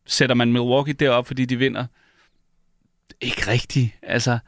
Sætter 0.07 0.34
man 0.34 0.53
Milwaukee 0.53 0.94
derop, 0.94 1.26
fordi 1.26 1.44
de 1.44 1.57
vinder? 1.57 1.86
Ikke 3.20 3.51
rigtigt. 3.51 3.90
Altså, 4.03 4.38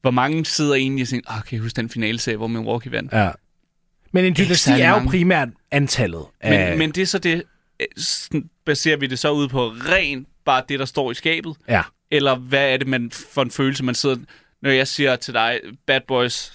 hvor 0.00 0.10
mange 0.10 0.44
sidder 0.44 0.74
egentlig 0.74 1.02
og 1.02 1.08
tænker, 1.08 1.30
oh, 1.30 1.42
kan 1.42 1.56
jeg 1.56 1.62
huske 1.62 1.76
den 1.76 1.90
finale 1.90 2.36
hvor 2.36 2.46
Milwaukee 2.46 2.92
vandt? 2.92 3.12
Ja. 3.12 3.30
Men 4.12 4.24
en 4.24 4.34
dynasti 4.38 4.70
er 4.70 4.90
jo 4.90 5.08
primært 5.08 5.48
antallet. 5.70 6.24
af- 6.40 6.70
Men, 6.70 6.78
men 6.78 6.90
det 6.90 7.02
er 7.02 7.06
så 7.06 7.18
det, 7.18 7.42
øh, 7.80 8.42
baserer 8.66 8.96
vi 8.96 9.06
det 9.06 9.18
så 9.18 9.30
ud 9.30 9.48
på 9.48 9.68
rent 9.68 10.28
bare 10.44 10.62
det, 10.68 10.78
der 10.78 10.84
står 10.84 11.10
i 11.10 11.14
skabet? 11.14 11.56
Ja. 11.68 11.82
Eller 12.10 12.36
hvad 12.36 12.72
er 12.72 12.76
det 12.76 12.86
man, 12.86 13.10
for 13.34 13.42
en 13.42 13.50
følelse, 13.50 13.84
man 13.84 13.94
sidder... 13.94 14.16
Når 14.62 14.70
jeg 14.70 14.88
siger 14.88 15.16
til 15.16 15.34
dig, 15.34 15.60
Bad 15.86 16.00
Boys, 16.08 16.52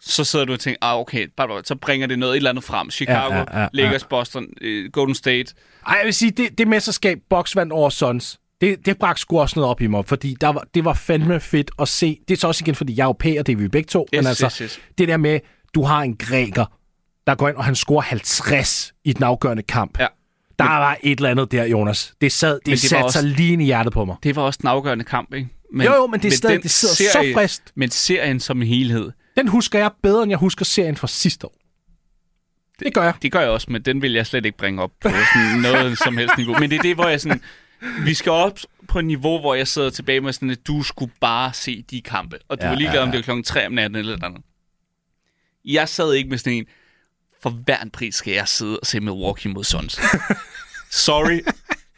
så 0.00 0.24
sidder 0.24 0.44
du 0.44 0.52
og 0.52 0.60
tænker, 0.60 0.78
ah, 0.82 0.98
okay, 0.98 1.26
Bad 1.36 1.48
Boys, 1.48 1.66
så 1.68 1.74
bringer 1.74 2.06
det 2.06 2.18
noget 2.18 2.32
et 2.32 2.36
eller 2.36 2.50
andet 2.50 2.64
frem. 2.64 2.90
Chicago, 2.90 3.34
Ja, 3.34 3.38
ja, 3.38 3.44
ja, 3.52 3.60
ja. 3.62 3.68
Lakers, 3.72 4.04
Boston, 4.04 4.46
øh, 4.60 4.90
Golden 4.92 5.14
State. 5.14 5.54
Ej, 5.86 5.94
jeg 5.98 6.04
vil 6.04 6.14
sige, 6.14 6.30
det, 6.30 6.58
det 6.58 6.68
mesterskab, 6.68 7.18
Box 7.30 7.56
vandt 7.56 7.72
over 7.72 7.90
Suns, 7.90 8.40
det, 8.60 8.86
det 8.86 8.98
bragte 8.98 9.20
sgu 9.20 9.40
også 9.40 9.58
noget 9.58 9.70
op 9.70 9.80
i 9.80 9.86
mig, 9.86 10.04
fordi 10.06 10.36
der 10.40 10.48
var, 10.48 10.64
det 10.74 10.84
var 10.84 10.94
fandme 10.94 11.40
fedt 11.40 11.70
at 11.78 11.88
se. 11.88 12.18
Det 12.28 12.34
er 12.34 12.38
så 12.38 12.46
også 12.48 12.64
igen, 12.64 12.74
fordi 12.74 12.94
jeg 12.96 13.02
er 13.02 13.06
europæer, 13.06 13.42
det 13.42 13.52
er 13.52 13.56
vi 13.56 13.68
begge 13.68 13.86
to. 13.86 14.06
Yes, 14.14 14.18
men 14.18 14.26
altså, 14.26 14.46
yes, 14.46 14.56
yes. 14.58 14.80
det 14.98 15.08
der 15.08 15.16
med, 15.16 15.40
du 15.74 15.82
har 15.82 16.02
en 16.02 16.16
græker, 16.16 16.77
der 17.28 17.34
går 17.34 17.48
ind, 17.48 17.56
og 17.56 17.64
han 17.64 17.74
scorer 17.74 18.00
50 18.02 18.92
i 19.04 19.12
den 19.12 19.22
afgørende 19.24 19.62
kamp. 19.62 19.98
Ja. 20.00 20.06
Der 20.58 20.64
var 20.64 20.98
et 21.02 21.16
eller 21.18 21.30
andet 21.30 21.52
der, 21.52 21.64
Jonas. 21.64 22.14
Det, 22.20 22.32
sad, 22.32 22.54
det, 22.54 22.66
det 22.66 22.72
det 22.72 22.80
satte 22.80 23.04
også- 23.04 23.20
sig 23.20 23.28
lige 23.28 23.52
ind 23.52 23.62
i 23.62 23.64
hjertet 23.64 23.92
på 23.92 24.04
mig. 24.04 24.16
Det 24.22 24.36
var 24.36 24.42
også 24.42 24.58
den 24.62 24.68
afgørende 24.68 25.04
kamp, 25.04 25.34
ikke? 25.34 25.48
Men, 25.72 25.86
Jo, 25.86 25.94
jo, 25.94 26.06
men 26.06 26.20
det 26.22 26.32
er 26.32 26.36
stadig- 26.36 26.54
den 26.54 26.62
det 26.62 26.70
sidder 26.70 26.94
så 27.12 27.30
frist. 27.34 27.62
Men 27.74 27.90
serien 27.90 28.40
som 28.40 28.62
en 28.62 28.68
helhed, 28.68 29.10
Den 29.36 29.48
husker 29.48 29.78
jeg 29.78 29.90
bedre, 30.02 30.22
end 30.22 30.30
jeg 30.30 30.38
husker 30.38 30.64
serien 30.64 30.96
fra 30.96 31.06
sidste 31.08 31.46
år. 31.46 31.54
Det 32.78 32.94
gør 32.94 33.02
jeg. 33.02 33.14
det 33.22 33.32
gør 33.32 33.40
jeg 33.40 33.50
også, 33.50 33.66
men 33.70 33.82
den 33.82 34.02
vil 34.02 34.12
jeg 34.12 34.26
slet 34.26 34.46
ikke 34.46 34.58
bringe 34.58 34.82
op 34.82 34.90
på 35.00 35.08
sådan 35.08 35.58
noget 35.72 35.98
som 35.98 36.16
helst 36.16 36.34
niveau. 36.38 36.58
Men 36.58 36.70
det 36.70 36.78
er 36.78 36.82
det, 36.82 36.94
hvor 36.94 37.08
jeg 37.08 37.20
sådan... 37.20 37.40
Vi 38.04 38.14
skal 38.14 38.32
op 38.32 38.58
på 38.88 38.98
et 38.98 39.04
niveau, 39.04 39.40
hvor 39.40 39.54
jeg 39.54 39.68
sidder 39.68 39.90
tilbage 39.90 40.20
med 40.20 40.32
sådan, 40.32 40.50
at 40.50 40.66
du 40.66 40.82
skulle 40.82 41.12
bare 41.20 41.52
se 41.52 41.82
de 41.90 42.00
kampe. 42.00 42.38
Og 42.48 42.58
du 42.60 42.64
Ja, 42.64 42.68
var 42.70 42.76
ligeglad, 42.76 42.98
ja, 43.00 43.02
om 43.02 43.08
ja. 43.08 43.12
det 43.12 43.18
var 43.18 43.22
klokken 43.22 43.44
3 43.44 43.66
om 43.66 43.72
natten 43.72 43.96
eller 43.98 44.24
andet. 44.24 44.42
Jeg 45.64 45.88
sad 45.88 46.12
ikke 46.14 46.30
med 46.30 46.38
sådan 46.38 46.52
en, 46.52 46.64
for 47.42 47.50
hver 47.50 47.78
en 47.82 47.90
pris 47.90 48.14
skal 48.14 48.32
jeg 48.32 48.48
sidde 48.48 48.80
og 48.80 48.86
se 48.86 49.00
Milwaukee 49.00 49.52
mod 49.52 49.64
Suns. 49.64 50.00
Sorry, 50.90 51.40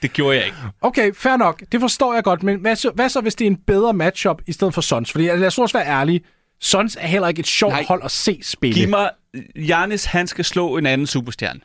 det 0.02 0.12
gjorde 0.12 0.36
jeg 0.36 0.46
ikke. 0.46 0.56
Okay, 0.80 1.14
fair 1.14 1.36
nok. 1.36 1.62
Det 1.72 1.80
forstår 1.80 2.14
jeg 2.14 2.24
godt, 2.24 2.42
men 2.42 2.60
hvad 2.60 2.76
så, 2.76 2.90
hvad 2.94 3.08
så 3.08 3.20
hvis 3.20 3.34
det 3.34 3.44
er 3.46 3.50
en 3.50 3.56
bedre 3.56 3.92
matchup 3.92 4.42
i 4.46 4.52
stedet 4.52 4.74
for 4.74 4.80
Suns? 4.80 5.12
Fordi 5.12 5.24
lad 5.24 5.46
os 5.46 5.58
også 5.58 5.78
være 5.78 5.86
ærlige. 5.86 6.20
Suns 6.60 6.96
er 7.00 7.06
heller 7.06 7.28
ikke 7.28 7.40
et 7.40 7.46
sjovt 7.46 7.72
Nej. 7.72 7.84
hold 7.88 8.02
at 8.04 8.10
se 8.10 8.40
spille. 8.42 8.74
Giv 8.80 8.88
mig, 8.88 9.10
Janis, 9.56 10.04
han 10.04 10.26
skal 10.26 10.44
slå 10.44 10.76
en 10.76 10.86
anden 10.86 11.06
superstjerne. 11.06 11.60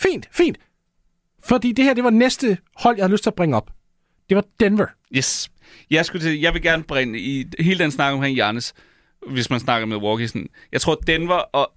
Fint, 0.00 0.28
fint. 0.32 0.58
Fordi 1.44 1.72
det 1.72 1.84
her, 1.84 1.94
det 1.94 2.04
var 2.04 2.10
næste 2.10 2.58
hold, 2.76 2.96
jeg 2.96 3.04
har 3.04 3.10
lyst 3.10 3.22
til 3.22 3.30
at 3.30 3.34
bringe 3.34 3.56
op. 3.56 3.70
Det 4.28 4.36
var 4.36 4.44
Denver. 4.60 4.86
Yes. 5.16 5.50
Jeg, 5.90 6.06
skulle 6.06 6.26
til, 6.26 6.40
jeg 6.40 6.54
vil 6.54 6.62
gerne 6.62 6.82
bringe 6.82 7.18
i 7.20 7.44
hele 7.60 7.78
den 7.78 7.90
snak 7.90 8.12
omkring 8.12 8.36
Giannis, 8.36 8.74
hvis 9.30 9.50
man 9.50 9.60
snakker 9.60 9.86
med 9.86 9.96
Milwaukee. 9.96 10.28
Sådan, 10.28 10.48
jeg 10.72 10.80
tror, 10.80 10.94
Denver 10.94 11.34
og 11.34 11.72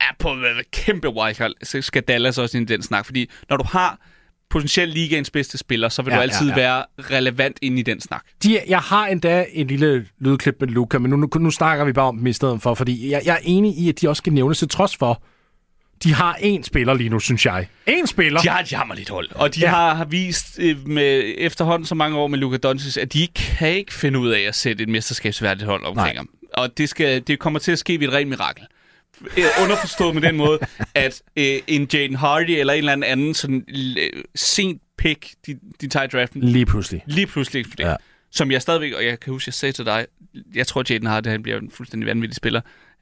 er 0.00 0.14
på 0.18 0.28
et 0.32 0.70
kæmpe 0.72 1.08
wildcard, 1.08 1.52
så 1.62 1.82
skal 1.82 2.02
Dallas 2.02 2.38
også 2.38 2.58
ind 2.58 2.70
i 2.70 2.72
den 2.72 2.82
snak. 2.82 3.04
Fordi 3.06 3.30
når 3.50 3.56
du 3.56 3.64
har 3.64 3.98
potentielt 4.50 4.94
ligaens 4.94 5.30
bedste 5.30 5.58
spiller, 5.58 5.88
så 5.88 6.02
vil 6.02 6.10
Ja, 6.10 6.16
du 6.16 6.20
ja, 6.20 6.22
altid 6.22 6.48
ja. 6.48 6.54
være 6.54 6.84
relevant 6.98 7.58
inde 7.62 7.78
i 7.80 7.82
den 7.82 8.00
snak. 8.00 8.24
De, 8.42 8.58
jeg 8.68 8.80
har 8.80 9.06
endda 9.06 9.46
en 9.52 9.66
lille 9.66 10.06
lydklip 10.20 10.56
med 10.60 10.68
Luca, 10.68 10.98
men 10.98 11.10
nu, 11.10 11.16
nu, 11.16 11.28
nu 11.38 11.50
snakker 11.50 11.84
vi 11.84 11.92
bare 11.92 12.06
om 12.08 12.16
dem 12.18 12.26
i 12.26 12.32
stedet 12.32 12.62
for, 12.62 12.74
fordi 12.74 13.10
jeg, 13.10 13.22
jeg 13.24 13.34
er 13.34 13.38
enig 13.42 13.78
i, 13.78 13.88
at 13.88 14.00
de 14.00 14.08
også 14.08 14.20
skal 14.20 14.32
nævnes 14.32 14.58
til 14.58 14.68
trods 14.68 14.96
for, 14.96 15.22
de 16.04 16.14
har 16.14 16.34
én 16.34 16.62
spiller 16.62 16.94
lige 16.94 17.08
nu, 17.10 17.20
synes 17.20 17.46
jeg. 17.46 17.68
En 17.86 18.06
spiller. 18.06 18.40
De 18.40 18.48
har 18.48 18.60
et 18.60 18.72
jammerligt 18.72 19.08
hold, 19.10 19.28
og 19.34 19.54
de 19.54 19.60
Ja. 19.60 19.66
ja. 19.66 19.70
har, 19.74 19.94
har 19.94 20.04
vist 20.04 20.58
øh, 20.58 20.88
med 20.88 21.34
efterhånden 21.38 21.86
så 21.86 21.94
mange 21.94 22.18
år 22.18 22.26
med 22.26 22.38
Luka 22.38 22.56
Doncic, 22.56 22.96
at 22.96 23.12
de 23.12 23.26
kan 23.26 23.68
ikke 23.68 23.94
finde 23.94 24.18
ud 24.18 24.28
af 24.30 24.40
at 24.40 24.54
sætte 24.54 24.82
et 24.82 24.88
mesterskabsværdigt 24.88 25.66
hold 25.68 25.84
omkring 25.84 26.06
Nej. 26.06 26.16
ham. 26.16 26.28
Og 26.54 26.78
det, 26.78 26.88
skal, 26.88 27.22
det 27.26 27.38
kommer 27.38 27.58
til 27.60 27.72
at 27.72 27.78
ske 27.78 28.00
ved 28.00 28.08
et 28.08 28.14
rent 28.14 28.28
mirakel. 28.28 28.64
Øh, 29.38 29.44
Underforstået 29.62 30.14
med 30.14 30.22
den 30.22 30.36
måde, 30.36 30.58
at 30.94 31.22
øh, 31.36 31.58
en 31.66 31.88
Jaden 31.92 32.14
Hardy 32.16 32.50
eller 32.50 32.72
en 32.72 32.78
eller 32.78 32.92
anden 32.92 33.10
anden 33.10 33.34
sådan 33.34 33.64
øh, 33.98 34.22
sent 34.34 34.82
pick, 34.98 35.34
de, 35.46 35.58
de 35.80 35.88
tager 35.88 36.04
i 36.04 36.08
draften, 36.08 36.42
Lige 36.42 36.66
pludselig. 36.66 37.02
lige 37.06 37.26
pludselig 37.26 37.60
eksploderer. 37.60 37.90
Ja. 37.90 37.96
Som 38.30 38.50
jeg 38.50 38.62
stadigvæk, 38.62 38.92
og 38.92 39.04
jeg 39.04 39.20
kan 39.20 39.32
huske, 39.32 39.48
jeg 39.48 39.54
sagde 39.54 39.72
til 39.72 39.84
dig, 39.84 40.06
jeg 40.54 40.66
tror, 40.66 40.84
Jaden 40.90 41.06
Hardy, 41.06 41.26
han 41.26 41.42
bliver 41.42 41.58
en 41.58 41.70
fuldstændig 41.70 42.06
vanvittig 42.06 42.36
spiller. 42.36 42.60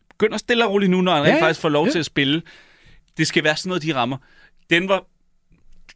Begynder 0.09 0.39
stille 0.39 0.65
og 0.67 0.71
roligt 0.71 0.91
nu, 0.91 1.01
når 1.01 1.15
han 1.15 1.25
Ja, 1.25 1.31
rent 1.31 1.41
faktisk 1.41 1.61
får 1.61 1.69
lov 1.69 1.87
Ja. 1.87 1.93
til 1.93 1.99
at 1.99 2.07
spille. 2.07 2.43
Det 3.17 3.27
skal 3.27 3.45
være 3.45 3.57
sådan 3.57 3.69
noget, 3.69 3.83
de 3.83 3.95
rammer. 3.95 4.17
Den 4.71 4.89
var... 4.89 5.05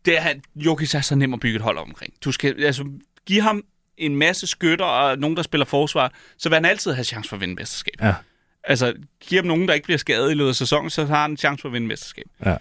Det 0.04 0.16
er, 0.16 0.20
han- 0.20 0.42
Jokic 0.56 0.94
er 0.94 1.00
så 1.00 1.14
nem 1.14 1.34
at 1.34 1.40
bygge 1.40 1.56
et 1.56 1.62
hold 1.62 1.78
omkring. 1.78 2.14
Du 2.24 2.32
skal 2.32 2.64
altså, 2.64 2.84
give 3.26 3.40
ham 3.42 3.62
en 3.98 4.16
masse 4.16 4.46
skytter 4.46 4.84
og 4.84 5.18
nogen, 5.18 5.36
der 5.36 5.42
spiller 5.42 5.64
forsvar, 5.64 6.12
så 6.38 6.48
vil 6.48 6.56
han 6.56 6.64
altid 6.64 6.92
have 6.92 7.04
chance 7.04 7.28
for 7.28 7.36
at 7.36 7.40
vinde 7.40 7.54
mesterskab. 7.54 7.94
Ja. 8.02 8.14
Altså, 8.66 8.92
giv 9.20 9.38
ham 9.38 9.44
nogen, 9.46 9.68
der 9.68 9.74
ikke 9.74 9.84
bliver 9.84 9.98
skadet 9.98 10.30
i 10.30 10.34
løbet 10.34 10.48
af 10.48 10.54
sæsonen, 10.54 10.90
så 10.90 11.04
har 11.04 11.22
han 11.22 11.30
en 11.30 11.36
chance 11.36 11.60
for 11.62 11.68
at 11.68 11.72
vinde 11.72 11.86
mesterskab. 11.86 12.24
Ja. 12.46 12.56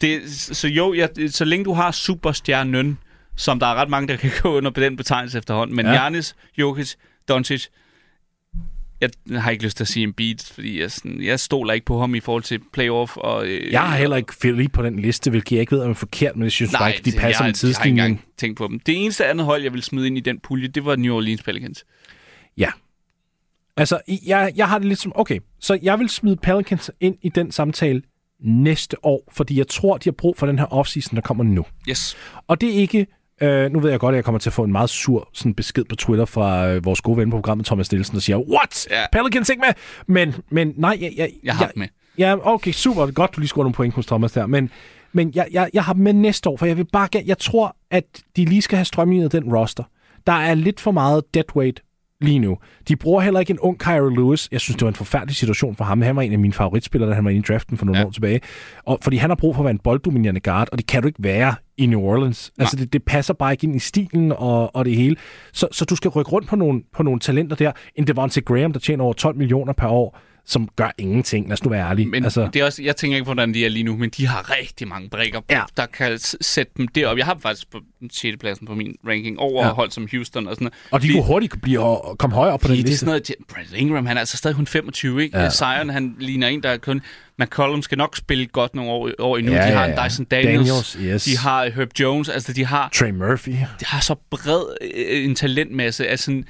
Det, 0.00 0.30
så 0.30 0.68
jo, 0.68 0.94
jeg, 0.94 1.08
så 1.28 1.44
længe 1.44 1.64
du 1.64 1.72
har 1.72 1.90
superstjernen, 1.90 2.98
som 3.36 3.60
der 3.60 3.66
er 3.66 3.74
ret 3.74 3.88
mange, 3.88 4.08
der 4.08 4.16
kan 4.16 4.30
gå 4.42 4.56
under 4.56 4.70
på 4.70 4.80
den 4.80 4.96
betegnelse 4.96 5.38
efterhånden, 5.38 5.76
men 5.76 5.86
Ja. 5.86 5.92
Giannis, 5.92 6.36
Jokic, 6.58 6.94
Doncic, 7.28 7.66
jeg 9.00 9.10
har 9.42 9.50
ikke 9.50 9.64
lyst 9.64 9.76
til 9.76 9.84
at 9.84 9.88
sige 9.88 10.02
en 10.02 10.12
beat, 10.12 10.50
fordi 10.54 10.80
jeg, 10.80 10.90
sådan, 10.92 11.22
jeg 11.22 11.40
stoler 11.40 11.72
ikke 11.74 11.86
på 11.86 12.00
ham 12.00 12.14
i 12.14 12.20
forhold 12.20 12.42
til 12.42 12.60
playoff. 12.72 13.16
Og, 13.16 13.46
øh, 13.46 13.72
Jeg 13.72 13.80
har 13.80 13.96
heller 13.96 14.16
ikke 14.16 14.32
Philly 14.40 14.66
på 14.72 14.82
den 14.82 14.98
liste, 14.98 15.30
hvilket 15.30 15.52
jeg 15.52 15.60
ikke 15.60 15.72
ved, 15.76 15.82
om 15.82 15.90
er 15.90 15.94
forkert, 15.94 16.36
men 16.36 16.42
jeg 16.44 16.52
synes 16.52 16.72
bare 16.78 16.94
ikke, 16.96 17.10
de 17.10 17.10
passer 17.10 17.20
med 17.26 17.30
Jeg 17.30 17.38
har 17.38 17.46
ikke 17.46 17.58
tidslinjen. 17.58 17.98
engang 17.98 18.24
tænkt 18.38 18.58
på 18.58 18.66
dem. 18.68 18.80
Det 18.80 19.02
eneste 19.04 19.26
andet 19.26 19.46
hold, 19.46 19.62
jeg 19.62 19.72
vil 19.72 19.82
smide 19.82 20.06
ind 20.06 20.16
i 20.18 20.20
den 20.20 20.40
pulje, 20.40 20.68
det 20.68 20.84
var 20.84 20.96
New 20.96 21.14
Orleans 21.14 21.42
Pelicans. 21.42 21.84
Ja. 22.58 22.70
Altså, 23.76 24.00
jeg, 24.26 24.52
jeg 24.56 24.68
har 24.68 24.78
det 24.78 24.88
lidt 24.88 24.98
som, 24.98 25.12
okay, 25.14 25.38
så 25.60 25.78
jeg 25.82 25.98
vil 25.98 26.08
smide 26.08 26.36
Pelicans 26.36 26.90
ind 27.00 27.16
i 27.22 27.28
den 27.28 27.52
samtale 27.52 28.02
næste 28.44 28.96
år, 29.04 29.22
fordi 29.32 29.58
jeg 29.58 29.68
tror, 29.68 29.96
de 29.96 30.04
har 30.04 30.12
brug 30.12 30.36
for 30.38 30.46
den 30.46 30.58
her 30.58 30.66
offseason, 30.72 31.14
der 31.16 31.20
kommer 31.22 31.44
nu. 31.44 31.64
Yes. 31.88 32.16
Og 32.48 32.60
det 32.60 32.68
er 32.68 32.74
ikke, 32.74 33.06
øh, 33.40 33.72
nu 33.72 33.80
ved 33.80 33.90
jeg 33.90 34.00
godt, 34.00 34.12
at 34.12 34.16
jeg 34.16 34.24
kommer 34.24 34.38
til 34.38 34.48
at 34.50 34.54
få 34.54 34.64
en 34.64 34.72
meget 34.72 34.90
sur 34.90 35.28
sådan 35.32 35.54
besked 35.54 35.84
på 35.84 35.96
Twitter 35.96 36.24
fra 36.24 36.68
øh, 36.68 36.84
vores 36.84 37.00
gode 37.00 37.16
ven 37.18 37.30
på 37.30 37.36
programmet, 37.36 37.66
Thomas 37.66 37.92
Nielsen, 37.92 38.14
der 38.14 38.20
siger, 38.20 38.36
what? 38.38 38.86
Ja. 38.90 39.04
Pelicans 39.12 39.48
ikke 39.48 39.60
med? 39.66 39.74
Men, 40.06 40.34
men 40.50 40.72
nej, 40.76 40.98
jeg, 41.00 41.12
jeg, 41.16 41.30
Jeg 41.44 41.54
har 41.56 41.64
jeg, 41.64 41.72
med. 41.76 41.86
Ja, 42.18 42.36
okay, 42.54 42.72
super. 42.72 43.06
Godt, 43.10 43.34
du 43.36 43.40
lige 43.40 43.48
scorer 43.48 43.64
nogle 43.64 43.74
point 43.74 43.94
hos 43.94 44.06
Thomas 44.06 44.32
der. 44.32 44.46
Men, 44.46 44.70
men 45.12 45.32
jeg, 45.34 45.46
jeg, 45.52 45.70
jeg 45.74 45.84
har 45.84 45.92
dem 45.92 46.02
med 46.02 46.12
næste 46.12 46.48
år, 46.48 46.56
for 46.56 46.66
jeg 46.66 46.76
vil 46.76 46.86
bare 46.92 47.08
gerne- 47.12 47.28
jeg 47.28 47.38
tror, 47.38 47.76
at 47.90 48.04
de 48.36 48.44
lige 48.44 48.62
skal 48.62 48.76
have 48.76 48.84
strøm 48.84 49.12
i 49.12 49.28
den 49.28 49.54
roster. 49.56 49.84
Der 50.26 50.32
er 50.32 50.54
lidt 50.54 50.80
for 50.80 50.90
meget 50.90 51.34
deadweight 51.34 51.82
lige 52.22 52.38
nu. 52.38 52.56
De 52.88 52.96
bruger 52.96 53.20
heller 53.20 53.40
ikke 53.40 53.50
en 53.50 53.58
ung 53.58 53.78
Kyrie 53.78 54.14
Lewis. 54.16 54.48
Jeg 54.52 54.60
synes, 54.60 54.76
det 54.76 54.82
var 54.82 54.88
en 54.88 54.94
forfærdelig 54.94 55.36
situation 55.36 55.76
for 55.76 55.84
ham. 55.84 56.02
Han 56.02 56.16
var 56.16 56.22
en 56.22 56.32
af 56.32 56.38
mine 56.38 56.52
favoritspillere, 56.54 57.10
da 57.10 57.14
han 57.14 57.24
var 57.24 57.30
inde 57.30 57.38
i 57.40 57.44
draften 57.52 57.78
for 57.78 57.84
nogle 57.86 58.00
Ja. 58.00 58.06
år 58.06 58.10
tilbage. 58.10 58.40
Og, 58.84 58.98
fordi 59.02 59.16
han 59.16 59.30
har 59.30 59.34
brug 59.34 59.54
for 59.54 59.62
at 59.62 59.64
være 59.64 59.70
en 59.70 59.78
bolddominerende 59.84 60.40
guard, 60.40 60.68
og 60.72 60.78
det 60.78 60.86
kan 60.86 61.02
du 61.02 61.06
ikke 61.08 61.22
være 61.22 61.54
i 61.78 61.86
New 61.86 62.00
Orleans. 62.00 62.52
Altså, 62.58 62.76
det, 62.76 62.92
det 62.92 63.02
passer 63.02 63.34
bare 63.34 63.52
ikke 63.52 63.64
ind 63.66 63.76
i 63.76 63.78
stilen 63.78 64.32
og, 64.32 64.76
og 64.76 64.84
det 64.84 64.96
hele. 64.96 65.16
Så, 65.52 65.68
så 65.72 65.84
du 65.84 65.96
skal 65.96 66.08
rykke 66.08 66.30
rundt 66.30 66.48
på 66.48 66.56
nogle, 66.56 66.82
på 66.92 67.02
nogle 67.02 67.20
talenter 67.20 67.56
der. 67.56 67.72
En 67.96 68.06
Devontae 68.06 68.42
Graham, 68.42 68.72
der 68.72 68.80
tjener 68.80 69.04
over 69.04 69.12
12 69.12 69.36
millioner 69.36 69.72
per 69.72 69.88
år, 69.88 70.18
som 70.46 70.68
gør 70.76 70.90
ingenting. 70.98 71.46
Lad 71.48 71.52
os 71.52 71.64
nu 71.64 71.70
være 71.70 71.88
ærlige. 71.90 72.06
Men 72.08 72.24
altså, 72.24 72.48
det 72.54 72.60
er 72.60 72.64
også, 72.64 72.82
jeg 72.82 72.96
tænker 72.96 73.16
ikke, 73.16 73.24
hvordan 73.24 73.54
de 73.54 73.64
er 73.64 73.68
lige 73.68 73.82
nu, 73.82 73.96
men 73.96 74.10
de 74.10 74.26
har 74.26 74.50
rigtig 74.58 74.88
mange 74.88 75.08
brækker, 75.08 75.40
Ja. 75.50 75.62
der 75.76 75.86
kan 75.86 76.18
sætte 76.40 76.72
dem 76.76 76.88
derop. 76.88 77.18
Jeg 77.18 77.26
har 77.26 77.38
faktisk 77.42 77.70
på 77.70 77.78
6. 78.10 78.36
pladsen 78.40 78.66
på 78.66 78.74
min 78.74 78.96
ranking 79.08 79.38
over 79.38 79.66
Ja. 79.66 79.72
hold 79.72 79.90
som 79.90 80.08
Houston 80.12 80.46
og 80.46 80.54
sådan 80.54 80.64
noget. 80.64 80.74
Og 80.90 81.00
de 81.02 81.06
Fordi- 81.06 81.12
kunne 81.14 81.26
hurtigt 81.26 81.62
blive 81.62 81.80
og 81.80 82.18
komme 82.18 82.36
højere 82.36 82.54
op 82.54 82.60
på 82.60 82.68
den 82.68 82.76
det 82.76 82.82
er 82.82 82.86
liste. 82.86 82.98
sådan 82.98 83.10
noget, 83.10 83.32
Brad 83.54 83.76
Ingram, 83.76 84.06
han 84.06 84.16
er 84.16 84.20
altså 84.20 84.36
stadig 84.36 84.56
kun 84.56 84.66
25, 84.66 85.22
ikke? 85.22 85.38
Ja. 85.38 85.50
Zion, 85.50 85.88
han 85.90 86.16
ligner 86.18 86.48
en, 86.48 86.62
der 86.62 86.68
er 86.70 86.76
kun... 86.76 87.00
McCollum 87.38 87.82
skal 87.82 87.98
nok 87.98 88.16
spille 88.16 88.46
godt 88.46 88.74
nogle 88.74 88.90
år, 88.90 89.10
år 89.18 89.36
endnu. 89.36 89.52
Ja, 89.52 89.58
de 89.66 89.72
har 89.72 89.82
ja, 89.84 89.88
en 89.92 89.98
ja. 89.98 90.08
Dyson 90.08 90.24
Daniels, 90.24 90.56
Daniels, 90.68 90.96
yes. 91.00 91.24
de 91.24 91.38
har 91.38 91.70
Herb 91.70 91.88
Jones, 92.00 92.28
altså 92.28 92.52
de 92.52 92.64
har, 92.66 92.88
Trey 92.94 93.10
Murphy. 93.10 93.50
de 93.50 93.84
har 93.86 94.00
så 94.00 94.14
bred 94.30 94.62
øh, 94.82 95.24
en 95.24 95.34
talentmasse. 95.34 96.06
Altså, 96.06 96.42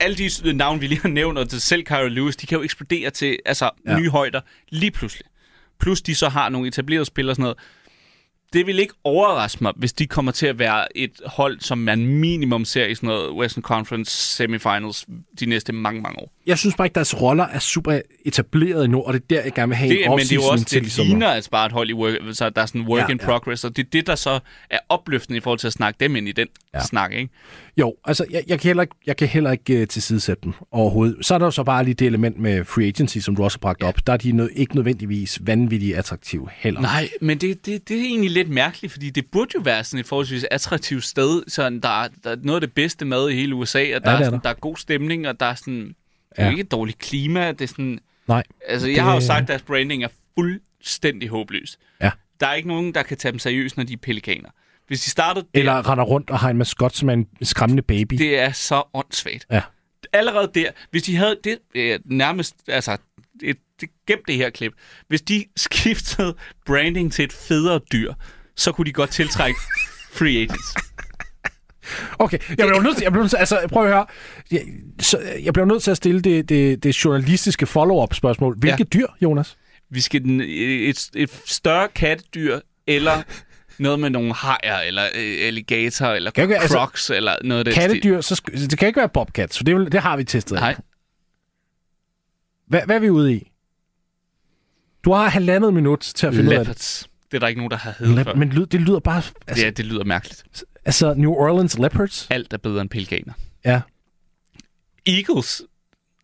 alle 0.00 0.16
de 0.16 0.52
navne, 0.52 0.80
vi 0.80 0.86
lige 0.86 1.00
har 1.00 1.08
nævnt, 1.08 1.38
og 1.38 1.48
til 1.48 1.60
selv 1.60 1.82
Kyrie 1.84 2.08
Lewis, 2.08 2.36
de 2.36 2.46
kan 2.46 2.58
jo 2.58 2.64
eksplodere 2.64 3.10
til 3.10 3.38
altså, 3.46 3.70
Ja. 3.86 3.92
ja. 3.92 3.98
nye 3.98 4.10
højder 4.10 4.40
lige 4.70 4.90
pludselig. 4.90 5.26
Plus 5.80 6.02
de 6.02 6.14
så 6.14 6.28
har 6.28 6.48
nogle 6.48 6.68
etablerede 6.68 7.04
spillere 7.04 7.32
og 7.32 7.36
sådan 7.36 7.42
noget. 7.42 7.58
Det 8.52 8.66
vil 8.66 8.78
ikke 8.78 8.94
overraske 9.04 9.58
mig, 9.64 9.72
hvis 9.76 9.92
de 9.92 10.06
kommer 10.06 10.32
til 10.32 10.46
at 10.46 10.58
være 10.58 10.96
et 10.98 11.10
hold, 11.26 11.60
som 11.60 11.78
man 11.78 12.06
minimum 12.06 12.64
ser 12.64 12.86
i 12.86 12.94
sådan 12.94 13.06
noget 13.06 13.30
Western 13.32 13.62
Conference 13.62 14.10
semifinals 14.36 15.06
de 15.40 15.46
næste 15.46 15.72
mange, 15.72 16.00
mange 16.00 16.18
år. 16.18 16.32
Jeg 16.46 16.58
synes 16.58 16.74
bare 16.76 16.86
ikke, 16.86 16.94
deres 16.94 17.20
roller 17.22 17.44
er 17.44 17.58
super 17.58 18.00
etableret 18.24 18.84
endnu, 18.84 19.02
og 19.02 19.12
det 19.14 19.22
er 19.22 19.26
der, 19.30 19.42
jeg 19.42 19.52
gerne 19.54 19.68
vil 19.68 19.76
have 19.76 19.90
Det, 19.90 20.04
en 20.04 20.10
men 20.10 20.18
det 20.18 20.32
er 20.32 20.34
jo 20.36 20.42
også, 20.42 20.64
til 20.64 20.84
det 20.84 20.92
sommer. 20.92 21.10
ligner 21.10 21.28
altså 21.28 21.50
bare 21.50 21.66
et 21.66 21.72
hold 21.72 21.90
i 21.90 21.92
work, 21.92 22.14
så 22.32 22.50
der 22.50 22.62
er 22.62 22.66
sådan 22.66 22.80
work 22.82 22.98
Ja, 23.00 23.04
ja, 23.08 23.12
in 23.12 23.18
ja. 23.20 23.24
progress, 23.26 23.64
og 23.64 23.76
det 23.76 23.84
er 23.86 23.90
det, 23.92 24.06
der 24.06 24.14
så 24.14 24.40
er 24.70 24.78
opløftende 24.88 25.36
i 25.38 25.40
forhold 25.40 25.58
til 25.58 25.66
at 25.66 25.72
snakke 25.72 25.96
dem 26.00 26.16
ind 26.16 26.28
i 26.28 26.32
den 26.32 26.46
Ja. 26.74 26.78
ja. 26.78 26.84
snak, 26.84 27.12
ikke? 27.12 27.28
Jo, 27.78 27.94
altså, 28.04 28.24
jeg, 28.30 28.42
jeg, 28.46 28.60
kan 28.60 28.68
heller 28.68 28.82
ikke, 28.82 28.94
jeg 29.06 29.16
kan 29.16 29.28
heller 29.28 29.50
ikke 29.52 29.80
uh, 29.82 29.86
tilsidesætte 29.88 30.42
dem 30.44 30.52
overhovedet. 30.70 31.26
Så 31.26 31.34
er 31.34 31.38
der 31.38 31.46
jo 31.46 31.50
så 31.50 31.62
bare 31.64 31.84
lige 31.84 31.94
det 31.94 32.06
element 32.06 32.38
med 32.38 32.64
free 32.64 32.86
agency, 32.86 33.18
som 33.18 33.36
du 33.36 33.44
også 33.44 33.58
har 33.58 33.60
bragt 33.60 33.82
op. 33.82 34.06
Der 34.06 34.12
er 34.12 34.16
de 34.16 34.32
nød, 34.32 34.50
ikke 34.56 34.74
nødvendigvis 34.74 35.38
vanvittigt 35.42 35.96
attraktive 35.96 36.48
heller. 36.56 36.80
Nej, 36.80 37.08
men 37.20 37.38
det, 37.38 37.66
det, 37.66 37.88
det 37.88 37.96
er 38.00 38.04
egentlig 38.04 38.30
lidt 38.38 38.48
mærkeligt, 38.54 38.92
fordi 38.92 39.10
det 39.10 39.26
burde 39.32 39.50
jo 39.54 39.60
være 39.60 39.84
sådan 39.84 40.00
et 40.00 40.06
forholdsvis 40.06 40.44
attraktivt 40.50 41.04
sted, 41.04 41.42
så 41.48 41.62
der, 41.70 42.02
er- 42.02 42.08
der 42.24 42.30
er 42.30 42.36
noget 42.42 42.56
af 42.56 42.68
det 42.68 42.72
bedste 42.74 43.04
mad 43.04 43.30
i 43.30 43.34
hele 43.34 43.54
USA, 43.54 43.78
og 43.78 43.84
der, 43.86 43.98
det 43.98 44.06
er, 44.06 44.10
er 44.12 44.18
sådan, 44.24 44.32
der. 44.32 44.38
der 44.42 44.48
er 44.50 44.54
god 44.54 44.76
stemning, 44.76 45.28
og 45.28 45.40
der 45.40 45.46
er 45.46 45.54
sådan... 45.54 45.86
Det 45.88 45.94
er 46.36 46.44
Ja. 46.44 46.50
ikke 46.50 46.60
et 46.60 46.70
dårligt 46.70 46.98
klima, 46.98 47.52
det 47.52 47.60
er 47.60 47.66
sådan... 47.68 47.98
Nej. 48.28 48.42
Altså, 48.66 48.86
Det- 48.86 48.96
jeg 48.96 49.04
har 49.04 49.14
jo 49.14 49.20
sagt, 49.20 49.42
at 49.42 49.48
deres 49.48 49.62
branding 49.62 50.04
er 50.04 50.08
fuldstændig 50.38 51.28
håbløs. 51.28 51.78
Ja. 52.02 52.10
Der 52.40 52.46
er 52.46 52.54
ikke 52.54 52.68
nogen, 52.68 52.94
der 52.94 53.02
kan 53.02 53.16
tage 53.16 53.32
dem 53.32 53.38
seriøst, 53.38 53.76
når 53.76 53.84
de 53.84 53.92
er 53.92 53.96
pelikaner. 54.02 54.48
Hvis 54.86 55.00
de 55.00 55.10
startede 55.10 55.46
der, 55.54 55.60
Eller 55.60 55.90
render 55.90 56.04
rundt 56.04 56.30
og 56.30 56.38
har 56.38 56.50
en 56.50 56.56
maskot, 56.58 56.94
som 56.94 57.08
er 57.08 57.12
en 57.12 57.26
skræmmende 57.42 57.82
baby. 57.82 58.14
det 58.14 58.38
er 58.38 58.52
så 58.52 58.82
åndssvagt. 58.94 59.46
Ja. 59.50 59.62
Allerede 60.12 60.50
der, 60.54 60.70
hvis 60.90 61.02
de 61.02 61.16
havde 61.16 61.36
det 61.44 61.58
øh, 61.74 62.00
nærmest, 62.04 62.54
altså, 62.68 62.96
et, 63.42 63.56
det, 63.80 63.88
gem 64.06 64.18
det 64.28 64.36
her 64.36 64.50
klip. 64.50 64.72
Hvis 65.08 65.22
de 65.22 65.44
skiftede 65.56 66.34
branding 66.66 67.12
til 67.12 67.24
et 67.24 67.32
federe 67.32 67.80
dyr, 67.92 68.12
så 68.56 68.72
kunne 68.72 68.84
de 68.84 68.92
godt 68.92 69.10
tiltrække 69.10 69.60
free 70.18 70.36
agents. 70.36 70.74
Okay, 72.18 72.38
jeg 72.48 72.66
bliver 72.66 72.80
nødt 72.80 72.96
til, 72.96 73.04
jeg 73.04 73.12
bliver 73.12 73.22
nødt 73.22 73.30
til 73.30 73.36
altså 73.36 73.66
prøv 73.72 73.84
at 73.84 73.88
høre. 73.88 74.06
Jeg, 74.50 74.62
så, 75.00 75.18
jeg 75.42 75.52
bliver 75.52 75.66
nødt 75.66 75.82
til 75.82 75.90
at 75.90 75.96
stille 75.96 76.20
det, 76.20 76.48
det, 76.48 76.82
det 76.82 77.04
journalistiske 77.04 77.66
follow-up 77.66 78.14
spørgsmål. 78.14 78.58
Hvilke 78.58 78.86
ja. 78.94 78.98
dyr, 78.98 79.06
Jonas? 79.22 79.58
Vi 79.90 80.00
skal 80.00 80.24
den, 80.24 80.40
et, 80.40 81.10
et 81.14 81.42
større 81.46 81.88
kattedyr, 81.88 82.60
eller 82.86 83.22
noget 83.78 84.00
med 84.00 84.10
nogle 84.10 84.34
hajer, 84.34 84.78
eller 84.80 85.04
øh, 85.14 85.46
alligator, 85.46 86.06
eller 86.06 86.30
Kan 86.30 86.42
ikke- 86.44 86.58
altså, 86.58 86.78
crocs, 86.78 87.10
eller 87.10 87.36
noget 87.44 87.68
af 87.68 87.72
stil. 87.72 87.82
Kattedyr, 87.82 88.20
så 88.20 88.34
sk- 88.42 88.66
det 88.70 88.78
kan 88.78 88.88
ikke 88.88 88.98
være 89.00 89.08
bobcats, 89.08 89.56
for 89.56 89.64
det, 89.64 89.76
vil- 89.76 89.92
det 89.92 90.00
har 90.00 90.16
vi 90.16 90.24
testet. 90.24 90.54
Nej, 90.60 90.76
Hvad, 92.66 92.82
hvad 92.86 92.96
er 92.96 93.00
vi 93.00 93.10
ude 93.10 93.34
i? 93.34 93.52
Du 95.04 95.12
har 95.12 95.28
halvandet 95.28 95.74
minut 95.74 96.00
til 96.00 96.26
at 96.26 96.34
finde 96.34 96.48
ud 96.48 96.52
af 96.54 96.58
det. 96.58 96.66
leopards. 96.66 97.08
Det 97.30 97.36
er 97.36 97.40
der 97.40 97.46
ikke 97.48 97.58
nogen, 97.60 97.70
der 97.70 97.76
har 97.76 97.94
heddet 97.98 98.24
før. 98.24 98.32
Le- 98.32 98.38
men 98.38 98.48
lyd, 98.48 98.66
det 98.66 98.80
lyder 98.80 99.00
bare... 99.00 99.22
Altså, 99.46 99.64
Ja, 99.64 99.70
det 99.70 99.84
lyder 99.84 100.04
mærkeligt. 100.04 100.64
altså 100.84 101.14
New 101.14 101.30
Orleans 101.32 101.78
Leopards? 101.78 102.26
Alt 102.30 102.52
er 102.52 102.56
bedre 102.56 102.80
end 102.80 102.90
pelikaner. 102.90 103.32
Ja. 103.64 103.80
Eagles. 105.06 105.62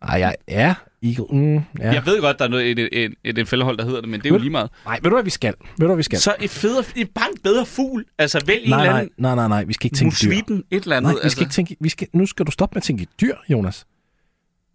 Ej, 0.07 0.17
ja, 0.17 0.31
ja. 0.47 0.75
Eagle. 1.03 1.25
Mm, 1.39 1.55
ja. 1.55 1.63
Jeg 1.93 2.05
ved 2.05 2.21
godt, 2.21 2.39
der 2.39 2.45
er 2.45 2.49
noget, 2.49 2.71
et, 2.71 2.79
et, 2.91 3.13
et, 3.23 3.37
et 3.37 3.47
fældehold, 3.47 3.77
der 3.77 3.85
hedder 3.85 4.01
det, 4.01 4.09
men 4.09 4.19
det 4.19 4.25
er 4.25 4.33
jo 4.33 4.37
lige 4.39 4.49
meget. 4.49 4.69
Nej, 4.85 4.99
ved 5.01 5.09
du 5.09 5.15
hvad 5.15 5.23
vi 5.23 5.29
skal? 5.29 5.53
Ved 5.59 5.77
du 5.79 5.85
hvad 5.85 5.95
vi 5.95 6.03
skal? 6.03 6.19
Så 6.19 6.35
et 6.41 6.49
federe, 6.49 6.83
et, 6.95 7.09
bare 7.15 7.27
en 7.31 7.37
bedre 7.43 7.65
fugl. 7.65 8.05
Altså, 8.17 8.43
vælg 8.45 8.63
en 8.63 8.69
nej, 8.69 8.79
eller 8.79 8.91
nej, 8.91 8.99
anden 8.99 9.13
nej, 9.17 9.35
nej, 9.35 9.47
nej, 9.47 9.63
vi 9.63 9.73
skal 9.73 9.85
ikke 9.85 9.95
tænke 9.95 10.15
dyr. 10.23 10.29
musvitten, 10.29 10.63
et 10.71 10.83
eller 10.83 10.97
andet. 10.97 11.13
Nej, 11.13 11.23
vi 11.23 11.29
skal 11.29 11.41
ikke 11.43 11.53
tænke... 11.53 11.77
Vi 11.79 11.89
skal, 11.89 12.07
nu 12.13 12.25
skal 12.25 12.45
du 12.45 12.51
stoppe 12.51 12.75
med 12.75 12.77
at 12.81 12.83
tænke 12.83 13.03
i 13.03 13.07
dyr, 13.21 13.35
Jonas. 13.49 13.85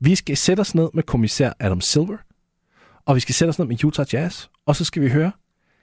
Vi 0.01 0.15
skal 0.15 0.37
sætte 0.37 0.61
os 0.61 0.75
ned 0.75 0.89
med 0.95 1.03
kommissær 1.03 1.53
Adam 1.61 1.81
Silver, 1.81 2.17
og 3.07 3.15
vi 3.15 3.21
skal 3.21 3.35
sætte 3.35 3.51
os 3.51 3.59
ned 3.59 3.67
med 3.67 3.85
Utah 3.85 4.07
Jazz, 4.13 4.47
og 4.67 4.77
så 4.77 4.85
skal 4.85 5.03
vi 5.03 5.09
høre, 5.09 5.33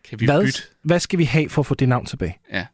kan 0.09 0.19
vi 0.19 0.25
hvad, 0.25 0.43
bytte? 0.43 0.61
hvad 0.83 0.99
skal 0.99 1.19
vi 1.19 1.23
have 1.23 1.49
for 1.49 1.61
at 1.61 1.65
få 1.65 1.75
det 1.75 1.89
navn 1.89 2.05
tilbage? 2.05 2.37
Ja. 2.53 2.65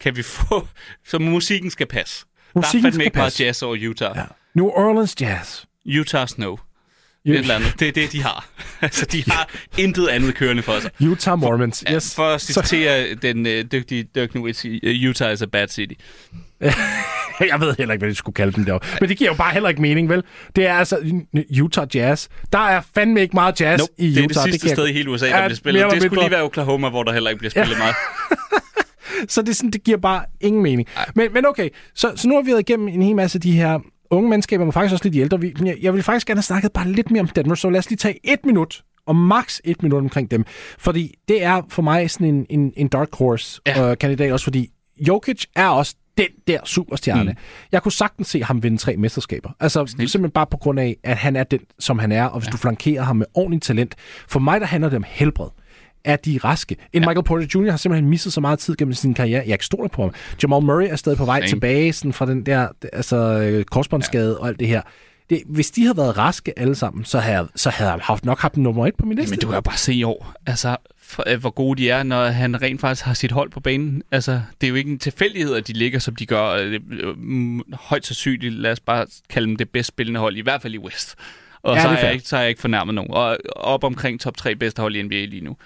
Kan 0.00 0.16
vi 0.16 0.22
få... 0.22 0.68
Så 1.10 1.18
musikken 1.18 1.70
skal 1.70 1.86
passe. 1.86 2.26
Musikken 2.54 2.82
der 2.82 2.88
er 2.88 2.92
fandme 2.92 3.04
ikke 3.04 3.14
passe. 3.14 3.44
jazz 3.44 3.62
over 3.62 3.88
Utah. 3.90 4.16
Ja. 4.16 4.24
New 4.54 4.66
Orleans 4.68 5.20
Jazz. 5.20 5.64
Utah 6.00 6.26
Snow. 6.28 6.56
Et 7.26 7.34
eller 7.38 7.54
andet. 7.54 7.74
Det 7.80 7.88
er 7.88 7.92
det, 7.92 8.12
de 8.12 8.22
har. 8.22 8.46
altså, 8.82 9.06
de 9.06 9.24
har 9.30 9.48
intet 9.78 10.08
andet 10.08 10.34
kørende 10.34 10.62
for 10.62 10.80
sig. 10.80 10.90
Utah 11.10 11.38
Mormons. 11.38 11.84
Ja, 11.88 11.94
Yes. 11.94 12.14
For 12.14 12.26
at 12.26 12.40
citere 12.40 13.14
den 13.14 13.46
øh, 13.46 13.64
dygtige 13.72 14.02
Dirk 14.14 14.34
Nowitzki, 14.34 15.06
Utah 15.08 15.32
is 15.32 15.42
a 15.42 15.46
bad 15.46 15.68
city. 15.68 15.92
Jeg 17.50 17.60
ved 17.60 17.74
heller 17.78 17.92
ikke, 17.92 18.00
hvad 18.02 18.10
de 18.10 18.14
skulle 18.14 18.34
kalde 18.34 18.52
dem 18.52 18.64
derovre. 18.64 18.86
Men 19.00 19.08
det 19.08 19.18
giver 19.18 19.30
jo 19.30 19.36
bare 19.36 19.52
heller 19.52 19.68
ikke 19.68 19.82
mening, 19.82 20.08
vel? 20.08 20.22
Det 20.56 20.66
er 20.66 20.74
altså 20.74 21.20
Utah 21.62 21.86
Jazz. 21.94 22.28
Der 22.52 22.58
er 22.58 22.80
fandme 22.94 23.20
ikke 23.20 23.34
meget 23.36 23.60
jazz 23.60 23.78
Nope, 23.80 23.92
i 23.98 24.08
det 24.14 24.18
er 24.18 24.24
Utah. 24.24 24.44
det 24.44 24.52
sidste 24.52 24.58
kan 24.60 24.68
jeg- 24.70 24.76
sted 24.76 24.86
i 24.88 24.92
hele 24.92 25.10
USA, 25.10 25.26
der 25.26 25.36
Ja, 25.36 25.46
bliver 25.46 25.56
spillet. 25.56 25.90
Det 25.92 26.02
skulle 26.02 26.20
lige 26.22 26.30
være 26.30 26.42
Oklahoma, 26.42 26.88
hvor 26.88 27.02
der 27.02 27.12
heller 27.12 27.30
ikke 27.30 27.38
bliver 27.38 27.50
spillet 27.50 27.78
meget. 27.78 27.94
Så 29.28 29.42
det, 29.42 29.48
er 29.48 29.54
sådan, 29.54 29.70
det 29.70 29.84
giver 29.84 29.98
bare 29.98 30.24
ingen 30.40 30.62
mening. 30.62 30.88
Men, 31.14 31.32
men 31.32 31.46
okay, 31.46 31.68
så, 31.94 32.12
så 32.16 32.28
nu 32.28 32.34
har 32.34 32.42
vi 32.42 32.50
været 32.50 32.60
igennem 32.60 32.88
en 32.88 33.02
hel 33.02 33.16
masse 33.16 33.36
af 33.36 33.40
de 33.40 33.52
her 33.52 33.78
unge 34.10 34.30
mennesker, 34.30 34.58
men 34.58 34.72
faktisk 34.72 34.92
også 34.92 35.04
lidt 35.04 35.14
de 35.14 35.20
ældre. 35.20 35.38
Jeg, 35.64 35.76
jeg 35.82 35.94
vil 35.94 36.02
faktisk 36.02 36.26
gerne 36.26 36.38
have 36.38 36.42
snakket 36.42 36.72
bare 36.72 36.88
lidt 36.92 37.10
mere 37.10 37.20
om 37.20 37.28
Denver, 37.28 37.54
så 37.54 37.70
lad 37.70 37.78
os 37.78 37.88
lige 37.90 37.96
tage 37.96 38.18
et 38.32 38.38
minut, 38.46 38.84
og 39.06 39.16
maks 39.16 39.60
et 39.64 39.82
minut 39.82 39.98
omkring 39.98 40.30
dem. 40.30 40.44
Fordi 40.78 41.14
det 41.28 41.44
er 41.44 41.62
for 41.68 41.82
mig 41.82 42.10
sådan 42.10 42.26
en, 42.26 42.46
en, 42.50 42.72
en 42.76 42.88
dark 42.88 43.08
horse-kandidat, 43.14 43.84
Ja. 43.86 43.90
øh, 43.90 43.98
kandidat 43.98 44.32
også 44.32 44.44
fordi 44.44 44.70
Jokic 45.08 45.44
er 45.56 45.68
også 45.68 45.94
den 46.18 46.26
der 46.48 46.58
superstjerne. 46.64 47.30
Mm. 47.30 47.36
Jeg 47.72 47.82
kunne 47.82 47.92
sagtens 47.92 48.28
se 48.28 48.42
ham 48.42 48.62
vinde 48.62 48.76
tre 48.76 48.96
mesterskaber. 48.96 49.50
Altså 49.60 49.86
Snilt. 49.86 50.10
simpelthen 50.10 50.32
bare 50.32 50.46
på 50.46 50.56
grund 50.56 50.80
af, 50.80 50.96
at 51.04 51.16
han 51.16 51.36
er 51.36 51.44
den, 51.44 51.60
som 51.78 51.98
han 51.98 52.12
er, 52.12 52.24
og 52.24 52.38
hvis 52.38 52.46
ja. 52.46 52.50
du 52.50 52.56
flankerer 52.56 53.02
ham 53.02 53.16
med 53.16 53.26
ordentligt 53.34 53.62
talent. 53.64 53.94
For 54.28 54.40
mig, 54.40 54.60
der 54.60 54.66
handler 54.66 54.88
det 54.88 54.96
om 54.96 55.04
helbred. 55.08 55.48
Er 56.04 56.16
de 56.16 56.38
raske? 56.44 56.76
En 56.92 57.02
ja. 57.02 57.08
Michael 57.08 57.24
Porter 57.24 57.46
Jr. 57.54 57.70
har 57.70 57.76
simpelthen 57.76 58.10
misset 58.10 58.32
så 58.32 58.40
meget 58.40 58.58
tid 58.58 58.76
gennem 58.76 58.94
sin 58.94 59.14
karriere. 59.14 59.42
Jeg 59.46 59.52
ikke 59.52 59.64
stoler 59.64 59.88
på 59.88 60.02
ham. 60.02 60.14
Jamal 60.42 60.62
Murray 60.62 60.86
er 60.90 60.96
stadig 60.96 61.18
på 61.18 61.24
vej 61.24 61.40
Same. 61.40 61.48
tilbage 61.48 61.92
sådan 61.92 62.12
fra 62.12 62.26
den 62.26 62.46
der 62.46 62.68
altså, 62.92 63.16
øh, 63.16 63.64
korsbåndsskade 63.64 64.30
ja. 64.30 64.38
og 64.38 64.48
alt 64.48 64.60
det 64.60 64.68
her. 64.68 64.82
Det, 65.30 65.42
hvis 65.46 65.70
de 65.70 65.82
havde 65.82 65.96
været 65.96 66.18
raske 66.18 66.58
alle 66.58 66.74
sammen, 66.74 67.04
så 67.04 67.18
havde, 67.18 67.48
så 67.56 67.70
havde 67.70 67.90
jeg 67.90 68.00
haft 68.02 68.24
nok 68.24 68.40
haft 68.40 68.56
nummer 68.56 68.86
et 68.86 68.94
på 68.94 69.06
min 69.06 69.18
liste. 69.18 69.30
Men 69.32 69.38
du 69.38 69.46
kan 69.46 69.54
jo 69.54 69.60
bare 69.60 69.76
se 69.76 69.94
i 69.94 70.02
år. 70.02 70.32
Altså, 70.46 70.76
for, 71.02 71.24
øh, 71.26 71.40
hvor 71.40 71.50
gode 71.50 71.82
de 71.82 71.90
er, 71.90 72.02
når 72.02 72.26
han 72.26 72.62
rent 72.62 72.80
faktisk 72.80 73.04
har 73.04 73.14
sit 73.14 73.32
hold 73.32 73.50
på 73.50 73.60
banen. 73.60 74.02
Altså, 74.10 74.40
det 74.60 74.66
er 74.66 74.68
jo 74.68 74.74
ikke 74.74 74.90
en 74.90 74.98
tilfældighed, 74.98 75.54
at 75.54 75.68
de 75.68 75.72
ligger, 75.72 75.98
som 75.98 76.16
de 76.16 76.26
gør. 76.26 76.44
Øh, 76.44 76.80
øh, 76.90 77.14
højt 77.72 78.06
sandsynligt, 78.06 78.54
lad 78.54 78.72
os 78.72 78.80
bare 78.80 79.06
kalde 79.30 79.48
dem 79.48 79.56
det 79.56 79.70
bedst 79.70 79.88
spillende 79.88 80.20
hold, 80.20 80.36
i 80.36 80.40
hvert 80.40 80.62
fald 80.62 80.74
i 80.74 80.78
West. 80.78 81.14
Og 81.62 81.76
Ja, 81.76 81.82
så, 81.82 81.88
er 81.88 81.92
har 81.92 82.00
jeg 82.00 82.12
ikke, 82.12 82.28
så 82.28 82.36
har 82.36 82.42
jeg 82.42 82.48
ikke 82.48 82.60
fornærmet 82.60 82.94
nogen. 82.94 83.10
Og 83.10 83.38
op 83.56 83.84
omkring 83.84 84.20
top 84.20 84.36
3 84.36 84.56
bedste 84.56 84.80
hold 84.82 84.96
i 84.96 85.02
NBA 85.02 85.24
lige 85.24 85.44
nu. 85.44 85.56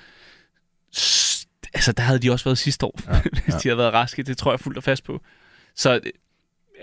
Altså, 1.74 1.93
der 1.93 2.03
havde 2.03 2.18
de 2.18 2.30
også 2.30 2.45
været 2.45 2.59
sidste 2.59 2.86
år, 2.86 3.01
ja, 3.09 3.20
hvis 3.45 3.55
de 3.55 3.68
havde 3.68 3.78
været 3.78 3.93
raske. 3.93 4.22
Det 4.22 4.39
tror 4.39 4.53
jeg 4.53 4.61
fuldt 4.61 4.78
og 4.78 4.84
fast 4.84 5.05
på. 5.05 5.20
Så 5.74 6.01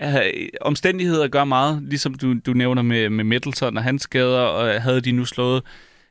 øh, 0.02 0.48
omstændigheder 0.60 1.28
gør 1.28 1.44
meget, 1.44 1.82
ligesom 1.82 2.14
du, 2.14 2.34
du 2.46 2.52
nævner 2.52 2.82
med, 2.82 3.08
med 3.08 3.24
Middleton 3.24 3.76
og 3.76 3.82
hans 3.82 4.02
skader, 4.02 4.40
og 4.40 4.82
havde 4.82 5.00
de 5.00 5.12
nu 5.12 5.24
slået, 5.24 5.62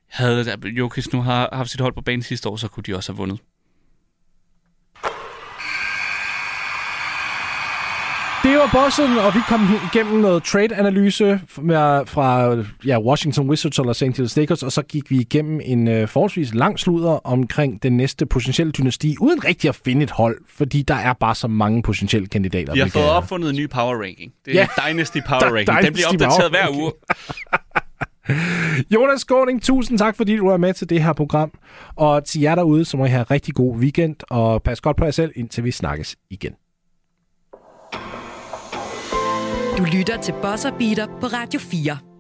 havde 0.08 0.58
Jokic 0.64 1.14
nu 1.14 1.22
har 1.22 1.50
haft 1.54 1.70
sit 1.70 1.82
hold 1.82 1.94
på 1.94 2.02
banen 2.02 2.22
sidste 2.22 2.50
år, 2.50 2.56
så 2.56 2.68
kunne 2.68 2.84
de 2.84 2.96
også 2.96 3.12
have 3.12 3.18
vundet. 3.18 3.40
Det 8.46 8.58
var 8.58 8.70
bossen, 8.74 9.18
og 9.18 9.34
vi 9.36 9.40
kom 9.50 9.62
igennem 9.94 10.20
noget 10.22 10.44
trade-analyse 10.44 11.40
fra, 11.48 12.56
ja, 12.86 13.00
Washington 13.02 13.50
Wizards 13.50 13.80
og 13.80 13.86
Los 13.86 14.02
Angeles 14.02 14.38
Lakers, 14.38 14.64
og 14.64 14.72
så 14.72 14.82
gik 14.82 15.12
vi 15.12 15.18
igennem 15.20 15.62
en 15.64 15.88
øh, 15.88 16.08
forholdsvis 16.08 16.54
lang 16.54 16.80
sludder 16.80 17.28
omkring 17.28 17.84
den 17.84 17.98
næste 17.98 18.26
potentielle 18.26 18.72
dynasti, 18.72 19.16
uden 19.22 19.46
rigtig 19.46 19.68
at 19.70 19.76
finde 19.86 20.04
et 20.04 20.12
hold, 20.12 20.38
fordi 20.50 20.82
der 20.82 20.96
er 20.96 21.14
bare 21.14 21.36
så 21.36 21.48
mange 21.48 21.82
potentielle 21.84 22.28
kandidater. 22.28 22.74
Vi 22.74 22.80
har 22.80 22.88
fået 22.88 23.10
opfundet 23.10 23.50
en 23.50 23.56
ny 23.56 23.70
power 23.70 23.96
ranking. 24.04 24.32
Det 24.46 24.60
er 24.60 24.68
Ja. 24.86 24.92
Dynasty 24.92 25.18
Power 25.28 25.40
Da- 25.40 25.46
Ranking. 25.50 25.82
Den 25.82 25.94
bliver 25.94 26.08
opdateret 26.08 26.50
hver 26.52 26.68
uge. 26.76 26.92
Jonas 28.94 29.22
Skåning, 29.22 29.62
tusind 29.64 29.98
tak, 30.00 30.18
fordi 30.18 30.38
du 30.38 30.48
er 30.48 30.58
med 30.58 30.74
til 30.74 30.90
det 30.90 31.04
her 31.04 31.14
program. 31.14 31.52
Og 31.96 32.26
til 32.26 32.42
jer 32.42 32.56
derude, 32.56 32.86
så 32.86 32.98
må 32.98 33.06
I 33.06 33.10
have 33.10 33.24
rigtig 33.24 33.54
god 33.54 33.78
weekend, 33.78 34.16
og 34.30 34.64
pas 34.64 34.82
godt 34.82 34.98
på 34.98 35.04
jer 35.06 35.12
selv, 35.12 35.32
indtil 35.36 35.64
vi 35.64 35.72
snakkes 35.72 36.16
igen. 36.30 36.52
Du 39.78 39.84
lytter 39.84 40.22
til 40.22 40.34
Bosser 40.42 40.72
Beater 40.72 41.06
på 41.22 41.28
Radio 41.28 41.60
4. 41.60 42.15